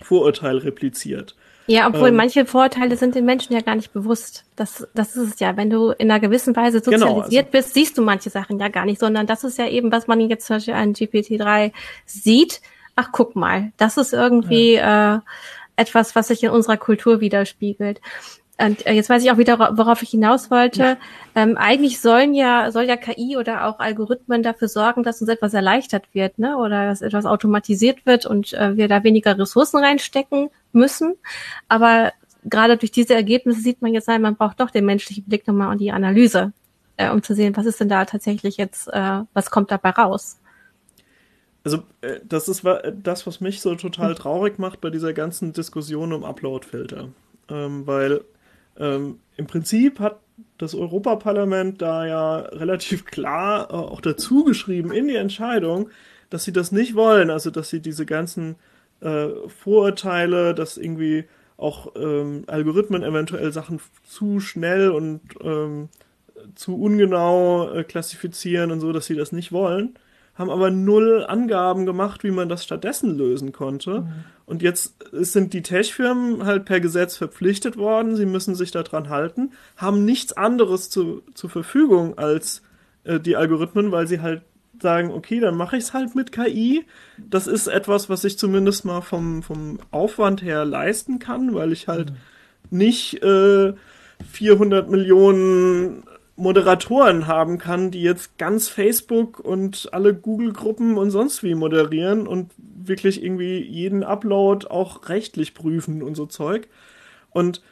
Vorurteil 0.02 0.58
repliziert. 0.58 1.34
Ja, 1.66 1.86
obwohl 1.88 2.08
ähm, 2.08 2.16
manche 2.16 2.44
Vorteile 2.44 2.96
sind 2.96 3.14
den 3.14 3.24
Menschen 3.24 3.52
ja 3.54 3.60
gar 3.60 3.76
nicht 3.76 3.92
bewusst. 3.92 4.44
Das, 4.56 4.86
das 4.94 5.16
ist 5.16 5.34
es 5.34 5.40
ja. 5.40 5.56
Wenn 5.56 5.70
du 5.70 5.90
in 5.90 6.10
einer 6.10 6.20
gewissen 6.20 6.54
Weise 6.56 6.78
sozialisiert 6.78 7.08
genau, 7.08 7.20
also, 7.22 7.50
bist, 7.50 7.74
siehst 7.74 7.96
du 7.96 8.02
manche 8.02 8.30
Sachen 8.30 8.58
ja 8.58 8.68
gar 8.68 8.84
nicht, 8.84 8.98
sondern 8.98 9.26
das 9.26 9.44
ist 9.44 9.58
ja 9.58 9.68
eben, 9.68 9.92
was 9.92 10.06
man 10.06 10.20
jetzt 10.20 10.46
zum 10.46 10.56
Beispiel 10.56 10.74
an 10.74 10.92
GPT-3 10.92 11.72
sieht. 12.04 12.60
Ach, 12.96 13.10
guck 13.12 13.36
mal, 13.36 13.72
das 13.76 13.96
ist 13.96 14.12
irgendwie 14.12 14.74
ja. 14.74 15.16
äh, 15.16 15.20
etwas, 15.76 16.14
was 16.14 16.28
sich 16.28 16.42
in 16.42 16.50
unserer 16.50 16.76
Kultur 16.76 17.20
widerspiegelt. 17.20 18.00
Und 18.62 18.86
äh, 18.86 18.92
jetzt 18.92 19.10
weiß 19.10 19.24
ich 19.24 19.30
auch 19.30 19.38
wieder, 19.38 19.58
worauf 19.58 20.02
ich 20.02 20.10
hinaus 20.10 20.50
wollte. 20.50 20.82
Ja. 20.82 20.96
Ähm, 21.34 21.56
eigentlich 21.56 22.00
sollen 22.00 22.32
ja, 22.32 22.70
soll 22.70 22.84
ja 22.84 22.96
KI 22.96 23.36
oder 23.36 23.66
auch 23.66 23.80
Algorithmen 23.80 24.42
dafür 24.42 24.68
sorgen, 24.68 25.02
dass 25.02 25.20
uns 25.20 25.28
etwas 25.28 25.52
erleichtert 25.52 26.04
wird, 26.12 26.38
ne? 26.38 26.56
Oder 26.56 26.86
dass 26.86 27.02
etwas 27.02 27.26
automatisiert 27.26 28.06
wird 28.06 28.24
und 28.24 28.52
äh, 28.52 28.76
wir 28.76 28.86
da 28.86 29.02
weniger 29.02 29.36
Ressourcen 29.36 29.78
reinstecken 29.78 30.50
müssen. 30.72 31.14
Aber 31.68 32.12
gerade 32.44 32.76
durch 32.76 32.92
diese 32.92 33.14
Ergebnisse 33.14 33.60
sieht 33.60 33.82
man 33.82 33.94
jetzt, 33.94 34.06
nein, 34.06 34.22
man 34.22 34.36
braucht 34.36 34.60
doch 34.60 34.70
den 34.70 34.84
menschlichen 34.84 35.24
Blick 35.24 35.46
nochmal 35.48 35.72
und 35.72 35.78
die 35.78 35.90
Analyse, 35.90 36.52
äh, 36.98 37.10
um 37.10 37.22
zu 37.22 37.34
sehen, 37.34 37.56
was 37.56 37.66
ist 37.66 37.80
denn 37.80 37.88
da 37.88 38.04
tatsächlich 38.04 38.58
jetzt, 38.58 38.86
äh, 38.88 39.22
was 39.32 39.50
kommt 39.50 39.72
dabei 39.72 39.90
raus. 39.90 40.38
Also, 41.64 41.82
äh, 42.00 42.20
das 42.24 42.48
ist 42.48 42.64
das, 43.02 43.26
was 43.26 43.40
mich 43.40 43.60
so 43.60 43.74
total 43.74 44.14
traurig 44.14 44.60
macht 44.60 44.80
bei 44.80 44.90
dieser 44.90 45.12
ganzen 45.12 45.52
Diskussion 45.52 46.12
um 46.12 46.24
Upload-Filter. 46.24 47.08
Ähm, 47.48 47.86
weil 47.86 48.22
ähm, 48.78 49.20
Im 49.36 49.46
Prinzip 49.46 50.00
hat 50.00 50.20
das 50.58 50.74
Europaparlament 50.74 51.82
da 51.82 52.06
ja 52.06 52.36
relativ 52.38 53.04
klar 53.04 53.68
äh, 53.70 53.74
auch 53.74 54.00
dazu 54.00 54.44
geschrieben 54.44 54.92
in 54.92 55.08
die 55.08 55.16
Entscheidung, 55.16 55.90
dass 56.30 56.44
sie 56.44 56.52
das 56.52 56.72
nicht 56.72 56.94
wollen, 56.94 57.30
also 57.30 57.50
dass 57.50 57.68
sie 57.68 57.80
diese 57.80 58.06
ganzen 58.06 58.56
äh, 59.00 59.28
Vorurteile, 59.48 60.54
dass 60.54 60.76
irgendwie 60.76 61.24
auch 61.56 61.92
ähm, 61.96 62.44
Algorithmen 62.46 63.02
eventuell 63.02 63.52
Sachen 63.52 63.80
zu 64.04 64.40
schnell 64.40 64.90
und 64.90 65.20
ähm, 65.42 65.88
zu 66.54 66.80
ungenau 66.80 67.70
äh, 67.72 67.84
klassifizieren 67.84 68.70
und 68.70 68.80
so, 68.80 68.92
dass 68.92 69.06
sie 69.06 69.14
das 69.14 69.32
nicht 69.32 69.52
wollen 69.52 69.98
haben 70.34 70.50
aber 70.50 70.70
null 70.70 71.24
Angaben 71.26 71.86
gemacht, 71.86 72.24
wie 72.24 72.30
man 72.30 72.48
das 72.48 72.64
stattdessen 72.64 73.16
lösen 73.16 73.52
konnte. 73.52 74.00
Mhm. 74.00 74.24
Und 74.52 74.60
jetzt 74.60 74.96
sind 75.12 75.54
die 75.54 75.62
Tech-Firmen 75.62 76.44
halt 76.44 76.66
per 76.66 76.78
Gesetz 76.78 77.16
verpflichtet 77.16 77.78
worden, 77.78 78.16
sie 78.16 78.26
müssen 78.26 78.54
sich 78.54 78.70
daran 78.70 79.08
halten, 79.08 79.52
haben 79.78 80.04
nichts 80.04 80.34
anderes 80.34 80.90
zu, 80.90 81.22
zur 81.32 81.48
Verfügung 81.48 82.18
als 82.18 82.60
äh, 83.04 83.18
die 83.18 83.34
Algorithmen, 83.34 83.92
weil 83.92 84.06
sie 84.06 84.20
halt 84.20 84.42
sagen, 84.78 85.10
okay, 85.10 85.40
dann 85.40 85.56
mache 85.56 85.78
ich 85.78 85.84
es 85.84 85.94
halt 85.94 86.14
mit 86.14 86.32
KI. 86.32 86.84
Das 87.16 87.46
ist 87.46 87.66
etwas, 87.66 88.10
was 88.10 88.24
ich 88.24 88.36
zumindest 88.36 88.84
mal 88.84 89.00
vom, 89.00 89.42
vom 89.42 89.78
Aufwand 89.90 90.42
her 90.42 90.66
leisten 90.66 91.18
kann, 91.18 91.54
weil 91.54 91.72
ich 91.72 91.88
halt 91.88 92.10
mhm. 92.10 92.16
nicht 92.76 93.22
äh, 93.22 93.72
400 94.32 94.90
Millionen 94.90 96.02
Moderatoren 96.36 97.26
haben 97.26 97.56
kann, 97.56 97.90
die 97.90 98.02
jetzt 98.02 98.36
ganz 98.36 98.68
Facebook 98.68 99.40
und 99.40 99.88
alle 99.92 100.12
Google-Gruppen 100.12 100.98
und 100.98 101.10
sonst 101.10 101.42
wie 101.42 101.54
moderieren 101.54 102.26
und 102.26 102.50
wirklich 102.88 103.22
irgendwie 103.22 103.58
jeden 103.60 104.02
Upload 104.02 104.66
auch 104.68 105.08
rechtlich 105.08 105.54
prüfen 105.54 106.02
und 106.02 106.14
so 106.14 106.26
Zeug. 106.26 106.68
Und 107.30 107.62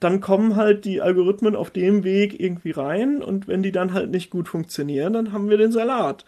dann 0.00 0.20
kommen 0.20 0.56
halt 0.56 0.84
die 0.84 1.00
Algorithmen 1.00 1.56
auf 1.56 1.70
dem 1.70 2.04
Weg 2.04 2.38
irgendwie 2.38 2.70
rein 2.70 3.22
und 3.22 3.48
wenn 3.48 3.62
die 3.62 3.72
dann 3.72 3.92
halt 3.92 4.10
nicht 4.10 4.30
gut 4.30 4.48
funktionieren, 4.48 5.12
dann 5.12 5.32
haben 5.32 5.50
wir 5.50 5.56
den 5.56 5.72
Salat. 5.72 6.24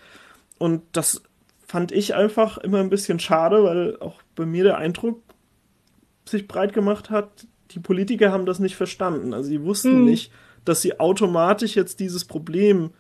Und 0.59 0.83
das 0.93 1.23
fand 1.67 1.93
ich 1.93 2.15
einfach 2.15 2.59
immer 2.59 2.81
ein 2.81 2.91
bisschen 2.91 3.21
schade, 3.21 3.63
weil 3.63 3.97
auch 4.01 4.21
bei 4.35 4.45
mir 4.45 4.65
der 4.65 4.79
Eindruck 4.79 5.23
sich 6.25 6.49
breit 6.49 6.73
gemacht 6.73 7.11
hat, 7.11 7.47
die 7.71 7.79
Politiker 7.79 8.33
haben 8.33 8.47
das 8.47 8.59
nicht 8.59 8.75
verstanden. 8.75 9.33
Also 9.33 9.49
sie 9.51 9.63
wussten 9.63 9.93
hm. 9.93 10.05
nicht, 10.05 10.33
dass 10.65 10.83
sie 10.83 10.99
automatisch 10.99 11.77
jetzt 11.77 12.01
dieses 12.01 12.25
Problem 12.25 12.91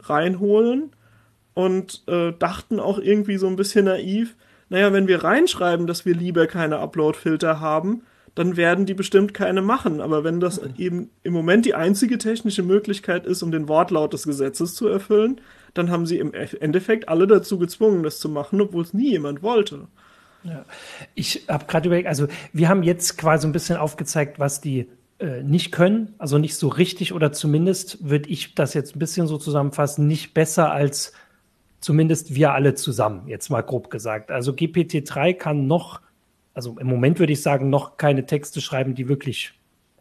reinholen 0.00 0.90
und 1.54 2.02
äh, 2.06 2.32
dachten 2.38 2.80
auch 2.80 2.98
irgendwie 2.98 3.38
so 3.38 3.46
ein 3.46 3.56
bisschen 3.56 3.86
naiv, 3.86 4.36
naja, 4.68 4.92
wenn 4.92 5.08
wir 5.08 5.22
reinschreiben, 5.22 5.86
dass 5.86 6.04
wir 6.04 6.14
lieber 6.14 6.46
keine 6.46 6.78
Upload-Filter 6.78 7.60
haben, 7.60 8.02
dann 8.34 8.56
werden 8.56 8.84
die 8.84 8.94
bestimmt 8.94 9.32
keine 9.34 9.62
machen. 9.62 10.00
Aber 10.00 10.22
wenn 10.22 10.40
das 10.40 10.60
mhm. 10.60 10.74
eben 10.76 11.10
im 11.22 11.32
Moment 11.32 11.64
die 11.64 11.74
einzige 11.74 12.18
technische 12.18 12.62
Möglichkeit 12.62 13.26
ist, 13.26 13.42
um 13.42 13.50
den 13.50 13.68
Wortlaut 13.68 14.12
des 14.12 14.24
Gesetzes 14.24 14.74
zu 14.74 14.88
erfüllen, 14.88 15.40
dann 15.74 15.90
haben 15.90 16.06
sie 16.06 16.18
im 16.18 16.32
Endeffekt 16.34 17.08
alle 17.08 17.26
dazu 17.26 17.58
gezwungen, 17.58 18.02
das 18.02 18.18
zu 18.18 18.28
machen, 18.28 18.60
obwohl 18.60 18.82
es 18.82 18.94
nie 18.94 19.10
jemand 19.10 19.42
wollte. 19.42 19.88
Ja. 20.42 20.64
Ich 21.14 21.46
habe 21.48 21.64
gerade 21.66 21.88
überlegt, 21.88 22.08
also 22.08 22.28
wir 22.52 22.68
haben 22.68 22.82
jetzt 22.82 23.18
quasi 23.18 23.46
ein 23.46 23.52
bisschen 23.52 23.76
aufgezeigt, 23.76 24.38
was 24.38 24.60
die 24.60 24.88
äh, 25.18 25.42
nicht 25.42 25.72
können, 25.72 26.14
also 26.18 26.38
nicht 26.38 26.56
so 26.56 26.68
richtig 26.68 27.12
oder 27.12 27.32
zumindest 27.32 28.06
würde 28.08 28.28
ich 28.28 28.54
das 28.54 28.74
jetzt 28.74 28.96
ein 28.96 28.98
bisschen 28.98 29.26
so 29.26 29.38
zusammenfassen, 29.38 30.06
nicht 30.06 30.34
besser 30.34 30.70
als 30.70 31.12
zumindest 31.80 32.34
wir 32.34 32.52
alle 32.52 32.74
zusammen, 32.74 33.28
jetzt 33.28 33.50
mal 33.50 33.62
grob 33.62 33.90
gesagt. 33.90 34.30
Also 34.30 34.52
GPT-3 34.52 35.34
kann 35.34 35.66
noch, 35.66 36.00
also 36.54 36.76
im 36.78 36.86
Moment 36.86 37.18
würde 37.18 37.32
ich 37.32 37.42
sagen, 37.42 37.70
noch 37.70 37.96
keine 37.96 38.26
Texte 38.26 38.60
schreiben, 38.60 38.94
die 38.94 39.08
wirklich 39.08 39.52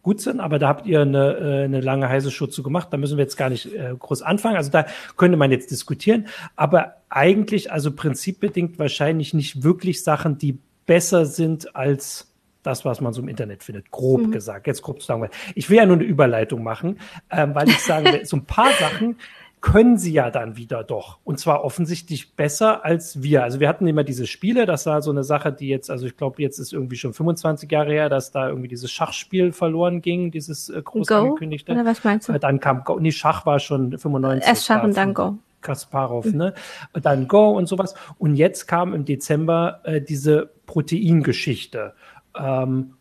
gut 0.06 0.22
sind, 0.22 0.40
aber 0.40 0.60
da 0.60 0.68
habt 0.68 0.86
ihr 0.86 1.02
eine, 1.02 1.38
äh, 1.38 1.64
eine 1.64 1.82
lange 1.82 2.08
heiße 2.08 2.30
Show 2.30 2.46
zu 2.46 2.62
gemacht, 2.62 2.90
da 2.92 2.98
müssen 2.98 3.18
wir 3.18 3.24
jetzt 3.24 3.38
gar 3.38 3.50
nicht 3.50 3.74
äh, 3.74 3.96
groß 3.98 4.22
anfangen. 4.22 4.56
Also 4.56 4.70
da 4.70 4.86
könnte 5.18 5.36
man 5.36 5.50
jetzt 5.50 5.72
diskutieren, 5.72 6.28
aber 6.56 6.98
eigentlich, 7.10 7.72
also 7.72 7.92
prinzipbedingt 7.92 8.78
wahrscheinlich 8.78 9.34
nicht 9.34 9.64
wirklich 9.64 10.04
Sachen, 10.04 10.38
die 10.38 10.60
besser 10.86 11.26
sind 11.26 11.76
als 11.76 12.32
das, 12.62 12.86
was 12.86 13.02
man 13.02 13.14
so 13.14 13.22
im 13.22 13.28
Internet 13.28 13.64
findet, 13.64 13.92
grob 13.92 14.28
mhm. 14.28 14.32
gesagt. 14.32 14.68
Jetzt 14.68 14.82
grob 14.82 15.02
sagen 15.02 15.24
wir. 15.24 15.30
Ich 15.56 15.70
will 15.70 15.78
ja 15.78 15.86
nur 15.86 15.98
eine 15.98 16.06
Überleitung 16.06 16.64
machen, 16.64 17.00
ähm, 17.32 17.56
weil 17.56 17.70
ich 17.70 17.80
sagen 17.80 18.06
will, 18.06 18.26
so 18.26 18.38
ein 18.38 18.46
paar 18.46 18.72
Sachen 18.80 19.18
können 19.62 19.98
sie 19.98 20.14
ja 20.14 20.30
dann 20.30 20.58
wieder 20.58 20.84
doch. 20.84 21.18
Und 21.24 21.40
zwar 21.40 21.64
offensichtlich 21.64 22.36
besser 22.36 22.86
als 22.86 23.24
wir. 23.24 23.44
Also 23.44 23.60
wir 23.60 23.68
hatten 23.68 23.88
immer 23.88 24.04
diese 24.04 24.28
Spiele, 24.28 24.66
das 24.66 24.86
war 24.86 25.02
so 25.02 25.12
eine 25.12 25.24
Sache, 25.24 25.52
die 25.52 25.68
jetzt, 25.68 25.90
also 25.90 26.06
ich 26.06 26.18
glaube, 26.18 26.42
jetzt 26.42 26.60
ist 26.60 26.72
irgendwie 26.72 26.98
schon 26.98 27.14
25 27.14 27.72
Jahre 27.72 27.92
her, 27.92 28.10
dass 28.10 28.32
da 28.32 28.48
irgendwie 28.48 28.68
dieses 28.68 28.92
Schachspiel 28.92 29.52
verloren 29.52 30.02
ging, 30.02 30.30
dieses 30.30 30.70
äh, 30.70 30.82
groß 30.84 31.08
Go? 31.08 31.16
angekündigte. 31.16 31.72
Oder 31.72 31.86
was 31.86 32.04
meinst 32.04 32.30
du? 32.30 32.34
Äh, 32.34 32.40
dann 32.40 32.60
kam 32.60 32.84
Go, 32.84 33.00
nee, 33.00 33.12
Schach 33.12 33.46
war 33.46 33.60
schon 33.60 33.98
95. 33.98 34.48
Erst 34.48 34.66
Schach 34.66 34.84
und 34.84 34.96
dann 34.96 35.14
Go. 35.14 35.38
Kasparov, 35.62 36.26
mhm. 36.26 36.38
ne? 36.38 36.54
Und 36.94 37.06
dann 37.06 37.28
Go 37.28 37.50
und 37.50 37.66
sowas. 37.66 37.96
Und 38.20 38.36
jetzt 38.36 38.68
kam 38.68 38.94
im 38.94 39.04
Dezember 39.04 39.82
äh, 39.84 40.00
diese 40.00 40.52
Proteingeschichte. 40.68 41.94
Ähm, 42.38 42.94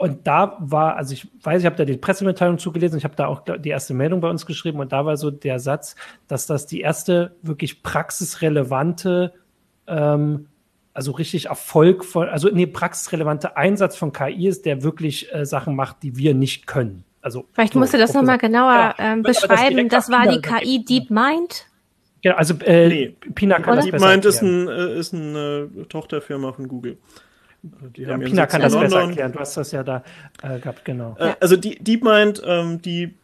und 0.00 0.26
da 0.26 0.56
war, 0.60 0.96
also 0.96 1.12
ich 1.12 1.28
weiß, 1.42 1.60
ich 1.60 1.66
habe 1.66 1.76
da 1.76 1.84
die 1.84 1.98
Pressemitteilung 1.98 2.56
zugelesen, 2.56 2.96
ich 2.96 3.04
habe 3.04 3.16
da 3.16 3.26
auch 3.26 3.42
die 3.44 3.68
erste 3.68 3.92
Meldung 3.92 4.22
bei 4.22 4.30
uns 4.30 4.46
geschrieben 4.46 4.80
und 4.80 4.92
da 4.92 5.04
war 5.04 5.18
so 5.18 5.30
der 5.30 5.58
Satz, 5.58 5.94
dass 6.26 6.46
das 6.46 6.64
die 6.64 6.80
erste 6.80 7.36
wirklich 7.42 7.82
praxisrelevante, 7.82 9.34
ähm, 9.86 10.46
also 10.94 11.12
richtig 11.12 11.46
erfolgvoll, 11.46 12.30
also 12.30 12.48
nee, 12.50 12.64
praxisrelevante 12.64 13.58
Einsatz 13.58 13.94
von 13.94 14.14
KI 14.14 14.48
ist, 14.48 14.64
der 14.64 14.82
wirklich 14.82 15.34
äh, 15.34 15.44
Sachen 15.44 15.76
macht, 15.76 16.02
die 16.02 16.16
wir 16.16 16.32
nicht 16.32 16.66
können. 16.66 17.04
Also 17.20 17.44
vielleicht 17.52 17.74
so, 17.74 17.78
musst 17.78 17.92
du 17.92 17.98
das 17.98 18.14
nochmal 18.14 18.38
genauer 18.38 18.94
ähm, 18.98 19.22
beschreiben. 19.22 19.90
Das, 19.90 20.06
das 20.06 20.16
war 20.16 20.26
die 20.28 20.40
KI 20.40 20.82
DeepMind. 20.82 21.66
Genau, 22.22 22.36
also 22.36 22.54
äh, 22.64 22.88
nee. 22.88 23.16
Pina 23.34 23.56
kann 23.56 23.74
Oder? 23.74 23.82
das 23.82 23.84
DeepMind 23.84 24.24
ist, 24.24 24.40
ein, 24.40 24.66
äh, 24.66 24.98
ist 24.98 25.12
eine 25.12 25.68
Tochterfirma 25.90 26.54
von 26.54 26.68
Google. 26.68 26.96
Die 27.62 28.02
ja, 28.02 28.16
Pina 28.16 28.46
kann 28.46 28.62
das 28.62 28.74
besser 28.74 29.00
erklären. 29.02 29.32
Du 29.32 29.38
hast 29.38 29.56
das 29.56 29.72
ja 29.72 29.82
da 29.82 30.02
äh, 30.42 30.58
gehabt, 30.58 30.84
genau. 30.84 31.16
Äh, 31.18 31.34
also 31.40 31.56
die, 31.56 31.78
DeepMind, 31.78 32.42
ähm, 32.44 32.80
die 32.80 33.14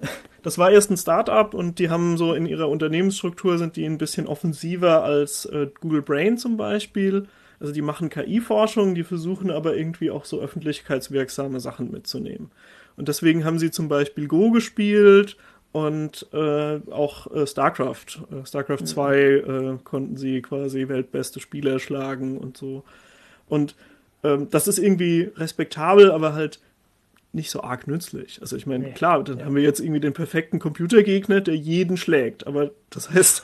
das 0.42 0.58
war 0.58 0.70
erst 0.70 0.90
ein 0.90 0.96
Startup 0.96 1.54
und 1.54 1.78
die 1.78 1.88
haben 1.88 2.16
so 2.16 2.34
in 2.34 2.46
ihrer 2.46 2.68
Unternehmensstruktur 2.68 3.58
sind 3.58 3.76
die 3.76 3.86
ein 3.86 3.98
bisschen 3.98 4.26
offensiver 4.26 5.02
als 5.04 5.46
äh, 5.46 5.68
Google 5.80 6.02
Brain 6.02 6.36
zum 6.36 6.56
Beispiel. 6.56 7.26
Also 7.60 7.72
die 7.72 7.82
machen 7.82 8.10
KI-Forschung, 8.10 8.94
die 8.94 9.04
versuchen 9.04 9.50
aber 9.50 9.76
irgendwie 9.76 10.10
auch 10.10 10.24
so 10.24 10.40
öffentlichkeitswirksame 10.40 11.60
Sachen 11.60 11.92
mitzunehmen. 11.92 12.50
Und 12.96 13.08
deswegen 13.08 13.44
haben 13.44 13.58
sie 13.58 13.70
zum 13.70 13.88
Beispiel 13.88 14.26
Go 14.26 14.50
gespielt 14.50 15.36
und 15.70 16.26
äh, 16.32 16.80
auch 16.90 17.32
äh, 17.32 17.46
StarCraft. 17.46 18.20
Äh, 18.30 18.44
StarCraft 18.44 18.84
2 18.84 19.16
äh, 19.16 19.78
konnten 19.84 20.16
sie 20.16 20.42
quasi 20.42 20.88
weltbeste 20.88 21.40
Spieler 21.40 21.78
schlagen 21.78 22.36
und 22.36 22.56
so. 22.56 22.84
Und 23.48 23.74
ähm, 24.24 24.48
das 24.50 24.68
ist 24.68 24.78
irgendwie 24.78 25.30
respektabel, 25.36 26.10
aber 26.10 26.34
halt 26.34 26.60
nicht 27.32 27.50
so 27.50 27.62
arg 27.62 27.86
nützlich. 27.86 28.38
Also 28.40 28.56
ich 28.56 28.66
meine, 28.66 28.84
nee. 28.84 28.92
klar, 28.92 29.24
dann 29.24 29.38
ja. 29.38 29.44
haben 29.46 29.56
wir 29.56 29.62
jetzt 29.62 29.80
irgendwie 29.80 30.00
den 30.00 30.12
perfekten 30.12 30.58
Computergegner, 30.58 31.40
der 31.40 31.56
jeden 31.56 31.96
schlägt. 31.96 32.46
Aber 32.46 32.70
das 32.90 33.10
heißt, 33.10 33.42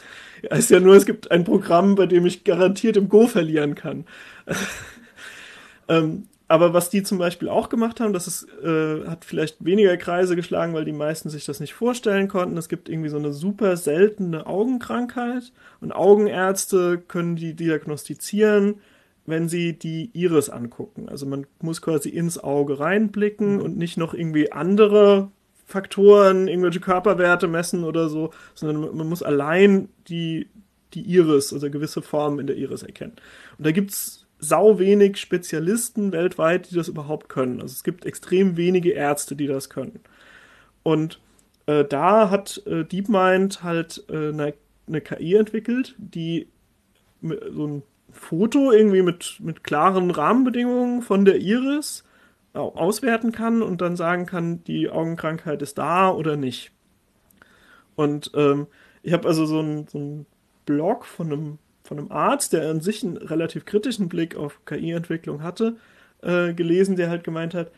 heißt 0.51 0.70
ja 0.70 0.80
nur, 0.80 0.94
es 0.94 1.07
gibt 1.07 1.30
ein 1.30 1.44
Programm, 1.44 1.94
bei 1.94 2.07
dem 2.07 2.26
ich 2.26 2.44
garantiert 2.44 2.96
im 2.96 3.09
Go 3.09 3.26
verlieren 3.26 3.74
kann. 3.74 4.05
ähm, 5.88 6.28
aber 6.49 6.72
was 6.72 6.88
die 6.88 7.03
zum 7.03 7.18
Beispiel 7.18 7.49
auch 7.49 7.68
gemacht 7.68 8.01
haben, 8.01 8.14
das 8.14 8.26
ist, 8.26 8.46
äh, 8.62 9.07
hat 9.07 9.26
vielleicht 9.26 9.62
weniger 9.64 9.96
Kreise 9.99 10.34
geschlagen, 10.34 10.72
weil 10.72 10.86
die 10.86 10.92
meisten 10.92 11.28
sich 11.28 11.44
das 11.44 11.61
nicht 11.61 11.74
vorstellen 11.74 12.28
konnten. 12.28 12.57
Es 12.57 12.70
gibt 12.70 12.88
irgendwie 12.88 13.11
so 13.11 13.18
eine 13.18 13.34
super 13.34 13.76
seltene 13.76 14.46
Augenkrankheit 14.46 15.53
und 15.80 15.92
Augenärzte 15.92 16.99
können 16.99 17.36
die 17.36 17.55
diagnostizieren 17.55 18.80
wenn 19.29 19.49
sie 19.49 19.79
die 19.79 20.11
Iris 20.14 20.49
angucken. 20.49 21.09
Also 21.09 21.26
man 21.26 21.47
muss 21.61 21.83
quasi 21.83 22.09
ins 22.09 22.39
Auge 22.39 22.81
reinblicken 22.81 23.57
mhm. 23.57 23.62
und 23.62 23.76
nicht 23.76 23.99
noch 23.99 24.14
irgendwie 24.14 24.51
andere 24.53 25.31
Faktoren, 25.66 26.49
irgendwelche 26.49 26.81
Körperwerte 26.81 27.47
messen 27.47 27.85
oder 27.85 28.09
so, 28.09 28.31
sondern 28.55 28.97
man 28.97 29.07
muss 29.07 29.22
allein 29.22 29.91
die, 30.09 30.49
die 30.95 31.03
Iris, 31.03 31.53
also 31.53 31.70
gewisse 31.70 32.01
Formen 32.01 32.39
in 32.39 32.47
der 32.47 32.57
Iris 32.57 32.83
erkennen. 32.83 33.16
Und 33.59 33.66
da 33.66 33.72
gibt's 33.72 34.26
sau 34.39 34.79
wenig 34.79 35.18
Spezialisten 35.18 36.12
weltweit, 36.12 36.70
die 36.70 36.74
das 36.74 36.89
überhaupt 36.89 37.29
können. 37.29 37.61
Also 37.61 37.72
es 37.72 37.85
gibt 37.85 38.07
extrem 38.07 38.57
wenige 38.57 38.93
Ärzte, 38.93 39.37
die 39.37 39.47
das 39.47 39.68
können. 39.68 40.01
Und 40.83 41.20
äh, 41.66 41.85
da 41.85 42.31
hat 42.31 42.62
äh, 42.66 42.85
DeepMind 42.85 43.62
halt 43.62 44.05
äh, 44.09 44.29
eine, 44.29 44.55
eine 44.87 45.01
KI 45.03 45.35
entwickelt, 45.35 45.97
die 45.99 46.49
so 47.20 47.66
ein 47.66 47.83
Foto 48.18 48.72
irgendwie 48.72 49.02
mit, 49.02 49.38
mit 49.40 49.64
klaren 49.64 50.10
Rahmenbedingungen 50.10 51.02
von 51.02 51.24
der 51.24 51.38
Iris 51.38 52.04
auswerten 52.52 53.32
kann 53.32 53.62
und 53.62 53.80
dann 53.80 53.96
sagen 53.96 54.26
kann, 54.26 54.64
die 54.64 54.90
Augenkrankheit 54.90 55.62
ist 55.62 55.78
da 55.78 56.10
oder 56.10 56.36
nicht. 56.36 56.72
Und 57.94 58.30
ähm, 58.34 58.66
ich 59.02 59.12
habe 59.12 59.28
also 59.28 59.46
so 59.46 59.60
einen 59.60 59.86
so 59.86 60.24
Blog 60.66 61.04
von 61.04 61.32
einem, 61.32 61.58
von 61.84 61.98
einem 61.98 62.12
Arzt, 62.12 62.52
der 62.52 62.68
an 62.68 62.80
sich 62.80 63.04
einen 63.04 63.16
relativ 63.16 63.64
kritischen 63.64 64.08
Blick 64.08 64.36
auf 64.36 64.64
KI-Entwicklung 64.66 65.42
hatte, 65.42 65.76
äh, 66.22 66.52
gelesen, 66.52 66.96
der 66.96 67.10
halt 67.10 67.24
gemeint 67.24 67.54
hat, 67.54 67.70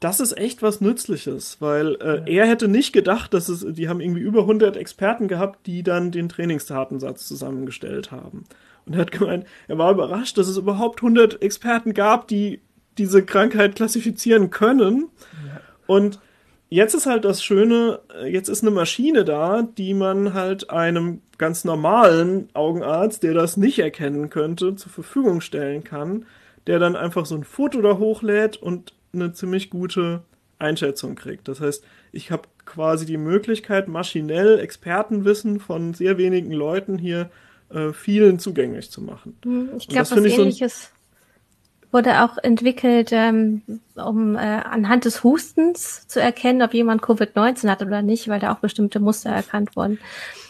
das 0.00 0.20
ist 0.20 0.36
echt 0.36 0.62
was 0.62 0.82
Nützliches, 0.82 1.60
weil 1.60 1.94
äh, 1.94 2.30
er 2.30 2.46
hätte 2.46 2.68
nicht 2.68 2.92
gedacht, 2.92 3.32
dass 3.32 3.48
es, 3.48 3.64
die 3.66 3.88
haben 3.88 4.00
irgendwie 4.00 4.20
über 4.20 4.40
100 4.40 4.76
Experten 4.76 5.28
gehabt, 5.28 5.66
die 5.66 5.82
dann 5.82 6.10
den 6.10 6.28
Trainingsdatensatz 6.28 7.26
zusammengestellt 7.26 8.10
haben. 8.10 8.44
Und 8.86 8.94
er 8.94 9.00
hat 9.00 9.12
gemeint, 9.12 9.46
er 9.68 9.78
war 9.78 9.92
überrascht, 9.92 10.36
dass 10.38 10.48
es 10.48 10.56
überhaupt 10.56 11.02
100 11.02 11.42
Experten 11.42 11.94
gab, 11.94 12.28
die 12.28 12.60
diese 12.98 13.24
Krankheit 13.24 13.76
klassifizieren 13.76 14.50
können. 14.50 15.08
Ja. 15.46 15.60
Und 15.86 16.20
jetzt 16.68 16.94
ist 16.94 17.06
halt 17.06 17.24
das 17.24 17.42
Schöne, 17.42 18.00
jetzt 18.26 18.48
ist 18.48 18.62
eine 18.62 18.70
Maschine 18.70 19.24
da, 19.24 19.62
die 19.62 19.94
man 19.94 20.34
halt 20.34 20.70
einem 20.70 21.22
ganz 21.38 21.64
normalen 21.64 22.48
Augenarzt, 22.54 23.22
der 23.22 23.34
das 23.34 23.56
nicht 23.56 23.78
erkennen 23.78 24.30
könnte, 24.30 24.76
zur 24.76 24.92
Verfügung 24.92 25.40
stellen 25.40 25.82
kann, 25.84 26.26
der 26.66 26.78
dann 26.78 26.96
einfach 26.96 27.26
so 27.26 27.34
ein 27.34 27.44
Foto 27.44 27.80
da 27.80 27.98
hochlädt 27.98 28.56
und 28.56 28.94
eine 29.12 29.32
ziemlich 29.32 29.70
gute 29.70 30.22
Einschätzung 30.58 31.14
kriegt. 31.14 31.48
Das 31.48 31.60
heißt, 31.60 31.84
ich 32.12 32.30
habe 32.30 32.48
quasi 32.64 33.06
die 33.06 33.16
Möglichkeit, 33.16 33.88
maschinell 33.88 34.58
Expertenwissen 34.58 35.60
von 35.60 35.94
sehr 35.94 36.18
wenigen 36.18 36.52
Leuten 36.52 36.98
hier 36.98 37.30
äh, 37.74 37.92
vielen 37.92 38.38
zugänglich 38.38 38.90
zu 38.90 39.02
machen. 39.02 39.36
Hm, 39.44 39.70
ich 39.76 39.88
glaube, 39.88 40.10
was 40.10 40.24
ähnliches 40.24 40.84
so 40.84 40.94
wurde 41.94 42.24
auch 42.24 42.36
entwickelt, 42.42 43.10
ähm, 43.12 43.62
um 43.94 44.34
äh, 44.34 44.38
anhand 44.40 45.04
des 45.04 45.22
Hustens 45.22 46.06
zu 46.08 46.20
erkennen, 46.20 46.60
ob 46.60 46.74
jemand 46.74 47.02
Covid-19 47.02 47.68
hat 47.68 47.82
oder 47.82 48.02
nicht, 48.02 48.26
weil 48.28 48.40
da 48.40 48.52
auch 48.52 48.58
bestimmte 48.58 48.98
Muster 48.98 49.30
erkannt 49.30 49.76
wurden. 49.76 50.00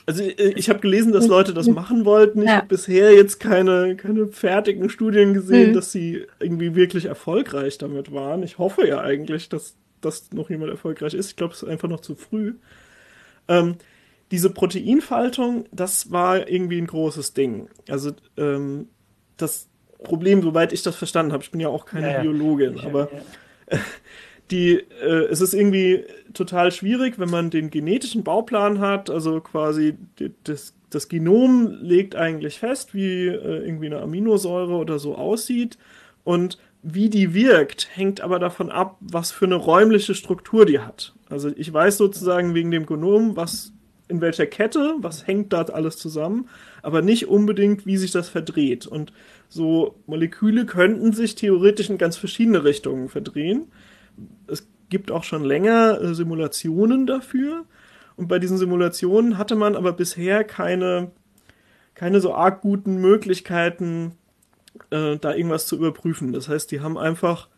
Also 0.07 0.23
äh, 0.23 0.55
ich 0.57 0.71
habe 0.71 0.81
gelesen, 0.81 1.13
dass 1.13 1.27
Leute 1.27 1.53
das 1.53 1.67
hm. 1.67 1.75
machen 1.75 2.05
wollten. 2.07 2.41
Ich 2.41 2.49
ja. 2.49 2.57
habe 2.57 2.67
bisher 2.69 3.15
jetzt 3.15 3.41
keine, 3.41 3.95
keine 3.95 4.29
fertigen 4.29 4.89
Studien 4.89 5.35
gesehen, 5.35 5.71
mhm. 5.71 5.75
dass 5.75 5.93
sie 5.93 6.27
irgendwie 6.41 6.75
wirklich 6.75 7.05
erfolgreich 7.05 7.77
damit 7.77 8.13
waren. 8.13 8.43
Ich 8.43 8.57
hoffe 8.57 8.89
ja 8.89 9.03
eigentlich, 9.03 9.51
dass, 9.51 9.77
dass 10.01 10.33
noch 10.33 10.49
jemand 10.49 10.71
erfolgreich 10.71 11.13
ist. 11.13 11.29
Ich 11.29 11.37
glaube, 11.37 11.53
es 11.53 11.63
ist 11.63 11.69
einfach 11.69 11.89
noch 11.89 12.01
zu 12.01 12.15
früh. 12.15 12.55
Ähm, 13.49 13.77
diese 14.31 14.51
Proteinfaltung, 14.51 15.67
das 15.73 16.11
war 16.11 16.49
irgendwie 16.49 16.79
ein 16.79 16.87
großes 16.87 17.35
Ding. 17.35 17.69
Also 17.89 18.13
ähm, 18.37 18.89
das 19.37 19.69
Problem, 20.03 20.43
soweit 20.43 20.73
ich 20.73 20.83
das 20.83 20.97
verstanden 20.97 21.33
habe, 21.33 21.43
ich 21.43 21.51
bin 21.51 21.61
ja 21.61 21.69
auch 21.69 21.87
keine 21.87 22.13
ja, 22.13 22.21
Biologin, 22.21 22.77
ja. 22.77 22.85
aber 22.85 23.09
ja. 23.71 23.79
die, 24.51 24.75
äh, 25.03 25.27
es 25.31 25.41
ist 25.41 25.55
irgendwie 25.55 26.05
total 26.33 26.73
schwierig, 26.73 27.19
wenn 27.19 27.31
man 27.31 27.51
den 27.51 27.71
genetischen 27.71 28.25
Bauplan 28.25 28.81
hat, 28.81 29.11
also 29.11 29.41
quasi 29.41 29.97
das, 30.45 30.75
das 30.91 31.09
Genom 31.09 31.79
legt 31.81 32.15
eigentlich 32.17 32.59
fest, 32.59 32.95
wie 32.95 33.27
äh, 33.27 33.67
irgendwie 33.67 33.87
eine 33.87 34.01
Aminosäure 34.01 34.75
oder 34.75 34.99
so 34.99 35.17
aussieht 35.17 35.79
und 36.23 36.59
wie 36.83 37.09
die 37.09 37.33
wirkt, 37.33 37.89
hängt 37.95 38.21
aber 38.21 38.39
davon 38.39 38.71
ab, 38.71 38.99
was 39.01 39.33
für 39.33 39.47
eine 39.47 39.55
räumliche 39.55 40.15
Struktur 40.15 40.67
die 40.67 40.81
hat. 40.81 41.15
Also 41.31 41.51
ich 41.57 41.73
weiß 41.73 41.97
sozusagen 41.97 42.55
wegen 42.55 42.71
dem 42.71 42.85
Genom, 42.85 43.37
was 43.37 43.73
in 44.09 44.21
welcher 44.21 44.47
Kette, 44.47 44.97
was 44.99 45.27
hängt 45.27 45.53
da 45.53 45.63
alles 45.63 45.97
zusammen, 45.97 46.49
aber 46.83 47.03
nicht 47.03 47.29
unbedingt, 47.29 47.87
wie 47.87 47.97
sich 47.97 48.11
das 48.11 48.29
verdreht. 48.29 48.87
Und 48.87 49.13
so 49.49 49.97
Moleküle 50.07 50.67
könnten 50.67 51.13
sich 51.13 51.35
theoretisch 51.35 51.91
in 51.91 51.99
ganz 51.99 52.17
verschiedene 52.17 52.65
Richtungen 52.65 53.09
verdrehen. 53.09 53.69
Es 54.47 54.67
gibt 54.91 55.11
auch 55.11 55.25
schon 55.25 55.45
länger 55.45 56.01
äh, 56.01 56.15
Simulationen 56.15 57.07
dafür. 57.07 57.65
Und 58.17 58.29
bei 58.29 58.39
diesen 58.39 58.59
Simulationen 58.59 59.39
hatte 59.39 59.57
man 59.57 59.75
aber 59.75 59.93
bisher 59.93 60.45
keine, 60.45 61.11
keine 61.95 62.21
so 62.21 62.35
arg 62.35 62.61
guten 62.61 63.01
Möglichkeiten, 63.01 64.13
äh, 64.91 65.17
da 65.17 65.35
irgendwas 65.35 65.67
zu 65.67 65.77
überprüfen. 65.77 66.33
Das 66.33 66.49
heißt, 66.49 66.71
die 66.71 66.81
haben 66.81 66.99
einfach 66.99 67.49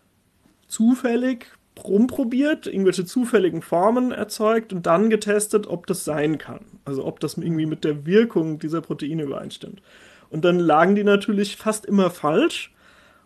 zufällig 0.68 1.46
rumprobiert, 1.84 2.66
irgendwelche 2.66 3.04
zufälligen 3.04 3.62
Formen 3.62 4.12
erzeugt 4.12 4.72
und 4.72 4.86
dann 4.86 5.10
getestet, 5.10 5.66
ob 5.66 5.86
das 5.86 6.04
sein 6.04 6.38
kann. 6.38 6.64
Also 6.84 7.04
ob 7.04 7.20
das 7.20 7.36
irgendwie 7.36 7.66
mit 7.66 7.84
der 7.84 8.06
Wirkung 8.06 8.58
dieser 8.58 8.80
Proteine 8.80 9.24
übereinstimmt. 9.24 9.82
Und 10.30 10.44
dann 10.44 10.58
lagen 10.58 10.94
die 10.94 11.04
natürlich 11.04 11.56
fast 11.56 11.86
immer 11.86 12.10
falsch. 12.10 12.72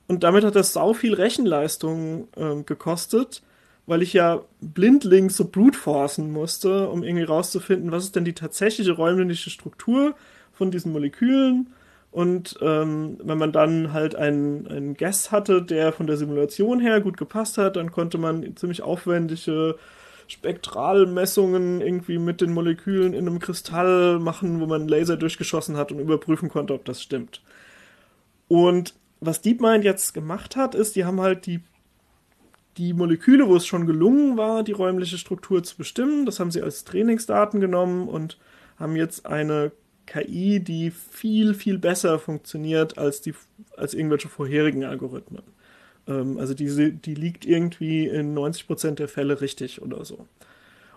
Und 0.07 0.25
damit 0.25 0.45
hat 0.45 0.57
das 0.57 0.73
sau 0.73 0.93
viel 0.93 1.15
Rechenleistung 1.15 2.29
äh, 2.37 2.63
gekostet, 2.65 3.43
weil 3.87 4.03
ich 4.03 4.13
ja 4.13 4.43
blindlings 4.61 5.37
so 5.37 5.45
brute-forcen 5.45 6.31
musste, 6.31 6.89
um 6.89 7.03
irgendwie 7.03 7.25
rauszufinden, 7.25 7.93
was 7.93 8.05
ist 8.05 8.17
denn 8.17 8.25
die 8.25 8.35
tatsächliche 8.35 8.93
räumliche 8.93 9.51
Struktur 9.51 10.15
von 10.53 10.71
diesen 10.71 10.93
Molekülen 10.93 11.69
und 12.13 12.59
ähm, 12.61 13.19
wenn 13.23 13.39
man 13.39 13.53
dann 13.53 13.93
halt 13.93 14.17
einen, 14.17 14.67
einen 14.67 14.95
Guest 14.97 15.31
hatte, 15.31 15.63
der 15.63 15.93
von 15.93 16.07
der 16.09 16.17
Simulation 16.17 16.81
her 16.81 17.01
gut 17.01 17.17
gepasst 17.17 17.57
hat, 17.57 17.77
dann 17.77 17.93
konnte 17.93 18.19
man 18.19 18.57
ziemlich 18.57 18.83
aufwendige 18.83 19.77
Spektralmessungen 20.27 21.81
irgendwie 21.81 22.19
mit 22.19 22.41
den 22.41 22.53
Molekülen 22.53 23.15
in 23.15 23.29
einem 23.29 23.39
Kristall 23.39 24.19
machen, 24.19 24.61
wo 24.61 24.67
man 24.67 24.89
Laser 24.89 25.17
durchgeschossen 25.17 25.77
hat 25.77 25.93
und 25.93 26.01
überprüfen 26.01 26.49
konnte, 26.49 26.75
ob 26.75 26.85
das 26.85 27.01
stimmt. 27.01 27.43
Und 28.49 28.95
was 29.21 29.41
DeepMind 29.43 29.85
jetzt 29.85 30.13
gemacht 30.13 30.57
hat, 30.57 30.75
ist, 30.75 30.97
die 30.97 31.05
haben 31.05 31.21
halt 31.21 31.47
die, 31.47 31.61
die 32.77 32.93
Moleküle, 32.93 33.47
wo 33.47 33.55
es 33.55 33.67
schon 33.67 33.87
gelungen 33.87 34.37
war, 34.37 34.65
die 34.65 34.73
räumliche 34.73 35.19
Struktur 35.19 35.63
zu 35.63 35.77
bestimmen, 35.77 36.27
das 36.27 36.41
haben 36.41 36.51
sie 36.51 36.63
als 36.63 36.85
Trainingsdaten 36.85 37.61
genommen 37.61 38.09
und 38.09 38.39
haben 38.79 38.97
jetzt 38.97 39.27
eine 39.27 39.71
KI, 40.11 40.59
die 40.59 40.91
viel, 40.91 41.55
viel 41.55 41.79
besser 41.79 42.19
funktioniert 42.19 42.99
als, 42.99 43.21
die, 43.21 43.33
als 43.77 43.95
irgendwelche 43.95 44.29
vorherigen 44.29 44.85
Algorithmen. 44.85 45.45
Ähm, 46.09 46.37
also 46.39 46.53
die, 46.53 46.93
die 46.93 47.15
liegt 47.15 47.47
irgendwie 47.47 48.09
in 48.09 48.37
90% 48.37 48.97
der 48.97 49.07
Fälle 49.07 49.41
richtig 49.41 49.81
oder 49.81 50.05
so. 50.05 50.27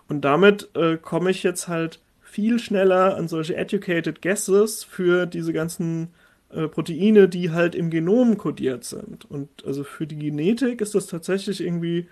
Und 0.08 0.22
damit 0.22 0.68
äh, 0.74 0.96
komme 0.96 1.30
ich 1.30 1.44
jetzt 1.44 1.68
halt 1.68 2.00
viel 2.20 2.58
schneller 2.58 3.16
an 3.16 3.28
solche 3.28 3.54
educated 3.54 4.20
guesses 4.20 4.82
für 4.82 5.26
diese 5.26 5.52
ganzen 5.52 6.08
äh, 6.50 6.66
Proteine, 6.66 7.28
die 7.28 7.52
halt 7.52 7.76
im 7.76 7.90
Genom 7.90 8.36
kodiert 8.36 8.82
sind. 8.82 9.30
Und 9.30 9.48
also 9.64 9.84
für 9.84 10.08
die 10.08 10.18
Genetik 10.18 10.80
ist 10.80 10.96
das 10.96 11.06
tatsächlich 11.06 11.60
irgendwie 11.62 12.08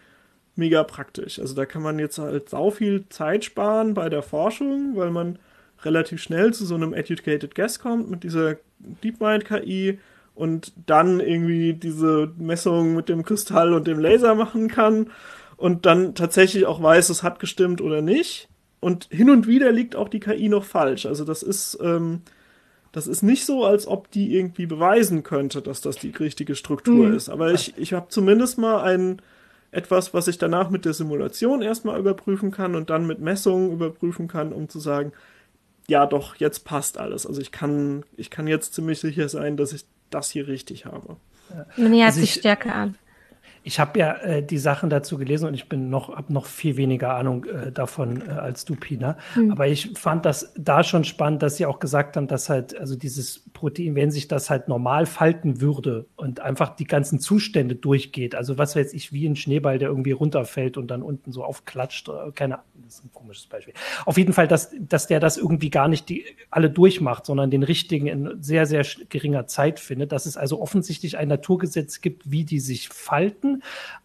mega 0.55 0.85
praktisch. 0.85 1.41
Also 1.41 1.55
da 1.57 1.67
kann 1.67 1.83
man 1.83 1.99
jetzt 1.99 2.19
halt 2.19 2.49
sau 2.49 2.71
viel 2.71 3.09
Zeit 3.09 3.45
sparen 3.45 3.95
bei 3.95 4.09
der 4.09 4.23
Forschung, 4.23 4.93
weil 4.95 5.11
man 5.11 5.41
relativ 5.85 6.23
schnell 6.23 6.53
zu 6.53 6.65
so 6.65 6.75
einem 6.75 6.95
Educated 6.95 7.55
Guess 7.55 7.79
kommt 7.79 8.11
mit 8.11 8.25
dieser 8.25 8.57
DeepMind 8.79 9.45
KI 9.45 9.99
und 10.35 10.73
dann 10.87 11.21
irgendwie 11.21 11.75
diese 11.75 12.33
Messung 12.39 12.95
mit 12.95 13.09
dem 13.09 13.25
Kristall 13.25 13.73
und 13.75 13.87
dem 13.87 13.99
Laser 13.99 14.35
machen 14.35 14.69
kann 14.69 15.11
und 15.57 15.87
dann 15.87 16.15
tatsächlich 16.15 16.67
auch 16.67 16.83
weiß, 16.83 17.09
es 17.11 17.23
hat 17.23 17.39
gestimmt 17.39 17.81
oder 17.81 18.03
nicht. 18.03 18.49
Und 18.81 19.07
hin 19.11 19.31
und 19.31 19.47
wieder 19.47 19.71
liegt 19.71 19.95
auch 19.95 20.09
die 20.09 20.19
KI 20.19 20.49
noch 20.49 20.65
falsch. 20.65 21.07
Also 21.07 21.25
das 21.25 21.45
ist, 21.45 21.79
ähm, 21.81 22.23
das 22.91 23.07
ist 23.07 23.23
nicht 23.23 23.45
so, 23.45 23.65
als 23.65 23.87
ob 23.87 24.11
die 24.11 24.35
irgendwie 24.35 24.67
beweisen 24.67 25.23
könnte, 25.23 25.63
dass 25.63 25.81
das 25.81 25.97
die 25.97 26.11
richtige 26.11 26.57
Struktur 26.57 27.07
mhm. 27.07 27.15
ist. 27.15 27.29
Aber 27.29 27.53
ich, 27.53 27.75
ich 27.77 27.93
habe 27.93 28.09
zumindest 28.09 28.59
mal 28.59 28.83
ein 28.83 29.23
etwas, 29.71 30.13
was 30.13 30.29
ich 30.29 30.37
danach 30.37 30.69
mit 30.69 30.85
der 30.85 30.93
Simulation 30.93 31.63
erstmal 31.63 31.99
überprüfen 31.99 32.51
kann 32.51 32.75
und 32.75 32.91
dann 32.91 33.07
mit 33.07 33.21
Messungen 33.21 33.73
überprüfen 33.73 34.29
kann, 34.29 34.53
um 34.53 34.69
zu 34.69 34.81
sagen, 34.81 35.13
ja 35.89 36.07
doch, 36.07 36.37
jetzt 36.37 36.65
passt 36.65 36.99
alles. 36.99 37.27
Also 37.27 37.41
ich 37.41 37.53
kann, 37.53 38.05
ich 38.17 38.31
kann 38.31 38.47
jetzt 38.47 38.75
ziemlich 38.75 39.01
sicher 39.01 39.29
sein, 39.29 39.57
dass 39.57 39.73
ich 39.73 39.85
das 40.11 40.31
hier 40.31 40.47
richtig 40.49 40.87
habe. 40.87 41.17
Man 41.77 41.91
nähert 41.91 42.09
also 42.09 42.21
sich 42.21 42.35
stärker 42.35 42.75
an. 42.75 42.97
Ich 43.63 43.79
habe 43.79 43.99
ja 43.99 44.17
äh, 44.17 44.43
die 44.43 44.59
Sachen 44.59 44.91
dazu 44.91 45.19
gelesen 45.19 45.49
und 45.49 45.55
ich 45.55 45.69
bin 45.69 45.91
noch 45.91 46.17
habe 46.17 46.33
noch 46.33 46.47
viel 46.47 46.77
weniger 46.77 47.15
Ahnung 47.15 47.45
äh, 47.45 47.73
davon 47.73 48.23
äh, 48.27 48.31
als 48.33 48.65
du, 48.65 48.75
Pina. 48.75 49.17
Hm. 49.35 49.51
Aber 49.51 49.69
ich 49.69 49.93
fand 49.97 50.25
das 50.25 50.53
da 50.57 50.83
schon 50.83 51.05
spannend, 51.05 51.43
dass 51.43 51.57
sie 51.57 51.67
auch 51.67 51.79
gesagt 51.79 52.17
haben, 52.17 52.27
dass 52.27 52.49
halt 52.49 52.79
also 52.79 52.97
dieses 52.97 53.43
Protein, 53.53 53.95
wenn 53.95 54.11
sich 54.11 54.29
das 54.29 54.51
halt 54.51 54.69
normal 54.69 55.07
falten 55.07 55.61
würde 55.61 56.07
und 56.17 56.41
einfach 56.41 56.75
die 56.75 56.85
ganzen 56.85 57.21
Zustände 57.21 57.77
durchgeht, 57.77 58.35
also 58.35 58.59
was 58.59 58.75
weiß 58.75 58.93
ich, 58.93 59.13
wie 59.13 59.27
ein 59.27 59.37
Schneeball, 59.37 59.79
der 59.79 59.89
irgendwie 59.89 60.13
runterfällt 60.13 60.77
und 60.77 60.91
dann 60.91 61.03
unten 61.03 61.31
so 61.31 61.45
aufklatscht, 61.45 62.09
äh, 62.09 62.33
keine 62.35 62.57
Ahnung, 62.57 62.67
das 62.85 62.95
ist 62.97 63.05
ein 63.05 63.13
komisches 63.13 63.47
Beispiel. 63.47 63.75
Auf 64.05 64.19
jeden 64.19 64.33
Fall, 64.33 64.49
dass, 64.49 64.75
dass 64.81 65.07
der 65.07 65.21
das 65.21 65.37
irgendwie 65.37 65.71
gar 65.71 65.89
nicht 65.89 66.09
die, 66.09 66.25
alle 66.51 66.71
durchmacht, 66.71 67.27
sondern 67.27 67.51
den 67.51 67.63
richtigen 67.63 68.07
in 68.07 68.43
sehr, 68.43 68.67
sehr 68.67 68.85
geringer 69.09 69.47
Zeit 69.47 69.79
findet, 69.79 70.13
dass 70.13 70.27
es 70.27 70.37
also 70.37 70.61
offensichtlich 70.61 71.17
ein 71.17 71.29
Naturgesetz 71.29 72.01
gibt, 72.01 72.31
wie 72.31 72.45
die 72.45 72.61
sich 72.61 72.89
falten, 72.89 73.52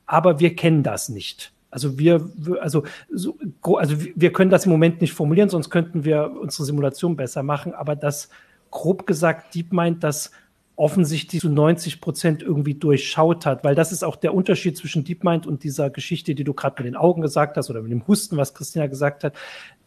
aber 0.06 0.40
wir 0.40 0.56
kennen 0.56 0.84
das 0.84 1.10
nicht. 1.10 1.54
Also 1.70 2.00
wir, 2.00 2.30
also, 2.62 2.84
so, 3.12 3.38
also 3.76 3.96
wir 4.16 4.34
können 4.34 4.50
das 4.50 4.66
im 4.66 4.72
Moment 4.72 5.02
nicht 5.02 5.14
formulieren, 5.14 5.50
sonst 5.50 5.70
könnten 5.70 6.06
wir 6.06 6.32
unsere 6.42 6.66
Simulation 6.66 7.16
besser 7.16 7.44
machen. 7.44 7.74
Aber 7.74 7.96
das 7.96 8.30
grob 8.72 9.06
gesagt 9.06 9.54
DeepMind 9.54 10.04
das 10.04 10.32
offensichtlich 10.78 11.42
zu 11.42 11.50
90 11.50 12.02
Prozent 12.02 12.44
irgendwie 12.44 12.76
durchschaut 12.76 13.48
hat, 13.48 13.64
weil 13.64 13.74
das 13.74 13.92
ist 13.92 14.04
auch 14.04 14.16
der 14.16 14.36
Unterschied 14.36 14.78
zwischen 14.78 15.04
DeepMind 15.04 15.48
und 15.48 15.64
dieser 15.64 15.90
Geschichte, 15.90 16.36
die 16.36 16.44
du 16.44 16.54
gerade 16.54 16.82
mit 16.84 16.86
den 16.86 16.96
Augen 16.96 17.22
gesagt 17.22 17.58
hast 17.58 17.72
oder 17.72 17.82
mit 17.82 17.92
dem 17.92 18.08
Husten, 18.08 18.38
was 18.38 18.54
Christina 18.54 18.86
gesagt 18.86 19.24
hat. 19.24 19.34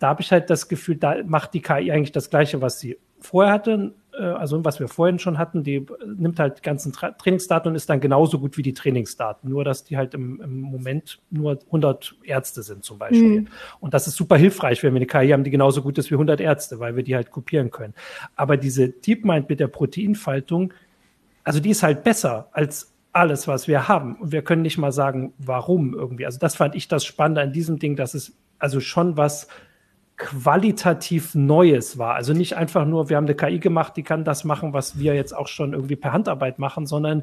Da 0.01 0.09
habe 0.09 0.21
ich 0.21 0.33
halt 0.33 0.51
das 0.51 0.69
Gefühl, 0.69 0.97
da 0.97 1.23
macht 1.25 1.55
die 1.55 1.63
KI 1.63 1.93
eigentlich 1.93 2.11
das 2.11 2.29
Gleiche, 2.29 2.61
was 2.61 2.81
sie 2.81 2.99
vorher 3.21 3.53
hatte, 3.53 3.95
also 4.23 4.65
was 4.65 4.81
wir 4.81 4.89
vorhin 4.89 5.19
schon 5.19 5.39
hatten, 5.39 5.63
die 5.63 5.87
nimmt 6.17 6.39
halt 6.39 6.59
die 6.59 6.63
ganzen 6.63 6.93
Tra 6.93 7.11
Trainingsdaten 7.11 7.71
und 7.71 7.77
ist 7.77 7.89
dann 7.89 8.01
genauso 8.01 8.39
gut 8.39 8.57
wie 8.57 8.63
die 8.63 8.75
Trainingsdaten, 8.75 9.49
nur 9.49 9.65
dass 9.65 9.85
die 9.85 9.97
halt 9.97 10.15
im, 10.15 10.41
im 10.41 10.61
Moment 10.61 11.21
nur 11.31 11.59
100 11.67 12.17
Ärzte 12.25 12.63
sind 12.63 12.85
zum 12.85 12.99
Beispiel. 12.99 13.41
Mhm. 13.41 13.49
Und 13.81 13.95
das 13.95 14.07
ist 14.07 14.17
super 14.17 14.37
hilfreich, 14.37 14.83
wenn 14.83 14.95
wir 14.95 14.99
eine 14.99 15.07
KI 15.07 15.31
haben, 15.31 15.45
die 15.45 15.51
genauso 15.51 15.83
gut 15.83 15.99
ist 15.99 16.11
wie 16.11 16.15
100 16.15 16.41
Ärzte, 16.41 16.81
weil 16.81 16.97
wir 16.97 17.03
die 17.03 17.15
halt 17.15 17.31
kopieren 17.31 17.71
können. 17.71 17.95
Aber 18.37 18.57
diese 18.57 18.89
DeepMind 18.89 19.49
mit 19.49 19.61
der 19.61 19.69
Proteinfaltung, 19.69 20.73
also 21.45 21.61
die 21.61 21.71
ist 21.71 21.83
halt 21.83 22.05
besser 22.05 22.49
als 22.53 22.93
alles, 23.13 23.49
was 23.49 23.69
wir 23.69 23.89
haben. 23.89 24.17
Und 24.17 24.33
wir 24.33 24.43
können 24.43 24.63
nicht 24.63 24.79
mal 24.79 24.93
sagen, 24.93 25.33
warum 25.39 25.95
irgendwie. 25.95 26.27
Also 26.27 26.39
das 26.39 26.57
fand 26.57 26.75
ich 26.75 26.89
das 26.89 27.05
Spannende 27.05 27.41
an 27.41 27.53
diesem 27.53 27.79
Ding, 27.79 27.97
dass 27.97 28.15
es 28.15 28.37
also 28.59 28.81
schon 28.81 29.17
was 29.17 29.49
qualitativ 30.21 31.35
Neues 31.35 31.97
war. 31.97 32.15
Also 32.15 32.35
nicht 32.35 32.55
einfach 32.55 32.85
nur, 32.85 33.09
wir 33.09 33.17
haben 33.17 33.25
eine 33.25 33.35
KI 33.35 33.59
gemacht, 33.59 33.97
die 33.97 34.03
kann 34.03 34.23
das 34.23 34.45
machen, 34.45 34.75
was 34.75 34.99
wir 34.99 35.15
jetzt 35.15 35.35
auch 35.35 35.49
schon 35.49 35.73
irgendwie 35.73 35.97
per 35.97 36.13
Handarbeit 36.13 36.59
machen, 36.59 36.87
sondern 36.87 37.23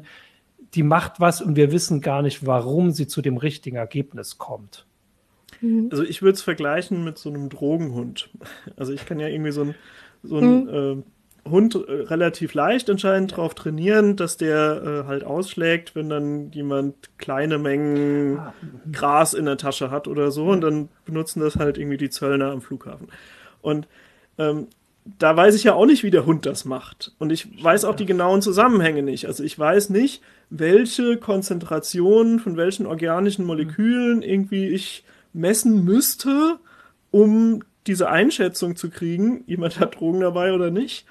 die 0.74 0.82
macht 0.82 1.20
was 1.20 1.40
und 1.40 1.54
wir 1.54 1.70
wissen 1.70 2.00
gar 2.00 2.22
nicht, 2.22 2.44
warum 2.44 2.90
sie 2.90 3.06
zu 3.06 3.22
dem 3.22 3.36
richtigen 3.36 3.76
Ergebnis 3.76 4.36
kommt. 4.36 4.84
Mhm. 5.60 5.88
Also 5.92 6.02
ich 6.02 6.22
würde 6.22 6.34
es 6.34 6.42
vergleichen 6.42 7.04
mit 7.04 7.18
so 7.18 7.28
einem 7.28 7.48
Drogenhund. 7.48 8.30
Also 8.76 8.92
ich 8.92 9.06
kann 9.06 9.20
ja 9.20 9.28
irgendwie 9.28 9.52
so 9.52 9.62
ein, 9.62 9.74
so 10.24 10.38
ein 10.38 10.64
mhm. 10.64 10.68
äh, 10.68 11.02
Hund 11.50 11.74
äh, 11.74 11.92
relativ 11.92 12.54
leicht 12.54 12.88
anscheinend 12.90 13.32
darauf 13.32 13.54
trainieren, 13.54 14.16
dass 14.16 14.36
der 14.36 14.82
äh, 15.04 15.06
halt 15.06 15.24
ausschlägt, 15.24 15.94
wenn 15.94 16.08
dann 16.08 16.50
jemand 16.52 16.94
kleine 17.18 17.58
Mengen 17.58 18.38
ah, 18.38 18.54
mhm. 18.60 18.92
Gras 18.92 19.34
in 19.34 19.46
der 19.46 19.56
Tasche 19.56 19.90
hat 19.90 20.08
oder 20.08 20.30
so 20.30 20.46
und 20.46 20.60
dann 20.60 20.88
benutzen 21.04 21.40
das 21.40 21.56
halt 21.56 21.78
irgendwie 21.78 21.96
die 21.96 22.10
Zöllner 22.10 22.50
am 22.50 22.60
Flughafen. 22.60 23.08
Und 23.62 23.88
ähm, 24.38 24.68
da 25.18 25.36
weiß 25.36 25.54
ich 25.54 25.64
ja 25.64 25.74
auch 25.74 25.86
nicht, 25.86 26.02
wie 26.02 26.10
der 26.10 26.26
Hund 26.26 26.44
das 26.44 26.64
macht. 26.64 27.12
Und 27.18 27.30
ich 27.30 27.62
weiß 27.62 27.84
auch 27.84 27.94
die 27.94 28.06
genauen 28.06 28.42
Zusammenhänge 28.42 29.02
nicht. 29.02 29.26
Also 29.26 29.42
ich 29.42 29.58
weiß 29.58 29.90
nicht, 29.90 30.22
welche 30.50 31.16
Konzentration 31.16 32.38
von 32.38 32.56
welchen 32.56 32.86
organischen 32.86 33.44
Molekülen 33.44 34.22
irgendwie 34.22 34.68
ich 34.68 35.04
messen 35.32 35.84
müsste, 35.84 36.58
um 37.10 37.62
diese 37.86 38.10
Einschätzung 38.10 38.76
zu 38.76 38.90
kriegen, 38.90 39.44
jemand 39.46 39.80
hat 39.80 39.98
Drogen 39.98 40.20
dabei 40.20 40.52
oder 40.52 40.70
nicht. 40.70 41.06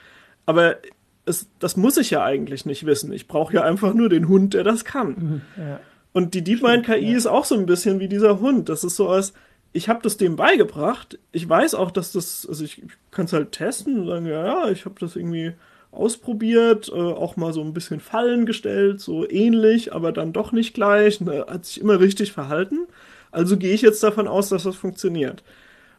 Aber 0.47 0.77
es, 1.25 1.49
das 1.59 1.77
muss 1.77 1.97
ich 1.97 2.09
ja 2.09 2.23
eigentlich 2.23 2.65
nicht 2.65 2.87
wissen. 2.87 3.13
Ich 3.13 3.27
brauche 3.27 3.53
ja 3.53 3.61
einfach 3.61 3.93
nur 3.93 4.09
den 4.09 4.27
Hund, 4.27 4.55
der 4.55 4.63
das 4.63 4.85
kann. 4.85 5.09
Mhm, 5.09 5.41
ja. 5.57 5.79
Und 6.13 6.33
die 6.33 6.43
DeepMind-KI 6.43 7.11
ja. 7.11 7.17
ist 7.17 7.27
auch 7.27 7.45
so 7.45 7.53
ein 7.53 7.67
bisschen 7.67 7.99
wie 7.99 8.07
dieser 8.07 8.39
Hund. 8.39 8.69
Das 8.69 8.83
ist 8.83 8.95
so 8.95 9.09
als, 9.09 9.33
ich 9.73 9.89
habe 9.89 9.99
das 10.01 10.17
dem 10.17 10.35
beigebracht. 10.35 11.19
Ich 11.31 11.47
weiß 11.47 11.75
auch, 11.75 11.91
dass 11.91 12.11
das, 12.13 12.47
also 12.49 12.63
ich, 12.63 12.81
ich 12.81 12.91
kann 13.11 13.25
es 13.25 13.33
halt 13.33 13.51
testen 13.51 13.99
und 13.99 14.07
sagen, 14.07 14.25
ja, 14.25 14.45
ja, 14.45 14.71
ich 14.71 14.85
habe 14.85 14.95
das 14.99 15.15
irgendwie 15.15 15.53
ausprobiert, 15.91 16.89
äh, 16.89 16.93
auch 16.93 17.35
mal 17.35 17.53
so 17.53 17.61
ein 17.61 17.73
bisschen 17.73 17.99
Fallen 17.99 18.45
gestellt, 18.45 19.01
so 19.01 19.29
ähnlich, 19.29 19.93
aber 19.93 20.11
dann 20.11 20.33
doch 20.33 20.51
nicht 20.51 20.73
gleich. 20.73 21.19
Und, 21.19 21.29
hat 21.29 21.65
sich 21.65 21.81
immer 21.81 21.99
richtig 21.99 22.31
verhalten. 22.31 22.87
Also 23.31 23.57
gehe 23.57 23.73
ich 23.73 23.81
jetzt 23.81 24.01
davon 24.01 24.27
aus, 24.27 24.49
dass 24.49 24.63
das 24.63 24.75
funktioniert. 24.75 25.43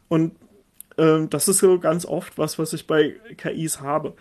Und 0.07 0.33
äh, 0.99 1.27
das 1.27 1.47
ist 1.47 1.59
so 1.59 1.79
ganz 1.79 2.05
oft 2.05 2.37
was, 2.37 2.59
was 2.59 2.73
ich 2.73 2.87
bei 2.87 3.15
KIs 3.37 3.81
habe 3.81 4.13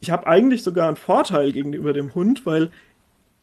ich 0.00 0.10
habe 0.10 0.26
eigentlich 0.26 0.62
sogar 0.62 0.88
einen 0.88 0.96
Vorteil 0.96 1.52
gegenüber 1.52 1.92
dem 1.92 2.14
Hund, 2.14 2.46
weil 2.46 2.70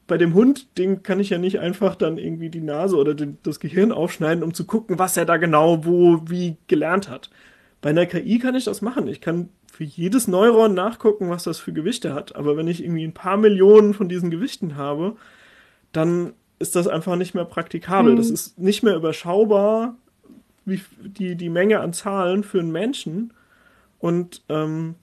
bei 0.08 0.18
dem 0.18 0.34
Hund, 0.34 0.78
den 0.78 1.02
kann 1.04 1.20
ich 1.20 1.32
ja 1.32 1.38
nicht 1.38 1.60
einfach 1.60 1.96
dann 1.96 2.18
irgendwie 2.18 2.50
die 2.50 2.62
Nase 2.62 2.96
oder 2.96 3.16
den, 3.16 3.40
das 3.44 3.60
Gehirn 3.60 3.92
aufschneiden, 3.92 4.44
um 4.44 4.54
zu 4.54 4.66
gucken, 4.66 5.00
was 5.00 5.18
er 5.18 5.26
da 5.26 5.38
genau 5.38 5.84
wo 5.84 6.22
wie 6.28 6.58
gelernt 6.68 7.10
hat. 7.10 7.30
Bei 7.82 7.90
einer 7.90 8.06
KI 8.06 8.40
kann 8.40 8.56
ich 8.56 8.66
das 8.66 8.82
machen. 8.82 9.08
Ich 9.08 9.20
kann 9.20 9.50
für 9.72 9.84
jedes 9.84 10.28
Neuron 10.28 10.74
nachgucken, 10.74 11.30
was 11.30 11.44
das 11.44 11.60
für 11.60 11.74
Gewichte 11.74 12.14
hat. 12.14 12.36
Aber 12.36 12.56
wenn 12.56 12.68
ich 12.68 12.84
irgendwie 12.84 13.04
ein 13.04 13.14
paar 13.14 13.38
Millionen 13.38 13.94
von 13.94 14.08
diesen 14.08 14.30
Gewichten 14.30 14.76
habe, 14.76 15.16
dann 15.92 16.34
ist 16.60 16.76
das 16.76 16.88
einfach 16.88 17.16
nicht 17.16 17.34
mehr 17.34 17.46
praktikabel. 17.46 18.14
Mhm. 18.14 18.18
Das 18.18 18.30
ist 18.30 18.60
nicht 18.60 18.84
mehr 18.84 18.96
überschaubar, 18.96 19.96
wie 20.66 20.82
die, 21.01 21.36
die 21.36 21.49
Menge 21.49 21.80
an 21.80 21.93
Zahlen 21.93 22.43
für 22.43 22.59
einen 22.59 22.72
Menschen. 22.72 23.34
Und 23.99 24.43
ähm, 24.49 24.95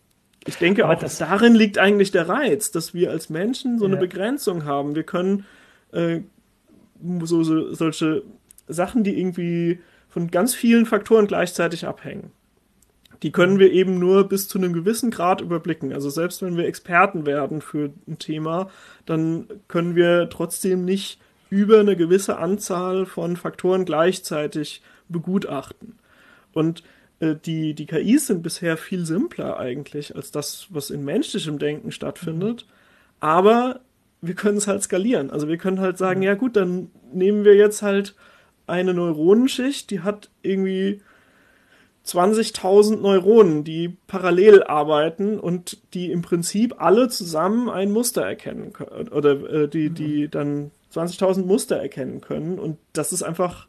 ich 0.44 0.56
denke 0.56 0.84
Aber 0.84 0.94
auch, 0.94 1.00
das 1.00 1.18
darin 1.18 1.54
liegt 1.54 1.78
eigentlich 1.78 2.10
der 2.10 2.28
Reiz, 2.28 2.70
dass 2.70 2.94
wir 2.94 3.10
als 3.10 3.30
Menschen 3.30 3.78
so 3.78 3.86
eine 3.86 3.96
Begrenzung 3.96 4.64
haben. 4.64 4.94
Wir 4.94 5.04
können 5.04 5.44
äh, 5.92 6.20
so, 7.22 7.42
so, 7.42 7.72
solche 7.72 8.22
Sachen, 8.68 9.04
die 9.04 9.18
irgendwie 9.18 9.80
von 10.08 10.30
ganz 10.30 10.54
vielen 10.54 10.86
Faktoren 10.86 11.26
gleichzeitig 11.26 11.86
abhängen. 11.86 12.32
Die 13.22 13.30
können 13.30 13.60
wir 13.60 13.72
eben 13.72 13.98
nur 13.98 14.28
bis 14.28 14.48
zu 14.48 14.58
einem 14.58 14.72
gewissen 14.72 15.12
Grad 15.12 15.40
überblicken. 15.40 15.92
Also 15.92 16.10
selbst 16.10 16.42
wenn 16.42 16.56
wir 16.56 16.66
Experten 16.66 17.24
werden 17.24 17.60
für 17.60 17.90
ein 18.08 18.18
Thema, 18.18 18.68
dann 19.06 19.46
können 19.68 19.94
wir 19.94 20.28
trotzdem 20.28 20.84
nicht 20.84 21.20
über 21.48 21.80
eine 21.80 21.96
gewisse 21.96 22.38
Anzahl 22.38 23.06
von 23.06 23.36
Faktoren 23.36 23.84
gleichzeitig 23.84 24.82
begutachten. 25.12 25.98
Und 26.52 26.82
äh, 27.20 27.36
die, 27.36 27.74
die 27.74 27.86
KIs 27.86 28.26
sind 28.26 28.42
bisher 28.42 28.76
viel 28.76 29.06
simpler 29.06 29.58
eigentlich 29.58 30.16
als 30.16 30.30
das, 30.30 30.66
was 30.70 30.90
in 30.90 31.04
menschlichem 31.04 31.58
Denken 31.58 31.92
stattfindet. 31.92 32.66
Aber 33.20 33.80
wir 34.20 34.34
können 34.34 34.58
es 34.58 34.66
halt 34.66 34.82
skalieren. 34.82 35.30
Also 35.30 35.48
wir 35.48 35.58
können 35.58 35.80
halt 35.80 35.98
sagen, 35.98 36.22
ja 36.22 36.34
gut, 36.34 36.56
dann 36.56 36.90
nehmen 37.12 37.44
wir 37.44 37.54
jetzt 37.54 37.82
halt 37.82 38.14
eine 38.66 38.94
Neuronenschicht, 38.94 39.90
die 39.90 40.00
hat 40.00 40.30
irgendwie 40.42 41.00
20.000 42.06 43.00
Neuronen, 43.00 43.64
die 43.64 43.96
parallel 44.06 44.62
arbeiten 44.64 45.38
und 45.38 45.78
die 45.94 46.10
im 46.10 46.22
Prinzip 46.22 46.80
alle 46.80 47.08
zusammen 47.08 47.68
ein 47.68 47.92
Muster 47.92 48.22
erkennen 48.22 48.72
können 48.72 49.08
oder 49.08 49.32
äh, 49.50 49.68
die, 49.68 49.90
die 49.90 50.28
dann 50.28 50.72
20.000 50.92 51.44
Muster 51.44 51.76
erkennen 51.76 52.20
können 52.20 52.58
und 52.58 52.78
das 52.92 53.12
ist 53.12 53.22
einfach 53.22 53.68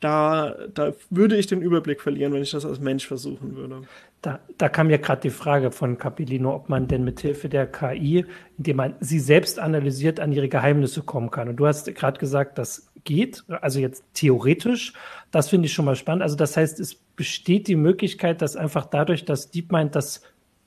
da, 0.00 0.54
da 0.72 0.94
würde 1.10 1.36
ich 1.36 1.46
den 1.46 1.60
Überblick 1.60 2.00
verlieren, 2.00 2.32
wenn 2.32 2.42
ich 2.42 2.50
das 2.50 2.64
als 2.64 2.80
Mensch 2.80 3.06
versuchen 3.06 3.54
würde. 3.54 3.82
Da, 4.22 4.40
da 4.58 4.68
kam 4.68 4.90
ja 4.90 4.96
gerade 4.96 5.20
die 5.22 5.30
Frage 5.30 5.70
von 5.70 5.98
Capellino, 5.98 6.54
ob 6.54 6.68
man 6.68 6.88
denn 6.88 7.04
mit 7.04 7.20
Hilfe 7.20 7.48
der 7.48 7.66
KI, 7.66 8.24
indem 8.58 8.76
man 8.76 8.94
sie 9.00 9.18
selbst 9.18 9.58
analysiert, 9.58 10.18
an 10.18 10.32
ihre 10.32 10.48
Geheimnisse 10.48 11.02
kommen 11.02 11.30
kann. 11.30 11.48
Und 11.48 11.56
du 11.56 11.66
hast 11.66 11.94
gerade 11.94 12.18
gesagt, 12.18 12.58
das 12.58 12.90
geht, 13.04 13.44
also 13.48 13.78
jetzt 13.78 14.04
theoretisch. 14.14 14.94
Das 15.30 15.50
finde 15.50 15.66
ich 15.66 15.72
schon 15.72 15.84
mal 15.84 15.96
spannend. 15.96 16.22
Also 16.22 16.36
das 16.36 16.56
heißt, 16.56 16.80
es 16.80 16.94
besteht 16.94 17.68
die 17.68 17.76
Möglichkeit, 17.76 18.42
dass 18.42 18.56
einfach 18.56 18.86
dadurch, 18.86 19.24
dass 19.24 19.50
DeepMind 19.50 19.94
das, 19.94 20.22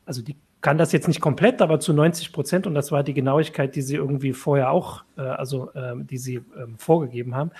also 0.06 0.22
die 0.22 0.36
kann 0.62 0.78
das 0.78 0.94
jetzt 0.94 1.10
nicht 1.10 1.20
komplett, 1.20 1.62
aber 1.62 1.82
zu 1.82 1.92
90 1.92 2.32
Prozent, 2.32 2.66
und 2.66 2.74
das 2.74 2.92
war 2.92 3.04
die 3.04 3.14
Genauigkeit, 3.14 3.76
die 3.76 3.82
sie 3.82 3.96
irgendwie 3.96 4.32
vorher 4.32 4.72
auch, 4.72 5.04
äh, 5.18 5.22
also 5.22 5.72
äh, 5.74 5.94
die 5.98 6.18
sie 6.18 6.36
ähm, 6.36 6.78
vorgegeben 6.78 7.36
haben, 7.36 7.52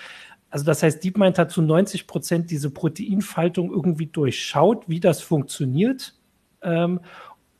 also 0.54 0.66
das 0.66 0.84
heißt, 0.84 1.02
DeepMind 1.02 1.36
hat 1.36 1.50
zu 1.50 1.62
90 1.62 2.06
Prozent 2.06 2.48
diese 2.48 2.70
Proteinfaltung 2.70 3.72
irgendwie 3.72 4.06
durchschaut, 4.06 4.88
wie 4.88 5.00
das 5.00 5.20
funktioniert. 5.20 6.14
Ähm, 6.62 7.00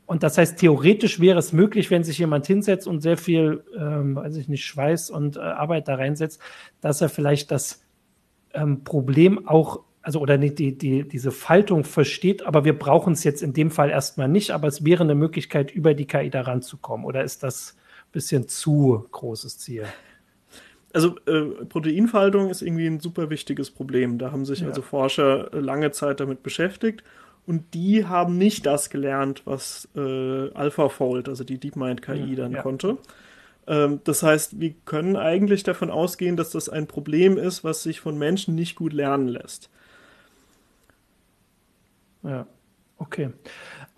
und 0.07 0.22
das 0.22 0.38
heißt, 0.38 0.61
theoretisch 0.61 1.18
wäre 1.18 1.40
es 1.40 1.53
möglich, 1.53 1.90
wenn 1.90 2.05
sich 2.05 2.18
jemand 2.18 2.47
hinsetzt 2.47 2.86
und 2.86 3.01
sehr 3.01 3.16
viel, 3.16 3.64
ähm, 3.76 4.14
weiß 4.14 4.36
ich 4.36 4.47
nicht, 4.47 4.64
Schweiß 4.64 5.11
und 5.11 5.34
äh, 5.34 5.40
Arbeit 5.40 5.88
da 5.88 5.97
reinsetzt, 5.97 6.40
dass 6.80 7.01
er 7.01 7.09
vielleicht 7.09 7.51
das 7.51 7.82
ähm, 8.53 8.84
Problem 8.84 9.49
auch, 9.49 9.80
also 10.01 10.20
oder 10.20 10.38
nicht 10.38 10.61
die, 10.61 10.78
die, 10.78 11.03
diese 11.03 11.32
Faltung 11.32 11.82
versteht, 11.82 12.47
aber 12.47 12.64
wir 12.64 12.78
brauchen 12.78 13.14
es 13.14 13.24
jetzt 13.24 13.42
in 13.42 13.55
dem 13.55 13.72
Fall 13.72 13.90
erstmal 13.90 14.28
nicht, 14.28 14.53
aber 14.53 14.68
es 14.68 14.84
wäre 14.84 15.03
eine 15.03 15.16
Möglichkeit, 15.16 15.72
über 15.72 15.95
die 15.95 16.07
KI 16.07 16.30
da 16.30 16.42
ranzukommen. 16.42 17.05
Oder 17.05 17.24
ist 17.24 17.42
das 17.42 17.74
ein 18.07 18.12
bisschen 18.12 18.47
zu 18.47 19.09
großes 19.11 19.59
Ziel? 19.59 19.84
Also 20.95 21.16
äh, 21.26 21.64
Proteinfaltung 21.66 22.49
ist 22.51 22.62
irgendwie 22.62 22.86
ein 22.86 23.01
super 23.01 23.28
wichtiges 23.28 23.70
Problem. 23.70 24.16
Da 24.18 24.30
haben 24.30 24.45
sich 24.45 24.61
ja. 24.61 24.68
also 24.68 24.80
Forscher 24.80 25.51
lange 25.53 25.90
Zeit 25.90 26.20
damit 26.20 26.42
beschäftigt. 26.42 27.03
Und 27.47 27.74
die 27.74 28.07
haben 28.07 28.38
nicht 28.38 28.64
das 28.64 28.88
gelernt, 28.88 29.42
was 29.45 29.88
äh, 29.97 30.01
AlphaFold, 30.55 31.28
also 31.28 31.45
die 31.45 31.59
DeepMind 31.59 32.01
KI, 32.01 32.20
mhm, 32.20 32.36
dann 32.36 32.53
ja. 32.53 32.62
konnte. 32.62 32.97
Ähm, 33.66 34.01
das 34.05 34.22
heißt, 34.22 34.61
wir 34.61 34.74
können 34.86 35.16
eigentlich 35.16 35.62
davon 35.62 35.90
ausgehen, 35.90 36.36
dass 36.36 36.51
das 36.51 36.68
ein 36.68 36.86
Problem 36.86 37.36
ist, 37.36 37.64
was 37.64 37.82
sich 37.82 38.01
von 38.01 38.16
Menschen 38.16 38.55
nicht 38.55 38.76
gut 38.76 38.92
lernen 38.92 39.28
lässt. 39.28 39.68
Ja, 42.22 42.47
okay. 42.97 43.30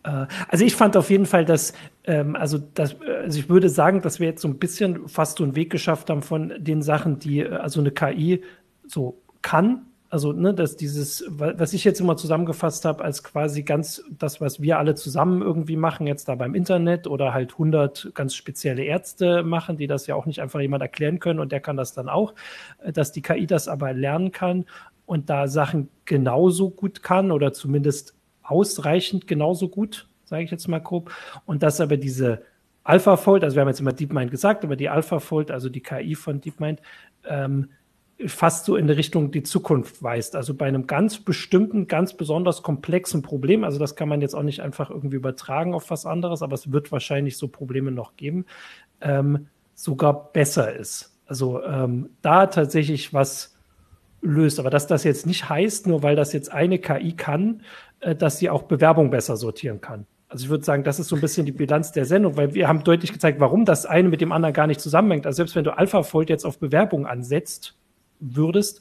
Äh, 0.07 0.27
also 0.49 0.65
ich 0.65 0.75
fand 0.75 0.97
auf 0.97 1.11
jeden 1.11 1.27
Fall, 1.27 1.45
dass, 1.45 1.73
ähm, 2.05 2.37
also, 2.37 2.59
das, 2.75 2.97
also 3.01 3.39
ich 3.39 3.49
würde 3.49 3.69
sagen, 3.69 4.01
dass 4.01 4.21
wir 4.21 4.29
jetzt 4.29 4.43
so 4.43 4.49
ein 4.49 4.59
bisschen 4.59 5.09
fast 5.09 5.39
so 5.39 5.45
einen 5.45 5.57
Weg 5.57 5.71
geschafft 5.71 6.09
haben 6.11 6.23
von 6.23 6.53
den 6.59 6.83
Sachen, 6.83 7.19
die 7.19 7.41
äh, 7.41 7.55
also 7.57 7.81
eine 7.81 7.91
KI 7.91 8.43
so 8.87 9.21
kann, 9.43 9.87
also 10.09 10.33
ne, 10.33 10.55
dass 10.55 10.77
dieses, 10.77 11.25
was 11.29 11.73
ich 11.73 11.83
jetzt 11.83 12.01
immer 12.01 12.17
zusammengefasst 12.17 12.85
habe, 12.85 13.03
als 13.05 13.25
quasi 13.25 13.65
ganz 13.65 14.05
das, 14.11 14.41
was 14.41 14.63
wir 14.63 14.79
alle 14.79 14.95
zusammen 14.95 15.43
irgendwie 15.43 15.77
machen, 15.77 16.07
jetzt 16.07 16.29
da 16.29 16.37
beim 16.37 16.55
Internet 16.55 17.09
oder 17.09 17.35
halt 17.35 17.53
100 17.53 18.13
ganz 18.15 18.35
spezielle 18.35 18.85
Ärzte 18.85 19.43
machen, 19.43 19.77
die 19.77 19.89
das 19.89 20.07
ja 20.07 20.15
auch 20.15 20.27
nicht 20.27 20.41
einfach 20.41 20.61
jemand 20.61 20.83
erklären 20.83 21.19
können 21.19 21.41
und 21.41 21.51
der 21.51 21.61
kann 21.61 21.77
das 21.77 21.93
dann 21.93 22.09
auch, 22.09 22.35
äh, 22.83 22.93
dass 22.93 23.13
die 23.13 23.23
KI 23.23 23.47
das 23.47 23.67
aber 23.69 23.93
lernen 23.93 24.31
kann 24.31 24.65
und 25.07 25.29
da 25.29 25.49
Sachen 25.49 25.89
genauso 26.05 26.71
gut 26.71 27.03
kann 27.03 27.33
oder 27.33 27.53
zumindest 27.53 28.15
ausreichend 28.47 29.27
genauso 29.27 29.69
gut, 29.69 30.09
sage 30.25 30.43
ich 30.43 30.51
jetzt 30.51 30.69
mal 30.69 30.81
grob, 30.81 31.11
und 31.45 31.63
dass 31.63 31.81
aber 31.81 31.97
diese 31.97 32.43
AlphaFold, 32.85 33.43
also 33.43 33.57
wir 33.57 33.63
haben 33.63 33.69
jetzt 33.69 33.81
immer 33.81 33.93
DeepMind 33.93 34.31
gesagt, 34.31 34.65
aber 34.65 34.77
die 34.77 34.89
AlphaFold, 34.89 35.51
also 35.51 35.69
die 35.69 35.81
KI 35.81 36.15
von 36.15 36.41
DeepMind, 36.41 36.81
ähm, 37.29 37.71
fast 38.25 38.65
so 38.65 38.77
in 38.77 38.87
die 38.87 38.95
Richtung 38.95 39.31
die 39.31 39.43
Zukunft 39.43 40.03
weist. 40.03 40.37
Also 40.37 40.55
bei 40.55 40.67
einem 40.67 40.87
ganz 40.87 41.19
bestimmten, 41.19 41.87
ganz 41.87 42.15
besonders 42.15 42.63
komplexen 42.63 43.23
Problem, 43.23 43.65
also 43.65 43.79
das 43.79 43.95
kann 43.95 44.09
man 44.09 44.21
jetzt 44.21 44.35
auch 44.35 44.43
nicht 44.43 44.63
einfach 44.63 44.91
irgendwie 44.91 45.17
übertragen 45.17 45.75
auf 45.75 45.91
was 45.91 46.07
anderes, 46.07 46.43
aber 46.43 46.55
es 46.55 46.73
wird 46.73 46.93
wahrscheinlich 46.93 47.37
so 47.37 47.49
Probleme 47.49 47.91
noch 47.91 48.17
geben, 48.17 48.47
ähm, 49.01 49.49
sogar 49.75 50.33
besser 50.33 50.75
ist. 50.75 51.19
Also 51.27 51.63
ähm, 51.63 52.11
da 52.23 52.47
tatsächlich 52.47 53.13
was 53.13 53.57
löst. 54.23 54.59
Aber 54.59 54.71
dass 54.71 54.87
das 54.87 55.05
jetzt 55.05 55.27
nicht 55.27 55.49
heißt, 55.49 55.87
nur 55.87 56.03
weil 56.03 56.17
das 56.17 56.33
jetzt 56.33 56.53
eine 56.53 56.79
KI 56.79 57.13
kann, 57.13 57.63
dass 58.15 58.39
sie 58.39 58.51
auch 58.51 58.63
Bewerbung 58.63 59.11
besser 59.11 59.37
sortieren 59.37 59.81
kann. 59.81 60.07
Also 60.29 60.45
ich 60.45 60.51
würde 60.51 60.65
sagen, 60.65 60.85
das 60.85 60.99
ist 60.99 61.09
so 61.09 61.17
ein 61.17 61.21
bisschen 61.21 61.47
die 61.47 61.53
Bilanz 61.53 61.93
der 61.93 62.05
Sendung, 62.05 62.37
weil 62.37 62.55
wir 62.55 62.69
haben 62.69 62.83
deutlich 62.83 63.13
gezeigt, 63.13 63.41
warum 63.41 63.65
das 63.65 63.87
eine 63.87 64.09
mit 64.09 64.21
dem 64.21 64.33
anderen 64.33 64.53
gar 64.53 64.67
nicht 64.67 64.81
zusammenhängt. 64.81 65.25
Also 65.25 65.37
selbst 65.37 65.55
wenn 65.55 65.65
du 65.65 65.77
AlphaFold 65.77 66.29
jetzt 66.29 66.45
auf 66.45 66.59
Bewerbung 66.59 67.07
ansetzt, 67.07 67.75
würdest. 68.21 68.81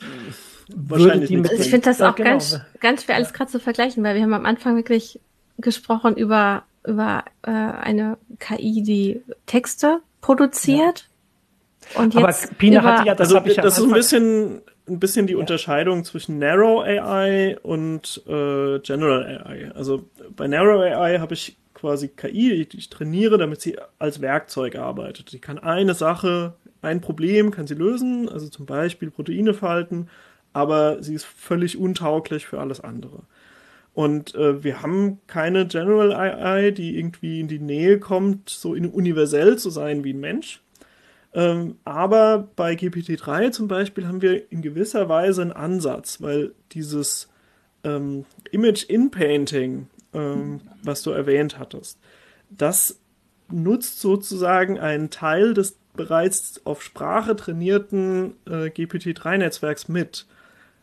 Würde 0.68 1.20
die 1.28 1.38
mit 1.38 1.52
also 1.52 1.62
ich 1.62 1.70
finde 1.70 1.90
das 1.90 2.02
auch 2.02 2.16
genau. 2.16 2.32
ganz, 2.32 2.60
ganz 2.80 3.04
schwer 3.04 3.16
alles 3.16 3.34
gerade 3.34 3.52
zu 3.52 3.60
vergleichen, 3.60 4.04
weil 4.04 4.16
wir 4.16 4.24
haben 4.24 4.34
am 4.34 4.46
Anfang 4.46 4.76
wirklich 4.76 5.20
gesprochen 5.58 6.16
über, 6.16 6.64
über 6.86 7.24
äh, 7.44 7.52
eine 7.52 8.18
KI, 8.40 8.82
die 8.82 9.22
Texte 9.46 10.00
produziert. 10.22 11.08
Ja. 11.94 12.02
Und 12.02 12.16
jetzt 12.16 12.24
Aber 12.24 12.56
Pina 12.58 12.82
hatte 12.82 13.08
ja, 13.08 13.14
das 13.14 13.34
also, 13.34 13.48
ich 13.48 13.58
das 13.58 13.78
ist 13.78 13.84
ein 13.84 13.92
bisschen, 13.92 14.62
ein 14.88 15.00
bisschen 15.00 15.28
die 15.28 15.34
ja. 15.34 15.40
Unterscheidung 15.40 16.04
zwischen 16.04 16.40
Narrow 16.40 16.84
AI 16.84 17.58
und 17.62 18.22
äh, 18.28 18.80
General 18.80 19.44
AI. 19.46 19.72
Also 19.74 20.08
bei 20.36 20.48
Narrow 20.48 20.82
AI 20.82 21.20
habe 21.20 21.34
ich 21.34 21.58
quasi 21.74 22.08
KI, 22.08 22.66
die 22.66 22.78
ich 22.78 22.90
trainiere, 22.90 23.38
damit 23.38 23.62
sie 23.62 23.78
als 24.00 24.22
Werkzeug 24.22 24.76
arbeitet. 24.76 25.30
Sie 25.30 25.40
kann 25.40 25.60
eine 25.60 25.94
Sache 25.94 26.54
ein 26.86 27.02
Problem 27.02 27.52
kann 27.52 27.68
sie 27.68 27.74
lösen, 27.74 28.30
also 28.30 28.48
zum 28.48 28.66
Beispiel 28.66 29.12
Proteine 29.12 29.54
falten, 29.54 30.08
aber 30.54 31.02
sie 31.04 31.16
ist 31.16 31.26
völlig 31.26 31.78
untauglich 31.78 32.46
für 32.46 32.60
alles 32.60 32.80
andere. 32.80 33.24
Und 33.94 34.36
äh, 34.36 34.64
wir 34.64 34.82
haben 34.82 35.20
keine 35.28 35.68
General 35.68 36.14
AI, 36.14 36.72
die 36.72 36.98
irgendwie 36.98 37.40
in 37.40 37.48
die 37.48 37.60
Nähe 37.60 38.00
kommt, 38.00 38.50
so 38.50 38.72
universell 38.72 39.58
zu 39.58 39.70
sein 39.70 40.04
wie 40.04 40.14
ein 40.14 40.20
Mensch. 40.20 40.62
Ähm, 41.36 41.78
aber 41.84 42.48
bei 42.56 42.74
GPT-3 42.76 43.52
zum 43.52 43.68
Beispiel 43.68 44.08
haben 44.08 44.22
wir 44.22 44.50
in 44.52 44.62
gewisser 44.62 45.10
Weise 45.10 45.42
einen 45.42 45.52
Ansatz, 45.52 46.22
weil 46.22 46.54
dieses 46.72 47.28
ähm, 47.84 48.24
Image-in-Painting, 48.52 49.88
ähm, 50.14 50.62
was 50.82 51.04
du 51.04 51.12
erwähnt 51.12 51.60
hattest, 51.60 52.00
das 52.50 53.00
nutzt 53.52 54.00
sozusagen 54.00 54.80
einen 54.80 55.10
Teil 55.10 55.54
des 55.54 55.78
bereits 55.94 56.62
auf 56.66 56.82
Sprache 56.82 57.36
trainierten 57.36 58.36
äh, 58.46 58.70
GPT-3-Netzwerks 58.70 59.90
mit. 59.90 60.26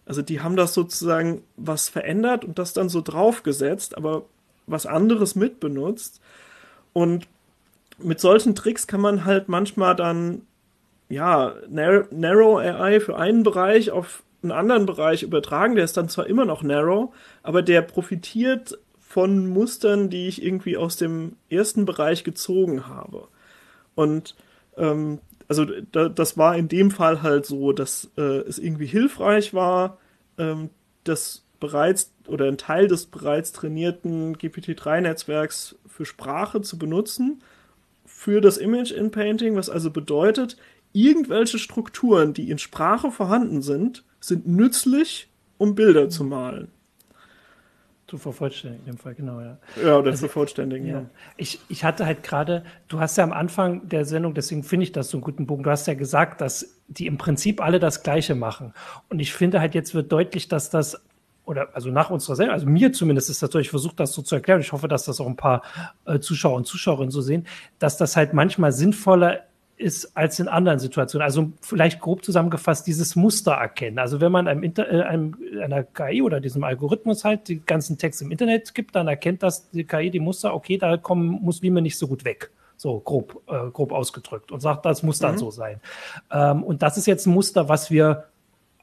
Also 0.05 0.21
die 0.21 0.41
haben 0.41 0.57
das 0.57 0.75
sozusagen 0.75 1.43
was 1.57 1.89
verändert 1.89 2.45
und 2.45 2.59
das 2.59 2.75
dann 2.75 2.91
so 2.91 3.01
draufgesetzt, 3.01 3.97
aber 3.97 4.27
was 4.67 4.85
anderes 4.85 5.35
mitbenutzt. 5.35 6.21
Und 6.93 7.27
mit 8.05 8.21
solchen 8.21 8.55
Tricks 8.55 8.87
kann 8.87 9.01
man 9.01 9.25
halt 9.25 9.49
manchmal 9.49 9.97
dann, 9.97 10.43
ja, 11.09 11.55
Narrow 11.69 12.59
AI 12.59 13.01
für 13.01 13.17
einen 13.17 13.43
Bereich 13.43 13.91
auf 13.91 14.23
einen 14.43 14.53
anderen 14.53 14.87
Bereich 14.87 15.23
übertragen. 15.23 15.75
Der 15.75 15.85
ist 15.85 15.97
dann 15.97 16.09
zwar 16.09 16.27
immer 16.27 16.45
noch 16.45 16.63
Narrow, 16.63 17.15
aber 17.43 17.63
der 17.63 17.83
profitiert 17.83 18.79
von 19.01 19.47
Mustern, 19.47 20.11
die 20.11 20.27
ich 20.27 20.43
irgendwie 20.43 20.77
aus 20.77 20.97
dem 20.97 21.37
ersten 21.51 21.85
Bereich 21.85 22.25
gezogen 22.25 22.89
habe. 22.89 23.29
Und 23.95 24.35
ähm, 24.77 25.19
also 25.49 25.67
da, 25.93 26.09
das 26.09 26.39
war 26.39 26.57
in 26.57 26.69
dem 26.69 26.91
Fall 26.91 27.23
halt 27.23 27.45
so, 27.45 27.73
dass 27.73 28.11
äh, 28.17 28.39
es 28.39 28.59
irgendwie 28.59 28.87
hilfreich 28.87 29.53
war, 29.53 29.99
ähm, 30.39 30.71
das 31.05 31.45
bereits 31.61 32.13
oder 32.27 32.47
ein 32.47 32.59
Teil 32.59 32.89
des 32.89 33.07
bereits 33.07 33.53
trainierten 33.53 34.37
GPT-3-Netzwerks 34.37 35.77
für 35.87 36.07
Sprache 36.07 36.63
zu 36.63 36.79
benutzen, 36.79 37.43
für 38.23 38.41
das 38.41 38.57
Image 38.57 38.93
in 38.93 39.11
Painting, 39.11 39.57
was 39.57 39.69
also 39.69 39.91
bedeutet, 39.91 40.57
irgendwelche 40.93 41.59
Strukturen, 41.59 42.35
die 42.35 42.51
in 42.51 42.59
Sprache 42.59 43.11
vorhanden 43.11 43.63
sind, 43.63 44.05
sind 44.21 44.47
nützlich, 44.47 45.29
um 45.59 45.75
Bilder 45.75 46.09
zu 46.09 46.23
malen. 46.23 46.69
Zu 48.07 48.19
vervollständigen, 48.19 48.87
dem 48.87 48.97
Fall, 48.97 49.17
genau, 49.17 49.41
ja. 49.41 49.59
Ja, 49.83 49.97
oder 49.97 50.11
also, 50.11 50.27
zu 50.27 50.29
vervollständigen, 50.29 50.87
ja. 50.87 51.01
ja. 51.01 51.07
Ich, 51.37 51.59
ich 51.69 51.83
hatte 51.83 52.07
halt 52.07 52.23
gerade, 52.23 52.63
du 52.87 53.01
hast 53.01 53.19
ja 53.19 53.25
am 53.25 53.33
Anfang 53.33 53.89
der 53.89 54.05
Sendung, 54.05 54.35
deswegen 54.35 54.63
finde 54.63 54.85
ich 54.85 54.93
das 54.93 55.09
so 55.11 55.17
einen 55.17 55.25
guten 55.25 55.49
Punkt, 55.49 55.67
du 55.67 55.71
hast 55.73 55.89
ja 55.89 55.95
gesagt, 55.95 56.41
dass 56.41 56.81
die 56.87 57.09
im 57.09 57.19
Prinzip 57.19 57.61
alle 57.61 57.81
das 57.81 58.05
Gleiche 58.05 58.37
machen. 58.37 58.73
Und 59.09 59.19
ich 59.19 59.33
finde 59.33 59.59
halt, 59.59 59.75
jetzt 59.75 59.97
wird 59.97 60.13
deutlich, 60.13 60.47
dass 60.47 60.71
das 60.71 61.03
oder 61.45 61.69
also 61.75 61.91
nach 61.91 62.11
unserer 62.11 62.37
Sendung, 62.37 62.55
also 62.55 62.67
mir 62.67 62.93
zumindest 62.93 63.31
ist 63.31 63.43
das 63.43 63.51
so, 63.51 63.59
ich 63.59 63.71
versuche 63.71 63.97
das 63.97 64.13
so 64.13 64.23
zu 64.23 64.35
erklären, 64.35 64.61
ich 64.61 64.73
hoffe, 64.73 64.89
dass 64.89 65.05
das 65.05 65.21
auch 65.21 65.27
ein 65.27 65.37
paar 65.37 65.63
äh, 66.05 66.21
Zuschauer 66.21 66.57
und 66.57 66.67
Zuschauerinnen 66.67 67.11
so 67.11 67.21
sehen, 67.21 67.47
dass 67.79 67.97
das 67.97 68.17
halt 68.17 68.33
manchmal 68.33 68.73
sinnvoller 68.73 69.41
ist 69.83 70.17
als 70.17 70.39
in 70.39 70.49
anderen 70.49 70.79
Situationen. 70.79 71.25
Also 71.25 71.53
vielleicht 71.61 72.01
grob 72.01 72.25
zusammengefasst 72.25 72.87
dieses 72.87 73.17
Muster 73.17 73.53
erkennen. 73.53 73.99
Also 73.99 74.21
wenn 74.21 74.33
man 74.33 74.49
einem, 74.49 74.63
Inter 74.63 74.91
äh, 74.91 75.03
einem 75.03 75.37
einer 75.61 75.83
KI 75.83 76.23
oder 76.23 76.41
diesem 76.41 76.65
Algorithmus 76.65 77.25
halt 77.25 77.49
die 77.49 77.65
ganzen 77.65 77.99
Texte 77.99 78.25
im 78.25 78.31
Internet 78.31 78.75
gibt, 78.75 78.95
dann 78.95 79.09
erkennt 79.09 79.43
das 79.43 79.71
die 79.71 79.85
KI 79.85 80.11
die 80.11 80.21
Muster, 80.21 80.55
okay, 80.55 80.79
da 80.79 80.97
kommen 80.97 81.27
Muslime 81.43 81.83
nicht 81.83 81.99
so 81.99 82.07
gut 82.07 82.25
weg. 82.25 82.51
So 82.77 82.99
grob, 83.01 83.43
äh, 83.49 83.71
grob 83.71 83.93
ausgedrückt 83.93 84.51
und 84.51 84.61
sagt, 84.61 84.85
das 84.87 85.03
muss 85.03 85.19
dann 85.19 85.35
mhm. 85.35 85.39
so 85.39 85.51
sein. 85.51 85.81
Ähm, 86.31 86.63
und 86.63 86.83
das 86.83 86.97
ist 86.97 87.07
jetzt 87.07 87.27
ein 87.27 87.33
Muster, 87.33 87.69
was 87.69 87.91
wir 87.91 88.25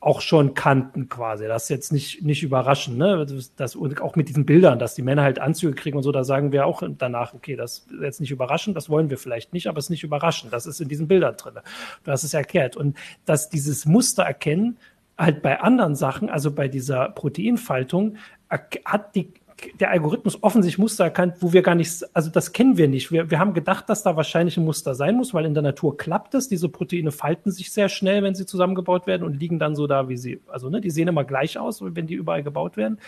auch 0.02 0.22
schon 0.22 0.54
kannten 0.54 1.10
quasi. 1.10 1.46
Das 1.48 1.64
ist 1.64 1.70
jetzt 1.70 1.92
nicht, 1.92 2.24
nicht 2.24 2.42
überraschend, 2.42 2.98
ne? 2.98 3.26
Das, 3.58 3.76
und 3.76 4.02
auch 4.02 4.16
mit 4.16 4.30
diesen 4.30 4.46
Bildern, 4.46 4.80
dass 4.80 4.96
die 4.96 5.02
Männer 5.02 5.24
halt 5.24 5.40
Anzüge 5.40 5.74
kriegen 5.74 5.98
und 5.98 6.04
so, 6.04 6.12
da 6.12 6.24
sagen 6.24 6.52
wir 6.52 6.66
auch 6.66 6.82
danach, 6.98 7.34
okay, 7.34 7.58
das 7.58 7.80
ist 7.80 8.02
jetzt 8.02 8.22
nicht 8.22 8.32
überraschend, 8.32 8.78
das 8.78 8.90
wollen 8.90 9.10
wir 9.10 9.18
vielleicht 9.18 9.52
nicht, 9.52 9.68
aber 9.68 9.80
es 9.80 9.86
ist 9.86 9.90
nicht 9.90 10.04
überraschend. 10.04 10.54
Das 10.54 10.66
ist 10.66 10.80
in 10.80 10.88
diesen 10.88 11.08
Bildern 11.08 11.36
drin. 11.36 11.56
Du 12.04 12.12
hast 12.12 12.24
es 12.24 12.34
erklärt. 12.34 12.78
Und 12.78 12.98
dass 13.26 13.50
dieses 13.50 13.86
Muster 13.86 14.24
erkennen, 14.24 14.78
halt 15.18 15.42
bei 15.42 15.60
anderen 15.60 15.96
Sachen, 15.96 16.30
also 16.30 16.52
bei 16.52 16.70
dieser 16.70 17.10
Proteinfaltung, 17.10 18.16
hat 18.50 19.16
die 19.16 19.34
der 19.80 19.92
Algorithmus 19.92 20.44
offensichtlich 20.44 20.80
Muster 20.80 21.04
erkannt, 21.04 21.36
wo 21.40 21.54
wir 21.54 21.62
gar 21.62 21.76
nicht, 21.76 22.04
also 22.14 22.30
das 22.30 22.54
kennen 22.54 22.78
wir 22.78 22.88
nicht. 22.88 23.12
Wir, 23.12 23.30
wir 23.32 23.40
haben 23.40 23.54
gedacht, 23.54 23.90
dass 23.90 24.04
da 24.04 24.16
wahrscheinlich 24.16 24.58
ein 24.58 24.66
Muster 24.66 24.96
sein 24.96 25.16
muss, 25.16 25.34
weil 25.34 25.46
in 25.46 25.54
der 25.54 25.64
Natur 25.64 25.98
klappt 25.98 26.34
es. 26.36 26.48
Diese 26.48 26.70
Proteine 26.70 27.12
falten 27.12 27.52
sich 27.52 27.72
sehr 27.72 27.90
schnell, 27.90 28.24
wenn 28.24 28.36
sie 28.36 28.46
zusammengebaut 28.46 29.08
werden 29.08 29.24
und 29.24 29.40
liegen 29.40 29.60
dann 29.60 29.76
so 29.76 29.88
da, 29.88 30.10
wie 30.10 30.18
sie, 30.18 30.42
also 30.48 30.70
ne, 30.70 30.82
die 30.82 30.90
sehen 30.90 31.08
immer 31.08 31.24
gleich 31.24 31.58
aus, 31.58 31.82
wenn 31.84 32.08
die 32.08 32.16
überall 32.16 32.44
gebaut 32.44 32.78
werden. 32.78 33.00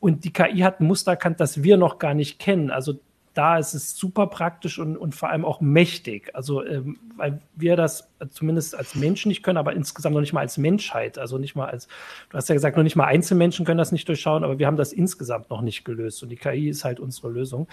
Und 0.00 0.24
die 0.24 0.32
KI 0.32 0.60
hat 0.60 0.80
ein 0.80 0.86
Muster 0.86 1.12
erkannt, 1.12 1.40
das 1.40 1.62
wir 1.62 1.76
noch 1.76 1.98
gar 1.98 2.14
nicht 2.14 2.38
kennen. 2.38 2.70
Also 2.70 2.94
da 3.34 3.58
ist 3.58 3.74
es 3.74 3.96
super 3.96 4.28
praktisch 4.28 4.78
und, 4.78 4.96
und 4.96 5.14
vor 5.14 5.28
allem 5.28 5.44
auch 5.44 5.60
mächtig. 5.60 6.30
Also, 6.34 6.64
ähm, 6.64 6.98
weil 7.16 7.42
wir 7.56 7.76
das 7.76 8.08
zumindest 8.30 8.76
als 8.76 8.94
Menschen 8.94 9.28
nicht 9.28 9.42
können, 9.42 9.58
aber 9.58 9.74
insgesamt 9.74 10.14
noch 10.14 10.20
nicht 10.20 10.32
mal 10.32 10.40
als 10.40 10.56
Menschheit. 10.56 11.18
Also 11.18 11.36
nicht 11.36 11.56
mal 11.56 11.66
als, 11.66 11.88
du 12.30 12.36
hast 12.36 12.48
ja 12.48 12.54
gesagt, 12.54 12.76
noch 12.76 12.84
nicht 12.84 12.96
mal 12.96 13.06
Einzelmenschen 13.06 13.66
können 13.66 13.78
das 13.78 13.92
nicht 13.92 14.08
durchschauen, 14.08 14.44
aber 14.44 14.58
wir 14.58 14.66
haben 14.66 14.76
das 14.76 14.92
insgesamt 14.92 15.50
noch 15.50 15.62
nicht 15.62 15.84
gelöst. 15.84 16.22
Und 16.22 16.28
die 16.28 16.36
KI 16.36 16.68
ist 16.68 16.84
halt 16.84 17.00
unsere 17.00 17.28
Lösung. 17.28 17.68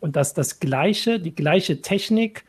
Und 0.00 0.16
dass 0.16 0.34
das 0.34 0.58
gleiche, 0.58 1.20
die 1.20 1.34
gleiche 1.34 1.80
Technik 1.80 2.44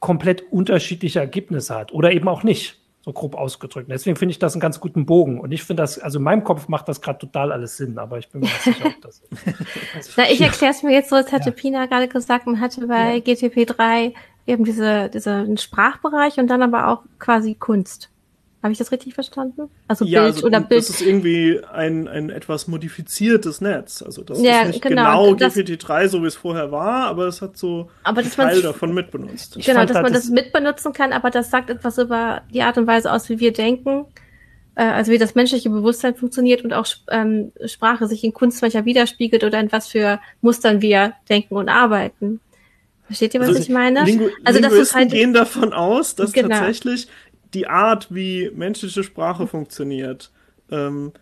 komplett 0.00 0.42
unterschiedliche 0.50 1.20
Ergebnisse 1.20 1.74
hat 1.74 1.92
oder 1.92 2.12
eben 2.12 2.28
auch 2.28 2.42
nicht. 2.42 2.79
So, 3.10 3.12
grob 3.12 3.34
ausgedrückt. 3.34 3.88
Und 3.88 3.92
deswegen 3.92 4.16
finde 4.16 4.30
ich 4.30 4.38
das 4.38 4.54
einen 4.54 4.60
ganz 4.60 4.78
guten 4.78 5.04
Bogen. 5.04 5.40
Und 5.40 5.50
ich 5.52 5.64
finde 5.64 5.82
das, 5.82 5.98
also 5.98 6.18
in 6.18 6.24
meinem 6.24 6.44
Kopf 6.44 6.68
macht 6.68 6.88
das 6.88 7.00
gerade 7.00 7.18
total 7.18 7.50
alles 7.50 7.76
Sinn, 7.76 7.98
aber 7.98 8.18
ich 8.18 8.28
bin 8.28 8.40
mir 8.40 8.46
nicht 8.46 8.60
sicher, 8.60 8.86
ob 8.86 9.00
das. 9.02 9.22
Na, 10.16 10.30
ich 10.30 10.40
erkläre 10.40 10.72
es 10.72 10.82
mir 10.82 10.92
jetzt 10.92 11.10
so, 11.10 11.16
als 11.16 11.32
hätte 11.32 11.50
ja. 11.50 11.54
Pina 11.54 11.86
gerade 11.86 12.06
gesagt, 12.06 12.46
man 12.46 12.60
hatte 12.60 12.86
bei 12.86 13.16
ja. 13.16 13.20
GTP 13.20 13.66
3 13.66 14.14
eben 14.46 14.64
diese, 14.64 15.08
diesen 15.08 15.58
Sprachbereich 15.58 16.38
und 16.38 16.46
dann 16.46 16.62
aber 16.62 16.88
auch 16.88 17.02
quasi 17.18 17.54
Kunst. 17.54 18.10
Habe 18.62 18.72
ich 18.72 18.78
das 18.78 18.92
richtig 18.92 19.14
verstanden? 19.14 19.70
Also 19.88 20.04
ja, 20.04 20.24
Bild 20.24 20.34
also, 20.34 20.46
oder 20.46 20.60
Bild. 20.60 20.82
Das 20.82 20.90
ist 20.90 21.00
irgendwie 21.00 21.60
ein, 21.72 22.06
ein 22.08 22.28
etwas 22.28 22.68
modifiziertes 22.68 23.62
Netz. 23.62 24.02
Also 24.02 24.22
das 24.22 24.42
ja, 24.42 24.62
ist 24.62 24.68
nicht 24.68 24.82
genau, 24.82 25.34
genau 25.34 25.46
GPT-3, 25.46 26.08
so 26.08 26.22
wie 26.22 26.26
es 26.26 26.36
vorher 26.36 26.70
war, 26.70 27.06
aber 27.06 27.26
es 27.26 27.40
hat 27.40 27.56
so 27.56 27.90
aber 28.02 28.20
einen 28.20 28.30
Teil 28.30 28.60
davon 28.60 28.92
mitbenutzt. 28.92 29.54
Genau, 29.54 29.86
dass 29.86 29.96
halt 29.96 30.04
man 30.04 30.12
das, 30.12 30.24
das 30.24 30.30
mitbenutzen 30.30 30.92
kann, 30.92 31.14
aber 31.14 31.30
das 31.30 31.50
sagt 31.50 31.70
etwas 31.70 31.96
über 31.96 32.42
die 32.52 32.60
Art 32.60 32.76
und 32.76 32.86
Weise 32.86 33.10
aus, 33.10 33.30
wie 33.30 33.40
wir 33.40 33.54
denken, 33.54 34.04
äh, 34.74 34.82
also 34.82 35.10
wie 35.10 35.18
das 35.18 35.34
menschliche 35.34 35.70
Bewusstsein 35.70 36.14
funktioniert 36.14 36.62
und 36.62 36.74
auch 36.74 36.86
ähm, 37.08 37.52
Sprache 37.64 38.08
sich 38.08 38.24
in 38.24 38.34
Kunst 38.34 38.60
manchmal 38.60 38.84
widerspiegelt 38.84 39.42
oder 39.42 39.58
in 39.58 39.72
was 39.72 39.88
für 39.88 40.20
Mustern 40.42 40.82
wir 40.82 41.14
denken 41.30 41.56
und 41.56 41.70
arbeiten. 41.70 42.40
Versteht 43.10 43.34
ihr, 43.34 43.40
was 43.40 43.48
also, 43.48 43.60
ich 43.60 43.68
meine? 43.70 44.04
Lingu 44.04 44.28
also 44.44 44.60
das 44.60 44.72
ist 44.72 44.94
halt 44.94 45.10
gehen 45.10 45.34
davon 45.34 45.72
aus, 45.72 46.14
dass 46.14 46.32
genau. 46.32 46.50
tatsächlich 46.50 47.08
die 47.54 47.66
Art, 47.66 48.14
wie 48.14 48.50
menschliche 48.54 49.02
Sprache 49.02 49.46
funktioniert, 49.46 50.30
ähm, 50.70 51.12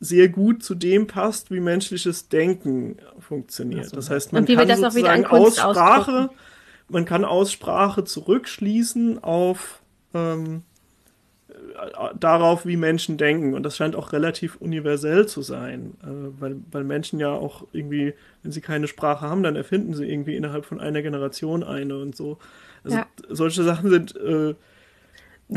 sehr 0.00 0.28
gut 0.28 0.62
zu 0.62 0.74
dem 0.74 1.06
passt, 1.06 1.50
wie 1.50 1.60
menschliches 1.60 2.28
Denken 2.28 2.96
funktioniert. 3.18 3.94
Das 3.94 4.08
heißt, 4.08 4.32
man 4.32 4.46
kann 4.46 4.76
sozusagen 4.76 5.26
aus 5.26 5.58
Sprache, 5.58 6.30
man 6.88 7.04
kann 7.04 7.24
aus 7.24 7.52
Sprache 7.52 8.04
zurückschließen 8.04 9.22
auf 9.22 9.82
ähm, 10.14 10.62
äh, 11.50 12.14
darauf, 12.18 12.64
wie 12.64 12.76
Menschen 12.76 13.18
denken. 13.18 13.52
Und 13.52 13.62
das 13.62 13.76
scheint 13.76 13.94
auch 13.94 14.12
relativ 14.12 14.56
universell 14.56 15.26
zu 15.26 15.42
sein, 15.42 15.94
äh, 16.02 16.40
weil, 16.40 16.56
weil 16.70 16.84
Menschen 16.84 17.20
ja 17.20 17.32
auch 17.32 17.66
irgendwie, 17.72 18.14
wenn 18.42 18.52
sie 18.52 18.62
keine 18.62 18.88
Sprache 18.88 19.28
haben, 19.28 19.42
dann 19.42 19.56
erfinden 19.56 19.92
sie 19.94 20.10
irgendwie 20.10 20.34
innerhalb 20.34 20.64
von 20.64 20.80
einer 20.80 21.02
Generation 21.02 21.62
eine 21.62 21.98
und 21.98 22.16
so. 22.16 22.38
Also 22.84 22.96
ja. 22.96 23.06
solche 23.28 23.62
Sachen 23.62 23.90
sind 23.90 24.16
äh, 24.16 24.54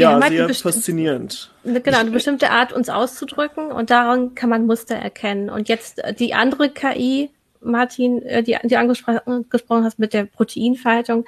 ja, 0.01 0.19
halt 0.19 0.31
sehr 0.31 0.53
faszinierend. 0.53 1.51
Genau, 1.63 1.99
eine 1.99 2.11
bestimmte 2.11 2.49
Art, 2.49 2.73
uns 2.73 2.89
auszudrücken 2.89 3.71
und 3.71 3.89
daran 3.89 4.35
kann 4.35 4.49
man 4.49 4.65
Muster 4.65 4.95
erkennen. 4.95 5.49
Und 5.49 5.69
jetzt 5.69 6.03
äh, 6.03 6.13
die 6.13 6.33
andere 6.33 6.69
KI, 6.69 7.29
Martin, 7.61 8.21
äh, 8.23 8.43
die, 8.43 8.57
die 8.63 8.77
angesprochen 8.77 9.83
hast 9.83 9.99
mit 9.99 10.13
der 10.13 10.25
Proteinfaltung, 10.25 11.25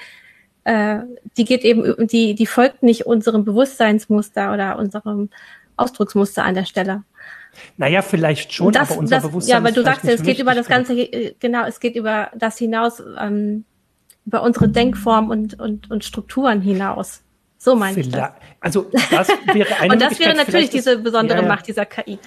äh, 0.64 1.00
die 1.38 1.46
geht 1.46 1.64
eben, 1.64 2.08
die, 2.08 2.36
die 2.36 2.46
folgt 2.46 2.84
nicht 2.84 3.06
unserem 3.06 3.46
Bewusstseinsmuster 3.46 4.52
oder 4.54 4.78
unserem 4.80 5.30
Ausdrucksmuster 5.78 6.44
an 6.44 6.56
der 6.56 6.66
Stelle. 6.66 7.04
Naja, 7.78 8.02
vielleicht 8.02 8.54
schon, 8.54 8.74
das, 8.74 8.92
aber 8.92 9.00
unser 9.00 9.18
das, 9.18 9.28
Bewusstsein. 9.28 9.52
Ja, 9.52 9.58
aber 9.58 9.72
du 9.72 9.84
sagst 9.84 10.04
ja, 10.06 10.12
es 10.12 10.24
geht 10.24 10.40
über 10.40 10.56
das 10.56 10.68
Ganze, 10.68 10.94
äh, 10.94 11.36
genau, 11.40 11.66
es 11.66 11.80
geht 11.80 11.96
über 11.96 12.30
das 12.36 12.58
hinaus, 12.58 13.02
ähm, 13.20 13.64
über 14.26 14.42
unsere 14.42 14.68
Denkform 14.68 15.30
und, 15.30 15.60
und, 15.60 15.90
und 15.92 16.04
Strukturen 16.04 16.62
hinaus. 16.62 17.22
So 17.66 17.76
meine 17.76 18.00
ich 18.00 18.10
das. 18.10 18.30
Also 18.60 18.86
das 19.10 19.28
wäre 19.52 19.80
eine 19.80 19.94
Und 19.94 20.00
das 20.00 20.20
wäre 20.20 20.36
natürlich 20.36 20.70
diese 20.70 21.00
besondere 21.00 21.40
ja, 21.40 21.44
ja. 21.44 21.50
Macht 21.50 21.68
dieser 21.68 21.88
KI. 21.88 22.20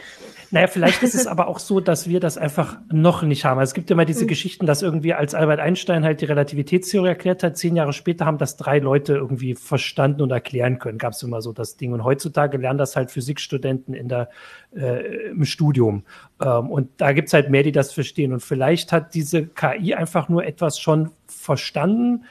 Naja, 0.50 0.66
vielleicht 0.66 1.00
ist 1.04 1.14
es 1.14 1.26
aber 1.28 1.46
auch 1.46 1.60
so, 1.60 1.78
dass 1.78 2.08
wir 2.08 2.18
das 2.18 2.36
einfach 2.36 2.78
noch 2.90 3.22
nicht 3.22 3.44
haben. 3.44 3.60
Also 3.60 3.70
es 3.70 3.74
gibt 3.74 3.88
immer 3.92 4.04
diese 4.04 4.24
mhm. 4.24 4.28
Geschichten, 4.30 4.66
dass 4.66 4.82
irgendwie 4.82 5.14
als 5.14 5.36
Albert 5.36 5.60
Einstein 5.60 6.04
halt 6.04 6.22
die 6.22 6.24
Relativitätstheorie 6.24 7.10
erklärt 7.10 7.44
hat, 7.44 7.56
zehn 7.56 7.76
Jahre 7.76 7.92
später 7.92 8.26
haben 8.26 8.38
das 8.38 8.56
drei 8.56 8.80
Leute 8.80 9.14
irgendwie 9.14 9.54
verstanden 9.54 10.22
und 10.22 10.32
erklären 10.32 10.80
können. 10.80 10.98
Gab 10.98 11.12
es 11.12 11.22
immer 11.22 11.40
so 11.40 11.52
das 11.52 11.76
Ding. 11.76 11.92
Und 11.92 12.02
heutzutage 12.02 12.58
lernen 12.58 12.78
das 12.78 12.96
halt 12.96 13.12
Physikstudenten 13.12 13.94
in 13.94 14.08
der, 14.08 14.30
äh, 14.74 15.28
im 15.28 15.44
Studium. 15.44 16.02
Ähm, 16.42 16.68
und 16.68 16.90
da 16.96 17.12
gibt's 17.12 17.32
halt 17.32 17.48
mehr, 17.48 17.62
die 17.62 17.70
das 17.70 17.92
verstehen. 17.92 18.32
Und 18.32 18.40
vielleicht 18.40 18.90
hat 18.90 19.14
diese 19.14 19.46
KI 19.46 19.94
einfach 19.94 20.28
nur 20.28 20.44
etwas 20.44 20.80
schon 20.80 21.12
verstanden, 21.28 22.24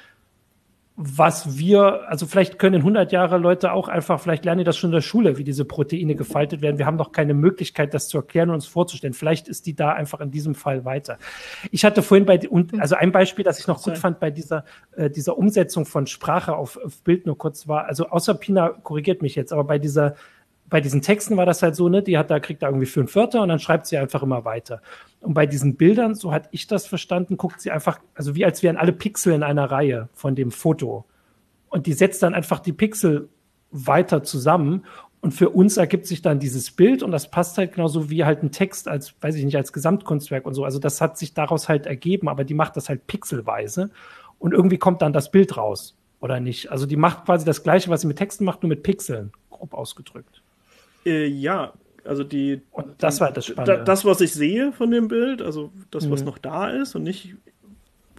was 1.00 1.60
wir, 1.60 2.10
also 2.10 2.26
vielleicht 2.26 2.58
können 2.58 2.78
in 2.78 2.82
100 2.82 3.12
Jahre 3.12 3.38
Leute 3.38 3.72
auch 3.72 3.88
einfach, 3.88 4.20
vielleicht 4.20 4.45
lernen 4.45 4.60
die 4.60 4.64
das 4.64 4.78
schon 4.78 4.89
in 4.89 4.95
der 4.95 5.02
Schule, 5.02 5.38
wie 5.38 5.43
diese 5.43 5.64
Proteine 5.64 6.16
gefaltet 6.16 6.64
werden. 6.64 6.80
Wir 6.80 6.88
haben 6.88 6.98
doch 6.98 7.12
keine 7.12 7.36
Möglichkeit, 7.36 7.93
das 7.93 8.08
zu 8.08 8.18
erklären 8.18 8.50
und 8.50 8.56
uns 8.56 8.66
vorzustellen. 8.66 9.14
Vielleicht 9.14 9.48
ist 9.48 9.68
die 9.68 9.76
da 9.76 9.91
einfach 9.91 10.22
in 10.22 10.32
diesem 10.32 10.56
Fall 10.56 10.86
weiter. 10.86 11.20
Ich 11.70 11.86
hatte 11.86 12.02
vorhin 12.02 12.26
bei, 12.26 12.39
und, 12.50 12.82
also 12.82 12.95
ein 12.95 13.12
Beispiel, 13.12 13.45
das 13.45 13.60
ich 13.60 13.68
noch 13.68 13.84
gut 13.84 13.95
fand 13.95 14.20
bei 14.20 14.32
dieser, 14.32 14.66
äh, 14.95 15.12
dieser 15.12 15.38
Umsetzung 15.38 15.86
von 15.86 16.08
Sprache 16.08 16.56
auf, 16.56 16.78
auf 16.84 17.04
Bild 17.04 17.28
nur 17.28 17.38
kurz 17.38 17.68
war, 17.68 17.86
also 17.86 18.08
außer 18.08 18.34
Pina 18.34 18.70
korrigiert 18.70 19.22
mich 19.22 19.36
jetzt, 19.36 19.54
aber 19.54 19.66
bei 19.66 19.78
dieser 19.78 20.16
bei 20.70 20.82
diesen 20.82 21.01
Texten 21.01 21.38
war 21.38 21.45
das 21.45 21.63
halt 21.63 21.76
so, 21.76 21.88
ne, 21.88 22.03
die 22.03 22.18
hat 22.18 22.30
da, 22.30 22.39
kriegt 22.39 22.61
da 22.61 22.68
irgendwie 22.68 22.86
fünf 22.86 23.15
Wörter 23.15 23.41
und 23.41 23.49
dann 23.49 23.59
schreibt 23.59 23.88
sie 23.88 23.97
einfach 23.97 24.22
immer 24.22 24.43
weiter. 24.45 24.82
Und 25.22 25.34
bei 25.34 25.45
diesen 25.45 25.76
Bildern, 25.76 26.13
so 26.13 26.32
hatte 26.32 26.49
ich 26.51 26.68
das 26.68 26.86
verstanden, 26.86 27.38
guckt 27.38 27.61
sie 27.61 27.72
einfach, 27.72 27.99
also 28.15 28.36
wie 28.36 28.45
als 28.45 28.63
wären 28.63 28.78
alle 28.78 28.93
Pixel 28.93 29.34
in 29.34 29.43
einer 29.43 29.72
Reihe 29.72 30.09
von 30.13 30.36
dem 30.36 30.51
Foto. 30.51 31.05
Und 31.70 31.88
die 31.88 31.93
setzt 31.93 32.22
dann 32.24 32.34
einfach 32.34 32.59
die 32.59 32.74
Pixel 32.74 33.30
weiter 33.72 34.24
zusammen. 34.24 34.86
Und 35.22 35.32
für 35.32 35.49
uns 35.49 35.78
ergibt 35.78 36.05
sich 36.05 36.22
dann 36.22 36.39
dieses 36.39 36.72
Bild 36.72 37.01
und 37.01 37.11
das 37.11 37.32
passt 37.32 37.57
halt 37.57 37.74
genauso 37.74 38.09
wie 38.09 38.24
halt 38.24 38.43
ein 38.43 38.51
Text 38.51 38.88
als, 38.88 39.15
weiß 39.22 39.36
ich 39.36 39.45
nicht, 39.45 39.57
als 39.57 39.74
Gesamtkunstwerk 39.74 40.45
und 40.45 40.53
so. 40.53 40.63
Also 40.63 40.80
das 40.80 41.01
hat 41.01 41.18
sich 41.18 41.34
daraus 41.34 41.68
halt 41.68 41.86
ergeben, 41.86 42.30
aber 42.30 42.43
die 42.43 42.53
macht 42.53 42.78
das 42.78 42.88
halt 42.88 43.07
pixelweise 43.07 43.89
und 44.38 44.53
irgendwie 44.53 44.78
kommt 44.78 45.01
dann 45.01 45.13
das 45.13 45.32
Bild 45.32 45.57
raus, 45.57 45.97
oder 46.20 46.39
nicht? 46.39 46.72
Also 46.72 46.86
die 46.86 46.97
macht 46.97 47.26
quasi 47.26 47.45
das 47.45 47.63
Gleiche, 47.63 47.89
was 47.89 48.01
sie 48.01 48.07
mit 48.07 48.18
Texten 48.18 48.45
macht, 48.45 48.61
nur 48.61 48.70
mit 48.70 48.84
Pixeln, 48.84 49.32
grob 49.49 49.74
ausgedrückt. 49.74 50.43
Äh, 51.08 51.28
ja, 51.28 51.74
also 52.03 52.24
die. 52.24 52.62
Und 52.72 52.88
das 52.99 53.20
war 53.20 53.32
das 53.32 53.45
Spannende. 53.45 53.84
Das, 53.84 54.05
was 54.05 54.22
ich 54.22 54.34
sehe 54.34 54.72
von 54.72 54.91
dem 54.91 55.08
Bild, 55.08 55.41
also 55.41 55.72
das, 55.91 56.05
mhm. 56.05 56.12
was 56.12 56.24
noch 56.24 56.38
da 56.38 56.70
ist 56.70 56.95
und 56.95 57.03
nicht 57.03 57.36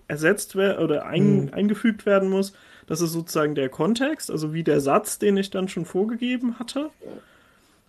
ersetzt 0.08 0.56
werden 0.56 0.82
oder 0.82 1.06
ein, 1.06 1.44
mhm. 1.44 1.54
eingefügt 1.54 2.06
werden 2.06 2.30
muss, 2.30 2.54
das 2.86 3.02
ist 3.02 3.12
sozusagen 3.12 3.54
der 3.54 3.68
Kontext, 3.68 4.30
also 4.30 4.54
wie 4.54 4.64
der 4.64 4.80
Satz, 4.80 5.18
den 5.18 5.36
ich 5.36 5.50
dann 5.50 5.68
schon 5.68 5.84
vorgegeben 5.84 6.58
hatte. 6.58 6.90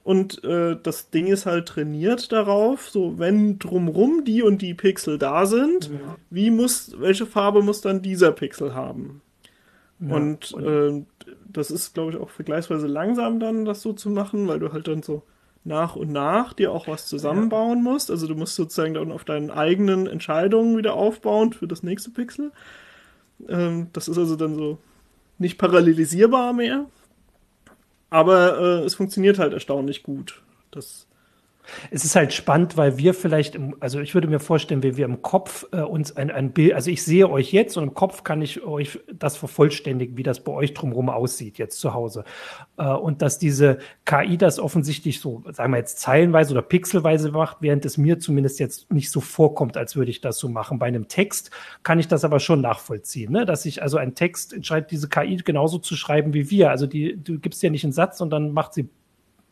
Und 0.04 0.44
äh, 0.44 0.76
das 0.82 1.10
Ding 1.12 1.28
ist 1.28 1.46
halt 1.46 1.68
trainiert 1.68 2.32
darauf, 2.32 2.90
so 2.90 3.20
wenn 3.20 3.60
drumrum 3.60 4.26
die 4.26 4.42
und 4.42 4.62
die 4.62 4.74
Pixel 4.74 5.18
da 5.18 5.46
sind, 5.46 5.92
mhm. 5.92 6.00
wie 6.30 6.52
muss, 6.52 6.96
welche 7.00 7.26
Farbe 7.26 7.62
muss 7.62 7.82
dann 7.82 8.02
dieser 8.02 8.32
Pixel 8.32 8.74
haben? 8.74 9.22
Ja, 10.00 10.16
und, 10.16 10.54
äh, 10.54 11.04
das 11.52 11.72
ist, 11.72 11.94
glaube 11.94 12.12
ich, 12.12 12.18
auch 12.18 12.30
vergleichsweise 12.30 12.88
langsam 12.88 13.40
dann, 13.40 13.66
das 13.66 13.82
so 13.82 13.94
zu 13.94 14.10
machen, 14.10 14.48
weil 14.48 14.60
du 14.60 14.72
halt 14.72 14.88
dann 14.88 15.04
so 15.04 15.24
nach 15.66 15.96
und 15.96 16.12
nach 16.12 16.54
dir 16.54 16.72
auch 16.72 16.88
was 16.88 17.08
zusammenbauen 17.08 17.84
ja. 17.84 17.92
musst. 17.92 18.10
Also 18.10 18.28
du 18.28 18.36
musst 18.36 18.56
sozusagen 18.56 18.94
dann 18.94 19.12
auf 19.12 19.26
deinen 19.26 19.52
eigenen 19.52 20.08
Entscheidungen 20.08 20.78
wieder 20.78 20.94
aufbauen 20.94 21.54
für 21.54 21.68
das 21.68 21.84
nächste 21.84 22.12
Pixel. 22.12 22.52
Ähm, 23.48 23.88
das 23.94 24.08
ist 24.08 24.18
also 24.18 24.36
dann 24.36 24.56
so 24.56 24.78
nicht 25.38 25.58
parallelisierbar 25.58 26.54
mehr. 26.54 26.86
Aber 28.10 28.60
äh, 28.60 28.86
es 28.86 28.96
funktioniert 28.96 29.38
halt 29.38 29.54
erstaunlich 29.54 30.04
gut. 30.04 30.42
Das 30.72 31.08
es 31.92 32.06
ist 32.06 32.16
halt 32.16 32.34
spannend, 32.34 32.78
weil 32.78 32.98
wir 32.98 33.14
vielleicht, 33.14 33.56
im, 33.56 33.76
also 33.80 34.00
ich 34.00 34.14
würde 34.14 34.28
mir 34.28 34.40
vorstellen, 34.40 34.84
wenn 34.84 34.98
wir 34.98 35.06
im 35.06 35.22
Kopf 35.22 35.66
äh, 35.72 35.82
uns 35.82 36.16
ein, 36.16 36.32
ein 36.32 36.52
Bild, 36.52 36.74
also 36.74 36.92
ich 36.92 37.04
sehe 37.04 37.30
euch 37.30 37.52
jetzt 37.52 37.78
und 37.78 37.84
im 37.84 37.94
Kopf 37.94 38.24
kann 38.24 38.42
ich 38.42 38.64
euch 38.64 39.00
das 39.14 39.38
vervollständigen, 39.38 40.18
wie 40.18 40.24
das 40.24 40.44
bei 40.44 40.52
euch 40.52 40.74
drumherum 40.74 41.10
aussieht, 41.10 41.58
jetzt 41.58 41.80
zu 41.80 41.94
Hause. 41.94 42.24
Äh, 42.78 42.88
und 42.88 43.22
dass 43.22 43.40
diese 43.40 43.80
KI 44.06 44.38
das 44.38 44.60
offensichtlich 44.60 45.20
so, 45.20 45.44
sagen 45.52 45.74
wir 45.74 45.78
jetzt 45.78 46.00
zeilenweise 46.00 46.54
oder 46.54 46.62
pixelweise 46.62 47.32
macht, 47.32 47.58
während 47.62 47.86
es 47.86 47.98
mir 47.98 48.20
zumindest 48.20 48.60
jetzt 48.60 48.92
nicht 48.92 49.12
so 49.12 49.22
vorkommt, 49.22 49.78
als 49.78 49.96
würde 49.96 50.12
ich 50.12 50.22
das 50.22 50.38
so 50.38 50.50
machen. 50.50 50.80
Bei 50.80 50.88
einem 50.88 51.08
Text 51.08 51.52
kann 51.84 52.00
ich 52.00 52.08
das 52.08 52.24
aber 52.24 52.40
schon 52.40 52.62
nachvollziehen, 52.62 53.32
ne? 53.32 53.46
dass 53.46 53.66
ich 53.66 53.82
also 53.82 53.98
einen 53.98 54.16
Text 54.16 54.54
entscheidet, 54.54 54.92
diese 54.92 55.10
KI 55.10 55.38
genauso 55.38 55.78
zu 55.78 55.96
schreiben 55.96 56.34
wie 56.34 56.50
wir. 56.50 56.70
Also 56.70 56.88
die, 56.88 57.18
du 57.22 57.40
gibst 57.40 57.62
ja 57.64 57.70
nicht 57.70 57.84
einen 57.84 57.94
Satz 57.94 58.22
und 58.22 58.30
dann 58.30 58.52
macht 58.52 58.74
sie 58.74 58.90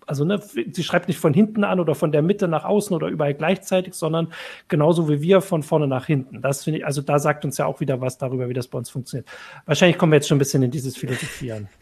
also 0.08 0.26
ne, 0.26 0.42
sie 0.42 0.84
schreibt 0.84 1.08
nicht 1.08 1.20
von 1.20 1.34
hinten 1.34 1.64
an 1.64 1.80
oder 1.80 1.96
von 1.96 2.12
der 2.12 2.22
Mitte 2.22 2.48
nach 2.48 2.64
außen 2.64 2.96
oder 2.96 3.08
überall 3.08 3.34
gleichzeitig, 3.34 3.94
sondern 3.94 4.34
genauso 4.68 5.10
wie 5.10 5.22
wir 5.22 5.42
von 5.42 5.64
vorne 5.64 5.88
nach 5.88 6.08
hinten. 6.08 6.42
Das 6.42 6.64
finde 6.64 6.80
ich, 6.80 6.86
also 6.86 7.02
da 7.02 7.20
sagt 7.20 7.46
uns 7.46 7.58
ja 7.58 7.66
auch 7.66 7.80
wieder 7.80 8.02
was 8.02 8.18
darüber, 8.18 8.50
wie 8.50 8.54
das 8.54 8.68
bei 8.68 8.78
uns 8.78 8.90
funktioniert. 8.90 9.28
Wahrscheinlich 9.66 9.98
kommen 9.98 10.12
wir 10.12 10.18
jetzt 10.18 10.28
schon 10.28 10.38
ein 10.38 10.40
bisschen 10.40 10.64
in 10.64 10.72
dieses 10.72 10.98
Philosophieren. 10.98 11.68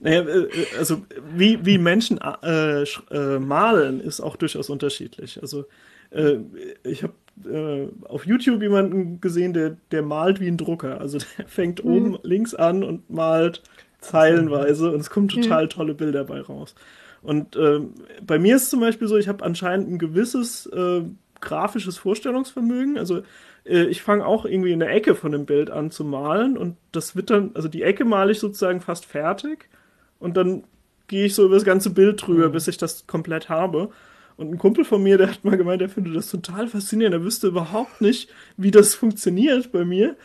Naja, 0.00 0.20
äh, 0.20 0.48
also 0.78 1.02
wie, 1.34 1.58
wie 1.66 1.76
Menschen 1.76 2.20
äh, 2.20 2.82
äh, 2.82 3.38
malen, 3.40 4.00
ist 4.00 4.20
auch 4.20 4.36
durchaus 4.36 4.70
unterschiedlich. 4.70 5.40
Also 5.42 5.64
äh, 6.10 6.36
ich 6.84 7.02
habe 7.02 7.14
äh, 7.44 7.88
auf 8.06 8.26
YouTube 8.26 8.62
jemanden 8.62 9.20
gesehen, 9.20 9.52
der, 9.52 9.76
der 9.90 10.02
malt 10.02 10.40
wie 10.40 10.48
ein 10.48 10.56
Drucker. 10.56 11.00
Also 11.00 11.18
der 11.38 11.48
fängt 11.48 11.84
mhm. 11.84 11.90
oben 11.90 12.18
links 12.22 12.54
an 12.54 12.84
und 12.84 13.10
malt 13.10 13.62
zeilenweise 14.00 14.92
und 14.92 15.00
es 15.00 15.10
kommen 15.10 15.26
mhm. 15.26 15.42
total 15.42 15.68
tolle 15.68 15.94
Bilder 15.94 16.24
bei 16.24 16.40
raus. 16.40 16.74
Und 17.22 17.56
äh, 17.56 17.80
bei 18.24 18.38
mir 18.38 18.56
ist 18.56 18.70
zum 18.70 18.80
Beispiel 18.80 19.08
so, 19.08 19.16
ich 19.16 19.28
habe 19.28 19.44
anscheinend 19.44 19.90
ein 19.90 19.98
gewisses 19.98 20.66
äh, 20.66 21.02
grafisches 21.40 21.98
Vorstellungsvermögen. 21.98 22.98
Also 22.98 23.22
äh, 23.64 23.84
ich 23.84 24.02
fange 24.02 24.26
auch 24.26 24.44
irgendwie 24.44 24.72
in 24.72 24.80
der 24.80 24.90
Ecke 24.90 25.14
von 25.14 25.32
dem 25.32 25.46
Bild 25.46 25.70
an 25.70 25.90
zu 25.90 26.04
malen 26.04 26.56
und 26.56 26.76
das 26.92 27.16
wird 27.16 27.30
dann, 27.30 27.52
also 27.54 27.68
die 27.68 27.82
Ecke 27.82 28.04
male 28.04 28.32
ich 28.32 28.38
sozusagen 28.38 28.80
fast 28.80 29.04
fertig 29.04 29.68
und 30.18 30.36
dann 30.36 30.64
gehe 31.06 31.26
ich 31.26 31.34
so 31.34 31.44
über 31.44 31.54
das 31.54 31.64
ganze 31.64 31.90
Bild 31.90 32.26
drüber, 32.26 32.48
mhm. 32.48 32.52
bis 32.52 32.68
ich 32.68 32.76
das 32.76 33.06
komplett 33.06 33.48
habe. 33.48 33.90
Und 34.36 34.52
ein 34.52 34.58
Kumpel 34.58 34.84
von 34.84 35.02
mir, 35.02 35.18
der 35.18 35.30
hat 35.30 35.44
mal 35.44 35.56
gemeint, 35.56 35.80
der 35.80 35.88
findet 35.88 36.14
das 36.14 36.30
total 36.30 36.68
faszinierend. 36.68 37.14
Er 37.14 37.24
wüsste 37.24 37.48
überhaupt 37.48 38.00
nicht, 38.00 38.30
wie 38.56 38.70
das 38.70 38.94
funktioniert 38.94 39.72
bei 39.72 39.84
mir, 39.84 40.16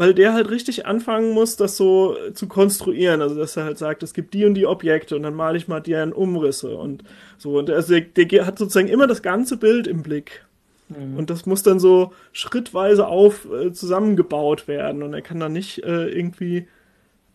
weil 0.00 0.14
der 0.14 0.32
halt 0.32 0.48
richtig 0.48 0.86
anfangen 0.86 1.34
muss, 1.34 1.56
das 1.56 1.76
so 1.76 2.16
zu 2.32 2.48
konstruieren. 2.48 3.20
Also, 3.20 3.34
dass 3.34 3.58
er 3.58 3.64
halt 3.64 3.76
sagt, 3.76 4.02
es 4.02 4.14
gibt 4.14 4.32
die 4.32 4.46
und 4.46 4.54
die 4.54 4.64
Objekte 4.64 5.14
und 5.14 5.24
dann 5.24 5.34
male 5.34 5.58
ich 5.58 5.68
mal 5.68 5.80
deren 5.80 6.14
Umrisse 6.14 6.74
und 6.74 7.04
so. 7.36 7.58
Und 7.58 7.68
also 7.68 8.00
der, 8.00 8.24
der 8.24 8.46
hat 8.46 8.58
sozusagen 8.58 8.88
immer 8.88 9.06
das 9.06 9.20
ganze 9.20 9.58
Bild 9.58 9.86
im 9.86 10.02
Blick. 10.02 10.46
Mhm. 10.88 11.18
Und 11.18 11.28
das 11.28 11.44
muss 11.44 11.62
dann 11.62 11.78
so 11.78 12.14
schrittweise 12.32 13.08
auf 13.08 13.46
äh, 13.52 13.72
zusammengebaut 13.72 14.68
werden. 14.68 15.02
Und 15.02 15.12
er 15.12 15.20
kann 15.20 15.38
dann 15.38 15.52
nicht 15.52 15.84
äh, 15.84 16.06
irgendwie 16.06 16.66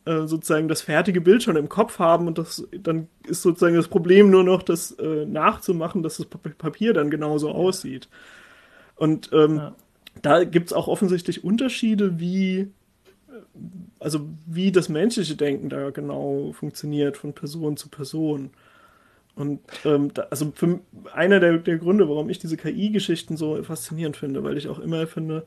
äh, 0.06 0.26
sozusagen 0.26 0.68
das 0.68 0.82
fertige 0.82 1.22
Bild 1.22 1.44
schon 1.44 1.58
im 1.58 1.70
Kopf 1.70 2.00
haben 2.00 2.26
und 2.26 2.40
das 2.40 2.68
dann 2.76 3.10
ist 3.28 3.44
sozusagen 3.44 3.76
das 3.76 3.90
Problem 3.90 4.32
nur 4.32 4.44
noch, 4.44 4.64
das 4.64 4.90
äh, 4.94 5.28
nachzumachen, 5.28 6.02
dass 6.02 6.18
das 6.18 6.26
Papier 6.26 6.94
dann 6.94 7.12
genauso 7.12 7.52
aussieht. 7.52 8.10
Und 8.96 9.30
ähm, 9.34 9.58
ja. 9.58 9.76
Da 10.22 10.44
gibt 10.44 10.68
es 10.68 10.74
auch 10.74 10.88
offensichtlich 10.88 11.44
Unterschiede, 11.44 12.20
wie 12.20 12.72
also 14.00 14.30
wie 14.46 14.72
das 14.72 14.90
menschliche 14.90 15.36
Denken 15.36 15.70
da 15.70 15.90
genau 15.90 16.52
funktioniert 16.54 17.18
von 17.18 17.34
Person 17.34 17.78
zu 17.78 17.90
Person. 17.90 18.52
Und 19.36 19.60
ähm, 19.84 20.14
da, 20.14 20.28
also 20.30 20.52
für 20.56 20.80
einer 21.14 21.40
der, 21.40 21.58
der 21.58 21.78
Gründe, 21.78 22.08
warum 22.08 22.30
ich 22.30 22.40
diese 22.40 22.58
KI-Geschichten 22.58 23.36
so 23.36 23.62
faszinierend 23.64 24.16
finde, 24.16 24.44
weil 24.44 24.58
ich 24.58 24.68
auch 24.68 24.80
immer 24.80 25.08
finde, 25.08 25.46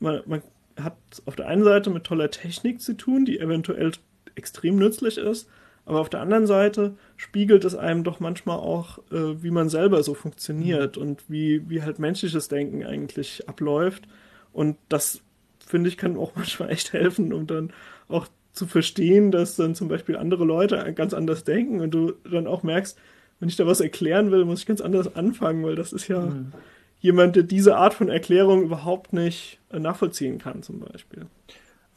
man, 0.00 0.22
man 0.26 0.42
hat 0.80 0.96
auf 1.26 1.36
der 1.36 1.46
einen 1.46 1.62
Seite 1.62 1.90
mit 1.90 2.04
toller 2.04 2.30
Technik 2.30 2.80
zu 2.80 2.96
tun, 2.96 3.24
die 3.24 3.38
eventuell 3.38 3.92
extrem 4.34 4.76
nützlich 4.76 5.18
ist, 5.18 5.48
aber 5.84 6.00
auf 6.00 6.08
der 6.08 6.20
anderen 6.20 6.46
Seite 6.46 6.96
spiegelt 7.16 7.64
es 7.64 7.74
einem 7.74 8.04
doch 8.04 8.20
manchmal 8.20 8.58
auch, 8.58 8.98
äh, 9.10 9.42
wie 9.42 9.50
man 9.50 9.68
selber 9.68 10.02
so 10.02 10.14
funktioniert 10.14 10.96
und 10.96 11.24
wie, 11.28 11.68
wie 11.68 11.82
halt 11.82 11.98
menschliches 11.98 12.48
Denken 12.48 12.84
eigentlich 12.84 13.48
abläuft. 13.48 14.04
Und 14.52 14.76
das, 14.88 15.20
finde 15.66 15.88
ich, 15.88 15.96
kann 15.96 16.16
auch 16.16 16.32
manchmal 16.36 16.70
echt 16.70 16.92
helfen, 16.92 17.32
um 17.32 17.46
dann 17.46 17.72
auch 18.08 18.26
zu 18.52 18.66
verstehen, 18.66 19.30
dass 19.30 19.56
dann 19.56 19.74
zum 19.74 19.88
Beispiel 19.88 20.16
andere 20.16 20.44
Leute 20.44 20.92
ganz 20.94 21.14
anders 21.14 21.44
denken 21.44 21.80
und 21.80 21.92
du 21.92 22.12
dann 22.30 22.46
auch 22.46 22.62
merkst, 22.62 22.98
wenn 23.38 23.48
ich 23.48 23.56
da 23.56 23.66
was 23.66 23.80
erklären 23.80 24.30
will, 24.30 24.44
muss 24.44 24.60
ich 24.60 24.66
ganz 24.66 24.80
anders 24.80 25.14
anfangen, 25.16 25.64
weil 25.64 25.76
das 25.76 25.92
ist 25.92 26.08
ja 26.08 26.20
mhm 26.20 26.52
jemand, 27.00 27.36
der 27.36 27.42
diese 27.42 27.76
Art 27.76 27.94
von 27.94 28.08
Erklärung 28.08 28.62
überhaupt 28.62 29.12
nicht 29.12 29.58
äh, 29.72 29.78
nachvollziehen 29.78 30.38
kann, 30.38 30.62
zum 30.62 30.80
Beispiel. 30.80 31.26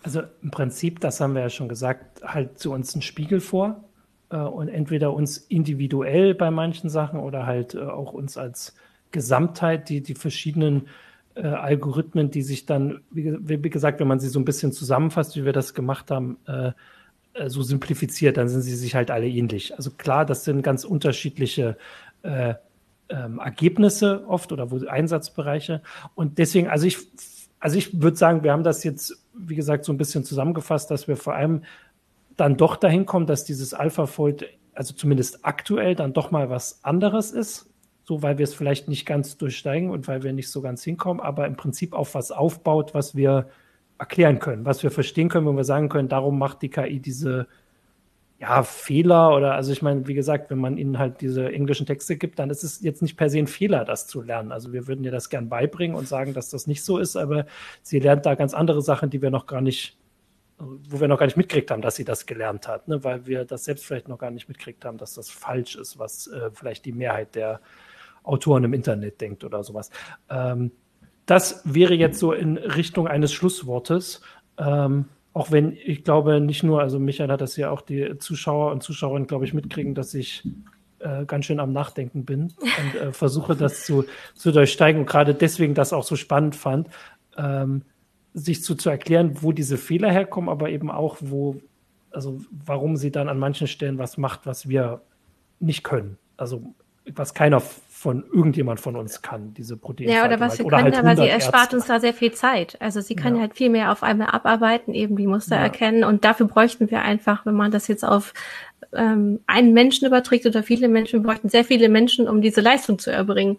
Also 0.04 0.22
im 0.42 0.52
Prinzip, 0.52 1.00
das 1.00 1.20
haben 1.20 1.34
wir 1.34 1.42
ja 1.42 1.50
schon 1.50 1.70
gesagt, 1.70 2.22
halt 2.24 2.60
zu 2.60 2.72
uns 2.72 2.94
einen 2.94 3.02
Spiegel 3.02 3.40
vor 3.40 3.84
äh, 4.30 4.38
und 4.38 4.68
entweder 4.68 5.14
uns 5.14 5.38
individuell 5.38 6.36
bei 6.36 6.52
manchen 6.52 6.90
Sachen 6.90 7.20
oder 7.20 7.46
halt 7.46 7.74
äh, 7.74 7.80
auch 7.80 8.14
uns 8.14 8.38
als 8.38 8.76
Gesamtheit, 9.12 9.90
die, 9.90 10.02
die 10.02 10.16
verschiedenen 10.16 10.88
äh, 11.36 11.48
Algorithmen, 11.48 12.32
die 12.32 12.42
sich 12.42 12.66
dann, 12.66 13.02
wie, 13.12 13.64
wie, 13.64 13.70
gesagt, 13.70 14.00
wenn 14.00 14.08
man 14.08 14.20
sie 14.20 14.28
so 14.28 14.40
ein 14.40 14.46
bisschen 14.46 14.72
zusammenfasst, 14.72 15.36
wie 15.36 15.46
wir 15.46 15.54
das 15.54 15.74
gemacht 15.74 16.12
haben, 16.12 16.38
äh, 16.48 16.72
äh, 17.34 17.50
so 17.50 17.64
simplifiziert, 17.64 18.38
dann 18.38 18.50
sind 18.50 18.62
sie 18.62 18.76
sich 18.76 18.96
halt 18.96 19.10
alle 19.10 19.28
ähnlich. 19.28 19.76
Also 19.76 19.92
klar, 19.92 20.26
das 20.26 20.44
sind 20.44 20.62
ganz 20.62 20.84
unterschiedliche 20.84 21.78
äh, 22.22 22.56
ähm, 23.10 23.40
Ergebnisse 23.40 24.28
oft 24.28 24.52
oder 24.52 24.72
wo 24.72 24.86
Einsatzbereiche. 24.86 25.82
Und 26.16 26.38
deswegen, 26.38 26.68
also 26.68 26.86
ich, 26.86 26.98
also 27.60 27.78
ich 27.78 28.02
würde 28.02 28.18
sagen, 28.18 28.44
wir 28.44 28.52
haben 28.52 28.64
das 28.64 28.84
jetzt, 28.84 29.23
wie 29.34 29.56
gesagt, 29.56 29.86
so 29.86 29.94
ein 29.94 29.98
bisschen 29.98 30.24
zusammengefasst, 30.24 30.92
dass 30.92 31.08
wir 31.08 31.18
vor 31.18 31.34
allem 31.34 31.64
dann 32.38 32.58
doch 32.58 32.76
dahin 32.76 33.06
kommen, 33.06 33.28
dass 33.28 33.46
dieses 33.46 33.74
AlphaFold, 33.74 34.46
also 34.74 34.94
zumindest 34.94 35.46
aktuell, 35.46 35.96
dann 35.96 36.14
doch 36.14 36.32
mal 36.32 36.50
was 36.50 36.84
anderes 36.84 37.32
ist. 37.32 37.70
So, 38.06 38.22
weil 38.22 38.38
wir 38.38 38.44
es 38.44 38.54
vielleicht 38.54 38.90
nicht 38.90 39.06
ganz 39.06 39.38
durchsteigen 39.38 39.90
und 39.90 40.08
weil 40.08 40.24
wir 40.24 40.34
nicht 40.34 40.50
so 40.50 40.62
ganz 40.62 40.84
hinkommen, 40.84 41.22
aber 41.22 41.48
im 41.48 41.56
Prinzip 41.56 41.94
auf 41.94 42.16
was 42.16 42.32
aufbaut, 42.32 42.94
was 42.94 43.16
wir 43.16 43.48
erklären 43.98 44.40
können, 44.40 44.66
was 44.66 44.84
wir 44.84 44.92
verstehen 44.92 45.30
können, 45.30 45.48
wenn 45.48 45.56
wir 45.56 45.64
sagen 45.64 45.88
können, 45.88 46.10
darum 46.10 46.38
macht 46.38 46.62
die 46.62 46.70
KI 46.70 47.00
diese 47.00 47.48
ja, 48.44 48.62
Fehler 48.64 49.34
oder, 49.34 49.54
also 49.54 49.72
ich 49.72 49.82
meine, 49.82 50.06
wie 50.06 50.14
gesagt, 50.14 50.50
wenn 50.50 50.58
man 50.58 50.78
ihnen 50.78 51.00
halt 51.00 51.22
diese 51.22 51.50
englischen 51.50 51.86
Texte 51.86 52.18
gibt, 52.18 52.40
dann 52.40 52.50
ist 52.50 52.62
es 52.62 52.82
jetzt 52.82 53.02
nicht 53.02 53.16
per 53.16 53.30
se 53.30 53.40
ein 53.40 53.48
Fehler, 53.48 53.86
das 53.86 54.06
zu 54.06 54.22
lernen. 54.22 54.52
Also 54.52 54.74
wir 54.74 54.86
würden 54.86 55.06
ihr 55.06 55.12
das 55.12 55.30
gern 55.30 55.48
beibringen 55.48 55.96
und 55.96 56.10
sagen, 56.10 56.34
dass 56.34 56.50
das 56.50 56.68
nicht 56.68 56.84
so 56.84 56.98
ist, 56.98 57.16
aber 57.16 57.46
sie 57.84 58.00
lernt 58.00 58.26
da 58.26 58.36
ganz 58.36 58.54
andere 58.54 58.82
Sachen, 58.82 59.10
die 59.10 59.22
wir 59.22 59.32
noch 59.32 59.46
gar 59.46 59.62
nicht, 59.62 59.98
wo 60.58 61.00
wir 61.00 61.08
noch 61.08 61.20
gar 61.20 61.26
nicht 61.26 61.38
mitgekriegt 61.38 61.72
haben, 61.72 61.82
dass 61.82 61.96
sie 61.96 62.04
das 62.04 62.26
gelernt 62.26 62.68
hat, 62.68 62.90
ne? 62.90 63.02
weil 63.06 63.26
wir 63.28 63.46
das 63.46 63.64
selbst 63.64 63.86
vielleicht 63.86 64.10
noch 64.10 64.18
gar 64.18 64.30
nicht 64.30 64.50
mitgekriegt 64.50 64.84
haben, 64.84 64.98
dass 64.98 65.14
das 65.14 65.30
falsch 65.30 65.78
ist, 65.78 65.98
was 65.98 66.28
äh, 66.28 66.52
vielleicht 66.54 66.84
die 66.84 66.92
Mehrheit 66.92 67.36
der 67.36 67.62
Autoren 68.24 68.66
im 68.66 68.74
Internet 68.74 69.22
denkt 69.22 69.46
oder 69.46 69.64
sowas. 69.64 69.90
Ähm, 70.30 70.72
das 71.26 71.62
wäre 71.64 71.94
jetzt 71.94 72.20
so 72.20 72.34
in 72.34 72.58
Richtung 72.58 73.08
eines 73.08 73.32
Schlusswortes. 73.32 74.20
Ähm, 74.58 75.06
auch 75.34 75.52
wenn 75.52 75.74
ich 75.74 76.04
glaube, 76.04 76.40
nicht 76.40 76.64
nur, 76.64 76.82
also 76.82 77.00
Michael 77.00 77.32
hat 77.32 77.42
das 77.42 77.58
ja 77.58 77.72
auch 77.72 77.82
die 77.82 78.18
Zuschauer 78.20 78.72
und 78.72 78.84
Zuschauerinnen, 78.84 79.28
glaube 79.28 79.46
ich, 79.46 79.54
mitkriegen, 79.54 79.96
dass 79.96 80.14
ich 80.14 80.48
äh, 81.00 81.26
ganz 81.26 81.46
schön 81.46 81.60
am 81.60 81.74
Nachdenken 81.74 82.24
bin 82.24 82.54
und 82.62 83.02
äh, 83.02 83.12
versuche 83.12 83.56
das 83.56 83.84
zu, 83.86 84.06
zu 84.36 84.52
durchsteigen 84.52 85.02
und 85.02 85.08
gerade 85.08 85.34
deswegen 85.34 85.74
das 85.74 85.92
auch 85.92 86.04
so 86.04 86.16
spannend 86.16 86.56
fand, 86.56 86.88
ähm, 87.36 87.82
sich 88.34 88.64
zu, 88.64 88.76
zu 88.76 88.90
erklären, 88.90 89.42
wo 89.42 89.52
diese 89.52 89.78
Fehler 89.78 90.12
herkommen, 90.12 90.50
aber 90.50 90.70
eben 90.70 90.92
auch, 90.92 91.18
wo, 91.20 91.60
also 92.12 92.42
warum 92.52 92.96
sie 92.96 93.12
dann 93.12 93.28
an 93.28 93.40
manchen 93.40 93.68
Stellen 93.68 93.98
was 93.98 94.18
macht, 94.18 94.46
was 94.46 94.70
wir 94.70 95.02
nicht 95.60 95.84
können. 95.84 96.18
Also 96.38 96.74
was 97.12 97.34
keiner 97.34 97.62
von 98.04 98.26
irgendjemand 98.34 98.82
von 98.82 98.98
uns 98.98 99.22
kann, 99.22 99.54
diese 99.54 99.78
Proteine. 99.78 100.12
Ja, 100.12 100.26
oder 100.26 100.42
was 100.42 100.58
sie 100.58 100.64
oder 100.64 100.80
können, 100.80 100.94
halt 100.94 101.06
aber 101.06 101.16
sie 101.16 101.30
erspart 101.30 101.64
Ärzte. 101.64 101.76
uns 101.78 101.86
da 101.86 102.02
sehr 102.02 102.14
viel 102.14 102.34
Zeit. 102.34 102.76
Also 102.82 103.00
sie 103.00 103.16
kann 103.16 103.36
ja. 103.36 103.42
halt 103.42 103.56
viel 103.56 103.70
mehr 103.70 103.94
auf 103.94 104.04
einmal 104.04 104.28
abarbeiten, 104.28 104.94
eben 104.94 105.16
die 105.16 105.26
Muster 105.26 105.56
ja. 105.56 105.62
erkennen 105.62 106.04
und 106.04 106.26
dafür 106.26 106.48
bräuchten 106.48 106.92
wir 106.92 107.02
einfach, 107.02 107.46
wenn 107.46 107.56
man 107.56 107.72
das 107.72 107.88
jetzt 107.88 108.04
auf 108.04 108.34
ähm, 108.92 109.40
einen 109.48 109.72
Menschen 109.72 110.06
überträgt 110.06 110.46
oder 110.46 110.64
viele 110.64 110.90
Menschen, 110.90 111.24
wir 111.24 111.30
bräuchten 111.30 111.48
sehr 111.48 111.64
viele 111.64 111.88
Menschen, 111.88 112.28
um 112.28 112.42
diese 112.42 112.60
Leistung 112.60 113.00
zu 113.00 113.10
erbringen, 113.10 113.58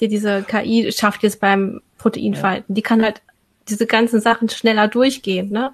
die 0.00 0.08
diese 0.08 0.42
KI 0.42 0.90
schafft 0.90 1.22
jetzt 1.22 1.38
beim 1.38 1.82
Proteinverhalten. 1.98 2.64
Ja. 2.68 2.74
Die 2.74 2.82
kann 2.82 3.02
halt 3.02 3.20
diese 3.68 3.84
ganzen 3.84 4.22
Sachen 4.22 4.48
schneller 4.48 4.88
durchgehen, 4.88 5.50
ne? 5.50 5.70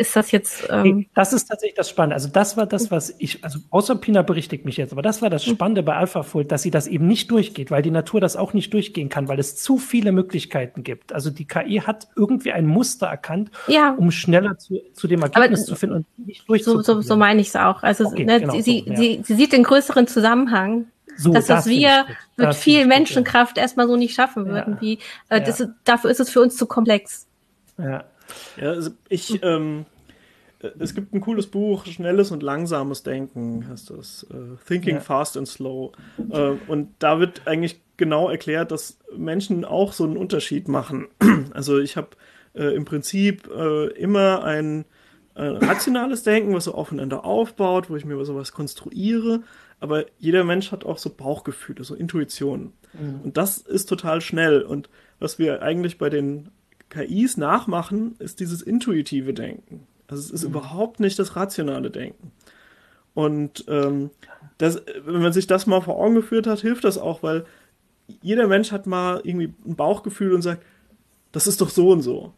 Ist 0.00 0.16
das 0.16 0.32
jetzt. 0.32 0.66
Ähm 0.70 1.06
das 1.14 1.32
ist 1.32 1.46
tatsächlich 1.46 1.76
das 1.76 1.90
Spannende. 1.90 2.14
Also 2.14 2.28
das 2.28 2.56
war 2.56 2.66
das, 2.66 2.90
was 2.90 3.14
ich, 3.18 3.44
also 3.44 3.58
außer 3.68 3.94
Pina 3.96 4.22
berichtigt 4.22 4.64
mich 4.64 4.78
jetzt, 4.78 4.92
aber 4.92 5.02
das 5.02 5.20
war 5.20 5.28
das 5.28 5.44
hm. 5.44 5.54
Spannende 5.54 5.82
bei 5.82 5.94
AlphaFold, 5.94 6.50
dass 6.50 6.62
sie 6.62 6.70
das 6.70 6.86
eben 6.86 7.06
nicht 7.06 7.30
durchgeht, 7.30 7.70
weil 7.70 7.82
die 7.82 7.90
Natur 7.90 8.20
das 8.20 8.36
auch 8.36 8.54
nicht 8.54 8.72
durchgehen 8.72 9.10
kann, 9.10 9.28
weil 9.28 9.38
es 9.38 9.56
zu 9.56 9.76
viele 9.76 10.12
Möglichkeiten 10.12 10.82
gibt. 10.82 11.12
Also 11.12 11.30
die 11.30 11.44
KI 11.44 11.82
hat 11.84 12.08
irgendwie 12.16 12.52
ein 12.52 12.66
Muster 12.66 13.08
erkannt, 13.08 13.50
ja. 13.68 13.90
um 13.90 14.10
schneller 14.10 14.56
zu, 14.56 14.80
zu 14.94 15.06
dem 15.06 15.20
Ergebnis 15.22 15.60
aber, 15.60 15.66
zu 15.66 15.74
finden 15.76 15.96
und 15.96 16.26
nicht 16.26 16.48
durchzuführen. 16.48 16.82
So, 16.82 16.94
so, 16.94 17.02
so 17.02 17.16
meine 17.16 17.42
ich 17.42 17.48
es 17.48 17.56
auch. 17.56 17.82
Also 17.82 18.06
okay, 18.06 18.24
ne, 18.24 18.40
genau 18.40 18.58
sie, 18.58 18.84
so, 18.86 18.90
ja. 18.90 18.96
sie, 18.96 19.20
sie 19.22 19.34
sieht 19.34 19.52
den 19.52 19.64
größeren 19.64 20.06
Zusammenhang 20.06 20.86
so, 21.18 21.32
das, 21.32 21.50
was 21.50 21.66
wir 21.66 22.06
mit 22.36 22.54
viel 22.54 22.86
Menschenkraft 22.86 23.58
ja. 23.58 23.64
erstmal 23.64 23.86
so 23.86 23.96
nicht 23.96 24.14
schaffen 24.14 24.46
würden. 24.46 24.78
Wie, 24.80 24.98
äh, 25.28 25.42
das, 25.42 25.66
dafür 25.84 26.10
ist 26.10 26.20
es 26.20 26.30
für 26.30 26.40
uns 26.40 26.56
zu 26.56 26.64
komplex. 26.64 27.26
Ja. 27.76 28.04
Ja, 28.56 28.70
also 28.70 28.90
ich, 29.08 29.42
ähm, 29.42 29.86
äh, 30.60 30.70
es 30.78 30.94
gibt 30.94 31.12
ein 31.12 31.20
cooles 31.20 31.46
Buch, 31.46 31.86
Schnelles 31.86 32.30
und 32.30 32.42
Langsames 32.42 33.02
Denken, 33.02 33.68
heißt 33.68 33.90
das. 33.90 34.26
Uh, 34.32 34.56
Thinking 34.66 34.96
ja. 34.96 35.00
Fast 35.00 35.36
and 35.36 35.48
Slow. 35.48 35.92
Uh, 36.18 36.56
und 36.68 36.90
da 36.98 37.18
wird 37.18 37.46
eigentlich 37.46 37.80
genau 37.96 38.28
erklärt, 38.28 38.70
dass 38.70 38.98
Menschen 39.16 39.64
auch 39.64 39.92
so 39.92 40.04
einen 40.04 40.16
Unterschied 40.16 40.68
machen. 40.68 41.08
Also 41.52 41.78
ich 41.78 41.96
habe 41.96 42.10
uh, 42.54 42.62
im 42.62 42.84
Prinzip 42.84 43.48
immer 43.96 44.44
ein 44.44 44.84
rationales 45.36 46.22
Denken, 46.22 46.52
was 46.52 46.64
so 46.64 46.74
aufeinander 46.74 47.24
aufbaut, 47.24 47.88
wo 47.88 47.96
ich 47.96 48.04
mir 48.04 48.22
sowas 48.24 48.52
konstruiere. 48.52 49.42
Aber 49.78 50.04
jeder 50.18 50.44
Mensch 50.44 50.70
hat 50.70 50.84
auch 50.84 50.98
so 50.98 51.08
Bauchgefühle, 51.08 51.82
so 51.82 51.94
Intuitionen. 51.94 52.72
Mhm. 52.92 53.20
Und 53.22 53.36
das 53.36 53.58
ist 53.58 53.88
total 53.88 54.20
schnell. 54.20 54.62
Und 54.62 54.90
was 55.18 55.38
wir 55.38 55.62
eigentlich 55.62 55.96
bei 55.96 56.10
den 56.10 56.50
KIs 56.90 57.36
nachmachen, 57.36 58.16
ist 58.18 58.40
dieses 58.40 58.62
intuitive 58.62 59.32
Denken. 59.32 59.86
Also 60.08 60.22
es 60.22 60.30
ist 60.30 60.42
mhm. 60.44 60.50
überhaupt 60.50 61.00
nicht 61.00 61.18
das 61.18 61.36
rationale 61.36 61.90
Denken. 61.90 62.32
Und 63.14 63.64
ähm, 63.68 64.10
das, 64.58 64.82
wenn 65.04 65.22
man 65.22 65.32
sich 65.32 65.46
das 65.46 65.66
mal 65.66 65.80
vor 65.80 65.96
Augen 65.96 66.14
geführt 66.14 66.46
hat, 66.46 66.60
hilft 66.60 66.84
das 66.84 66.98
auch, 66.98 67.22
weil 67.22 67.44
jeder 68.22 68.48
Mensch 68.48 68.72
hat 68.72 68.86
mal 68.86 69.20
irgendwie 69.24 69.52
ein 69.66 69.76
Bauchgefühl 69.76 70.34
und 70.34 70.42
sagt, 70.42 70.62
das 71.32 71.46
ist 71.46 71.60
doch 71.60 71.70
so 71.70 71.90
und 71.90 72.02
so. 72.02 72.34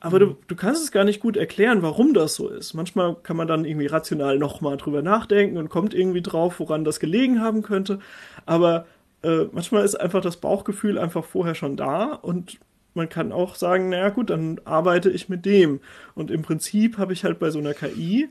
Aber 0.00 0.16
mhm. 0.16 0.20
du, 0.20 0.36
du 0.48 0.56
kannst 0.56 0.82
es 0.82 0.92
gar 0.92 1.04
nicht 1.04 1.20
gut 1.20 1.36
erklären, 1.36 1.82
warum 1.82 2.12
das 2.12 2.34
so 2.34 2.48
ist. 2.48 2.74
Manchmal 2.74 3.16
kann 3.22 3.36
man 3.36 3.48
dann 3.48 3.64
irgendwie 3.64 3.86
rational 3.86 4.38
nochmal 4.38 4.76
drüber 4.76 5.02
nachdenken 5.02 5.56
und 5.56 5.70
kommt 5.70 5.94
irgendwie 5.94 6.22
drauf, 6.22 6.60
woran 6.60 6.84
das 6.84 7.00
gelegen 7.00 7.40
haben 7.40 7.62
könnte. 7.62 7.98
Aber 8.44 8.86
äh, 9.22 9.44
manchmal 9.52 9.84
ist 9.84 9.94
einfach 9.94 10.20
das 10.20 10.36
Bauchgefühl 10.36 10.98
einfach 10.98 11.24
vorher 11.24 11.54
schon 11.54 11.76
da 11.76 12.12
und 12.12 12.58
man 12.96 13.08
kann 13.08 13.32
auch 13.32 13.54
sagen, 13.54 13.90
naja 13.90 14.08
gut, 14.08 14.30
dann 14.30 14.60
arbeite 14.64 15.10
ich 15.10 15.28
mit 15.28 15.44
dem. 15.44 15.80
Und 16.14 16.30
im 16.30 16.42
Prinzip 16.42 16.98
habe 16.98 17.12
ich 17.12 17.24
halt 17.24 17.38
bei 17.38 17.50
so 17.50 17.58
einer 17.58 17.74
KI 17.74 18.28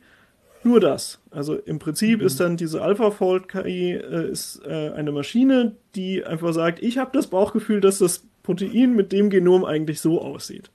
nur 0.64 0.80
das. 0.80 1.20
Also 1.32 1.56
im 1.56 1.80
Prinzip 1.80 2.20
mhm. 2.20 2.26
ist 2.26 2.40
dann 2.40 2.58
diese 2.58 2.82
AlphaFold-KI 2.82 3.94
äh, 3.94 4.32
ist 4.32 4.62
äh, 4.66 4.92
eine 4.92 5.12
Maschine, 5.12 5.76
die 5.94 6.26
einfach 6.26 6.54
sagt, 6.54 6.82
ich 6.82 6.98
habe 6.98 7.12
das 7.14 7.28
Bauchgefühl, 7.28 7.82
dass 7.82 8.00
das 8.00 8.26
Protein 8.44 8.96
mit 8.96 9.12
dem 9.12 9.30
Genom 9.30 9.64
eigentlich 9.64 10.02
so 10.02 10.22
aussieht. 10.22 10.72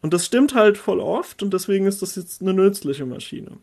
Und 0.00 0.12
das 0.12 0.26
stimmt 0.26 0.54
halt 0.54 0.78
voll 0.78 0.98
oft 0.98 1.42
und 1.42 1.54
deswegen 1.54 1.86
ist 1.86 2.02
das 2.02 2.16
jetzt 2.16 2.42
eine 2.42 2.54
nützliche 2.54 3.06
Maschine. 3.06 3.58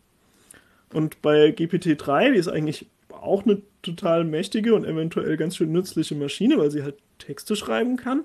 Und 0.94 1.22
bei 1.22 1.50
GPT-3, 1.50 2.32
die 2.32 2.38
ist 2.38 2.48
eigentlich 2.48 2.88
auch 3.12 3.44
eine 3.44 3.62
total 3.82 4.24
mächtige 4.24 4.74
und 4.74 4.86
eventuell 4.86 5.36
ganz 5.38 5.58
schön 5.58 5.72
nützliche 5.72 6.16
Maschine, 6.16 6.58
weil 6.58 6.72
sie 6.72 6.84
halt 6.84 6.96
Texte 7.18 7.56
schreiben 7.56 7.98
kann. 7.98 8.24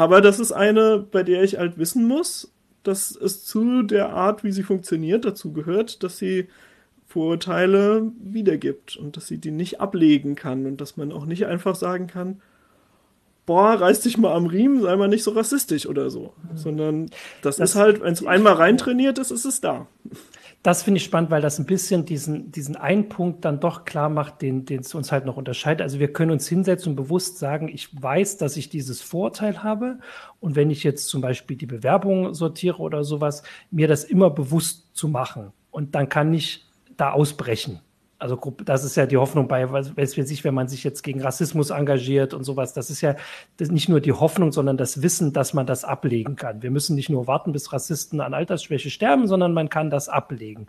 Aber 0.00 0.22
das 0.22 0.40
ist 0.40 0.52
eine, 0.52 0.96
bei 0.96 1.22
der 1.22 1.42
ich 1.42 1.58
halt 1.58 1.76
wissen 1.76 2.08
muss, 2.08 2.50
dass 2.84 3.14
es 3.14 3.44
zu 3.44 3.82
der 3.82 4.08
Art, 4.14 4.42
wie 4.42 4.50
sie 4.50 4.62
funktioniert, 4.62 5.26
dazu 5.26 5.52
gehört, 5.52 6.02
dass 6.02 6.16
sie 6.16 6.48
Vorurteile 7.06 8.10
wiedergibt 8.18 8.96
und 8.96 9.18
dass 9.18 9.26
sie 9.26 9.36
die 9.36 9.50
nicht 9.50 9.78
ablegen 9.78 10.36
kann 10.36 10.64
und 10.64 10.80
dass 10.80 10.96
man 10.96 11.12
auch 11.12 11.26
nicht 11.26 11.44
einfach 11.44 11.74
sagen 11.74 12.06
kann, 12.06 12.40
boah, 13.44 13.74
reiß 13.74 14.00
dich 14.00 14.16
mal 14.16 14.32
am 14.32 14.46
Riemen, 14.46 14.80
sei 14.80 14.96
mal 14.96 15.06
nicht 15.06 15.22
so 15.22 15.32
rassistisch 15.32 15.84
oder 15.84 16.08
so. 16.08 16.32
Mhm. 16.50 16.56
Sondern 16.56 17.10
das, 17.42 17.58
das 17.58 17.72
ist 17.72 17.76
halt, 17.76 18.00
wenn 18.00 18.14
es 18.14 18.24
einmal 18.26 18.54
reintrainiert 18.54 19.18
ist, 19.18 19.30
ist 19.30 19.44
es 19.44 19.60
da. 19.60 19.86
Das 20.62 20.82
finde 20.82 20.98
ich 20.98 21.04
spannend, 21.04 21.30
weil 21.30 21.40
das 21.40 21.58
ein 21.58 21.64
bisschen 21.64 22.04
diesen, 22.04 22.52
diesen 22.52 22.76
einen 22.76 23.08
Punkt 23.08 23.46
dann 23.46 23.60
doch 23.60 23.86
klar 23.86 24.10
macht, 24.10 24.42
den, 24.42 24.66
den 24.66 24.80
es 24.80 24.94
uns 24.94 25.10
halt 25.10 25.24
noch 25.24 25.38
unterscheidet. 25.38 25.80
Also 25.80 25.98
wir 25.98 26.12
können 26.12 26.32
uns 26.32 26.46
hinsetzen 26.48 26.90
und 26.90 26.96
bewusst 26.96 27.38
sagen, 27.38 27.68
ich 27.68 27.88
weiß, 28.00 28.36
dass 28.36 28.58
ich 28.58 28.68
dieses 28.68 29.00
Vorteil 29.00 29.62
habe. 29.62 30.00
Und 30.38 30.56
wenn 30.56 30.70
ich 30.70 30.84
jetzt 30.84 31.08
zum 31.08 31.22
Beispiel 31.22 31.56
die 31.56 31.66
Bewerbung 31.66 32.34
sortiere 32.34 32.78
oder 32.78 33.04
sowas, 33.04 33.42
mir 33.70 33.88
das 33.88 34.04
immer 34.04 34.28
bewusst 34.28 34.94
zu 34.94 35.08
machen. 35.08 35.52
Und 35.70 35.94
dann 35.94 36.10
kann 36.10 36.34
ich 36.34 36.66
da 36.98 37.12
ausbrechen. 37.12 37.80
Also 38.20 38.38
das 38.64 38.84
ist 38.84 38.96
ja 38.96 39.06
die 39.06 39.16
Hoffnung 39.16 39.48
bei, 39.48 39.70
weiß 39.72 40.16
ich, 40.16 40.44
wenn 40.44 40.54
man 40.54 40.68
sich 40.68 40.84
jetzt 40.84 41.02
gegen 41.02 41.22
Rassismus 41.22 41.70
engagiert 41.70 42.34
und 42.34 42.44
sowas. 42.44 42.74
Das 42.74 42.90
ist 42.90 43.00
ja 43.00 43.16
das 43.56 43.70
nicht 43.70 43.88
nur 43.88 44.00
die 44.00 44.12
Hoffnung, 44.12 44.52
sondern 44.52 44.76
das 44.76 45.02
Wissen, 45.02 45.32
dass 45.32 45.54
man 45.54 45.66
das 45.66 45.84
ablegen 45.84 46.36
kann. 46.36 46.62
Wir 46.62 46.70
müssen 46.70 46.94
nicht 46.96 47.08
nur 47.08 47.26
warten, 47.26 47.52
bis 47.52 47.72
Rassisten 47.72 48.20
an 48.20 48.34
Altersschwäche 48.34 48.90
sterben, 48.90 49.26
sondern 49.26 49.54
man 49.54 49.70
kann 49.70 49.88
das 49.88 50.10
ablegen. 50.10 50.66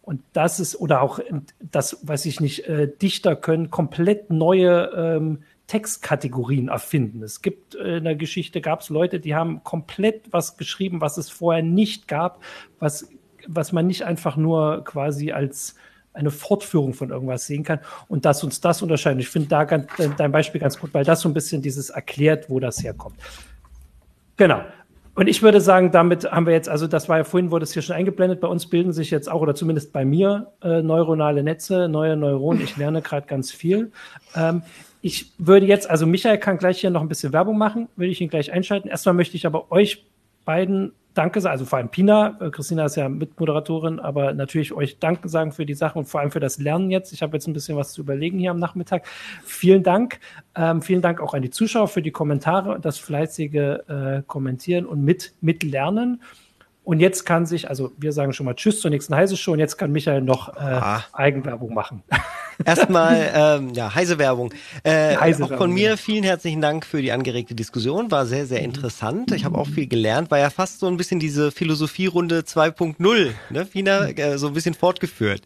Und 0.00 0.22
das 0.32 0.60
ist, 0.60 0.80
oder 0.80 1.02
auch 1.02 1.20
das, 1.60 1.98
weiß 2.02 2.24
ich 2.24 2.40
nicht, 2.40 2.66
äh, 2.68 2.88
Dichter 2.88 3.36
können 3.36 3.70
komplett 3.70 4.30
neue 4.30 4.90
ähm, 4.96 5.40
Textkategorien 5.66 6.68
erfinden. 6.68 7.22
Es 7.22 7.42
gibt 7.42 7.74
äh, 7.74 7.98
in 7.98 8.04
der 8.04 8.16
Geschichte 8.16 8.60
gab 8.60 8.80
es 8.80 8.88
Leute, 8.88 9.20
die 9.20 9.34
haben 9.34 9.62
komplett 9.62 10.32
was 10.32 10.56
geschrieben, 10.56 11.00
was 11.00 11.18
es 11.18 11.28
vorher 11.28 11.62
nicht 11.62 12.08
gab, 12.08 12.42
was, 12.78 13.08
was 13.46 13.72
man 13.72 13.86
nicht 13.86 14.04
einfach 14.04 14.36
nur 14.36 14.84
quasi 14.84 15.32
als 15.32 15.74
eine 16.14 16.30
Fortführung 16.30 16.94
von 16.94 17.10
irgendwas 17.10 17.46
sehen 17.46 17.64
kann 17.64 17.80
und 18.08 18.24
dass 18.24 18.42
uns 18.42 18.60
das 18.60 18.82
unterscheidet. 18.82 19.20
Ich 19.20 19.28
finde 19.28 19.48
da 19.48 19.64
ganz, 19.64 19.86
dein 20.16 20.32
Beispiel 20.32 20.60
ganz 20.60 20.78
gut, 20.78 20.94
weil 20.94 21.04
das 21.04 21.20
so 21.20 21.28
ein 21.28 21.34
bisschen 21.34 21.60
dieses 21.60 21.90
erklärt, 21.90 22.48
wo 22.48 22.60
das 22.60 22.82
herkommt. 22.82 23.16
Genau. 24.36 24.62
Und 25.16 25.28
ich 25.28 25.42
würde 25.42 25.60
sagen, 25.60 25.92
damit 25.92 26.24
haben 26.24 26.46
wir 26.46 26.54
jetzt, 26.54 26.68
also 26.68 26.88
das 26.88 27.08
war 27.08 27.18
ja 27.18 27.24
vorhin, 27.24 27.52
wurde 27.52 27.62
es 27.62 27.72
hier 27.72 27.82
schon 27.82 27.94
eingeblendet, 27.94 28.40
bei 28.40 28.48
uns 28.48 28.66
bilden 28.66 28.92
sich 28.92 29.10
jetzt 29.10 29.30
auch, 29.30 29.40
oder 29.40 29.54
zumindest 29.54 29.92
bei 29.92 30.04
mir, 30.04 30.52
äh, 30.60 30.82
neuronale 30.82 31.44
Netze, 31.44 31.88
neue 31.88 32.16
Neuronen. 32.16 32.62
Ich 32.62 32.76
lerne 32.76 33.00
gerade 33.00 33.26
ganz 33.26 33.52
viel. 33.52 33.92
Ähm, 34.34 34.62
ich 35.02 35.32
würde 35.38 35.66
jetzt, 35.66 35.88
also 35.88 36.06
Michael 36.06 36.38
kann 36.38 36.58
gleich 36.58 36.80
hier 36.80 36.90
noch 36.90 37.00
ein 37.00 37.08
bisschen 37.08 37.32
Werbung 37.32 37.58
machen, 37.58 37.88
würde 37.94 38.10
ich 38.10 38.20
ihn 38.20 38.28
gleich 38.28 38.52
einschalten. 38.52 38.88
Erstmal 38.88 39.14
möchte 39.14 39.36
ich 39.36 39.46
aber 39.46 39.70
euch 39.70 40.04
beiden 40.44 40.92
Danke 41.14 41.48
also 41.48 41.64
vor 41.64 41.78
allem 41.78 41.90
Pina, 41.90 42.36
äh, 42.40 42.50
Christina 42.50 42.86
ist 42.86 42.96
ja 42.96 43.08
Mitmoderatorin, 43.08 44.00
aber 44.00 44.34
natürlich 44.34 44.72
euch 44.72 44.98
Danke 44.98 45.28
sagen 45.28 45.52
für 45.52 45.64
die 45.64 45.74
Sache 45.74 45.98
und 45.98 46.06
vor 46.06 46.20
allem 46.20 46.32
für 46.32 46.40
das 46.40 46.58
Lernen 46.58 46.90
jetzt. 46.90 47.12
Ich 47.12 47.22
habe 47.22 47.36
jetzt 47.36 47.46
ein 47.46 47.52
bisschen 47.52 47.76
was 47.76 47.92
zu 47.92 48.00
überlegen 48.00 48.38
hier 48.38 48.50
am 48.50 48.58
Nachmittag. 48.58 49.06
Vielen 49.44 49.84
Dank. 49.84 50.18
Ähm, 50.56 50.82
vielen 50.82 51.02
Dank 51.02 51.20
auch 51.20 51.32
an 51.32 51.42
die 51.42 51.50
Zuschauer 51.50 51.86
für 51.86 52.02
die 52.02 52.10
Kommentare 52.10 52.74
und 52.74 52.84
das 52.84 52.98
fleißige 52.98 53.54
äh, 53.54 54.22
Kommentieren 54.26 54.86
und 54.86 55.02
mit, 55.02 55.34
mitlernen. 55.40 56.20
Und 56.84 57.00
jetzt 57.00 57.24
kann 57.24 57.46
sich, 57.46 57.70
also 57.70 57.92
wir 57.96 58.12
sagen 58.12 58.34
schon 58.34 58.44
mal 58.44 58.54
Tschüss 58.54 58.80
zur 58.80 58.90
nächsten 58.90 59.14
Heise 59.14 59.38
Show 59.38 59.52
und 59.52 59.58
jetzt 59.58 59.78
kann 59.78 59.90
Michael 59.90 60.20
noch 60.20 60.54
äh, 60.54 60.60
ah. 60.60 61.04
Eigenwerbung 61.14 61.72
machen. 61.72 62.02
Erstmal, 62.64 63.32
ähm, 63.34 63.70
ja, 63.72 63.94
Heise 63.94 64.18
Werbung. 64.18 64.52
Äh, 64.82 65.16
Heise 65.16 65.44
auch 65.44 65.56
von 65.56 65.72
mir 65.72 65.96
vielen 65.96 66.24
herzlichen 66.24 66.60
Dank 66.60 66.84
für 66.84 67.00
die 67.00 67.10
angeregte 67.10 67.54
Diskussion. 67.54 68.10
War 68.10 68.26
sehr, 68.26 68.44
sehr 68.44 68.58
mhm. 68.58 68.66
interessant. 68.66 69.32
Ich 69.32 69.46
habe 69.46 69.56
auch 69.56 69.66
viel 69.66 69.86
gelernt. 69.86 70.30
War 70.30 70.38
ja 70.38 70.50
fast 70.50 70.78
so 70.78 70.86
ein 70.86 70.98
bisschen 70.98 71.18
diese 71.18 71.50
Philosophierunde 71.50 72.40
2.0, 72.40 73.30
ne, 73.48 73.66
Fina, 73.66 74.08
äh, 74.10 74.36
so 74.36 74.48
ein 74.48 74.52
bisschen 74.52 74.74
fortgeführt. 74.74 75.40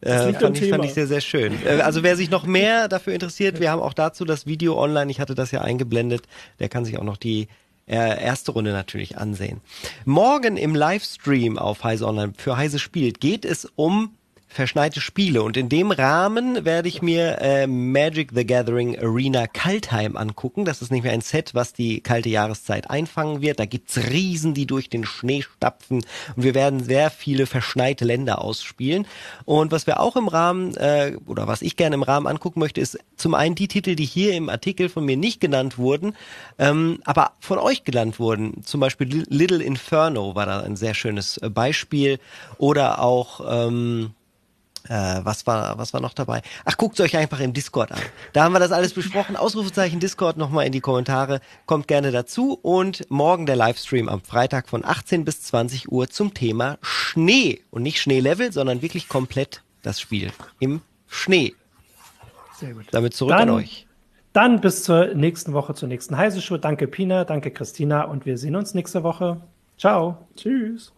Äh, 0.00 0.32
fand, 0.34 0.60
ich, 0.60 0.70
fand 0.70 0.84
ich 0.84 0.94
sehr, 0.94 1.06
sehr 1.08 1.20
schön. 1.20 1.54
Äh, 1.64 1.80
also 1.80 2.04
wer 2.04 2.16
sich 2.16 2.30
noch 2.30 2.46
mehr 2.46 2.88
dafür 2.88 3.14
interessiert, 3.14 3.58
wir 3.58 3.72
haben 3.72 3.82
auch 3.82 3.94
dazu 3.94 4.24
das 4.24 4.46
Video 4.46 4.80
online. 4.80 5.10
Ich 5.10 5.18
hatte 5.18 5.34
das 5.34 5.50
ja 5.50 5.62
eingeblendet. 5.62 6.22
Der 6.60 6.68
kann 6.68 6.84
sich 6.84 6.98
auch 6.98 7.04
noch 7.04 7.16
die 7.16 7.48
äh, 7.86 8.22
erste 8.22 8.52
Runde 8.52 8.72
natürlich 8.72 9.18
ansehen. 9.18 9.60
Morgen 10.04 10.56
im 10.56 10.74
Livestream 10.74 11.58
auf 11.58 11.84
Heise 11.84 12.06
Online 12.06 12.32
für 12.36 12.56
Heise 12.56 12.78
spielt 12.78 13.20
geht 13.20 13.44
es 13.44 13.66
um 13.76 14.16
verschneite 14.54 15.00
Spiele. 15.00 15.42
Und 15.42 15.56
in 15.56 15.68
dem 15.68 15.90
Rahmen 15.90 16.64
werde 16.64 16.88
ich 16.88 17.02
mir 17.02 17.38
äh, 17.40 17.66
Magic 17.66 18.30
the 18.34 18.46
Gathering 18.46 18.96
Arena 18.96 19.48
Kaltheim 19.48 20.16
angucken. 20.16 20.64
Das 20.64 20.80
ist 20.80 20.92
mehr 20.92 21.12
ein 21.12 21.20
Set, 21.22 21.54
was 21.54 21.72
die 21.72 22.00
kalte 22.00 22.28
Jahreszeit 22.28 22.88
einfangen 22.88 23.40
wird. 23.40 23.58
Da 23.58 23.66
gibt's 23.66 23.96
Riesen, 23.96 24.54
die 24.54 24.66
durch 24.66 24.88
den 24.88 25.04
Schnee 25.04 25.42
stapfen. 25.42 26.04
Und 26.36 26.42
wir 26.44 26.54
werden 26.54 26.82
sehr 26.84 27.10
viele 27.10 27.46
verschneite 27.46 28.04
Länder 28.04 28.40
ausspielen. 28.42 29.06
Und 29.44 29.72
was 29.72 29.88
wir 29.88 29.98
auch 29.98 30.14
im 30.14 30.28
Rahmen, 30.28 30.76
äh, 30.76 31.16
oder 31.26 31.48
was 31.48 31.60
ich 31.60 31.76
gerne 31.76 31.96
im 31.96 32.04
Rahmen 32.04 32.28
angucken 32.28 32.60
möchte, 32.60 32.80
ist 32.80 32.98
zum 33.16 33.34
einen 33.34 33.56
die 33.56 33.68
Titel, 33.68 33.96
die 33.96 34.04
hier 34.04 34.34
im 34.34 34.48
Artikel 34.48 34.88
von 34.88 35.04
mir 35.04 35.16
nicht 35.16 35.40
genannt 35.40 35.78
wurden, 35.78 36.14
ähm, 36.58 37.00
aber 37.04 37.32
von 37.40 37.58
euch 37.58 37.82
genannt 37.82 38.20
wurden. 38.20 38.62
Zum 38.64 38.80
Beispiel 38.80 39.24
Little 39.28 39.62
Inferno 39.62 40.36
war 40.36 40.46
da 40.46 40.60
ein 40.60 40.76
sehr 40.76 40.94
schönes 40.94 41.38
äh, 41.38 41.50
Beispiel. 41.50 42.20
Oder 42.58 43.02
auch... 43.02 43.40
Ähm, 43.68 44.14
äh, 44.88 45.20
was 45.22 45.46
war, 45.46 45.78
was 45.78 45.92
war 45.94 46.00
noch 46.00 46.12
dabei? 46.12 46.42
Ach, 46.64 46.76
guckt 46.76 47.00
euch 47.00 47.16
einfach 47.16 47.40
im 47.40 47.52
Discord 47.52 47.92
an. 47.92 48.00
Da 48.32 48.44
haben 48.44 48.52
wir 48.52 48.58
das 48.58 48.72
alles 48.72 48.92
besprochen. 48.92 49.36
Ausrufezeichen 49.36 50.00
Discord 50.00 50.36
nochmal 50.36 50.66
in 50.66 50.72
die 50.72 50.80
Kommentare. 50.80 51.40
Kommt 51.66 51.88
gerne 51.88 52.12
dazu. 52.12 52.58
Und 52.60 53.10
morgen 53.10 53.46
der 53.46 53.56
Livestream 53.56 54.08
am 54.08 54.20
Freitag 54.20 54.68
von 54.68 54.84
18 54.84 55.24
bis 55.24 55.42
20 55.42 55.90
Uhr 55.90 56.08
zum 56.08 56.34
Thema 56.34 56.78
Schnee. 56.82 57.60
Und 57.70 57.82
nicht 57.82 58.00
Schneelevel, 58.00 58.52
sondern 58.52 58.82
wirklich 58.82 59.08
komplett 59.08 59.62
das 59.82 60.00
Spiel 60.00 60.32
im 60.60 60.82
Schnee. 61.06 61.54
Sehr 62.58 62.74
gut. 62.74 62.86
Damit 62.90 63.14
zurück 63.14 63.30
dann, 63.30 63.48
an 63.48 63.54
euch. 63.56 63.86
Dann 64.32 64.60
bis 64.60 64.82
zur 64.82 65.14
nächsten 65.14 65.52
Woche, 65.52 65.74
zur 65.74 65.88
nächsten 65.88 66.16
Heise 66.16 66.42
Show. 66.42 66.56
Danke 66.56 66.88
Pina, 66.88 67.24
danke 67.24 67.50
Christina 67.50 68.02
und 68.02 68.26
wir 68.26 68.36
sehen 68.36 68.56
uns 68.56 68.74
nächste 68.74 69.02
Woche. 69.02 69.40
Ciao. 69.78 70.26
Tschüss. 70.36 70.92